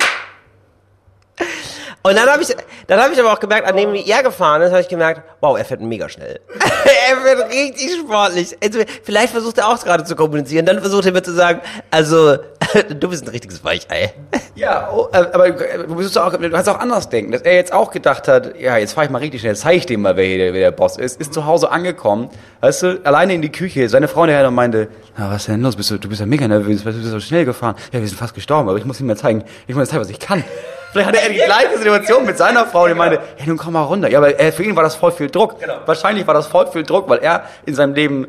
Und 2.05 2.17
dann 2.17 2.29
habe 2.29 2.43
ich, 2.43 2.49
dann 2.87 2.99
habe 2.99 3.13
ich 3.13 3.19
aber 3.19 3.31
auch 3.31 3.39
gemerkt, 3.39 3.65
an 3.65 3.77
dem 3.77 3.93
wie 3.93 4.05
er 4.05 4.23
gefahren 4.23 4.61
ist, 4.61 4.71
habe 4.71 4.81
ich 4.81 4.89
gemerkt, 4.89 5.21
wow, 5.39 5.57
er 5.57 5.63
fährt 5.63 5.79
mega 5.79 6.09
schnell. 6.09 6.41
er 6.59 7.17
fährt 7.17 7.49
richtig 7.49 7.97
sportlich. 7.97 8.57
Also, 8.61 8.79
vielleicht 9.03 9.31
versucht 9.31 9.57
er 9.57 9.69
auch 9.69 9.81
gerade 9.81 10.03
zu 10.03 10.17
kommunizieren. 10.17 10.65
Dann 10.65 10.81
versucht 10.81 11.05
er 11.05 11.13
mir 11.13 11.23
zu 11.23 11.31
sagen, 11.31 11.61
also, 11.91 12.37
du 12.99 13.07
bist 13.07 13.23
ein 13.23 13.29
richtiges 13.29 13.63
Weichei. 13.63 14.13
Ja, 14.55 14.91
oh, 14.91 15.07
äh, 15.13 15.17
aber 15.17 15.47
äh, 15.47 15.87
du, 15.87 15.93
musst 15.93 16.17
auch, 16.17 16.33
du 16.33 16.49
kannst 16.49 16.67
auch 16.67 16.79
anders 16.79 17.07
denken, 17.07 17.31
dass 17.31 17.41
er 17.41 17.55
jetzt 17.55 17.71
auch 17.71 17.89
gedacht 17.89 18.27
hat, 18.27 18.59
ja, 18.59 18.75
jetzt 18.75 18.93
fahre 18.93 19.05
ich 19.05 19.11
mal 19.11 19.19
richtig 19.19 19.39
schnell, 19.39 19.55
zeige 19.55 19.77
ich 19.77 19.85
dem 19.85 20.01
mal, 20.01 20.17
wer 20.17 20.25
hier 20.25 20.37
der, 20.37 20.53
wer 20.53 20.59
der 20.59 20.71
Boss 20.71 20.97
ist, 20.97 21.21
ist 21.21 21.33
zu 21.33 21.45
Hause 21.45 21.71
angekommen, 21.71 22.29
weißt 22.63 22.83
du, 22.83 23.01
alleine 23.03 23.33
in 23.33 23.41
die 23.41 23.51
Küche, 23.51 23.89
seine 23.89 24.07
Frau 24.07 24.25
nachher 24.25 24.47
und 24.47 24.55
meinte, 24.55 24.87
na, 25.17 25.29
was 25.29 25.41
ist 25.41 25.49
denn 25.49 25.61
los, 25.61 25.75
bist 25.75 25.91
du, 25.91 25.97
du 25.97 26.07
bist 26.07 26.21
ja 26.21 26.25
mega 26.25 26.47
nervös, 26.47 26.81
du 26.81 26.93
bist 26.93 27.03
so 27.03 27.19
schnell 27.19 27.43
gefahren, 27.43 27.75
ja, 27.91 27.99
wir 27.99 28.07
sind 28.07 28.17
fast 28.17 28.33
gestorben, 28.33 28.69
aber 28.69 28.77
ich 28.77 28.85
muss 28.85 29.01
ihm 29.01 29.07
mal 29.07 29.17
zeigen, 29.17 29.43
ich 29.67 29.75
muss 29.75 29.85
ihm 29.85 29.89
zeigen, 29.89 30.01
was 30.01 30.09
ich 30.09 30.19
kann. 30.19 30.45
Vielleicht 30.93 31.07
hatte 31.09 31.21
er 31.21 31.29
die 31.29 31.39
gleiche 31.39 31.77
Situation 31.77 32.23
mit 32.23 32.37
seiner 32.37 32.65
Frau, 32.67 32.87
die 32.87 32.93
meinte, 32.93 33.19
hey, 33.35 33.47
nun 33.47 33.57
komm 33.57 33.73
mal 33.73 33.81
runter. 33.81 34.09
Ja, 34.09 34.19
aber 34.19 34.39
äh, 34.39 34.51
für 34.51 34.63
ihn 34.63 34.75
war 34.75 34.83
das 34.83 34.95
voll 34.95 35.11
viel 35.11 35.27
Druck. 35.27 35.55
Wahrscheinlich 35.87 36.27
war 36.27 36.35
das 36.35 36.45
voll 36.45 36.67
viel 36.67 36.83
Druck, 36.83 37.09
weil 37.09 37.17
er 37.17 37.45
in 37.65 37.73
seinem 37.73 37.95
Leben 37.95 38.27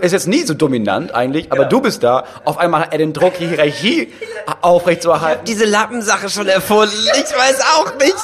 ist 0.00 0.10
jetzt 0.10 0.26
nie 0.26 0.42
so 0.42 0.54
dominant 0.54 1.14
eigentlich, 1.14 1.52
aber 1.52 1.66
du 1.66 1.80
bist 1.80 2.02
da. 2.02 2.24
Auf 2.44 2.58
einmal 2.58 2.80
hat 2.80 2.92
er 2.92 2.98
den 2.98 3.12
Druck, 3.12 3.38
die 3.38 3.46
Hierarchie 3.46 4.12
aufrechtzuerhalten. 4.60 5.44
Diese 5.44 5.66
Lappensache 5.66 6.28
schon 6.28 6.48
erfunden. 6.48 6.92
Ich 7.14 7.32
weiß 7.32 7.60
auch 7.76 7.94
nicht. 7.98 8.16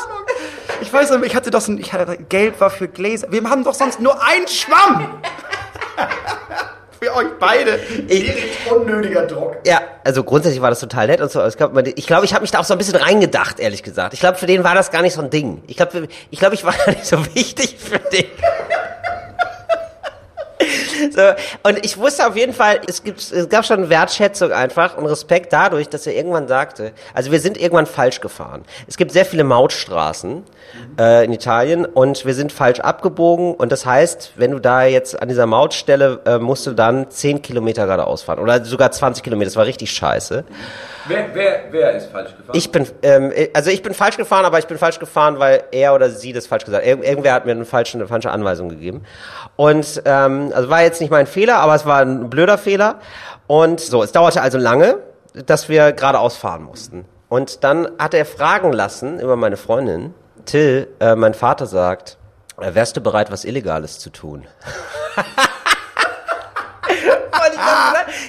Ich 0.80 0.92
weiß 0.92 1.10
nicht, 1.10 1.24
ich 1.24 1.36
hatte 1.36 1.50
doch 1.50 1.60
so 1.60 1.72
ein, 1.72 1.78
ich 1.78 1.92
hatte, 1.92 2.16
Geld 2.28 2.60
war 2.60 2.70
für 2.70 2.88
Gläser. 2.88 3.30
Wir 3.30 3.42
haben 3.48 3.64
doch 3.64 3.74
sonst 3.74 4.00
nur 4.00 4.22
einen 4.22 4.46
Schwamm. 4.48 5.20
für 7.00 7.14
euch 7.14 7.38
beide. 7.38 7.78
Direkt 7.78 8.70
unnötiger 8.70 9.26
Druck. 9.26 9.56
Ja, 9.64 9.80
also 10.04 10.24
grundsätzlich 10.24 10.62
war 10.62 10.70
das 10.70 10.80
total 10.80 11.06
nett 11.06 11.20
und 11.20 11.30
so. 11.30 11.44
Ich 11.46 11.56
glaube, 11.56 11.82
ich, 11.82 12.06
glaub, 12.06 12.24
ich 12.24 12.34
habe 12.34 12.42
mich 12.42 12.50
da 12.50 12.60
auch 12.60 12.64
so 12.64 12.74
ein 12.74 12.78
bisschen 12.78 12.96
reingedacht, 12.96 13.60
ehrlich 13.60 13.82
gesagt. 13.82 14.14
Ich 14.14 14.20
glaube, 14.20 14.38
für 14.38 14.46
den 14.46 14.64
war 14.64 14.74
das 14.74 14.90
gar 14.90 15.02
nicht 15.02 15.14
so 15.14 15.22
ein 15.22 15.30
Ding. 15.30 15.62
Ich 15.66 15.76
glaube, 15.76 16.08
ich, 16.30 16.38
glaub, 16.38 16.52
ich 16.52 16.64
war 16.64 16.72
gar 16.86 16.90
nicht 16.90 17.06
so 17.06 17.18
wichtig 17.34 17.76
für 17.78 17.98
den. 17.98 18.26
So, 21.10 21.22
und 21.62 21.84
ich 21.84 21.98
wusste 21.98 22.26
auf 22.26 22.36
jeden 22.36 22.52
Fall, 22.52 22.80
es, 22.88 23.02
gibt, 23.02 23.20
es 23.20 23.48
gab 23.48 23.64
schon 23.64 23.88
Wertschätzung 23.90 24.52
einfach 24.52 24.96
und 24.96 25.06
Respekt 25.06 25.52
dadurch, 25.52 25.88
dass 25.88 26.06
er 26.06 26.14
irgendwann 26.14 26.48
sagte, 26.48 26.92
also 27.14 27.30
wir 27.30 27.40
sind 27.40 27.58
irgendwann 27.58 27.86
falsch 27.86 28.20
gefahren. 28.20 28.64
Es 28.86 28.96
gibt 28.96 29.12
sehr 29.12 29.24
viele 29.24 29.44
Mautstraßen 29.44 30.42
äh, 30.98 31.24
in 31.24 31.32
Italien 31.32 31.84
und 31.84 32.24
wir 32.24 32.34
sind 32.34 32.52
falsch 32.52 32.80
abgebogen 32.80 33.54
und 33.54 33.72
das 33.72 33.86
heißt, 33.86 34.32
wenn 34.36 34.50
du 34.52 34.58
da 34.58 34.84
jetzt 34.84 35.20
an 35.20 35.28
dieser 35.28 35.46
Mautstelle 35.46 36.20
äh, 36.24 36.38
musst 36.38 36.66
du 36.66 36.72
dann 36.72 37.10
10 37.10 37.42
Kilometer 37.42 37.84
geradeaus 37.84 38.22
fahren 38.22 38.38
oder 38.38 38.64
sogar 38.64 38.90
20 38.90 39.22
Kilometer, 39.22 39.48
das 39.48 39.56
war 39.56 39.66
richtig 39.66 39.90
scheiße. 39.92 40.44
Wer, 41.08 41.34
wer, 41.34 41.64
wer 41.70 41.96
ist 41.96 42.10
falsch 42.10 42.30
gefahren? 42.36 42.56
Ich 42.56 42.72
bin, 42.72 42.86
ähm, 43.02 43.32
also 43.52 43.70
ich 43.70 43.82
bin 43.82 43.94
falsch 43.94 44.16
gefahren, 44.16 44.44
aber 44.44 44.58
ich 44.58 44.66
bin 44.66 44.76
falsch 44.76 44.98
gefahren, 44.98 45.38
weil 45.38 45.64
er 45.70 45.94
oder 45.94 46.10
sie 46.10 46.32
das 46.32 46.46
falsch 46.46 46.64
gesagt 46.64 46.84
hat. 46.84 46.90
Ir 46.90 47.02
irgendwer 47.04 47.32
hat 47.32 47.46
mir 47.46 47.52
eine 47.52 47.64
falsche, 47.64 47.96
eine 47.96 48.08
falsche 48.08 48.30
Anweisung 48.30 48.68
gegeben. 48.68 49.04
Und 49.54 50.02
ähm, 50.04 50.45
also 50.52 50.68
war 50.68 50.82
jetzt 50.82 51.00
nicht 51.00 51.10
mein 51.10 51.26
Fehler, 51.26 51.56
aber 51.56 51.74
es 51.74 51.86
war 51.86 52.00
ein 52.00 52.30
blöder 52.30 52.58
Fehler. 52.58 53.00
Und 53.46 53.80
so, 53.80 54.02
es 54.02 54.12
dauerte 54.12 54.42
also 54.42 54.58
lange, 54.58 54.98
dass 55.46 55.68
wir 55.68 55.92
geradeaus 55.92 56.36
fahren 56.36 56.62
mussten. 56.62 57.04
Und 57.28 57.64
dann 57.64 57.88
hat 57.98 58.14
er 58.14 58.24
fragen 58.24 58.72
lassen 58.72 59.20
über 59.20 59.36
meine 59.36 59.56
Freundin, 59.56 60.14
Till, 60.44 60.88
äh, 61.00 61.16
mein 61.16 61.34
Vater 61.34 61.66
sagt, 61.66 62.18
äh, 62.60 62.74
wärst 62.74 62.96
du 62.96 63.00
bereit, 63.00 63.32
was 63.32 63.44
Illegales 63.44 63.98
zu 63.98 64.10
tun? 64.10 64.46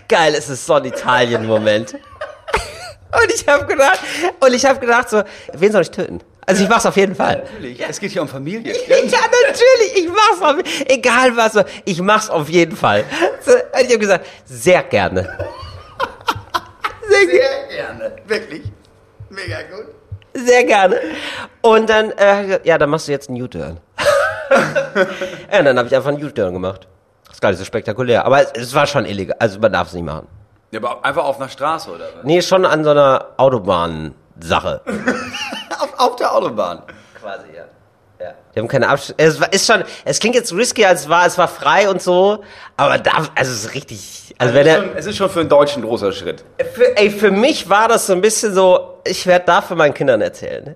Geil, 0.07 0.33
es 0.35 0.49
ist 0.49 0.65
so 0.65 0.73
ein 0.73 0.85
Italien-Moment. 0.85 1.93
Und 1.93 3.33
ich 3.33 3.47
habe 3.47 3.65
gedacht, 3.65 3.99
und 4.39 4.53
ich 4.53 4.65
habe 4.65 4.79
gedacht 4.79 5.09
so, 5.09 5.23
wen 5.53 5.71
soll 5.71 5.81
ich 5.81 5.91
töten? 5.91 6.21
Also 6.49 6.63
ich 6.63 6.69
mach's 6.69 6.85
auf 6.85 6.95
jeden 6.95 7.13
Fall. 7.13 7.43
Natürlich, 7.43 7.81
es 7.89 7.99
geht 7.99 8.11
hier 8.11 8.21
um 8.21 8.27
Familie. 8.29 8.73
Ja, 8.73 8.95
natürlich, 8.95 9.95
ich 9.97 10.07
mach's 10.07 10.41
auf, 10.41 10.55
egal 10.87 11.35
was, 11.35 11.59
ich 11.83 12.01
mach's 12.01 12.29
auf 12.29 12.47
jeden 12.47 12.75
Fall. 12.77 13.03
Und 13.45 13.81
ich 13.81 13.87
habe 13.89 13.99
gesagt, 13.99 14.25
sehr 14.45 14.81
gerne. 14.83 15.37
Sehr, 17.09 17.19
Sehr 17.27 17.67
gerne, 17.69 18.15
wirklich. 18.27 18.63
Mega 19.29 19.57
gut. 19.63 19.87
sehr 20.33 20.63
gerne. 20.63 20.99
Und 21.61 21.89
dann, 21.89 22.11
äh, 22.11 22.59
ja, 22.65 22.77
dann 22.77 22.89
machst 22.91 23.07
du 23.07 23.11
jetzt 23.11 23.29
einen 23.29 23.41
U-Turn. 23.41 23.79
ja, 25.51 25.59
und 25.59 25.65
dann 25.65 25.77
habe 25.77 25.87
ich 25.87 25.95
einfach 25.95 26.09
einen 26.09 26.23
U-Turn 26.23 26.53
gemacht. 26.53 26.87
Das 27.25 27.35
ist 27.35 27.41
gar 27.41 27.49
nicht 27.49 27.59
so 27.59 27.65
spektakulär, 27.65 28.23
aber 28.25 28.41
es, 28.41 28.51
es 28.53 28.73
war 28.73 28.87
schon 28.87 29.05
illegal, 29.05 29.35
also 29.39 29.59
man 29.59 29.73
darf 29.73 29.87
es 29.89 29.93
nicht 29.93 30.05
machen. 30.05 30.27
Ja, 30.71 30.79
aber 30.79 31.03
einfach 31.03 31.23
auf 31.25 31.37
einer 31.39 31.49
Straße, 31.49 31.89
oder 31.91 32.05
was? 32.15 32.23
Nee, 32.23 32.41
schon 32.41 32.65
an 32.65 32.83
so 32.85 32.91
einer 32.91 33.33
Autobahnsache. 34.41 34.81
Auf, 35.79 35.93
auf 35.99 36.15
der 36.15 36.33
Autobahn. 36.33 36.81
Quasi, 37.21 37.43
ja. 37.55 37.63
Ja. 38.19 38.33
Die 38.55 38.59
haben 38.59 38.67
keine 38.67 38.89
Abstand. 38.89 39.21
Es 39.21 39.39
war- 39.39 39.53
ist 39.53 39.67
schon, 39.67 39.83
es 40.05 40.19
klingt 40.19 40.33
jetzt 40.33 40.51
risky, 40.51 40.83
als 40.85 41.01
es 41.01 41.09
war, 41.09 41.27
es 41.27 41.37
war 41.37 41.47
frei 41.47 41.87
und 41.87 42.01
so, 42.01 42.43
aber 42.77 42.97
da, 42.97 43.11
also 43.35 43.51
es 43.51 43.65
ist 43.65 43.75
richtig, 43.75 44.33
also 44.39 44.55
wenn 44.55 44.65
es, 44.65 44.73
ist 44.73 44.75
er, 44.75 44.81
schon, 44.87 44.97
es 44.97 45.05
ist 45.05 45.17
schon 45.17 45.29
für 45.29 45.39
einen 45.41 45.49
Deutschen 45.49 45.83
ein 45.83 45.87
großer 45.87 46.11
Schritt. 46.11 46.43
für, 46.73 46.97
ey, 46.97 47.11
für 47.11 47.29
mich 47.29 47.69
war 47.69 47.87
das 47.87 48.07
so 48.07 48.13
ein 48.13 48.21
bisschen 48.21 48.55
so, 48.55 48.95
ich 49.03 49.27
werde 49.27 49.45
dafür 49.45 49.75
meinen 49.75 49.93
Kindern 49.93 50.21
erzählen. 50.21 50.75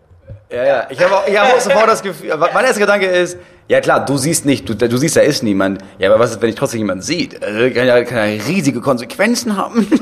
Ja, 0.51 0.63
ja. 0.65 0.87
Ich 0.91 1.01
habe 1.01 1.15
auch, 1.15 1.27
ich 1.27 1.39
hab 1.39 1.51
auch 1.51 1.59
sofort 1.59 1.87
das 1.87 2.03
Gefühl, 2.03 2.35
mein 2.37 2.63
erster 2.65 2.81
Gedanke 2.81 3.07
ist, 3.07 3.37
ja 3.67 3.81
klar, 3.81 4.05
du 4.05 4.17
siehst 4.17 4.45
nicht, 4.45 4.69
du, 4.69 4.75
du 4.75 4.97
siehst, 4.97 5.15
da 5.15 5.21
ist 5.21 5.41
niemand. 5.41 5.81
Ja, 5.97 6.11
aber 6.11 6.19
was 6.19 6.31
ist, 6.31 6.41
wenn 6.43 6.49
ich 6.49 6.55
trotzdem 6.55 6.79
jemanden 6.81 7.01
sieht? 7.01 7.41
Also, 7.41 7.73
kann 7.73 7.87
ja, 7.87 8.03
kann 8.03 8.17
ja 8.17 8.43
riesige 8.45 8.81
Konsequenzen 8.81 9.57
haben. 9.57 9.87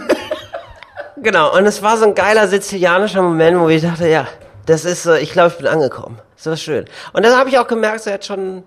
Genau, 1.21 1.55
und 1.55 1.65
es 1.65 1.81
war 1.81 1.97
so 1.97 2.05
ein 2.05 2.15
geiler 2.15 2.47
sizilianischer 2.47 3.21
Moment, 3.21 3.59
wo 3.59 3.67
ich 3.69 3.81
dachte, 3.81 4.07
ja, 4.07 4.27
das 4.65 4.85
ist 4.85 5.03
so, 5.03 5.13
ich 5.13 5.31
glaube, 5.31 5.49
ich 5.49 5.57
bin 5.57 5.67
angekommen. 5.67 6.19
Das 6.37 6.45
war 6.45 6.57
schön. 6.57 6.85
Und 7.11 7.25
dann 7.25 7.35
habe 7.37 7.49
ich 7.49 7.57
auch 7.57 7.67
gemerkt, 7.67 8.01
so, 8.01 8.09
er 8.09 8.15
hat 8.15 8.25
schon, 8.25 8.63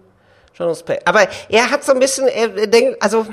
schon 0.53 0.69
Respekt. 0.69 1.07
Aber 1.07 1.21
er 1.49 1.71
hat 1.71 1.85
so 1.85 1.93
ein 1.93 1.99
bisschen, 1.99 2.29
er, 2.29 2.49
denkt, 2.67 3.03
also, 3.03 3.27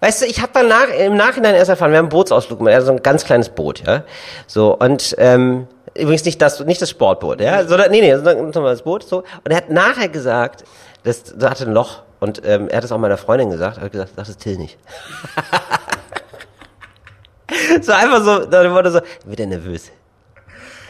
weißt 0.00 0.22
du, 0.22 0.26
ich 0.26 0.40
habe 0.40 0.52
dann 0.52 0.68
nach, 0.68 0.88
im 0.88 1.16
Nachhinein 1.16 1.54
erst 1.54 1.70
erfahren, 1.70 1.90
wir 1.90 1.98
haben 1.98 2.04
einen 2.04 2.10
Bootsausflug 2.10 2.58
gemacht, 2.58 2.72
er 2.72 2.78
hat 2.78 2.86
so 2.86 2.92
ein 2.92 3.02
ganz 3.02 3.24
kleines 3.24 3.48
Boot, 3.48 3.82
ja. 3.84 4.04
So, 4.46 4.76
und, 4.76 5.16
ähm, 5.18 5.66
übrigens 5.94 6.24
nicht 6.24 6.40
das, 6.40 6.60
nicht 6.60 6.80
das 6.80 6.90
Sportboot, 6.90 7.40
ja, 7.40 7.66
sondern, 7.66 7.90
nee, 7.90 8.00
nee, 8.00 8.14
sondern 8.14 8.38
ein 8.38 8.50
normales 8.50 8.82
Boot, 8.82 9.02
so. 9.02 9.18
Und 9.44 9.50
er 9.50 9.56
hat 9.56 9.70
nachher 9.70 10.08
gesagt, 10.08 10.64
das, 11.02 11.24
das 11.36 11.50
hatte 11.50 11.64
ein 11.64 11.72
Loch. 11.72 12.02
Und 12.18 12.42
ähm, 12.46 12.68
er 12.68 12.78
hat 12.78 12.84
es 12.84 12.92
auch 12.92 12.98
meiner 12.98 13.18
Freundin 13.18 13.50
gesagt, 13.50 13.76
er 13.78 13.84
hat 13.84 13.92
gesagt, 13.92 14.12
das 14.16 14.28
ist 14.28 14.40
Till 14.40 14.56
nicht. 14.56 14.78
so 17.82 17.92
einfach 17.92 18.22
so, 18.24 18.44
dann 18.46 18.72
wurde 18.72 18.90
so, 18.90 19.00
wird 19.24 19.40
er 19.40 19.46
nervös. 19.46 19.90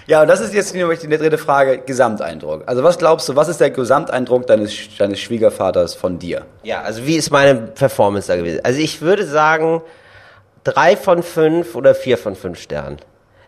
Ja, 0.07 0.23
und 0.23 0.29
das 0.29 0.41
ist 0.41 0.55
jetzt 0.55 0.73
nämlich 0.73 1.01
die 1.01 1.09
dritte 1.09 1.37
Frage, 1.37 1.79
Gesamteindruck. 1.79 2.63
Also 2.67 2.85
was 2.85 2.97
glaubst 2.97 3.29
du, 3.29 3.35
was 3.35 3.49
ist 3.49 3.61
der 3.61 3.71
Gesamteindruck 3.71 4.47
deines, 4.47 4.73
deines 4.99 5.19
Schwiegervaters 5.19 5.95
von 5.95 6.19
dir? 6.21 6.47
Ja, 6.63 6.83
also 6.83 7.05
wie 7.07 7.17
ist 7.17 7.31
meine 7.33 7.57
Performance 7.57 8.29
da 8.29 8.37
gewesen? 8.37 8.61
Also 8.63 8.79
ich 8.79 9.01
würde 9.01 9.27
sagen, 9.27 9.83
drei 10.63 10.97
von 10.97 11.25
fünf 11.25 11.75
oder 11.75 11.95
vier 11.95 12.19
von 12.19 12.37
fünf 12.37 12.61
Sternen. 12.61 12.99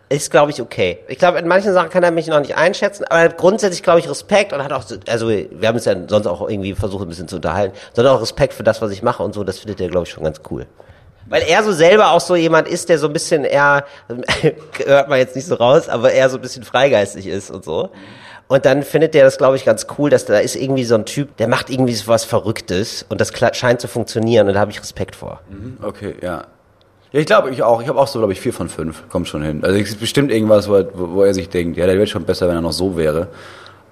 ist, 0.09 0.31
glaube 0.31 0.51
ich, 0.51 0.61
okay. 0.61 0.99
Ich 1.07 1.17
glaube, 1.17 1.37
in 1.39 1.47
manchen 1.47 1.71
Sachen 1.71 1.91
kann 1.91 2.03
er 2.03 2.11
mich 2.11 2.27
noch 2.27 2.39
nicht 2.41 2.57
einschätzen, 2.57 3.05
aber 3.05 3.19
er 3.19 3.25
hat 3.25 3.37
grundsätzlich, 3.37 3.81
glaube 3.83 3.99
ich, 3.99 4.09
Respekt 4.09 4.51
und 4.51 4.61
hat 4.63 4.73
auch, 4.73 4.81
so- 4.81 4.95
also 5.07 5.29
wir 5.29 5.65
haben 5.67 5.77
es 5.77 5.85
ja 5.85 5.95
sonst 6.07 6.27
auch 6.27 6.49
irgendwie 6.49 6.73
versucht, 6.73 7.03
ein 7.05 7.09
bisschen 7.09 7.27
zu 7.29 7.37
unterhalten, 7.37 7.73
sondern 7.93 8.15
auch 8.17 8.21
Respekt 8.21 8.53
für 8.53 8.63
das, 8.63 8.81
was 8.81 8.91
ich 8.91 9.01
mache 9.03 9.23
und 9.23 9.33
so, 9.33 9.43
das 9.45 9.59
findet 9.59 9.79
er, 9.79 9.87
glaube 9.87 10.07
ich, 10.07 10.11
schon 10.11 10.23
ganz 10.25 10.41
cool. 10.51 10.65
Weil 11.29 11.43
er 11.47 11.63
so 11.63 11.71
selber 11.71 12.11
auch 12.11 12.19
so 12.21 12.35
jemand 12.35 12.67
ist, 12.67 12.89
der 12.89 12.97
so 12.97 13.07
ein 13.07 13.13
bisschen 13.13 13.43
eher, 13.43 13.85
hört 14.85 15.09
man 15.09 15.19
jetzt 15.19 15.35
nicht 15.35 15.47
so 15.47 15.55
raus, 15.55 15.87
aber 15.89 16.11
eher 16.11 16.29
so 16.29 16.37
ein 16.37 16.41
bisschen 16.41 16.63
freigeistig 16.63 17.27
ist 17.27 17.51
und 17.51 17.63
so. 17.63 17.89
Und 18.47 18.65
dann 18.65 18.81
findet 18.81 19.13
der 19.13 19.25
das, 19.25 19.37
glaube 19.37 19.55
ich, 19.57 19.63
ganz 19.65 19.85
cool, 19.99 20.09
dass 20.09 20.25
da 20.25 20.39
ist 20.39 20.55
irgendwie 20.55 20.83
so 20.83 20.95
ein 20.95 21.05
Typ, 21.05 21.37
der 21.37 21.47
macht 21.47 21.69
irgendwie 21.69 21.93
so 21.93 22.07
was 22.07 22.23
Verrücktes 22.23 23.05
und 23.07 23.21
das 23.21 23.31
scheint 23.53 23.79
zu 23.79 23.87
funktionieren 23.87 24.47
und 24.47 24.55
da 24.55 24.59
habe 24.59 24.71
ich 24.71 24.81
Respekt 24.81 25.15
vor. 25.15 25.39
Okay, 25.83 26.15
ja. 26.21 26.45
Ja, 27.11 27.19
ich 27.19 27.25
glaube, 27.25 27.49
ich 27.51 27.61
auch. 27.63 27.81
Ich 27.81 27.87
habe 27.87 27.99
auch 27.99 28.07
so, 28.07 28.19
glaube 28.19 28.33
ich, 28.33 28.39
vier 28.41 28.53
von 28.53 28.69
fünf. 28.69 29.07
Kommt 29.09 29.27
schon 29.27 29.41
hin. 29.43 29.63
Also 29.63 29.77
es 29.79 29.89
ist 29.89 29.99
bestimmt 29.99 30.31
irgendwas, 30.31 30.67
wo, 30.69 30.75
er- 30.75 30.87
wo 30.93 31.23
er 31.23 31.33
sich 31.33 31.49
denkt, 31.49 31.75
ja, 31.77 31.85
der 31.87 31.95
wäre 31.95 32.05
schon 32.07 32.23
besser, 32.23 32.47
wenn 32.47 32.55
er 32.55 32.61
noch 32.61 32.71
so 32.71 32.97
wäre. 32.97 33.27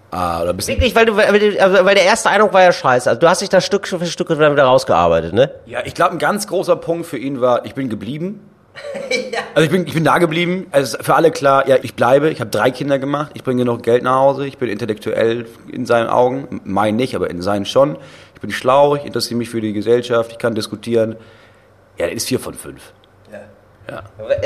Ah, 0.10 0.42
oder 0.42 0.54
bisschen, 0.54 0.76
Wirklich, 0.76 0.96
weil 0.96 1.06
du, 1.06 1.18
weil, 1.18 1.38
du- 1.40 1.62
also, 1.62 1.84
weil 1.86 1.96
der 1.96 2.06
erste 2.06 2.30
Eindruck 2.30 2.54
war 2.54 2.62
ja 2.64 2.72
scheiße. 2.72 3.10
Also 3.10 3.20
du 3.20 3.28
hast 3.28 3.42
dich 3.42 3.50
da 3.50 3.60
Stück 3.60 3.88
für 3.88 4.06
Stück 4.06 4.30
dann 4.30 4.40
wieder 4.54 4.64
rausgearbeitet, 4.64 5.34
ne? 5.34 5.52
ja, 5.66 5.80
ich 5.84 5.94
glaube, 5.94 6.14
ein 6.14 6.20
ganz 6.20 6.48
großer 6.48 6.78
Punkt 6.78 7.06
für 7.06 7.18
ihn 7.18 7.42
war, 7.42 7.66
ich 7.66 7.74
bin 7.76 7.90
geblieben. 7.90 8.42
Also 9.56 9.66
ich 9.66 9.72
bin, 9.72 9.88
ich 9.88 9.94
bin 9.96 10.04
da 10.04 10.20
geblieben. 10.20 10.68
Also 10.70 11.00
für 11.02 11.16
alle 11.16 11.32
klar, 11.32 11.68
ja, 11.68 11.78
ich 11.82 11.96
bleibe. 11.96 12.30
Ich 12.30 12.40
habe 12.42 12.52
drei 12.52 12.70
Kinder 12.70 13.00
gemacht. 13.00 13.32
Ich 13.34 13.44
bringe 13.44 13.64
genug 13.64 13.82
Geld 13.82 14.04
nach 14.04 14.18
Hause. 14.18 14.46
Ich 14.46 14.60
bin 14.60 14.70
intellektuell 14.70 15.48
in 15.72 15.88
seinen 15.88 16.08
Augen. 16.10 16.62
Mein 16.64 16.96
nicht, 16.96 17.16
aber 17.16 17.32
in 17.32 17.42
seinen 17.42 17.66
schon. 17.66 17.98
Ich 18.36 18.42
bin 18.42 18.52
schlau. 18.52 18.96
Ich 18.96 19.04
interessiere 19.04 19.40
mich 19.40 19.50
für 19.50 19.62
die 19.62 19.74
Gesellschaft. 19.74 20.32
Ich 20.32 20.38
kann 20.38 20.54
diskutieren. 20.54 21.16
Ja, 21.98 22.06
das 22.06 22.18
ist 22.18 22.28
vier 22.28 22.40
von 22.40 22.54
fünf. 22.54 22.94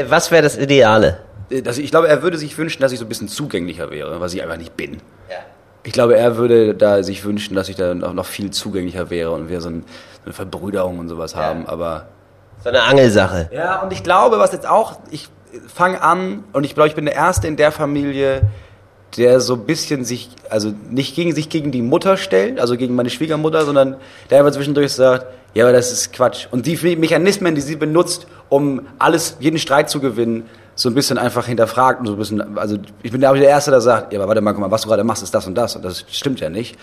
Was 0.07 0.31
wäre 0.31 0.43
das 0.43 0.57
Ideale? 0.57 1.17
Dass 1.63 1.77
ich, 1.77 1.91
glaube, 1.91 2.07
er 2.07 2.23
würde 2.23 2.37
sich 2.37 2.57
wünschen, 2.57 2.81
dass 2.81 2.91
ich 2.91 2.99
so 2.99 3.05
ein 3.05 3.09
bisschen 3.09 3.27
zugänglicher 3.27 3.91
wäre, 3.91 4.19
was 4.21 4.33
ich 4.33 4.41
einfach 4.41 4.57
nicht 4.57 4.77
bin. 4.77 4.97
Ich 5.83 5.93
glaube, 5.93 6.15
er 6.15 6.37
würde 6.37 6.75
da 6.75 7.01
sich 7.01 7.25
wünschen, 7.25 7.55
dass 7.55 7.67
ich 7.67 7.75
da 7.75 7.95
noch, 7.95 8.13
noch 8.13 8.25
viel 8.25 8.51
zugänglicher 8.51 9.09
wäre 9.09 9.31
und 9.31 9.49
wir 9.49 9.61
so, 9.61 9.69
ein, 9.69 9.83
so 10.13 10.25
eine 10.25 10.33
Verbrüderung 10.33 10.99
und 10.99 11.09
sowas 11.09 11.35
haben. 11.35 11.65
Aber 11.65 12.07
So 12.63 12.69
eine 12.69 12.83
Angelsache. 12.83 13.49
ja, 13.51 13.81
und 13.81 13.91
ich 13.91 14.03
glaube, 14.03 14.37
was 14.37 14.51
jetzt 14.51 14.67
auch, 14.67 14.99
ich 15.09 15.29
fange 15.73 16.01
an 16.03 16.43
und 16.53 16.63
ich 16.65 16.75
glaube, 16.75 16.87
ich 16.87 16.95
bin 16.95 17.05
der 17.05 17.15
Erste 17.15 17.47
in 17.47 17.57
der 17.57 17.71
Familie, 17.71 18.43
der 19.17 19.41
so 19.41 19.55
ein 19.55 19.65
bisschen 19.65 20.05
sich, 20.05 20.29
also 20.49 20.71
nicht 20.89 21.15
gegen 21.15 21.33
sich 21.33 21.49
gegen 21.49 21.71
die 21.71 21.81
Mutter 21.81 22.15
stellt, 22.15 22.59
also 22.59 22.77
gegen 22.77 22.95
meine 22.95 23.09
Schwiegermutter, 23.09 23.65
sondern 23.65 23.97
der 24.29 24.39
einfach 24.39 24.51
zwischendurch 24.53 24.93
sagt, 24.93 25.25
ja, 25.53 25.65
aber 25.65 25.73
das 25.73 25.91
ist 25.91 26.13
Quatsch. 26.13 26.47
Und 26.51 26.65
die 26.65 26.95
Mechanismen, 26.95 27.55
die 27.55 27.61
sie 27.61 27.75
benutzt, 27.75 28.27
um 28.47 28.87
alles, 28.99 29.35
jeden 29.39 29.57
Streit 29.59 29.89
zu 29.89 29.99
gewinnen, 29.99 30.45
so 30.81 30.89
ein 30.89 30.95
bisschen 30.95 31.17
einfach 31.17 31.45
hinterfragt 31.45 31.99
und 31.99 32.07
so 32.07 32.13
ein 32.13 32.17
bisschen, 32.17 32.57
also 32.57 32.77
ich 33.03 33.11
bin 33.11 33.21
der, 33.21 33.33
der 33.33 33.49
Erste, 33.49 33.69
der 33.69 33.81
sagt, 33.81 34.13
ja, 34.13 34.19
aber 34.19 34.27
warte 34.27 34.41
mal, 34.41 34.53
guck 34.53 34.61
mal, 34.61 34.71
was 34.71 34.81
du 34.81 34.89
gerade 34.89 35.03
machst, 35.03 35.21
ist 35.21 35.33
das 35.33 35.45
und 35.45 35.55
das 35.55 35.75
und 35.75 35.85
das 35.85 36.05
stimmt 36.09 36.39
ja 36.39 36.49
nicht. 36.49 36.77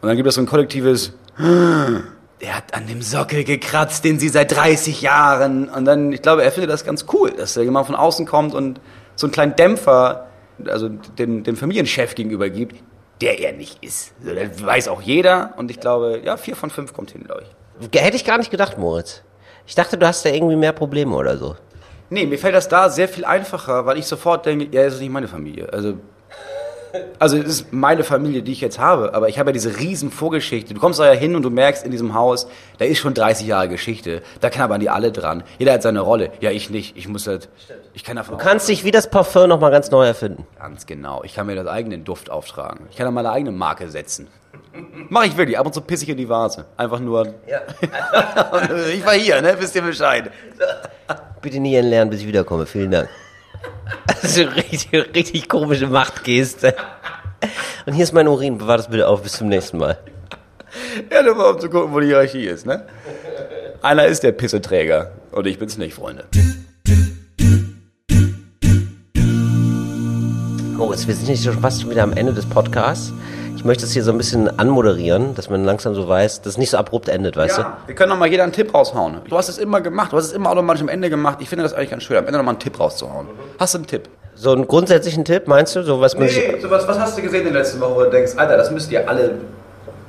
Und 0.00 0.08
dann 0.08 0.16
gibt 0.16 0.28
es 0.28 0.34
so 0.34 0.40
ein 0.40 0.46
kollektives, 0.46 1.12
er 1.38 2.56
hat 2.56 2.74
an 2.74 2.86
dem 2.88 3.00
Sockel 3.00 3.44
gekratzt, 3.44 4.04
den 4.04 4.18
sie 4.18 4.28
seit 4.28 4.54
30 4.54 5.00
Jahren. 5.02 5.68
Und 5.68 5.84
dann, 5.84 6.12
ich 6.12 6.20
glaube, 6.20 6.42
er 6.42 6.50
findet 6.50 6.70
das 6.70 6.84
ganz 6.84 7.06
cool, 7.12 7.30
dass 7.30 7.54
da 7.54 7.62
jemand 7.62 7.86
von 7.86 7.94
außen 7.94 8.26
kommt 8.26 8.54
und 8.54 8.80
so 9.14 9.26
einen 9.26 9.32
kleinen 9.32 9.56
Dämpfer, 9.56 10.26
also 10.66 10.88
dem, 10.88 11.44
dem 11.44 11.56
Familienchef 11.56 12.14
gegenüber 12.14 12.50
gibt, 12.50 12.82
der 13.20 13.38
er 13.38 13.52
nicht 13.52 13.82
ist. 13.82 14.14
Also, 14.26 14.34
das 14.34 14.66
weiß 14.66 14.88
auch 14.88 15.00
jeder. 15.00 15.54
Und 15.56 15.70
ich 15.70 15.78
glaube, 15.78 16.20
ja, 16.24 16.36
vier 16.36 16.56
von 16.56 16.70
fünf 16.70 16.92
kommt 16.92 17.12
hin, 17.12 17.22
glaube 17.24 17.42
ich. 17.42 18.00
Hätte 18.00 18.16
ich 18.16 18.24
gar 18.24 18.38
nicht 18.38 18.50
gedacht, 18.50 18.78
Moritz. 18.78 19.22
Ich 19.66 19.74
dachte, 19.74 19.96
du 19.96 20.06
hast 20.06 20.24
da 20.24 20.30
irgendwie 20.30 20.56
mehr 20.56 20.72
Probleme 20.72 21.14
oder 21.14 21.38
so. 21.38 21.56
Nee, 22.10 22.26
mir 22.26 22.38
fällt 22.38 22.54
das 22.54 22.68
da 22.68 22.90
sehr 22.90 23.08
viel 23.08 23.24
einfacher, 23.24 23.86
weil 23.86 23.98
ich 23.98 24.06
sofort 24.06 24.46
denke, 24.46 24.68
ja, 24.70 24.84
das 24.84 24.94
ist 24.94 25.00
nicht 25.00 25.12
meine 25.12 25.28
Familie. 25.28 25.72
Also, 25.72 25.94
also 27.18 27.36
es 27.36 27.46
ist 27.46 27.72
meine 27.72 28.04
Familie, 28.04 28.42
die 28.42 28.52
ich 28.52 28.60
jetzt 28.60 28.78
habe, 28.78 29.14
aber 29.14 29.28
ich 29.28 29.38
habe 29.38 29.50
ja 29.50 29.52
diese 29.52 29.78
riesen 29.78 30.10
Vorgeschichte. 30.10 30.74
Du 30.74 30.80
kommst 30.80 31.00
da 31.00 31.06
ja 31.06 31.18
hin 31.18 31.34
und 31.34 31.42
du 31.42 31.50
merkst 31.50 31.84
in 31.84 31.90
diesem 31.90 32.14
Haus, 32.14 32.46
da 32.78 32.84
ist 32.84 32.98
schon 32.98 33.14
30 33.14 33.46
Jahre 33.46 33.68
Geschichte. 33.68 34.22
Da 34.40 34.50
knabbern 34.50 34.80
die 34.80 34.90
alle 34.90 35.10
dran. 35.10 35.42
Jeder 35.58 35.72
hat 35.72 35.82
seine 35.82 36.00
Rolle. 36.00 36.30
Ja, 36.40 36.50
ich 36.50 36.70
nicht. 36.70 36.96
Ich 36.96 37.08
muss 37.08 37.26
halt, 37.26 37.48
ich 37.94 38.04
kann 38.04 38.16
davon 38.16 38.38
Du 38.38 38.44
kannst 38.44 38.68
dich 38.68 38.84
wie 38.84 38.90
das 38.90 39.10
Parfum 39.10 39.48
nochmal 39.48 39.70
ganz 39.70 39.90
neu 39.90 40.06
erfinden. 40.06 40.46
Ganz 40.58 40.86
genau. 40.86 41.22
Ich 41.24 41.34
kann 41.34 41.46
mir 41.46 41.56
das 41.56 41.66
eigenen 41.66 42.04
Duft 42.04 42.30
auftragen. 42.30 42.86
Ich 42.90 42.96
kann 42.96 43.06
da 43.06 43.10
meine 43.10 43.30
eigene 43.30 43.50
Marke 43.50 43.88
setzen. 43.90 44.28
Mach 45.08 45.24
ich 45.24 45.36
wirklich. 45.36 45.58
Ab 45.58 45.66
und 45.66 45.72
zu 45.72 45.80
pisse 45.80 46.04
ich 46.04 46.10
in 46.10 46.16
die 46.16 46.28
Vase. 46.28 46.66
Einfach 46.76 47.00
nur. 47.00 47.26
ich 48.92 49.04
war 49.04 49.14
hier, 49.14 49.40
ne? 49.40 49.56
Wisst 49.58 49.74
ihr 49.74 49.82
Bescheid. 49.82 50.30
Bitte 51.40 51.60
nie 51.60 51.76
entlernen, 51.76 52.10
bis 52.10 52.20
ich 52.20 52.26
wiederkomme. 52.26 52.66
Vielen 52.66 52.90
Dank. 52.90 53.08
Das 54.06 54.24
ist 54.24 54.38
eine 54.38 54.56
richtig, 54.56 54.92
richtig 55.14 55.48
komische 55.48 55.86
Machtgeste. 55.86 56.74
Und 57.86 57.92
hier 57.92 58.04
ist 58.04 58.12
mein 58.12 58.26
Urin. 58.26 58.58
Bewahr 58.58 58.78
das 58.78 58.88
bitte 58.88 59.06
auf. 59.06 59.22
Bis 59.22 59.32
zum 59.32 59.48
nächsten 59.48 59.78
Mal. 59.78 59.98
Ja, 61.10 61.22
nur 61.22 61.34
mal 61.34 61.50
um 61.50 61.60
zu 61.60 61.70
gucken, 61.70 61.92
wo 61.92 62.00
die 62.00 62.06
Hierarchie 62.06 62.46
ist, 62.46 62.66
ne? 62.66 62.86
Einer 63.82 64.06
ist 64.06 64.22
der 64.22 64.32
Pisseträger. 64.32 65.12
Und 65.30 65.46
ich 65.46 65.58
bin's 65.58 65.76
nicht, 65.78 65.94
Freunde. 65.94 66.24
Moritz, 70.76 71.06
wir 71.06 71.14
sind 71.14 71.28
jetzt 71.28 71.44
schon 71.44 71.60
fast 71.60 71.88
wieder 71.88 72.02
am 72.02 72.12
Ende 72.14 72.32
des 72.32 72.46
Podcasts. 72.46 73.12
Ich 73.64 73.66
möchte 73.66 73.86
es 73.86 73.92
hier 73.92 74.02
so 74.04 74.10
ein 74.10 74.18
bisschen 74.18 74.58
anmoderieren, 74.58 75.34
dass 75.36 75.48
man 75.48 75.64
langsam 75.64 75.94
so 75.94 76.06
weiß, 76.06 76.42
dass 76.42 76.52
es 76.52 76.58
nicht 76.58 76.68
so 76.68 76.76
abrupt 76.76 77.08
endet, 77.08 77.34
weißt 77.34 77.56
Ja, 77.56 77.78
wir 77.86 77.94
können 77.94 78.10
noch 78.10 78.18
mal 78.18 78.28
jeder 78.28 78.42
einen 78.42 78.52
Tipp 78.52 78.74
raushauen. 78.74 79.22
Du 79.26 79.38
hast 79.38 79.48
es 79.48 79.56
immer 79.56 79.80
gemacht. 79.80 80.12
Du 80.12 80.18
hast 80.18 80.26
es 80.26 80.32
immer 80.32 80.50
automatisch 80.50 80.82
am 80.82 80.90
Ende 80.90 81.08
gemacht. 81.08 81.38
Ich 81.40 81.48
finde 81.48 81.62
das 81.62 81.72
eigentlich 81.72 81.88
ganz 81.88 82.02
schön, 82.02 82.18
am 82.18 82.26
Ende 82.26 82.36
noch 82.36 82.44
mal 82.44 82.50
einen 82.50 82.58
Tipp 82.58 82.78
rauszuhauen. 82.78 83.26
Hast 83.58 83.72
du 83.72 83.78
einen 83.78 83.86
Tipp? 83.86 84.04
du? 84.04 84.10
So 84.34 84.52
einen 84.52 84.66
grundsätzlichen 84.66 85.24
Tipp, 85.24 85.48
meinst 85.48 85.74
du? 85.76 85.82
So 85.82 85.98
was 85.98 86.14
man 86.14 86.28
sich, 86.28 86.44
so 86.60 86.68
was, 86.68 86.86
was 86.86 86.98
hast 86.98 87.16
du 87.16 87.22
gesehen 87.22 87.46
in 87.46 87.54
der 87.54 87.62
letzten 87.62 87.80
Woche, 87.80 87.94
wo 87.94 88.02
du 88.02 88.10
denkst, 88.10 88.32
Alter, 88.36 88.58
das 88.58 88.70
müsst 88.70 88.92
ihr 88.92 89.08
alle 89.08 89.36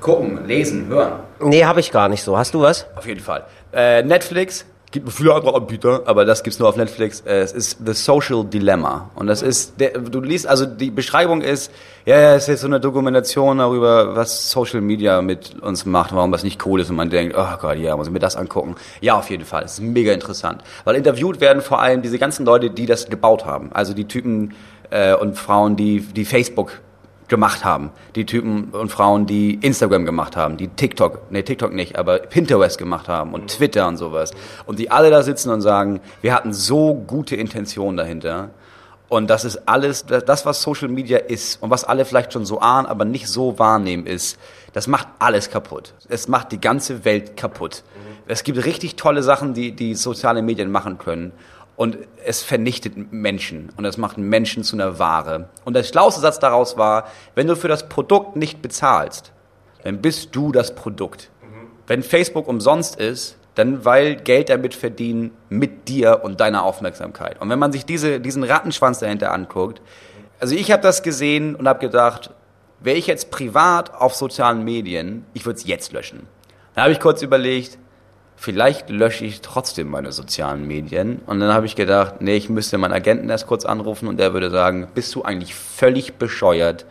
gucken, 0.01 0.45
lesen, 0.45 0.87
hören? 0.89 1.13
nee, 1.39 1.63
habe 1.63 1.79
ich 1.79 1.93
gar 1.93 2.09
nicht 2.09 2.23
so. 2.23 2.37
Hast 2.37 2.53
du 2.53 2.59
was? 2.59 2.85
Auf 2.97 3.07
jeden 3.07 3.21
Fall. 3.21 3.45
Äh, 3.71 4.03
Netflix 4.03 4.65
gibt 4.95 5.11
viele 5.11 5.33
andere 5.33 5.53
Anbieter, 5.55 6.03
aber 6.05 6.23
das 6.23 6.41
gibt's 6.41 6.57
nur 6.57 6.69
auf 6.69 6.77
Netflix. 6.77 7.19
Äh, 7.21 7.39
es 7.39 7.51
ist 7.51 7.79
The 7.85 7.91
Social 7.91 8.45
Dilemma. 8.45 9.11
Und 9.15 9.27
das 9.27 9.41
ist, 9.41 9.77
der, 9.79 9.99
du 9.99 10.21
liest, 10.21 10.47
also 10.47 10.65
die 10.65 10.89
Beschreibung 10.89 11.41
ist, 11.41 11.69
ja, 12.05 12.17
ja, 12.17 12.35
es 12.35 12.43
ist 12.43 12.47
jetzt 12.47 12.61
so 12.61 12.67
eine 12.67 12.79
Dokumentation 12.79 13.57
darüber, 13.57 14.15
was 14.15 14.49
Social 14.49 14.79
Media 14.79 15.21
mit 15.21 15.61
uns 15.61 15.85
macht, 15.85 16.15
warum 16.15 16.31
das 16.31 16.43
nicht 16.43 16.65
cool 16.65 16.79
ist. 16.79 16.89
Und 16.89 16.95
man 16.95 17.09
denkt, 17.09 17.35
oh 17.37 17.57
Gott, 17.59 17.77
ja, 17.77 17.97
muss 17.97 18.07
ich 18.07 18.13
mir 18.13 18.19
das 18.19 18.37
angucken. 18.37 18.75
Ja, 19.01 19.17
auf 19.17 19.29
jeden 19.29 19.43
Fall, 19.43 19.63
es 19.65 19.73
ist 19.73 19.81
mega 19.81 20.13
interessant, 20.13 20.63
weil 20.85 20.95
interviewt 20.95 21.41
werden 21.41 21.61
vor 21.61 21.81
allem 21.81 22.01
diese 22.01 22.17
ganzen 22.17 22.45
Leute, 22.45 22.69
die 22.69 22.85
das 22.85 23.09
gebaut 23.09 23.45
haben, 23.45 23.71
also 23.73 23.93
die 23.93 24.05
Typen 24.05 24.53
äh, 24.91 25.13
und 25.13 25.37
Frauen, 25.37 25.75
die 25.75 25.99
die 25.99 26.23
Facebook 26.23 26.79
gemacht 27.28 27.65
haben. 27.65 27.91
Die 28.15 28.26
Typen 28.26 28.65
und 28.71 28.91
Frauen, 28.91 29.26
die 29.26 29.55
Instagram 29.55 30.05
gemacht 30.05 30.36
haben, 30.36 30.57
die 30.57 30.67
TikTok, 30.67 31.32
nee, 31.32 31.43
TikTok 31.43 31.73
nicht, 31.73 31.97
aber 31.97 32.19
Pinterest 32.19 32.78
gemacht 32.78 33.07
haben 33.07 33.34
und 33.34 33.47
Twitter 33.49 33.88
und 33.88 33.97
sowas. 33.97 34.32
Und 34.65 34.80
die 34.80 34.91
alle 34.91 35.09
da 35.09 35.23
sitzen 35.23 35.49
und 35.49 35.61
sagen, 35.61 36.01
wir 36.21 36.34
hatten 36.34 36.53
so 36.53 36.93
gute 36.93 37.36
Intentionen 37.36 37.97
dahinter. 37.97 38.49
Und 39.07 39.30
das 39.30 39.45
ist 39.45 39.67
alles, 39.67 40.05
das- 40.05 40.45
was 40.45 40.61
Social 40.63 40.88
Media 40.88 41.19
ist 41.19 41.61
und 41.61 41.69
was 41.69 41.84
alle 41.84 42.05
vielleicht 42.05 42.34
schon 42.34 42.45
so 42.45 42.59
ahnen, 42.59 42.88
aber 42.88 43.05
nicht 43.05 43.28
so 43.28 43.59
wahrnehmen, 43.59 44.07
ist, 44.07 44.38
das 44.73 44.88
macht 44.88 45.07
alles 45.19 45.49
kaputt. 45.49 45.93
Es 46.09 46.28
macht 46.28 46.51
die 46.51 46.59
ganze 46.59 47.05
Welt 47.05 47.38
kaputt. 47.38 47.84
Es 48.28 48.43
gibt 48.43 48.65
richtig 48.65 48.95
tolle 48.95 49.21
Sachen, 49.21 49.53
die, 49.53 49.71
die 49.73 49.93
soziale 49.93 50.41
Medien 50.41 50.71
machen 50.71 50.97
können. 50.97 51.32
Und 51.76 51.97
es 52.23 52.41
vernichtet 52.41 53.11
Menschen 53.11 53.69
und 53.76 53.84
es 53.84 53.97
macht 53.97 54.17
Menschen 54.17 54.63
zu 54.63 54.76
einer 54.78 54.97
Ware. 54.97 55.49
Und 55.65 55.76
der 55.76 55.84
schlauste 55.84 56.21
Satz 56.21 56.39
daraus 56.39 56.78
war, 56.78 57.07
wenn 57.36 57.47
du 57.47 57.55
für 57.55 57.67
das 57.67 57.89
Produkt 57.89 58.38
nicht 58.38 58.61
bezahlst, 58.61 59.34
dann 59.84 60.01
bist 60.01 60.36
du 60.36 60.51
das 60.51 60.73
Produkt. 60.73 61.30
Wenn 61.88 62.01
Facebook 62.01 62.47
umsonst 62.47 62.95
ist, 62.95 63.38
dann 63.55 63.86
weil 63.86 64.15
Geld 64.15 64.49
damit 64.49 64.73
verdienen 64.73 65.32
mit 65.49 65.88
dir 65.88 66.21
und 66.23 66.39
deiner 66.39 66.63
Aufmerksamkeit. 66.63 67.41
Und 67.41 67.49
wenn 67.49 67.59
man 67.59 67.71
sich 67.71 67.86
diese, 67.86 68.19
diesen 68.19 68.43
Rattenschwanz 68.43 68.99
dahinter 68.99 69.32
anguckt, 69.32 69.82
also 70.39 70.55
ich 70.55 70.71
habe 70.71 70.84
das 70.84 71.03
gesehen 71.03 71.55
und 71.55 71.67
habe 71.67 71.80
gedacht, 71.80 72.32
wäre 72.82 72.97
ich 72.97 73.07
jetzt 73.07 73.32
privat 73.32 73.93
auf 73.93 74.15
sozialen 74.15 74.63
Medien, 74.63 75.26
ich 75.34 75.45
würde 75.45 75.57
es 75.57 75.65
jetzt 75.65 75.93
löschen. 75.93 76.28
Dann 76.73 76.84
habe 76.84 76.93
ich 76.93 76.99
kurz 76.99 77.21
überlegt, 77.21 77.78
vielleicht 78.36 78.89
lösche 78.89 79.25
ich 79.25 79.41
trotzdem 79.41 79.89
meine 79.89 80.11
sozialen 80.11 80.67
Medien. 80.67 81.21
Und 81.25 81.39
dann 81.39 81.53
habe 81.53 81.65
ich 81.65 81.75
gedacht, 81.75 82.21
nee, 82.21 82.36
ich 82.36 82.49
müsste 82.49 82.77
meinen 82.77 82.93
Agenten 82.93 83.29
erst 83.29 83.47
kurz 83.47 83.65
anrufen 83.65 84.07
und 84.07 84.17
der 84.17 84.33
würde 84.33 84.49
sagen, 84.49 84.88
bist 84.93 85.13
du 85.15 85.23
eigentlich 85.23 85.55
völlig 85.55 86.15
bescheuert? 86.15 86.86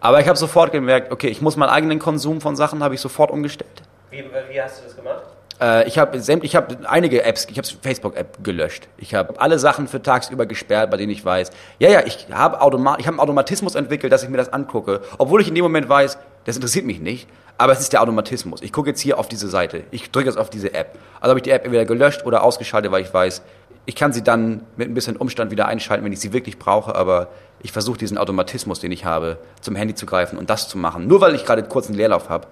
Aber 0.00 0.20
ich 0.20 0.28
habe 0.28 0.38
sofort 0.38 0.72
gemerkt, 0.72 1.12
okay, 1.12 1.28
ich 1.28 1.42
muss 1.42 1.56
meinen 1.56 1.70
eigenen 1.70 1.98
Konsum 1.98 2.40
von 2.40 2.56
Sachen 2.56 2.82
habe 2.82 2.94
ich 2.94 3.00
sofort 3.00 3.30
umgestellt. 3.30 3.82
Wie, 4.10 4.24
wie 4.50 4.60
hast 4.62 4.80
du 4.80 4.84
das 4.84 4.96
gemacht? 4.96 5.22
Äh, 5.60 5.86
ich 5.86 5.98
habe 5.98 6.16
ich 6.16 6.56
hab 6.56 6.90
einige 6.90 7.22
Apps, 7.22 7.46
ich 7.50 7.58
habe 7.58 7.68
Facebook-App 7.82 8.42
gelöscht. 8.42 8.88
Ich 8.96 9.14
habe 9.14 9.38
alle 9.40 9.58
Sachen 9.58 9.88
für 9.88 10.02
tagsüber 10.02 10.46
gesperrt, 10.46 10.90
bei 10.90 10.96
denen 10.96 11.12
ich 11.12 11.24
weiß, 11.24 11.50
ja, 11.78 11.90
ja, 11.90 12.02
ich 12.06 12.26
habe 12.32 12.60
Automa 12.60 12.96
ich 12.98 13.06
hab 13.06 13.12
einen 13.12 13.20
Automatismus 13.20 13.74
entwickelt, 13.74 14.12
dass 14.12 14.22
ich 14.22 14.30
mir 14.30 14.38
das 14.38 14.52
angucke, 14.52 15.02
obwohl 15.18 15.42
ich 15.42 15.48
in 15.48 15.54
dem 15.54 15.64
Moment 15.64 15.88
weiß, 15.88 16.18
das 16.44 16.56
interessiert 16.56 16.86
mich 16.86 17.00
nicht, 17.00 17.28
aber 17.60 17.72
es 17.72 17.80
ist 17.80 17.92
der 17.92 18.00
Automatismus. 18.00 18.62
Ich 18.62 18.72
gucke 18.72 18.88
jetzt 18.88 19.00
hier 19.00 19.18
auf 19.18 19.28
diese 19.28 19.46
Seite, 19.46 19.84
ich 19.90 20.10
drücke 20.10 20.26
jetzt 20.28 20.38
auf 20.38 20.48
diese 20.48 20.72
App. 20.72 20.98
Also 21.20 21.30
habe 21.30 21.40
ich 21.40 21.42
die 21.42 21.50
App 21.50 21.64
entweder 21.64 21.84
gelöscht 21.84 22.24
oder 22.24 22.42
ausgeschaltet, 22.42 22.90
weil 22.90 23.02
ich 23.02 23.12
weiß, 23.12 23.42
Ich 23.86 23.96
kann 23.96 24.12
sie 24.12 24.22
dann 24.22 24.62
mit 24.76 24.88
ein 24.88 24.94
bisschen 24.94 25.16
Umstand 25.16 25.50
wieder 25.50 25.66
einschalten, 25.66 26.04
wenn 26.04 26.12
ich 26.12 26.20
sie 26.20 26.32
wirklich 26.32 26.58
brauche, 26.58 26.94
aber 26.94 27.28
ich 27.60 27.72
versuche 27.72 27.98
diesen 27.98 28.18
Automatismus, 28.18 28.78
den 28.78 28.92
ich 28.92 29.04
habe, 29.04 29.38
zum 29.60 29.74
Handy 29.74 29.94
zu 29.94 30.06
greifen 30.06 30.38
und 30.38 30.48
das 30.48 30.68
zu 30.68 30.78
machen. 30.78 31.06
Nur 31.06 31.20
weil 31.20 31.34
ich 31.34 31.44
gerade 31.44 31.62
kurz 31.62 31.88
einen 31.88 31.96
Leerlauf 31.96 32.28
habe, 32.28 32.46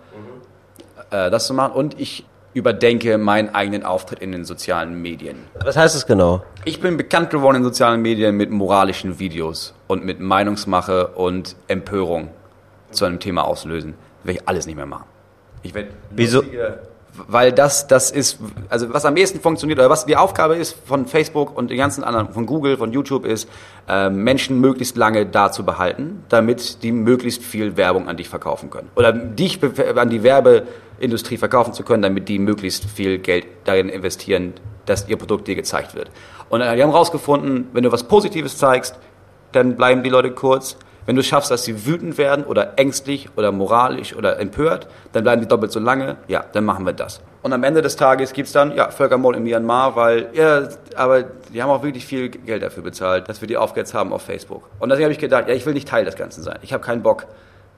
äh, 1.11 1.31
das 1.31 1.47
zu 1.47 1.55
machen. 1.55 1.73
Und 1.73 1.99
ich 2.01 2.27
überdenke 2.55 3.19
meinen 3.19 3.55
eigenen 3.55 3.85
Auftritt 3.85 4.19
in 4.19 4.33
den 4.33 4.45
sozialen 4.45 5.01
Medien. 5.01 5.37
Was 5.65 5.77
heißt 5.77 5.95
das 5.95 6.07
genau? 6.07 6.43
Ich 6.65 6.81
bin 6.81 6.97
bekannt 6.97 7.31
geworden 7.31 7.59
in 7.59 7.63
sozialen 7.63 8.03
Medien 8.03 8.37
mit 8.37 8.51
moralischen 8.51 9.19
Videos 9.19 9.75
und 9.87 10.05
mit 10.05 10.21
Meinungsmache 10.21 11.09
und 11.09 11.57
Empörung 11.69 12.31
zu 12.91 13.05
einem 13.05 13.21
Thema 13.21 13.45
auslösen. 13.45 13.95
Werde 14.25 14.41
ich 14.41 14.49
alles 14.49 14.67
nicht 14.67 14.77
mehr 14.77 14.87
machen. 14.87 15.05
Ich 15.63 15.75
werde 15.75 15.91
Wieso? 16.11 16.43
Weil 17.27 17.53
das, 17.53 17.89
das 17.89 18.11
ist, 18.11 18.39
also 18.69 18.93
was 18.93 19.05
am 19.05 19.17
ehesten 19.17 19.41
funktioniert, 19.41 19.79
oder 19.79 19.91
was 19.91 20.07
die 20.07 20.17
Aufgabe 20.17 20.55
ist 20.55 20.77
von 20.87 21.07
Facebook 21.07 21.57
und 21.57 21.71
den 21.71 21.79
ganzen 21.79 22.05
anderen, 22.05 22.33
von 22.33 22.47
Google, 22.47 22.77
von 22.77 22.93
YouTube 22.93 23.25
ist, 23.25 23.49
äh, 23.89 24.09
Menschen 24.09 24.61
möglichst 24.61 24.97
lange 24.97 25.27
da 25.27 25.51
zu 25.51 25.65
behalten, 25.65 26.23
damit 26.29 26.83
die 26.83 26.93
möglichst 26.93 27.43
viel 27.43 27.77
Werbung 27.77 28.09
an 28.09 28.17
dich 28.17 28.29
verkaufen 28.29 28.71
können. 28.71 28.89
Oder 28.95 29.13
dich 29.13 29.59
an 29.97 30.11
die 30.11 30.23
Werbeindustrie 30.23 31.39
verkaufen 31.39 31.73
zu 31.73 31.83
können, 31.83 32.03
damit 32.03 32.29
die 32.29 32.39
möglichst 32.39 32.85
viel 32.85 33.19
Geld 33.19 33.47
darin 33.65 33.89
investieren, 33.89 34.53
dass 34.87 35.09
ihr 35.09 35.17
Produkt 35.17 35.49
dir 35.49 35.57
gezeigt 35.57 35.95
wird. 35.95 36.11
Und 36.51 36.61
äh, 36.61 36.77
die 36.77 36.83
haben 36.83 36.91
herausgefunden, 36.91 37.69
wenn 37.73 37.83
du 37.83 37.91
was 37.91 38.05
Positives 38.05 38.59
zeigst, 38.59 38.97
dann 39.53 39.77
bleiben 39.77 40.03
die 40.03 40.11
Leute 40.11 40.31
kurz. 40.31 40.77
Wenn 41.09 41.17
du 41.17 41.23
schaffst, 41.23 41.51
dass 41.51 41.65
sie 41.65 41.87
wütend 41.87 42.19
werden 42.19 42.45
oder 42.45 42.75
ängstlich 42.77 43.31
oder 43.35 43.51
moralisch 43.51 44.15
oder 44.15 44.39
empört, 44.39 44.89
dann 45.13 45.23
bleiben 45.23 45.41
die 45.41 45.49
doppelt 45.49 45.73
so 45.73 45.81
lange. 45.81 46.19
Ja, 46.27 46.45
dann 46.53 46.67
machen 46.67 46.85
wir 46.85 46.93
das. 46.93 47.23
Und 47.41 47.55
am 47.55 47.65
Ende 47.65 47.81
des 47.81 47.97
Tages 47.97 48.35
gibt's 48.35 48.53
dann 48.53 48.77
ja, 48.77 48.91
Völkermord 48.91 49.35
in 49.35 49.43
Myanmar, 49.43 49.97
weil, 49.97 50.29
ja, 50.35 50.69
aber 50.97 51.23
die 51.23 51.63
haben 51.63 51.71
auch 51.71 51.83
wirklich 51.83 52.05
viel 52.05 52.29
Geld 52.29 52.63
dafür 52.63 52.83
bezahlt, 52.83 53.27
dass 53.27 53.41
wir 53.41 53.49
die 53.49 53.57
aufgehetzt 53.57 53.95
haben 53.95 54.13
auf 54.13 54.21
Facebook. 54.21 54.69
Und 54.81 54.91
deswegen 54.91 55.05
habe 55.05 55.13
ich 55.15 55.19
gedacht, 55.19 55.49
ja, 55.49 55.55
ich 55.55 55.65
will 55.65 55.73
nicht 55.73 55.89
Teil 55.89 56.05
des 56.05 56.15
Ganzen 56.15 56.43
sein. 56.43 56.59
Ich 56.61 56.75
habe 56.75 56.85
keinen 56.85 57.03
Bock, 57.03 57.25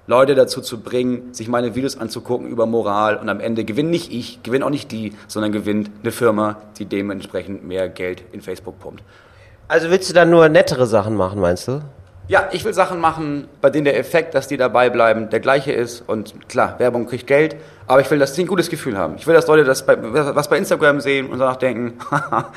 Leute 0.09 0.35
dazu 0.35 0.61
zu 0.61 0.81
bringen, 0.81 1.33
sich 1.33 1.47
meine 1.47 1.77
Videos 1.77 1.97
anzugucken 1.97 2.49
über 2.49 2.67
Moral 2.67 3.17
und 3.17 3.29
am 3.29 3.39
Ende 3.39 3.63
gewinnt 3.63 3.91
nicht 3.91 4.13
ich, 4.13 4.43
gewinnt 4.43 4.65
auch 4.65 4.71
nicht 4.71 4.91
die, 4.91 5.13
sondern 5.29 5.53
gewinnt 5.53 5.89
eine 6.03 6.11
Firma, 6.11 6.57
die 6.81 6.85
dementsprechend 6.85 7.65
mehr 7.65 7.89
Geld 7.89 8.25
in 8.33 8.41
Facebook 8.41 8.81
pumpt. 8.81 9.05
Also 9.69 9.89
willst 9.89 10.11
du 10.11 10.15
dann 10.15 10.31
nur 10.31 10.49
nettere 10.49 10.89
Sachen 10.89 11.15
machen, 11.15 11.39
meinst 11.39 11.69
du? 11.69 11.81
Ja, 12.31 12.49
ich 12.53 12.65
will 12.65 12.73
Sachen 12.73 13.01
machen, 13.01 13.49
bei 13.61 13.71
denen 13.71 13.87
der 13.87 13.99
Effekt, 13.99 14.37
dass 14.37 14.47
die 14.47 14.57
dabei 14.57 14.89
bleiben, 14.89 15.31
der 15.31 15.41
gleiche 15.41 15.73
ist. 15.73 16.05
Und 16.07 16.49
klar, 16.49 16.79
Werbung 16.79 17.09
kriegt 17.09 17.27
Geld, 17.27 17.57
aber 17.89 18.03
ich 18.03 18.11
will, 18.13 18.21
dass 18.21 18.37
sie 18.37 18.45
ein 18.45 18.47
gutes 18.47 18.71
Gefühl 18.71 18.97
haben. 18.97 19.17
Ich 19.17 19.27
will, 19.27 19.35
dass 19.35 19.49
Leute 19.49 19.65
das 19.65 19.85
bei, 19.85 19.97
was 20.01 20.47
bei 20.47 20.57
Instagram 20.57 21.01
sehen 21.01 21.29
und 21.29 21.41
danach 21.41 21.57
denken, 21.57 21.99
ja, 22.13 22.53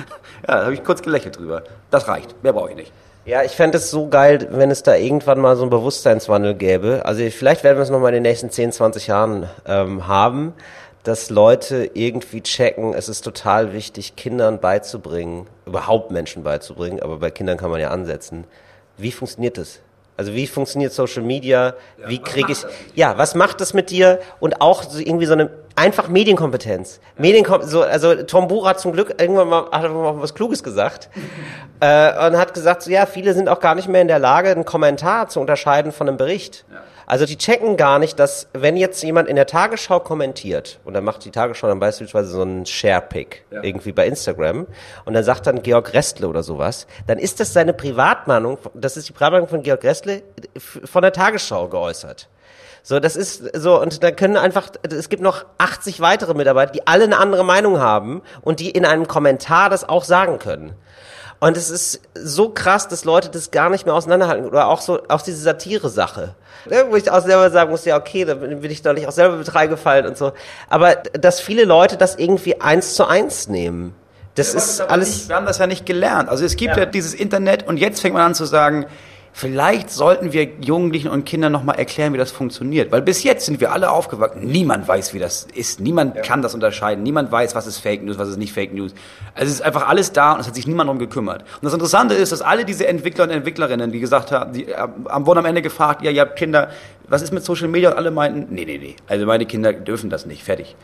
da 0.46 0.66
habe 0.66 0.76
ich 0.76 0.84
kurz 0.84 1.02
gelächelt 1.02 1.40
drüber. 1.40 1.64
Das 1.90 2.08
reicht, 2.08 2.44
mehr 2.44 2.54
brauche 2.54 2.70
ich 2.70 2.76
nicht. 2.76 2.92
Ja, 3.26 3.42
ich 3.42 3.54
fände 3.54 3.80
es 3.80 3.90
so 3.90 4.10
geil, 4.10 4.48
wenn 4.52 4.70
es 4.70 4.84
da 4.84 4.94
irgendwann 4.94 5.40
mal 5.40 5.56
so 5.56 5.64
einen 5.64 5.72
Bewusstseinswandel 5.72 6.54
gäbe. 6.54 7.02
Also 7.04 7.28
vielleicht 7.32 7.64
werden 7.64 7.80
wir 7.80 7.82
es 7.84 7.90
nochmal 7.90 8.10
in 8.10 8.22
den 8.22 8.30
nächsten 8.32 8.52
10, 8.52 8.74
20 8.74 9.08
Jahren 9.08 9.50
ähm, 9.66 10.08
haben, 10.08 10.54
dass 11.02 11.32
Leute 11.32 11.90
irgendwie 11.96 12.44
checken, 12.44 12.94
es 12.94 13.10
ist 13.10 13.22
total 13.22 13.74
wichtig, 13.74 14.16
Kindern 14.18 14.60
beizubringen, 14.60 15.48
überhaupt 15.66 16.12
Menschen 16.12 16.44
beizubringen, 16.44 17.02
aber 17.02 17.18
bei 17.18 17.32
Kindern 17.32 17.58
kann 17.58 17.72
man 17.72 17.82
ja 17.82 17.90
ansetzen. 17.90 18.44
Wie 18.98 19.12
funktioniert 19.12 19.58
das? 19.58 19.80
Also 20.16 20.34
wie 20.34 20.46
funktioniert 20.46 20.94
Social 20.94 21.24
Media? 21.24 21.74
wie 22.06 22.20
kriege 22.20 22.52
ich? 22.52 22.64
Ja, 22.94 23.18
was 23.18 23.34
macht 23.34 23.62
das 23.62 23.74
mit 23.74 23.90
dir? 23.90 24.20
Und 24.40 24.62
auch 24.62 24.84
so 24.84 25.00
irgendwie 25.00 25.26
so 25.26 25.34
eine 25.34 25.50
einfach 25.76 26.08
Medienkompetenz. 26.08 27.00
Medienkom 27.18 27.64
so, 27.64 27.82
also 27.82 28.22
Tom 28.24 28.48
Buch 28.48 28.68
hat 28.68 28.80
zum 28.80 28.94
Glück 28.94 29.16
irgendwann 29.20 29.50
mal, 29.50 29.72
hat 29.72 29.84
er 29.84 29.90
mal 29.90 30.22
was 30.22 30.36
Kluges 30.36 30.64
gesagt 30.64 31.10
äh, 31.80 32.28
und 32.28 32.38
hat 32.38 32.54
gesagt, 32.54 32.84
so, 32.84 32.92
ja, 32.92 33.08
viele 33.08 33.34
sind 33.34 33.50
auch 33.50 33.60
gar 33.60 33.74
nicht 33.74 33.88
mehr 33.88 34.02
in 34.02 34.08
der 34.08 34.20
Lage, 34.20 34.50
einen 34.50 34.66
Kommentar 34.66 35.30
zu 35.30 35.40
unterscheiden 35.40 35.92
von 35.92 36.08
einem 36.08 36.18
Bericht. 36.18 36.66
Also 37.06 37.26
die 37.26 37.38
checken 37.38 37.78
gar 37.78 38.00
nicht, 38.00 38.20
dass 38.20 38.48
wenn 38.54 38.78
jetzt 38.78 39.04
jemand 39.04 39.28
in 39.28 39.36
der 39.36 39.46
Tagesschau 39.46 40.00
kommentiert 40.00 40.80
und 40.86 40.94
dann 40.94 41.04
macht 41.04 41.26
die 41.26 41.32
Tagesschau 41.32 41.68
dann 41.68 41.80
beispielsweise 41.80 42.30
so 42.30 42.42
einen 42.42 42.66
Share-Pick 42.66 43.46
irgendwie 43.62 43.92
bei 43.92 44.08
Instagram 44.08 44.68
und 45.06 45.14
dann 45.14 45.24
sagt 45.24 45.48
dann 45.48 45.62
Georg 45.62 45.94
Restle 45.94 46.28
oder 46.28 46.44
sowas, 46.44 46.88
dann 47.08 47.18
ist 47.18 47.40
das 47.40 47.54
seine 47.54 47.74
Privatmeinung, 47.74 48.58
das 48.74 48.98
ist 48.98 49.10
die 49.10 49.14
Privatmeinung 49.14 49.48
von 49.48 49.64
Georg 49.64 49.84
Restle 49.84 50.24
von 50.58 51.02
der 51.02 51.14
Tagesschau 51.14 51.68
geäußert. 51.68 52.30
So, 52.86 53.00
das 53.00 53.16
ist 53.16 53.58
so, 53.58 53.80
und 53.82 54.04
da 54.04 54.12
können 54.12 54.36
einfach, 54.36 54.68
es 54.84 55.08
gibt 55.08 55.22
noch 55.22 55.46
80 55.58 56.02
weitere 56.02 56.34
Mitarbeiter, 56.34 56.74
die 56.74 56.86
alle 56.86 57.06
eine 57.06 57.18
andere 57.18 57.46
Meinung 57.46 57.80
haben 57.80 58.22
und 58.42 58.60
die 58.60 58.72
in 58.72 58.86
einem 58.86 59.08
Kommentar 59.08 59.70
das 59.70 59.88
auch 59.88 60.04
sagen 60.04 60.38
können. 60.38 60.74
Und 61.44 61.58
es 61.58 61.70
ist 61.70 62.00
so 62.16 62.48
krass, 62.48 62.88
dass 62.88 63.04
Leute 63.04 63.28
das 63.30 63.52
gar 63.52 63.70
nicht 63.70 63.86
mehr 63.86 63.94
auseinanderhalten. 63.94 64.48
Oder 64.48 64.70
auch 64.70 64.80
so, 64.80 65.02
auch 65.10 65.22
diese 65.22 65.42
Satire-Sache. 65.42 66.36
Ne, 66.70 66.86
Wo 66.90 66.96
ich 66.96 67.12
auch 67.12 67.22
selber 67.22 67.50
sagen 67.52 67.70
muss, 67.70 67.84
ja, 67.84 67.98
okay, 67.98 68.24
da 68.24 68.36
bin 68.36 68.64
ich 68.72 68.82
doch 68.82 68.94
nicht 68.94 69.10
auch 69.10 69.12
selber 69.12 69.36
mit 69.36 69.54
reingefallen 69.54 70.06
und 70.06 70.18
so. 70.18 70.32
Aber 70.70 70.96
dass 70.96 71.42
viele 71.42 71.66
Leute 71.66 71.98
das 71.98 72.16
irgendwie 72.16 72.62
eins 72.62 72.96
zu 72.96 73.06
eins 73.06 73.50
nehmen. 73.50 73.94
Das 74.36 74.54
ist 74.54 74.80
alles. 74.80 75.10
Nicht, 75.10 75.30
wir 75.30 75.36
haben 75.36 75.46
das 75.46 75.58
ja 75.58 75.68
nicht 75.68 75.86
gelernt. 75.86 76.30
Also 76.30 76.46
es 76.46 76.56
gibt 76.56 76.78
ja. 76.78 76.84
Ja. 76.84 76.86
dieses 76.86 77.14
Internet 77.14 77.68
und 77.68 77.76
jetzt 77.76 78.00
fängt 78.00 78.14
man 78.14 78.24
an 78.24 78.36
zu 78.36 78.46
sagen, 78.46 78.86
vielleicht 79.34 79.90
sollten 79.90 80.32
wir 80.32 80.48
Jugendlichen 80.62 81.10
und 81.10 81.26
Kindern 81.26 81.52
nochmal 81.52 81.78
erklären, 81.78 82.14
wie 82.14 82.18
das 82.18 82.32
funktioniert. 82.32 82.92
Weil 82.92 83.02
bis 83.02 83.24
jetzt 83.24 83.46
sind 83.46 83.60
wir 83.60 83.72
alle 83.72 83.92
aufgewachsen. 83.92 84.46
Niemand 84.46 84.88
weiß, 84.88 85.14
wie 85.14 85.20
das 85.20 85.48
ist. 85.54 85.80
Niemand 85.80 86.22
kann 86.24 86.42
das 86.42 86.54
unterscheiden. 86.54 87.04
Niemand 87.04 87.32
weiß, 87.32 87.56
was 87.56 87.68
ist 87.68 87.80
Fake 87.80 88.04
News, 88.04 88.18
was 88.18 88.30
ist 88.30 88.38
nicht 88.38 88.54
Fake 88.54 88.74
News. 88.74 88.94
Also 89.34 89.48
es 89.48 89.56
ist 89.56 89.62
einfach 89.62 89.88
alles 89.88 90.12
da 90.14 90.34
und 90.34 90.42
es 90.42 90.48
hat 90.48 90.56
sich 90.56 90.68
niemand 90.68 90.88
darum 90.88 91.00
gekümmert. 91.00 91.42
Und 91.42 91.64
das 91.64 91.74
Interessante 91.74 92.14
ist, 92.14 92.32
dass 92.32 92.42
alle 92.42 92.64
diese 92.64 92.88
Entwickler 92.88 93.26
und 93.26 93.32
Entwicklerinnen, 93.32 93.92
die 93.92 94.00
gesagt 94.00 94.32
haben, 94.32 94.54
die 94.54 94.68
äh, 94.68 94.88
wurden 95.16 95.40
am 95.40 95.46
Ende 95.46 95.62
gefragt, 95.62 96.04
ja, 96.04 96.12
ihr 96.12 96.22
habt 96.22 96.36
Kinder, 96.36 96.70
was 97.08 97.22
ist 97.22 97.34
mit 97.34 97.44
Social 97.44 97.68
Media? 97.68 97.90
Und 97.90 97.98
alle 97.98 98.12
meinten, 98.12 98.54
nee, 98.54 98.66
nee, 98.66 98.78
nee. 98.78 98.96
Also 99.08 99.26
meine 99.26 99.46
Kinder 99.46 99.74
dürfen 99.74 100.10
das 100.10 100.26
nicht. 100.26 100.44
Fertig. 100.44 100.76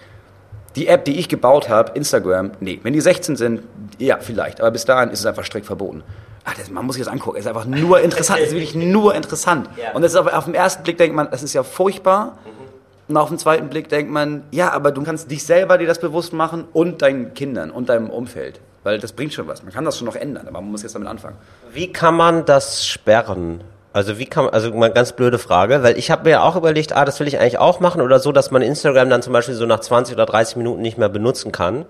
Die 0.75 0.87
App, 0.87 1.05
die 1.05 1.19
ich 1.19 1.29
gebaut 1.29 1.69
habe, 1.69 1.91
Instagram, 1.93 2.51
nee. 2.59 2.79
Wenn 2.83 2.93
die 2.93 3.01
16 3.01 3.35
sind, 3.35 3.61
ja, 3.97 4.17
vielleicht. 4.19 4.59
Aber 4.59 4.71
bis 4.71 4.85
dahin 4.85 5.09
ist 5.09 5.19
es 5.19 5.25
einfach 5.25 5.43
strikt 5.43 5.65
verboten. 5.65 6.03
Ach, 6.45 6.53
das, 6.55 6.69
man 6.69 6.85
muss 6.85 6.95
sich 6.95 7.03
das 7.03 7.11
angucken. 7.11 7.37
Es 7.37 7.45
ist 7.45 7.49
einfach 7.49 7.65
nur 7.65 7.99
interessant. 7.99 8.39
Es 8.39 8.47
ist 8.47 8.53
wirklich 8.53 8.75
nur 8.75 9.15
interessant. 9.15 9.69
Ja. 9.77 9.91
Und 9.93 10.01
das 10.01 10.13
ist 10.13 10.17
aber 10.17 10.37
auf 10.37 10.45
den 10.45 10.55
ersten 10.55 10.83
Blick 10.83 10.97
denkt 10.97 11.15
man, 11.15 11.29
das 11.29 11.43
ist 11.43 11.53
ja 11.53 11.63
furchtbar. 11.63 12.37
Und 13.07 13.17
auf 13.17 13.29
den 13.29 13.39
zweiten 13.39 13.69
Blick 13.69 13.89
denkt 13.89 14.11
man, 14.11 14.43
ja, 14.51 14.71
aber 14.71 14.91
du 14.91 15.01
kannst 15.03 15.31
dich 15.31 15.43
selber 15.43 15.79
dir 15.79 15.87
das 15.87 15.99
bewusst 15.99 16.31
machen 16.31 16.65
und 16.73 17.01
deinen 17.01 17.33
Kindern 17.33 17.71
und 17.71 17.89
deinem 17.89 18.09
Umfeld. 18.09 18.59
Weil 18.83 18.99
das 18.99 19.13
bringt 19.13 19.33
schon 19.33 19.47
was. 19.47 19.63
Man 19.63 19.73
kann 19.73 19.83
das 19.83 19.97
schon 19.97 20.05
noch 20.05 20.15
ändern, 20.15 20.47
aber 20.47 20.61
man 20.61 20.71
muss 20.71 20.83
jetzt 20.83 20.95
damit 20.95 21.07
anfangen. 21.07 21.35
Wie 21.73 21.91
kann 21.91 22.15
man 22.15 22.45
das 22.45 22.85
sperren? 22.85 23.61
Also 23.91 24.19
wie 24.19 24.25
kann 24.25 24.45
man, 24.45 24.53
also 24.53 24.71
mal 24.71 24.91
ganz 24.91 25.13
blöde 25.13 25.39
Frage, 25.39 25.81
weil 25.81 25.97
ich 25.97 26.11
habe 26.11 26.25
mir 26.25 26.29
ja 26.29 26.43
auch 26.43 26.55
überlegt, 26.55 26.95
ah, 26.95 27.05
das 27.05 27.19
will 27.19 27.27
ich 27.27 27.39
eigentlich 27.39 27.57
auch 27.57 27.79
machen 27.79 28.01
oder 28.01 28.19
so, 28.19 28.31
dass 28.31 28.51
man 28.51 28.61
Instagram 28.61 29.09
dann 29.09 29.23
zum 29.23 29.33
Beispiel 29.33 29.55
so 29.55 29.65
nach 29.65 29.79
20 29.79 30.13
oder 30.13 30.27
30 30.27 30.57
Minuten 30.57 30.81
nicht 30.81 30.99
mehr 30.99 31.09
benutzen 31.09 31.51
kann. 31.51 31.85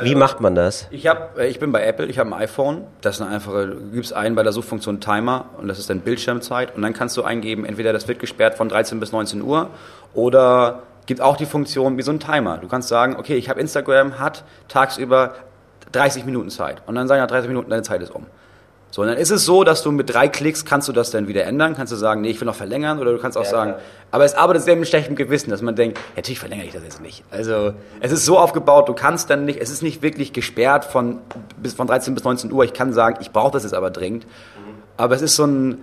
Wie 0.00 0.14
macht 0.14 0.40
man 0.40 0.54
das? 0.54 0.86
Ich, 0.90 1.06
hab, 1.06 1.38
äh, 1.38 1.48
ich 1.48 1.58
bin 1.58 1.72
bei 1.72 1.84
Apple, 1.84 2.06
ich 2.06 2.18
habe 2.18 2.34
ein 2.34 2.40
iPhone. 2.40 2.84
Das 3.00 3.16
ist 3.16 3.22
eine 3.22 3.30
einfache, 3.30 3.66
du 3.68 3.90
gibst 3.92 4.12
ein 4.12 4.34
bei 4.34 4.42
der 4.42 4.52
Suchfunktion 4.52 5.00
Timer 5.00 5.46
und 5.58 5.68
das 5.68 5.78
ist 5.78 5.90
dann 5.90 6.00
Bildschirmzeit. 6.00 6.74
Und 6.74 6.82
dann 6.82 6.92
kannst 6.92 7.16
du 7.16 7.22
eingeben, 7.22 7.64
entweder 7.64 7.92
das 7.92 8.08
wird 8.08 8.18
gesperrt 8.18 8.54
von 8.56 8.68
13 8.68 9.00
bis 9.00 9.12
19 9.12 9.42
Uhr 9.42 9.70
oder 10.14 10.82
gibt 11.06 11.20
auch 11.20 11.36
die 11.36 11.46
Funktion 11.46 11.98
wie 11.98 12.02
so 12.02 12.12
ein 12.12 12.20
Timer. 12.20 12.58
Du 12.58 12.68
kannst 12.68 12.88
sagen, 12.88 13.16
okay, 13.16 13.36
ich 13.36 13.48
habe 13.48 13.60
Instagram, 13.60 14.18
hat 14.18 14.44
tagsüber 14.68 15.34
30 15.92 16.24
Minuten 16.24 16.50
Zeit. 16.50 16.82
Und 16.86 16.94
dann 16.94 17.08
sagen 17.08 17.20
ja 17.20 17.26
30 17.26 17.48
Minuten, 17.48 17.70
deine 17.70 17.82
Zeit 17.82 18.02
ist 18.02 18.10
um. 18.10 18.26
So, 18.94 19.00
und 19.00 19.08
dann 19.08 19.16
ist 19.16 19.30
es 19.30 19.46
so, 19.46 19.64
dass 19.64 19.82
du 19.82 19.90
mit 19.90 20.12
drei 20.12 20.28
Klicks 20.28 20.66
kannst 20.66 20.86
du 20.86 20.92
das 20.92 21.10
dann 21.10 21.26
wieder 21.26 21.44
ändern. 21.44 21.74
Kannst 21.74 21.94
du 21.94 21.96
sagen, 21.96 22.20
nee, 22.20 22.28
ich 22.28 22.38
will 22.38 22.46
noch 22.46 22.54
verlängern 22.54 22.98
oder 22.98 23.10
du 23.12 23.18
kannst 23.18 23.38
auch 23.38 23.44
Ja, 23.44 23.50
sagen, 23.50 23.70
klar. 23.72 23.82
aber 24.10 24.26
es 24.26 24.34
arbeitet 24.34 24.64
sehr 24.64 24.76
mit 24.76 24.86
schlechtem 24.86 25.16
Gewissen, 25.16 25.48
dass 25.48 25.62
man 25.62 25.74
denkt, 25.74 25.96
ja, 25.96 26.04
natürlich 26.16 26.38
verlängere 26.38 26.66
ich 26.66 26.74
das 26.74 26.82
jetzt 26.82 27.00
nicht. 27.00 27.24
Also, 27.30 27.72
es 28.00 28.12
ist 28.12 28.26
so 28.26 28.38
aufgebaut, 28.38 28.90
du 28.90 28.92
kannst 28.92 29.30
dann 29.30 29.46
nicht, 29.46 29.58
es 29.62 29.70
ist 29.70 29.82
nicht 29.82 30.02
wirklich 30.02 30.34
gesperrt 30.34 30.84
von, 30.84 31.20
bis, 31.56 31.72
von 31.72 31.86
13 31.86 32.14
bis 32.14 32.22
19 32.22 32.52
Uhr. 32.52 32.64
Ich 32.64 32.74
kann 32.74 32.92
sagen, 32.92 33.16
ich 33.22 33.30
brauche 33.30 33.52
das 33.52 33.62
jetzt 33.62 33.72
aber 33.72 33.90
dringend. 33.90 34.26
Aber 34.98 35.14
es 35.14 35.22
ist 35.22 35.36
so 35.36 35.46
ein, 35.46 35.78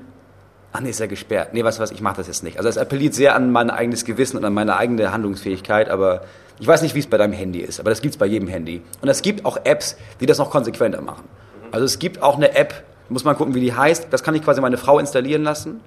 ach 0.72 0.82
nee, 0.82 0.92
ist 0.92 1.00
ja 1.00 1.08
gesperrt. 1.08 1.50
Nee, 1.54 1.62
du 1.64 1.66
was, 1.66 1.90
ich 1.90 2.02
mache 2.02 2.18
das 2.18 2.28
jetzt 2.28 2.44
nicht. 2.44 2.58
Also, 2.58 2.70
es 2.70 2.78
appelliert 2.78 3.16
sehr 3.16 3.34
an 3.36 3.52
mein 3.52 3.72
eigenes 3.72 4.06
Gewissen 4.06 4.38
und 4.38 4.46
an 4.46 4.54
meine 4.54 4.78
eigene 4.78 5.12
Handlungsfähigkeit, 5.12 5.90
aber 5.90 6.22
ich 6.60 6.68
weiß 6.68 6.84
nicht, 6.84 6.94
wie 6.94 7.00
es 7.00 7.08
bei 7.08 7.18
deinem 7.18 7.34
Handy 7.34 7.62
ist, 7.62 7.80
aber 7.80 7.90
das 7.90 8.02
gibt's 8.02 8.18
bei 8.18 8.28
jedem 8.28 8.50
Handy. 8.50 8.84
Und 9.02 9.10
es 9.10 9.24
gibt 9.24 9.46
auch 9.46 9.58
Apps, 9.64 9.98
die 10.22 10.28
das 10.28 10.38
noch 10.38 10.52
konsequenter 10.52 11.02
machen. 11.02 11.24
Also, 11.72 11.86
es 11.86 11.98
gibt 11.98 12.22
auch 12.22 12.36
eine 12.36 12.56
App, 12.56 12.84
muss 13.10 13.24
man 13.24 13.36
gucken, 13.36 13.56
wie 13.56 13.62
die 13.62 13.74
heißt. 13.74 14.08
Das 14.12 14.24
kann 14.24 14.36
ich 14.36 14.44
quasi 14.44 14.62
meine 14.62 14.78
Frau 14.78 15.00
installieren 15.00 15.44
lassen. 15.44 15.82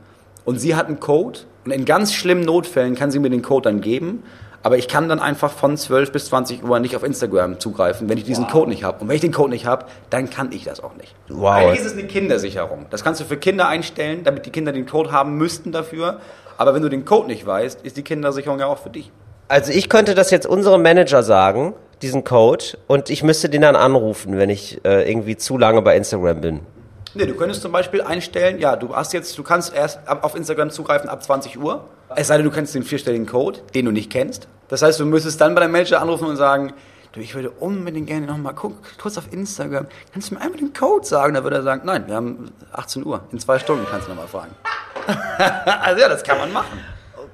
Und 0.45 0.59
sie 0.59 0.75
hat 0.75 0.87
einen 0.87 1.01
Code. 1.01 1.41
Und 1.65 1.71
in 1.71 1.85
ganz 1.85 2.13
schlimmen 2.13 2.43
Notfällen 2.43 2.95
kann 2.95 3.11
sie 3.11 3.19
mir 3.19 3.31
den 3.31 3.43
Code 3.43 3.71
dann 3.71 3.81
geben. 3.81 4.23
Aber 4.65 4.79
ich 4.79 4.87
kann 4.87 5.09
dann 5.09 5.19
einfach 5.19 5.51
von 5.51 5.77
12 5.77 6.13
bis 6.13 6.27
20 6.27 6.63
Uhr 6.63 6.79
nicht 6.79 6.95
auf 6.95 7.03
Instagram 7.03 7.59
zugreifen, 7.59 8.09
wenn 8.09 8.17
ich 8.17 8.25
diesen 8.25 8.47
Code 8.47 8.71
nicht 8.71 8.85
habe. 8.85 9.01
Und 9.01 9.09
wenn 9.09 9.17
ich 9.17 9.21
den 9.21 9.33
Code 9.33 9.51
nicht 9.51 9.67
habe, 9.67 9.87
dann 10.11 10.31
kann 10.31 10.53
ich 10.53 10.65
das 10.65 10.81
auch 10.81 10.95
nicht. 10.95 11.15
Wow. 11.29 11.55
Eigentlich 11.55 11.81
ist 11.81 11.87
es 11.87 11.93
eine 11.95 12.05
Kindersicherung. 12.05 12.87
Das 12.91 13.03
kannst 13.03 13.21
du 13.21 13.25
für 13.25 13.37
Kinder 13.37 13.67
einstellen, 13.67 14.23
damit 14.23 14.47
die 14.47 14.51
Kinder 14.51 14.73
den 14.73 14.87
Code 14.87 15.11
haben 15.11 15.37
müssten 15.37 15.73
dafür. 15.73 16.21
Aber 16.59 16.75
wenn 16.75 16.83
du 16.83 16.89
den 16.89 17.05
Code 17.05 17.27
nicht 17.27 17.45
weißt, 17.45 17.83
ist 17.83 17.97
die 17.97 18.03
Kindersicherung 18.03 18.61
ja 18.61 18.67
auch 18.67 18.79
für 18.79 18.91
dich. 18.91 19.11
Also 19.49 19.73
ich 19.73 19.89
könnte 19.89 20.15
das 20.15 20.31
jetzt 20.31 20.47
unserem 20.47 20.83
Manager 20.83 21.25
sagen, 21.25 21.75
diesen 22.01 22.25
Code 22.25 22.65
und 22.87 23.11
ich 23.11 23.23
müsste 23.23 23.49
den 23.49 23.63
dann 23.63 23.77
anrufen, 23.77 24.39
wenn 24.39 24.49
ich 24.49 24.85
äh, 24.85 25.11
irgendwie 25.11 25.37
zu 25.37 25.59
lange 25.59 25.83
bei 25.83 25.97
Instagram 25.97 26.41
bin. 26.41 26.61
Nee, 27.15 27.27
du 27.27 27.35
könntest 27.35 27.63
zum 27.63 27.73
Beispiel 27.73 28.01
einstellen, 28.01 28.59
ja, 28.59 28.77
du 28.77 28.95
hast 28.97 29.13
jetzt, 29.13 29.37
du 29.37 29.43
kannst 29.43 29.75
erst 29.75 30.01
auf 30.09 30.35
Instagram 30.35 30.71
zugreifen 30.71 31.11
ab 31.11 31.23
20 31.23 31.59
Uhr. 31.59 31.85
Es 32.17 32.29
sei 32.29 32.37
denn, 32.37 32.45
du 32.45 32.51
kennst 32.51 32.75
den 32.75 32.83
vierstelligen 32.83 33.27
Code, 33.27 33.61
den 33.75 33.85
du 33.85 33.91
nicht 33.91 34.11
kennst. 34.11 34.49
Das 34.69 34.83
heißt, 34.83 34.99
du 34.99 35.05
müsstest 35.05 35.41
dann 35.41 35.55
bei 35.55 35.61
deinem 35.61 35.73
Manager 35.73 36.01
anrufen 36.01 36.27
und 36.27 36.37
sagen, 36.37 36.73
du, 37.13 37.21
ich 37.21 37.35
würde 37.35 37.51
unbedingt 37.51 38.07
gerne 38.07 38.27
nochmal 38.27 38.55
gucken, 38.55 38.79
kurz 39.01 39.19
auf 39.19 39.31
Instagram. 39.31 39.87
Kannst 40.13 40.31
du 40.31 40.35
mir 40.35 40.41
einfach 40.41 40.59
den 40.59 40.73
Code 40.73 41.07
sagen? 41.07 41.35
Da 41.35 41.43
würde 41.43 41.57
er 41.57 41.63
sagen, 41.63 41.83
nein, 41.85 42.07
wir 42.07 42.15
haben 42.15 42.51
18 42.73 43.05
Uhr. 43.05 43.23
In 43.31 43.39
zwei 43.39 43.59
Stunden 43.59 43.87
kannst 43.91 44.09
du 44.09 44.13
nochmal 44.13 44.29
fragen. 44.29 44.55
also 45.83 46.01
ja, 46.01 46.09
das 46.09 46.23
kann 46.23 46.39
man 46.39 46.53
machen. 46.53 46.79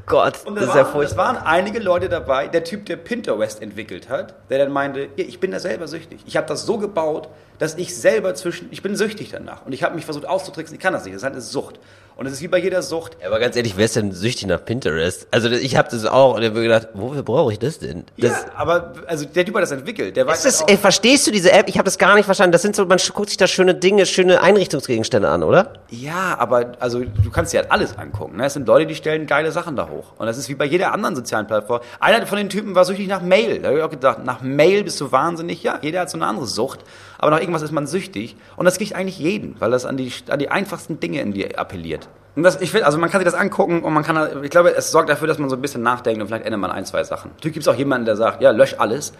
Gott, 0.08 0.44
Und 0.46 0.54
das 0.56 0.64
das, 0.66 0.70
ist 0.70 0.76
ja 0.76 0.84
waren, 0.84 0.92
furchtbar. 0.92 1.30
es 1.30 1.36
waren 1.36 1.46
einige 1.46 1.78
Leute 1.78 2.08
dabei, 2.08 2.48
der 2.48 2.64
Typ, 2.64 2.86
der 2.86 2.96
Pinterest 2.96 3.60
entwickelt 3.62 4.08
hat, 4.08 4.34
der 4.50 4.58
dann 4.58 4.72
meinte, 4.72 5.08
ja, 5.16 5.24
ich 5.24 5.40
bin 5.40 5.50
da 5.50 5.60
selber 5.60 5.88
süchtig. 5.88 6.20
Ich 6.26 6.36
habe 6.36 6.46
das 6.46 6.64
so 6.66 6.78
gebaut, 6.78 7.28
dass 7.58 7.74
ich 7.76 7.96
selber 7.96 8.34
zwischen, 8.34 8.68
ich 8.70 8.82
bin 8.82 8.96
süchtig 8.96 9.30
danach. 9.30 9.66
Und 9.66 9.72
ich 9.72 9.82
habe 9.82 9.94
mich 9.94 10.04
versucht 10.04 10.26
auszutricksen, 10.26 10.76
ich 10.76 10.82
kann 10.82 10.92
das 10.92 11.04
nicht, 11.04 11.14
das 11.14 11.20
ist 11.22 11.24
halt 11.24 11.34
eine 11.34 11.42
Sucht. 11.42 11.78
Und 12.18 12.26
es 12.26 12.32
ist 12.32 12.42
wie 12.42 12.48
bei 12.48 12.58
jeder 12.58 12.82
Sucht. 12.82 13.16
Ja, 13.20 13.28
aber 13.28 13.38
ganz 13.38 13.54
ehrlich, 13.54 13.76
wer 13.76 13.84
ist 13.84 13.94
denn 13.94 14.10
süchtig 14.10 14.48
nach 14.48 14.64
Pinterest? 14.64 15.28
Also 15.30 15.50
ich 15.50 15.76
habe 15.76 15.88
das 15.88 16.04
auch 16.04 16.34
und 16.34 16.42
ich 16.42 16.50
habe 16.50 16.62
gedacht, 16.62 16.88
wofür 16.94 17.22
brauche 17.22 17.52
ich 17.52 17.60
das 17.60 17.78
denn? 17.78 18.06
Das, 18.16 18.32
ja, 18.32 18.38
aber 18.56 18.94
also 19.06 19.24
der 19.24 19.46
Typ 19.46 19.54
hat 19.54 19.62
das 19.62 19.70
entwickelt. 19.70 20.16
Der 20.16 20.26
weiß 20.26 20.42
das, 20.42 20.62
ey, 20.62 20.76
verstehst 20.76 21.28
du 21.28 21.30
diese 21.30 21.52
App? 21.52 21.68
Ich 21.68 21.76
habe 21.76 21.84
das 21.84 21.96
gar 21.96 22.16
nicht 22.16 22.24
verstanden. 22.24 22.50
Das 22.50 22.62
sind 22.62 22.74
so, 22.74 22.86
man 22.86 22.98
guckt 23.14 23.28
sich 23.28 23.36
da 23.36 23.46
schöne 23.46 23.76
Dinge, 23.76 24.04
schöne 24.04 24.42
Einrichtungsgegenstände 24.42 25.28
an, 25.28 25.44
oder? 25.44 25.74
ja, 25.90 26.36
aber 26.38 26.72
also 26.80 27.00
du 27.00 27.30
kannst 27.30 27.52
dir 27.52 27.60
halt 27.60 27.70
alles 27.70 27.96
angucken. 27.96 28.36
Ne? 28.36 28.46
Es 28.46 28.54
sind 28.54 28.66
Leute, 28.66 28.86
die 28.86 28.96
stellen 28.96 29.28
geile 29.28 29.52
Sachen 29.52 29.76
da 29.76 29.88
hoch. 29.88 30.12
Und 30.18 30.26
das 30.26 30.38
ist 30.38 30.48
wie 30.48 30.56
bei 30.56 30.64
jeder 30.64 30.92
anderen 30.92 31.14
sozialen 31.14 31.46
Plattform. 31.46 31.80
Einer 32.00 32.26
von 32.26 32.38
den 32.38 32.48
Typen 32.48 32.74
war 32.74 32.84
süchtig 32.84 33.06
nach 33.06 33.22
Mail. 33.22 33.60
Da 33.60 33.68
habe 33.68 33.78
ich 33.78 33.84
auch 33.84 33.90
gedacht, 33.90 34.24
nach 34.24 34.42
Mail 34.42 34.82
bist 34.82 35.00
du 35.00 35.12
wahnsinnig. 35.12 35.62
Ja, 35.62 35.78
jeder 35.82 36.00
hat 36.00 36.10
so 36.10 36.18
eine 36.18 36.26
andere 36.26 36.46
Sucht. 36.46 36.80
Aber 37.18 37.30
nach 37.30 37.40
irgendwas 37.40 37.62
ist 37.62 37.72
man 37.72 37.86
süchtig. 37.86 38.36
Und 38.56 38.64
das 38.64 38.78
kriegt 38.78 38.94
eigentlich 38.94 39.18
jeden, 39.18 39.60
weil 39.60 39.70
das 39.70 39.84
an 39.84 39.96
die, 39.96 40.12
an 40.30 40.38
die 40.38 40.50
einfachsten 40.50 41.00
Dinge 41.00 41.20
in 41.20 41.32
dir 41.32 41.58
appelliert. 41.58 42.08
Und 42.36 42.44
das, 42.44 42.60
ich 42.60 42.70
finde, 42.70 42.86
also 42.86 42.98
man 42.98 43.10
kann 43.10 43.20
sich 43.20 43.30
das 43.30 43.38
angucken 43.38 43.82
und 43.82 43.92
man 43.92 44.04
kann, 44.04 44.44
ich 44.44 44.50
glaube, 44.50 44.74
es 44.74 44.92
sorgt 44.92 45.08
dafür, 45.10 45.26
dass 45.26 45.38
man 45.38 45.50
so 45.50 45.56
ein 45.56 45.62
bisschen 45.62 45.82
nachdenkt 45.82 46.20
und 46.20 46.28
vielleicht 46.28 46.44
ändert 46.44 46.60
man 46.60 46.70
ein, 46.70 46.84
zwei 46.84 47.02
Sachen. 47.02 47.32
Natürlich 47.32 47.54
gibt 47.54 47.66
es 47.66 47.68
auch 47.68 47.76
jemanden, 47.76 48.06
der 48.06 48.16
sagt, 48.16 48.40
ja, 48.40 48.52
lösch 48.52 48.76
alles. 48.78 49.12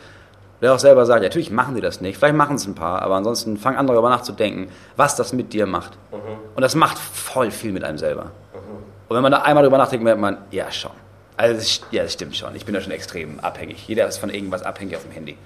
Der 0.61 0.75
auch 0.75 0.79
selber 0.79 1.07
sagt, 1.07 1.23
ja, 1.23 1.29
natürlich 1.29 1.51
machen 1.51 1.75
die 1.75 1.81
das 1.81 2.01
nicht. 2.01 2.19
Vielleicht 2.19 2.35
machen 2.35 2.57
es 2.57 2.67
ein 2.67 2.75
paar, 2.75 3.03
aber 3.03 3.15
ansonsten 3.17 3.57
fangen 3.57 3.77
andere 3.77 3.95
darüber 3.95 4.11
nachzudenken, 4.11 4.69
was 4.97 5.15
das 5.17 5.33
mit 5.33 5.53
dir 5.53 5.67
macht. 5.67 5.99
Und 6.55 6.63
das 6.63 6.75
macht 6.75 6.99
voll 6.99 7.51
viel 7.51 7.73
mit 7.73 7.85
einem 7.85 7.99
selber. 7.99 8.33
Und 9.09 9.17
wenn 9.17 9.23
man 9.23 9.33
da 9.33 9.43
einmal 9.43 9.65
drüber 9.65 9.79
nachdenkt, 9.79 10.05
merkt 10.05 10.21
man, 10.21 10.39
ja, 10.51 10.71
schon. 10.71 10.91
Also, 11.37 11.81
ja, 11.93 12.03
das 12.03 12.13
stimmt 12.13 12.37
schon. 12.37 12.55
Ich 12.57 12.65
bin 12.65 12.75
da 12.75 12.81
schon 12.81 12.93
extrem 12.93 13.39
abhängig. 13.41 13.87
Jeder 13.87 14.07
ist 14.09 14.19
von 14.19 14.31
irgendwas 14.31 14.63
abhängig 14.63 14.97
auf 14.97 15.03
dem 15.03 15.13
Handy. 15.13 15.39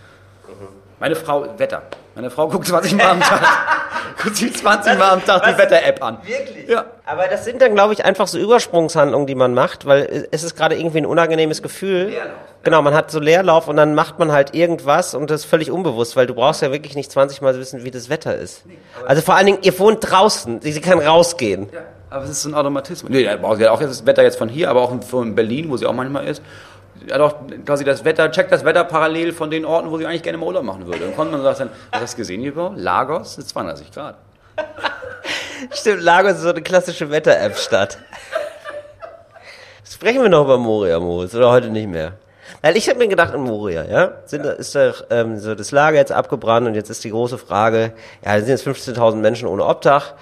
Meine 1.03 1.17
Frau, 1.17 1.45
Wetter. 1.59 1.83
Meine 2.15 2.31
Frau 2.31 2.47
guckt 2.47 2.65
20 2.65 2.95
Mal 2.95 3.11
am 3.11 3.21
Tag, 3.21 3.43
guckt 4.23 4.37
sich 4.37 4.55
20 4.55 4.97
Mal 4.97 5.11
am 5.11 5.25
Tag 5.25 5.43
die 5.43 5.59
Wetter-App 5.59 6.01
an. 6.01 6.19
Wirklich? 6.23 6.69
Ja. 6.69 6.85
Aber 7.05 7.27
das 7.27 7.45
sind 7.45 7.61
dann, 7.61 7.75
glaube 7.75 7.93
ich, 7.93 8.05
einfach 8.05 8.29
so 8.29 8.39
Übersprungshandlungen, 8.39 9.27
die 9.27 9.35
man 9.35 9.53
macht, 9.53 9.85
weil 9.85 10.29
es 10.31 10.45
ist 10.45 10.55
gerade 10.55 10.77
irgendwie 10.77 10.99
ein 10.99 11.07
unangenehmes 11.07 11.61
Gefühl. 11.61 12.05
Leerlauf. 12.05 12.33
Genau, 12.63 12.83
man 12.83 12.95
hat 12.95 13.11
so 13.11 13.19
Leerlauf 13.19 13.67
und 13.67 13.79
dann 13.79 13.97
macht 13.97 14.21
man 14.21 14.31
halt 14.31 14.55
irgendwas 14.55 15.17
und 15.17 15.29
das 15.29 15.41
ist 15.41 15.47
völlig 15.47 15.73
unbewusst, 15.73 16.15
weil 16.15 16.29
du 16.29 16.35
brauchst 16.35 16.63
ja 16.63 16.71
wirklich 16.71 16.95
nicht 16.95 17.11
20 17.11 17.43
Mal 17.43 17.59
wissen, 17.59 17.83
wie 17.83 17.91
das 17.91 18.09
Wetter 18.09 18.37
ist. 18.37 18.63
Also 19.05 19.23
vor 19.23 19.35
allen 19.35 19.47
Dingen, 19.47 19.59
ihr 19.63 19.77
wohnt 19.81 20.09
draußen, 20.09 20.61
sie 20.61 20.71
sie 20.71 20.81
kann 20.81 21.01
rausgehen. 21.01 21.69
Ja, 21.73 21.81
aber 22.11 22.27
es 22.27 22.31
ist 22.31 22.43
so 22.43 22.51
ein 22.51 22.55
Automatismus. 22.55 23.11
Nee, 23.11 23.25
da 23.25 23.37
braucht 23.39 23.57
sie 23.57 23.67
auch 23.67 23.81
jetzt 23.81 23.91
das 23.91 24.07
Wetter 24.07 24.23
jetzt 24.23 24.39
von 24.39 24.49
hier, 24.49 24.71
aber 24.71 24.83
auch 24.83 25.03
von 25.03 25.35
Berlin, 25.35 25.69
wo 25.69 25.77
sie 25.77 25.87
auch 25.87 25.95
manchmal 25.95 26.29
ist. 26.29 26.43
Hat 27.11 27.21
auch 27.21 27.37
quasi 27.65 27.85
das 27.85 28.05
Wetter, 28.05 28.31
checkt 28.31 28.53
das 28.53 28.65
Wetter 28.65 28.85
parallel 28.85 29.33
von 29.33 29.51
den 29.51 29.65
Orten, 29.65 29.91
wo 29.91 29.99
sie 29.99 30.07
eigentlich 30.07 30.23
gerne 30.23 30.39
mal 30.39 30.47
Urlaub 30.47 30.65
machen 30.65 30.87
würde. 30.87 31.07
Und 31.07 31.17
kommt 31.17 31.31
man 31.31 31.41
und 31.41 31.45
sagt 31.45 31.61
dann, 31.61 31.71
hast 31.91 32.01
du 32.01 32.05
das 32.05 32.17
gesehen 32.17 32.41
hier, 32.41 32.55
Bro? 32.55 32.75
Lagos 32.77 33.39
ist 33.39 33.49
32 33.51 33.91
Grad. 33.93 34.17
Stimmt, 35.73 36.03
Lagos 36.03 36.33
ist 36.33 36.43
so 36.43 36.51
eine 36.51 36.63
klassische 36.63 37.11
Wetter-App-Stadt. 37.11 37.99
Sprechen 39.85 40.23
wir 40.23 40.29
noch 40.29 40.45
über 40.45 40.59
Moria, 40.59 40.99
Moritz, 40.99 41.35
oder 41.35 41.51
heute 41.51 41.69
nicht 41.69 41.89
mehr? 41.89 42.15
Weil 42.61 42.77
ich 42.77 42.89
habe 42.89 42.99
mir 42.99 43.09
gedacht, 43.09 43.35
in 43.35 43.43
Moria, 43.43 43.85
ja, 43.85 44.13
sind, 44.25 44.45
ist 44.45 44.75
doch 44.75 45.05
ähm, 45.11 45.39
so 45.39 45.55
das 45.55 45.71
Lager 45.71 45.97
jetzt 45.97 46.13
abgebrannt 46.13 46.67
und 46.67 46.75
jetzt 46.75 46.91
ist 46.91 47.03
die 47.05 47.11
große 47.11 47.39
Frage, 47.39 47.93
ja, 48.25 48.35
da 48.35 48.39
sind 48.39 48.49
jetzt 48.49 48.67
15.000 48.67 49.17
Menschen 49.17 49.49
ohne 49.49 49.65
Obdach, 49.65 50.15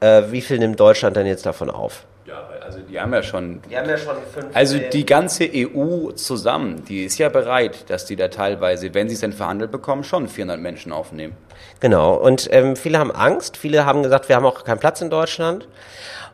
äh, 0.00 0.22
wie 0.30 0.40
viel 0.40 0.58
nimmt 0.58 0.78
Deutschland 0.78 1.16
denn 1.16 1.26
jetzt 1.26 1.46
davon 1.46 1.70
auf? 1.70 2.04
Also 2.68 2.80
die 2.80 3.00
haben 3.00 3.14
ja 3.14 3.22
schon 3.22 3.62
Die 3.62 3.78
haben 3.78 3.88
ja 3.88 3.96
schon 3.96 4.16
fünf. 4.34 4.54
Also 4.54 4.76
die 4.78 5.06
ganze 5.06 5.48
EU 5.50 6.10
zusammen, 6.12 6.84
die 6.84 7.04
ist 7.04 7.16
ja 7.16 7.30
bereit, 7.30 7.88
dass 7.88 8.04
die 8.04 8.14
da 8.14 8.28
teilweise, 8.28 8.92
wenn 8.92 9.08
sie 9.08 9.14
es 9.14 9.20
denn 9.20 9.32
verhandelt 9.32 9.72
bekommen, 9.72 10.04
schon 10.04 10.28
400 10.28 10.60
Menschen 10.60 10.92
aufnehmen. 10.92 11.34
Genau, 11.80 12.14
und 12.14 12.46
ähm, 12.52 12.76
viele 12.76 12.98
haben 12.98 13.10
Angst, 13.10 13.56
viele 13.56 13.86
haben 13.86 14.02
gesagt, 14.02 14.28
wir 14.28 14.36
haben 14.36 14.44
auch 14.44 14.64
keinen 14.64 14.80
Platz 14.80 15.00
in 15.00 15.08
Deutschland. 15.08 15.66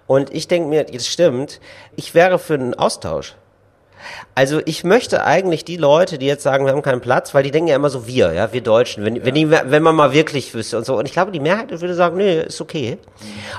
Und 0.08 0.34
ich 0.34 0.48
denke 0.48 0.68
mir, 0.68 0.82
das 0.82 1.06
stimmt, 1.06 1.60
ich 1.94 2.16
wäre 2.16 2.40
für 2.40 2.54
einen 2.54 2.74
Austausch. 2.74 3.36
Also 4.34 4.60
ich 4.64 4.84
möchte 4.84 5.24
eigentlich 5.24 5.64
die 5.64 5.76
Leute, 5.76 6.18
die 6.18 6.26
jetzt 6.26 6.42
sagen, 6.42 6.64
wir 6.66 6.72
haben 6.72 6.82
keinen 6.82 7.00
Platz, 7.00 7.34
weil 7.34 7.42
die 7.42 7.50
denken 7.50 7.68
ja 7.68 7.76
immer 7.76 7.90
so 7.90 8.06
wir, 8.06 8.32
ja, 8.32 8.52
wir 8.52 8.62
Deutschen, 8.62 9.04
wenn, 9.04 9.24
wenn, 9.24 9.34
die, 9.34 9.50
wenn 9.50 9.82
man 9.82 9.94
mal 9.94 10.12
wirklich 10.12 10.54
wüsste 10.54 10.76
und 10.76 10.84
so. 10.84 10.98
Und 10.98 11.06
ich 11.06 11.12
glaube, 11.12 11.30
die 11.30 11.40
Mehrheit 11.40 11.70
würde 11.70 11.94
sagen, 11.94 12.16
nee, 12.16 12.42
ist 12.42 12.60
okay. 12.60 12.98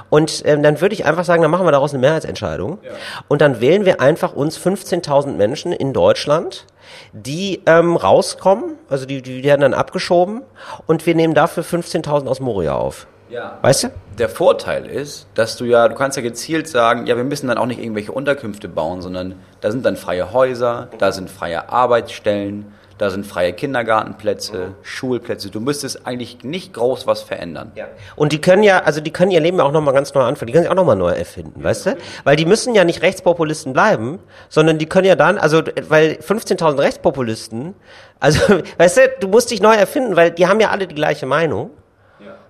Und 0.09 0.43
ähm, 0.45 0.63
dann 0.63 0.81
würde 0.81 0.93
ich 0.93 1.05
einfach 1.05 1.25
sagen, 1.25 1.41
dann 1.41 1.51
machen 1.51 1.65
wir 1.65 1.71
daraus 1.71 1.93
eine 1.93 2.01
Mehrheitsentscheidung. 2.01 2.79
Und 3.27 3.41
dann 3.41 3.61
wählen 3.61 3.85
wir 3.85 4.01
einfach 4.01 4.33
uns 4.33 4.59
15.000 4.59 5.33
Menschen 5.33 5.71
in 5.71 5.93
Deutschland, 5.93 6.65
die 7.13 7.61
ähm, 7.65 7.95
rauskommen, 7.95 8.75
also 8.89 9.05
die, 9.05 9.21
die 9.21 9.43
werden 9.43 9.61
dann 9.61 9.73
abgeschoben 9.73 10.41
und 10.85 11.05
wir 11.05 11.15
nehmen 11.15 11.33
dafür 11.33 11.63
15.000 11.63 12.27
aus 12.27 12.39
Moria 12.39 12.75
auf. 12.75 13.07
Ja. 13.29 13.57
Weißt 13.61 13.83
du? 13.83 13.87
Der 14.17 14.29
Vorteil 14.29 14.85
ist, 14.85 15.27
dass 15.33 15.57
du 15.57 15.65
ja, 15.65 15.87
du 15.87 15.95
kannst 15.95 16.15
ja 16.15 16.23
gezielt 16.23 16.67
sagen, 16.67 17.05
ja, 17.05 17.17
wir 17.17 17.23
müssen 17.23 17.47
dann 17.47 17.57
auch 17.57 17.65
nicht 17.65 17.81
irgendwelche 17.81 18.11
Unterkünfte 18.11 18.67
bauen, 18.69 19.01
sondern 19.01 19.35
da 19.61 19.71
sind 19.71 19.85
dann 19.85 19.97
freie 19.97 20.31
Häuser, 20.31 20.89
da 20.99 21.11
sind 21.11 21.29
freie 21.29 21.69
Arbeitsstellen, 21.69 22.71
da 22.97 23.09
sind 23.09 23.25
freie 23.25 23.51
Kindergartenplätze, 23.51 24.75
Schulplätze. 24.81 25.49
Du 25.49 25.59
müsstest 25.59 26.07
eigentlich 26.07 26.43
nicht 26.43 26.73
groß 26.73 27.05
was 27.07 27.23
verändern. 27.23 27.73
Ja. 27.75 27.87
Und 28.15 28.31
die 28.31 28.39
können 28.39 28.63
ja, 28.63 28.79
also 28.83 29.01
die 29.01 29.11
können 29.11 29.31
ihr 29.31 29.41
Leben 29.41 29.57
ja 29.57 29.65
auch 29.65 29.73
nochmal 29.73 29.93
ganz 29.93 30.13
neu 30.13 30.21
anfangen. 30.21 30.47
Die 30.47 30.53
können 30.53 30.63
sich 30.63 30.71
auch 30.71 30.77
nochmal 30.77 30.95
neu 30.95 31.09
erfinden, 31.09 31.61
weißt 31.61 31.87
du? 31.87 31.97
Weil 32.23 32.37
die 32.37 32.45
müssen 32.45 32.73
ja 32.73 32.85
nicht 32.85 33.01
Rechtspopulisten 33.01 33.73
bleiben, 33.73 34.19
sondern 34.47 34.77
die 34.77 34.85
können 34.85 35.07
ja 35.07 35.15
dann, 35.15 35.37
also, 35.37 35.61
weil 35.89 36.19
15.000 36.21 36.79
Rechtspopulisten, 36.79 37.75
also, 38.21 38.39
weißt 38.77 38.97
du, 38.97 39.01
du 39.19 39.27
musst 39.27 39.51
dich 39.51 39.61
neu 39.61 39.75
erfinden, 39.75 40.15
weil 40.15 40.31
die 40.31 40.47
haben 40.47 40.61
ja 40.61 40.69
alle 40.69 40.87
die 40.87 40.95
gleiche 40.95 41.25
Meinung. 41.25 41.71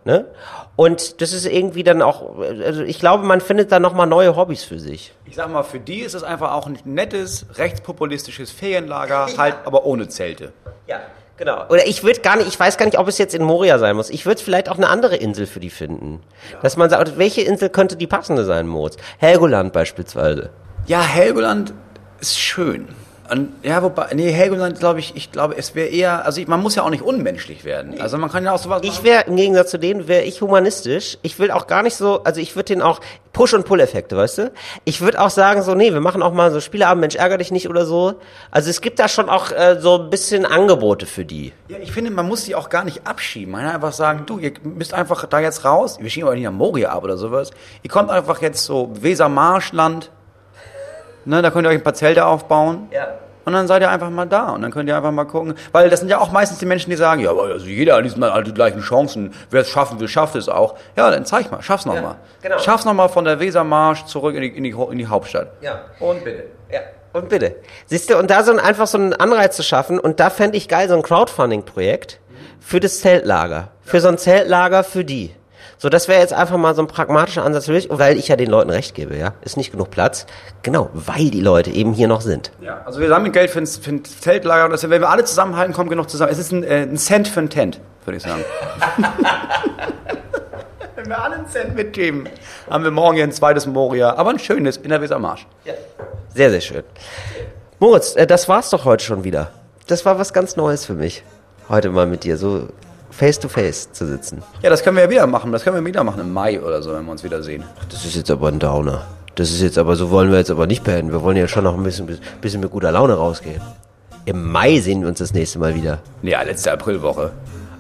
Ne? 0.05 0.25
Und 0.75 1.21
das 1.21 1.31
ist 1.31 1.45
irgendwie 1.45 1.83
dann 1.83 2.01
auch, 2.01 2.37
also 2.39 2.83
ich 2.83 2.99
glaube, 2.99 3.23
man 3.23 3.39
findet 3.39 3.71
da 3.71 3.79
nochmal 3.79 4.07
neue 4.07 4.35
Hobbys 4.35 4.63
für 4.63 4.79
sich. 4.79 5.13
Ich 5.25 5.35
sag 5.35 5.49
mal, 5.49 5.63
für 5.63 5.79
die 5.79 5.99
ist 5.99 6.13
es 6.13 6.23
einfach 6.23 6.51
auch 6.51 6.67
ein 6.67 6.77
nettes, 6.83 7.45
rechtspopulistisches 7.55 8.51
Ferienlager, 8.51 9.27
halt 9.37 9.55
aber 9.63 9.85
ohne 9.85 10.09
Zelte. 10.09 10.51
Ja, 10.87 10.99
genau. 11.37 11.65
Oder 11.69 11.87
ich 11.87 12.03
würde 12.03 12.19
gar 12.19 12.35
nicht, 12.35 12.47
ich 12.47 12.59
weiß 12.59 12.77
gar 12.77 12.85
nicht, 12.85 12.99
ob 12.99 13.07
es 13.07 13.17
jetzt 13.17 13.33
in 13.33 13.43
Moria 13.43 13.79
sein 13.79 13.95
muss. 13.95 14.09
Ich 14.09 14.25
würde 14.25 14.41
vielleicht 14.41 14.67
auch 14.67 14.77
eine 14.77 14.89
andere 14.89 15.15
Insel 15.15 15.45
für 15.45 15.61
die 15.61 15.69
finden. 15.69 16.21
Dass 16.61 16.75
man 16.75 16.89
sagt, 16.89 17.17
welche 17.17 17.41
Insel 17.41 17.69
könnte 17.69 17.95
die 17.95 18.07
passende 18.07 18.43
sein, 18.43 18.67
Moritz? 18.67 18.97
Helgoland 19.17 19.71
beispielsweise. 19.71 20.49
Ja, 20.87 21.01
Helgoland 21.01 21.73
ist 22.19 22.37
schön. 22.37 22.89
Und, 23.29 23.53
ja, 23.63 23.81
wobei, 23.81 24.13
nee, 24.13 24.31
Helgoland, 24.31 24.79
glaube 24.79 24.99
ich, 24.99 25.15
ich 25.15 25.31
glaube, 25.31 25.57
es 25.57 25.73
wäre 25.73 25.87
eher, 25.87 26.25
also 26.25 26.39
ich, 26.39 26.47
man 26.47 26.61
muss 26.61 26.75
ja 26.75 26.83
auch 26.83 26.89
nicht 26.89 27.03
unmenschlich 27.03 27.63
werden. 27.65 27.99
Also 27.99 28.17
man 28.17 28.31
kann 28.31 28.43
ja 28.45 28.51
auch 28.51 28.59
sowas 28.59 28.81
Ich 28.83 29.03
wäre, 29.03 29.23
im 29.23 29.35
Gegensatz 29.35 29.71
zu 29.71 29.79
denen, 29.79 30.07
wäre 30.07 30.23
ich 30.23 30.41
humanistisch. 30.41 31.17
Ich 31.23 31.39
will 31.39 31.49
auch 31.49 31.65
gar 31.65 31.81
nicht 31.81 31.95
so, 31.95 32.23
also 32.23 32.39
ich 32.39 32.55
würde 32.55 32.73
den 32.73 32.81
auch 32.83 33.01
Push- 33.33 33.53
und 33.53 33.65
Pull-Effekte, 33.65 34.15
weißt 34.15 34.37
du? 34.37 34.51
Ich 34.85 35.01
würde 35.01 35.19
auch 35.19 35.29
sagen, 35.29 35.61
so, 35.63 35.73
nee, 35.75 35.91
wir 35.91 36.01
machen 36.01 36.21
auch 36.21 36.33
mal 36.33 36.51
so 36.51 36.61
Spieleabend, 36.61 37.01
Mensch, 37.01 37.15
ärger 37.15 37.37
dich 37.37 37.51
nicht 37.51 37.67
oder 37.67 37.85
so. 37.85 38.13
Also 38.51 38.69
es 38.69 38.79
gibt 38.79 38.99
da 38.99 39.07
schon 39.07 39.29
auch 39.29 39.51
äh, 39.51 39.77
so 39.79 40.03
ein 40.03 40.09
bisschen 40.09 40.45
Angebote 40.45 41.05
für 41.05 41.25
die. 41.25 41.51
Ja, 41.67 41.77
ich 41.81 41.91
finde, 41.91 42.11
man 42.11 42.27
muss 42.27 42.45
die 42.45 42.55
auch 42.55 42.69
gar 42.69 42.85
nicht 42.85 43.07
abschieben. 43.07 43.51
Man 43.51 43.63
kann 43.63 43.75
einfach 43.75 43.91
sagen, 43.91 44.23
du, 44.25 44.37
ihr 44.37 44.53
müsst 44.63 44.93
einfach 44.93 45.25
da 45.25 45.39
jetzt 45.39 45.65
raus. 45.65 45.97
Wir 45.99 46.09
schieben 46.09 46.29
euch 46.29 46.35
nicht 46.35 46.45
nach 46.45 46.53
Moria 46.53 46.91
ab 46.91 47.03
oder 47.03 47.17
sowas. 47.17 47.51
Ihr 47.81 47.89
kommt 47.89 48.09
einfach 48.09 48.41
jetzt 48.41 48.63
so 48.63 48.91
Wesermarschland. 49.01 50.11
Ne, 51.25 51.41
da 51.41 51.51
könnt 51.51 51.65
ihr 51.67 51.69
euch 51.69 51.77
ein 51.77 51.83
paar 51.83 51.93
Zelte 51.93 52.25
aufbauen. 52.25 52.87
Ja. 52.91 53.07
Und 53.45 53.53
dann 53.53 53.67
seid 53.67 53.83
ihr 53.83 53.89
einfach 53.89 54.09
mal 54.09 54.25
da 54.25 54.49
und 54.49 54.63
dann 54.63 54.71
könnt 54.71 54.89
ihr 54.89 54.97
einfach 54.97 55.11
mal 55.11 55.25
gucken. 55.25 55.53
Weil 55.71 55.89
das 55.89 55.99
sind 55.99 56.09
ja 56.09 56.19
auch 56.19 56.31
meistens 56.31 56.57
die 56.57 56.65
Menschen, 56.65 56.89
die 56.89 56.95
sagen, 56.95 57.21
ja, 57.21 57.29
aber 57.29 57.43
also 57.43 57.67
jeder 57.67 57.95
hat 57.95 58.03
diesmal 58.03 58.31
alle 58.31 58.43
die 58.43 58.53
gleichen 58.53 58.81
Chancen. 58.81 59.33
Wer 59.51 59.61
es 59.61 59.69
schaffen 59.69 59.99
will, 59.99 60.07
schafft 60.07 60.35
es 60.35 60.49
auch. 60.49 60.75
Ja, 60.95 61.11
dann 61.11 61.25
zeig 61.25 61.51
mal, 61.51 61.61
schaff's 61.61 61.85
nochmal. 61.85 62.01
mal. 62.01 62.15
genau. 62.41 62.57
Schaff's 62.57 62.85
nochmal 62.85 63.07
von 63.07 63.23
der 63.23 63.39
Wesermarsch 63.39 64.05
zurück 64.05 64.35
in 64.35 64.41
die, 64.41 64.47
in 64.47 64.63
die, 64.63 64.71
in 64.71 64.97
die 64.97 65.07
Hauptstadt. 65.07 65.49
Ja. 65.61 65.81
Und 65.99 66.23
bitte. 66.23 66.45
Ja. 66.71 66.79
Und 67.13 67.29
bitte. 67.29 67.55
Siehst 67.85 68.09
du, 68.09 68.17
und 68.17 68.31
da 68.31 68.43
so 68.43 68.51
ein, 68.51 68.59
einfach 68.59 68.87
so 68.87 68.97
einen 68.97 69.13
Anreiz 69.13 69.55
zu 69.55 69.63
schaffen, 69.63 69.99
und 69.99 70.19
da 70.19 70.31
fände 70.31 70.57
ich 70.57 70.67
geil, 70.67 70.89
so 70.89 70.95
ein 70.95 71.03
Crowdfunding-Projekt 71.03 72.19
für 72.59 72.79
das 72.79 72.99
Zeltlager. 73.01 73.69
Für 73.83 74.01
so 74.01 74.07
ein 74.07 74.17
Zeltlager 74.17 74.83
für 74.83 75.05
die. 75.05 75.35
So, 75.85 75.89
das 75.89 76.07
wäre 76.07 76.19
jetzt 76.19 76.33
einfach 76.33 76.57
mal 76.57 76.73
so 76.73 76.81
ein 76.81 76.87
pragmatischer 76.87 77.45
Ansatz 77.45 77.67
für 77.67 77.71
mich, 77.71 77.89
weil 77.91 78.17
ich 78.17 78.27
ja 78.27 78.35
den 78.35 78.49
Leuten 78.49 78.71
recht 78.71 78.95
gebe, 78.95 79.15
ja. 79.15 79.35
Ist 79.43 79.55
nicht 79.55 79.69
genug 79.69 79.91
Platz. 79.91 80.25
Genau, 80.63 80.89
weil 80.93 81.29
die 81.29 81.41
Leute 81.41 81.69
eben 81.69 81.93
hier 81.93 82.07
noch 82.07 82.21
sind. 82.21 82.51
Ja, 82.59 82.81
also 82.87 82.99
wir 82.99 83.07
sammeln 83.07 83.31
Geld 83.31 83.51
für 83.51 83.59
ein, 83.59 83.67
für 83.67 83.91
ein 83.91 84.03
Zeltlager 84.03 84.65
und 84.65 84.71
das, 84.71 84.81
wenn 84.89 84.99
wir 84.99 85.07
alle 85.07 85.25
zusammenhalten, 85.25 85.75
kommen 85.75 85.91
genug 85.91 86.09
zusammen. 86.09 86.31
Es 86.31 86.39
ist 86.39 86.51
ein, 86.51 86.63
äh, 86.63 86.81
ein 86.81 86.97
Cent 86.97 87.27
für 87.27 87.39
ein 87.39 87.51
Tent, 87.51 87.79
würde 88.03 88.17
ich 88.17 88.23
sagen. 88.23 88.43
wenn 90.95 91.05
wir 91.05 91.23
alle 91.23 91.35
einen 91.35 91.49
Cent 91.49 91.75
mitgeben, 91.75 92.29
haben 92.67 92.83
wir 92.83 92.89
morgen 92.89 93.17
hier 93.17 93.25
ein 93.25 93.31
zweites 93.31 93.67
Moria, 93.67 94.15
aber 94.15 94.31
ein 94.31 94.39
schönes 94.39 94.77
in 94.77 94.89
der 94.89 95.01
Weser 95.01 95.19
Marsch. 95.19 95.45
Sehr, 96.33 96.49
sehr 96.49 96.61
schön. 96.61 96.83
Moritz, 97.77 98.15
äh, 98.15 98.25
das 98.25 98.49
war's 98.49 98.71
doch 98.71 98.85
heute 98.85 99.05
schon 99.05 99.23
wieder. 99.23 99.51
Das 99.85 100.03
war 100.03 100.17
was 100.17 100.33
ganz 100.33 100.55
Neues 100.55 100.83
für 100.83 100.95
mich. 100.95 101.23
Heute 101.69 101.91
mal 101.91 102.07
mit 102.07 102.23
dir, 102.23 102.37
so 102.37 102.69
face 103.17 103.39
to 103.39 103.47
face 103.47 103.91
zu 103.91 104.05
sitzen. 104.05 104.41
Ja, 104.61 104.69
das 104.69 104.83
können 104.83 104.97
wir 104.97 105.03
ja 105.03 105.09
wieder 105.09 105.27
machen. 105.27 105.51
Das 105.51 105.63
können 105.63 105.77
wir 105.77 105.85
wieder 105.85 106.03
machen 106.03 106.19
im 106.21 106.31
Mai 106.33 106.61
oder 106.61 106.81
so, 106.81 106.93
wenn 106.93 107.05
wir 107.05 107.11
uns 107.11 107.23
wiedersehen. 107.23 107.63
Das 107.89 108.05
ist 108.05 108.15
jetzt 108.15 108.31
aber 108.31 108.49
ein 108.49 108.59
Downer. 108.59 109.03
Das 109.35 109.51
ist 109.51 109.61
jetzt 109.61 109.77
aber, 109.77 109.95
so 109.95 110.11
wollen 110.11 110.31
wir 110.31 110.37
jetzt 110.37 110.51
aber 110.51 110.67
nicht 110.67 110.83
beenden. 110.83 111.11
Wir 111.11 111.21
wollen 111.21 111.37
ja 111.37 111.47
schon 111.47 111.63
noch 111.63 111.75
ein 111.75 111.83
bisschen, 111.83 112.07
bisschen 112.41 112.61
mit 112.61 112.71
guter 112.71 112.91
Laune 112.91 113.13
rausgehen. 113.13 113.61
Im 114.25 114.51
Mai 114.51 114.79
sehen 114.79 115.01
wir 115.01 115.07
uns 115.07 115.19
das 115.19 115.33
nächste 115.33 115.59
Mal 115.59 115.75
wieder. 115.75 115.99
Ja, 116.21 116.41
letzte 116.41 116.71
Aprilwoche. 116.71 117.31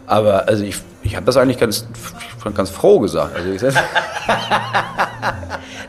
Aber 0.07 0.47
also 0.47 0.63
ich, 0.63 0.75
ich 1.03 1.15
habe 1.15 1.25
das 1.25 1.37
eigentlich 1.37 1.57
ganz, 1.57 1.87
ganz 2.53 2.69
froh 2.69 2.99
gesagt. 2.99 3.35
Also 3.35 3.49
ich, 3.49 3.61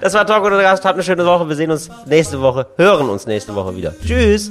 Das 0.01 0.15
war 0.15 0.27
Talk 0.27 0.45
oder 0.45 0.63
Gast. 0.63 0.85
Habt 0.85 0.95
eine 0.95 1.03
schöne 1.03 1.25
Woche. 1.27 1.49
Wir 1.49 1.57
sehen 1.57 1.71
uns 1.71 1.89
nächste 2.07 2.41
Woche, 2.41 2.67
hören 2.77 3.09
uns 3.09 3.27
nächste 3.27 3.55
Woche 3.55 3.77
wieder. 3.77 3.93
Tschüss. 4.05 4.51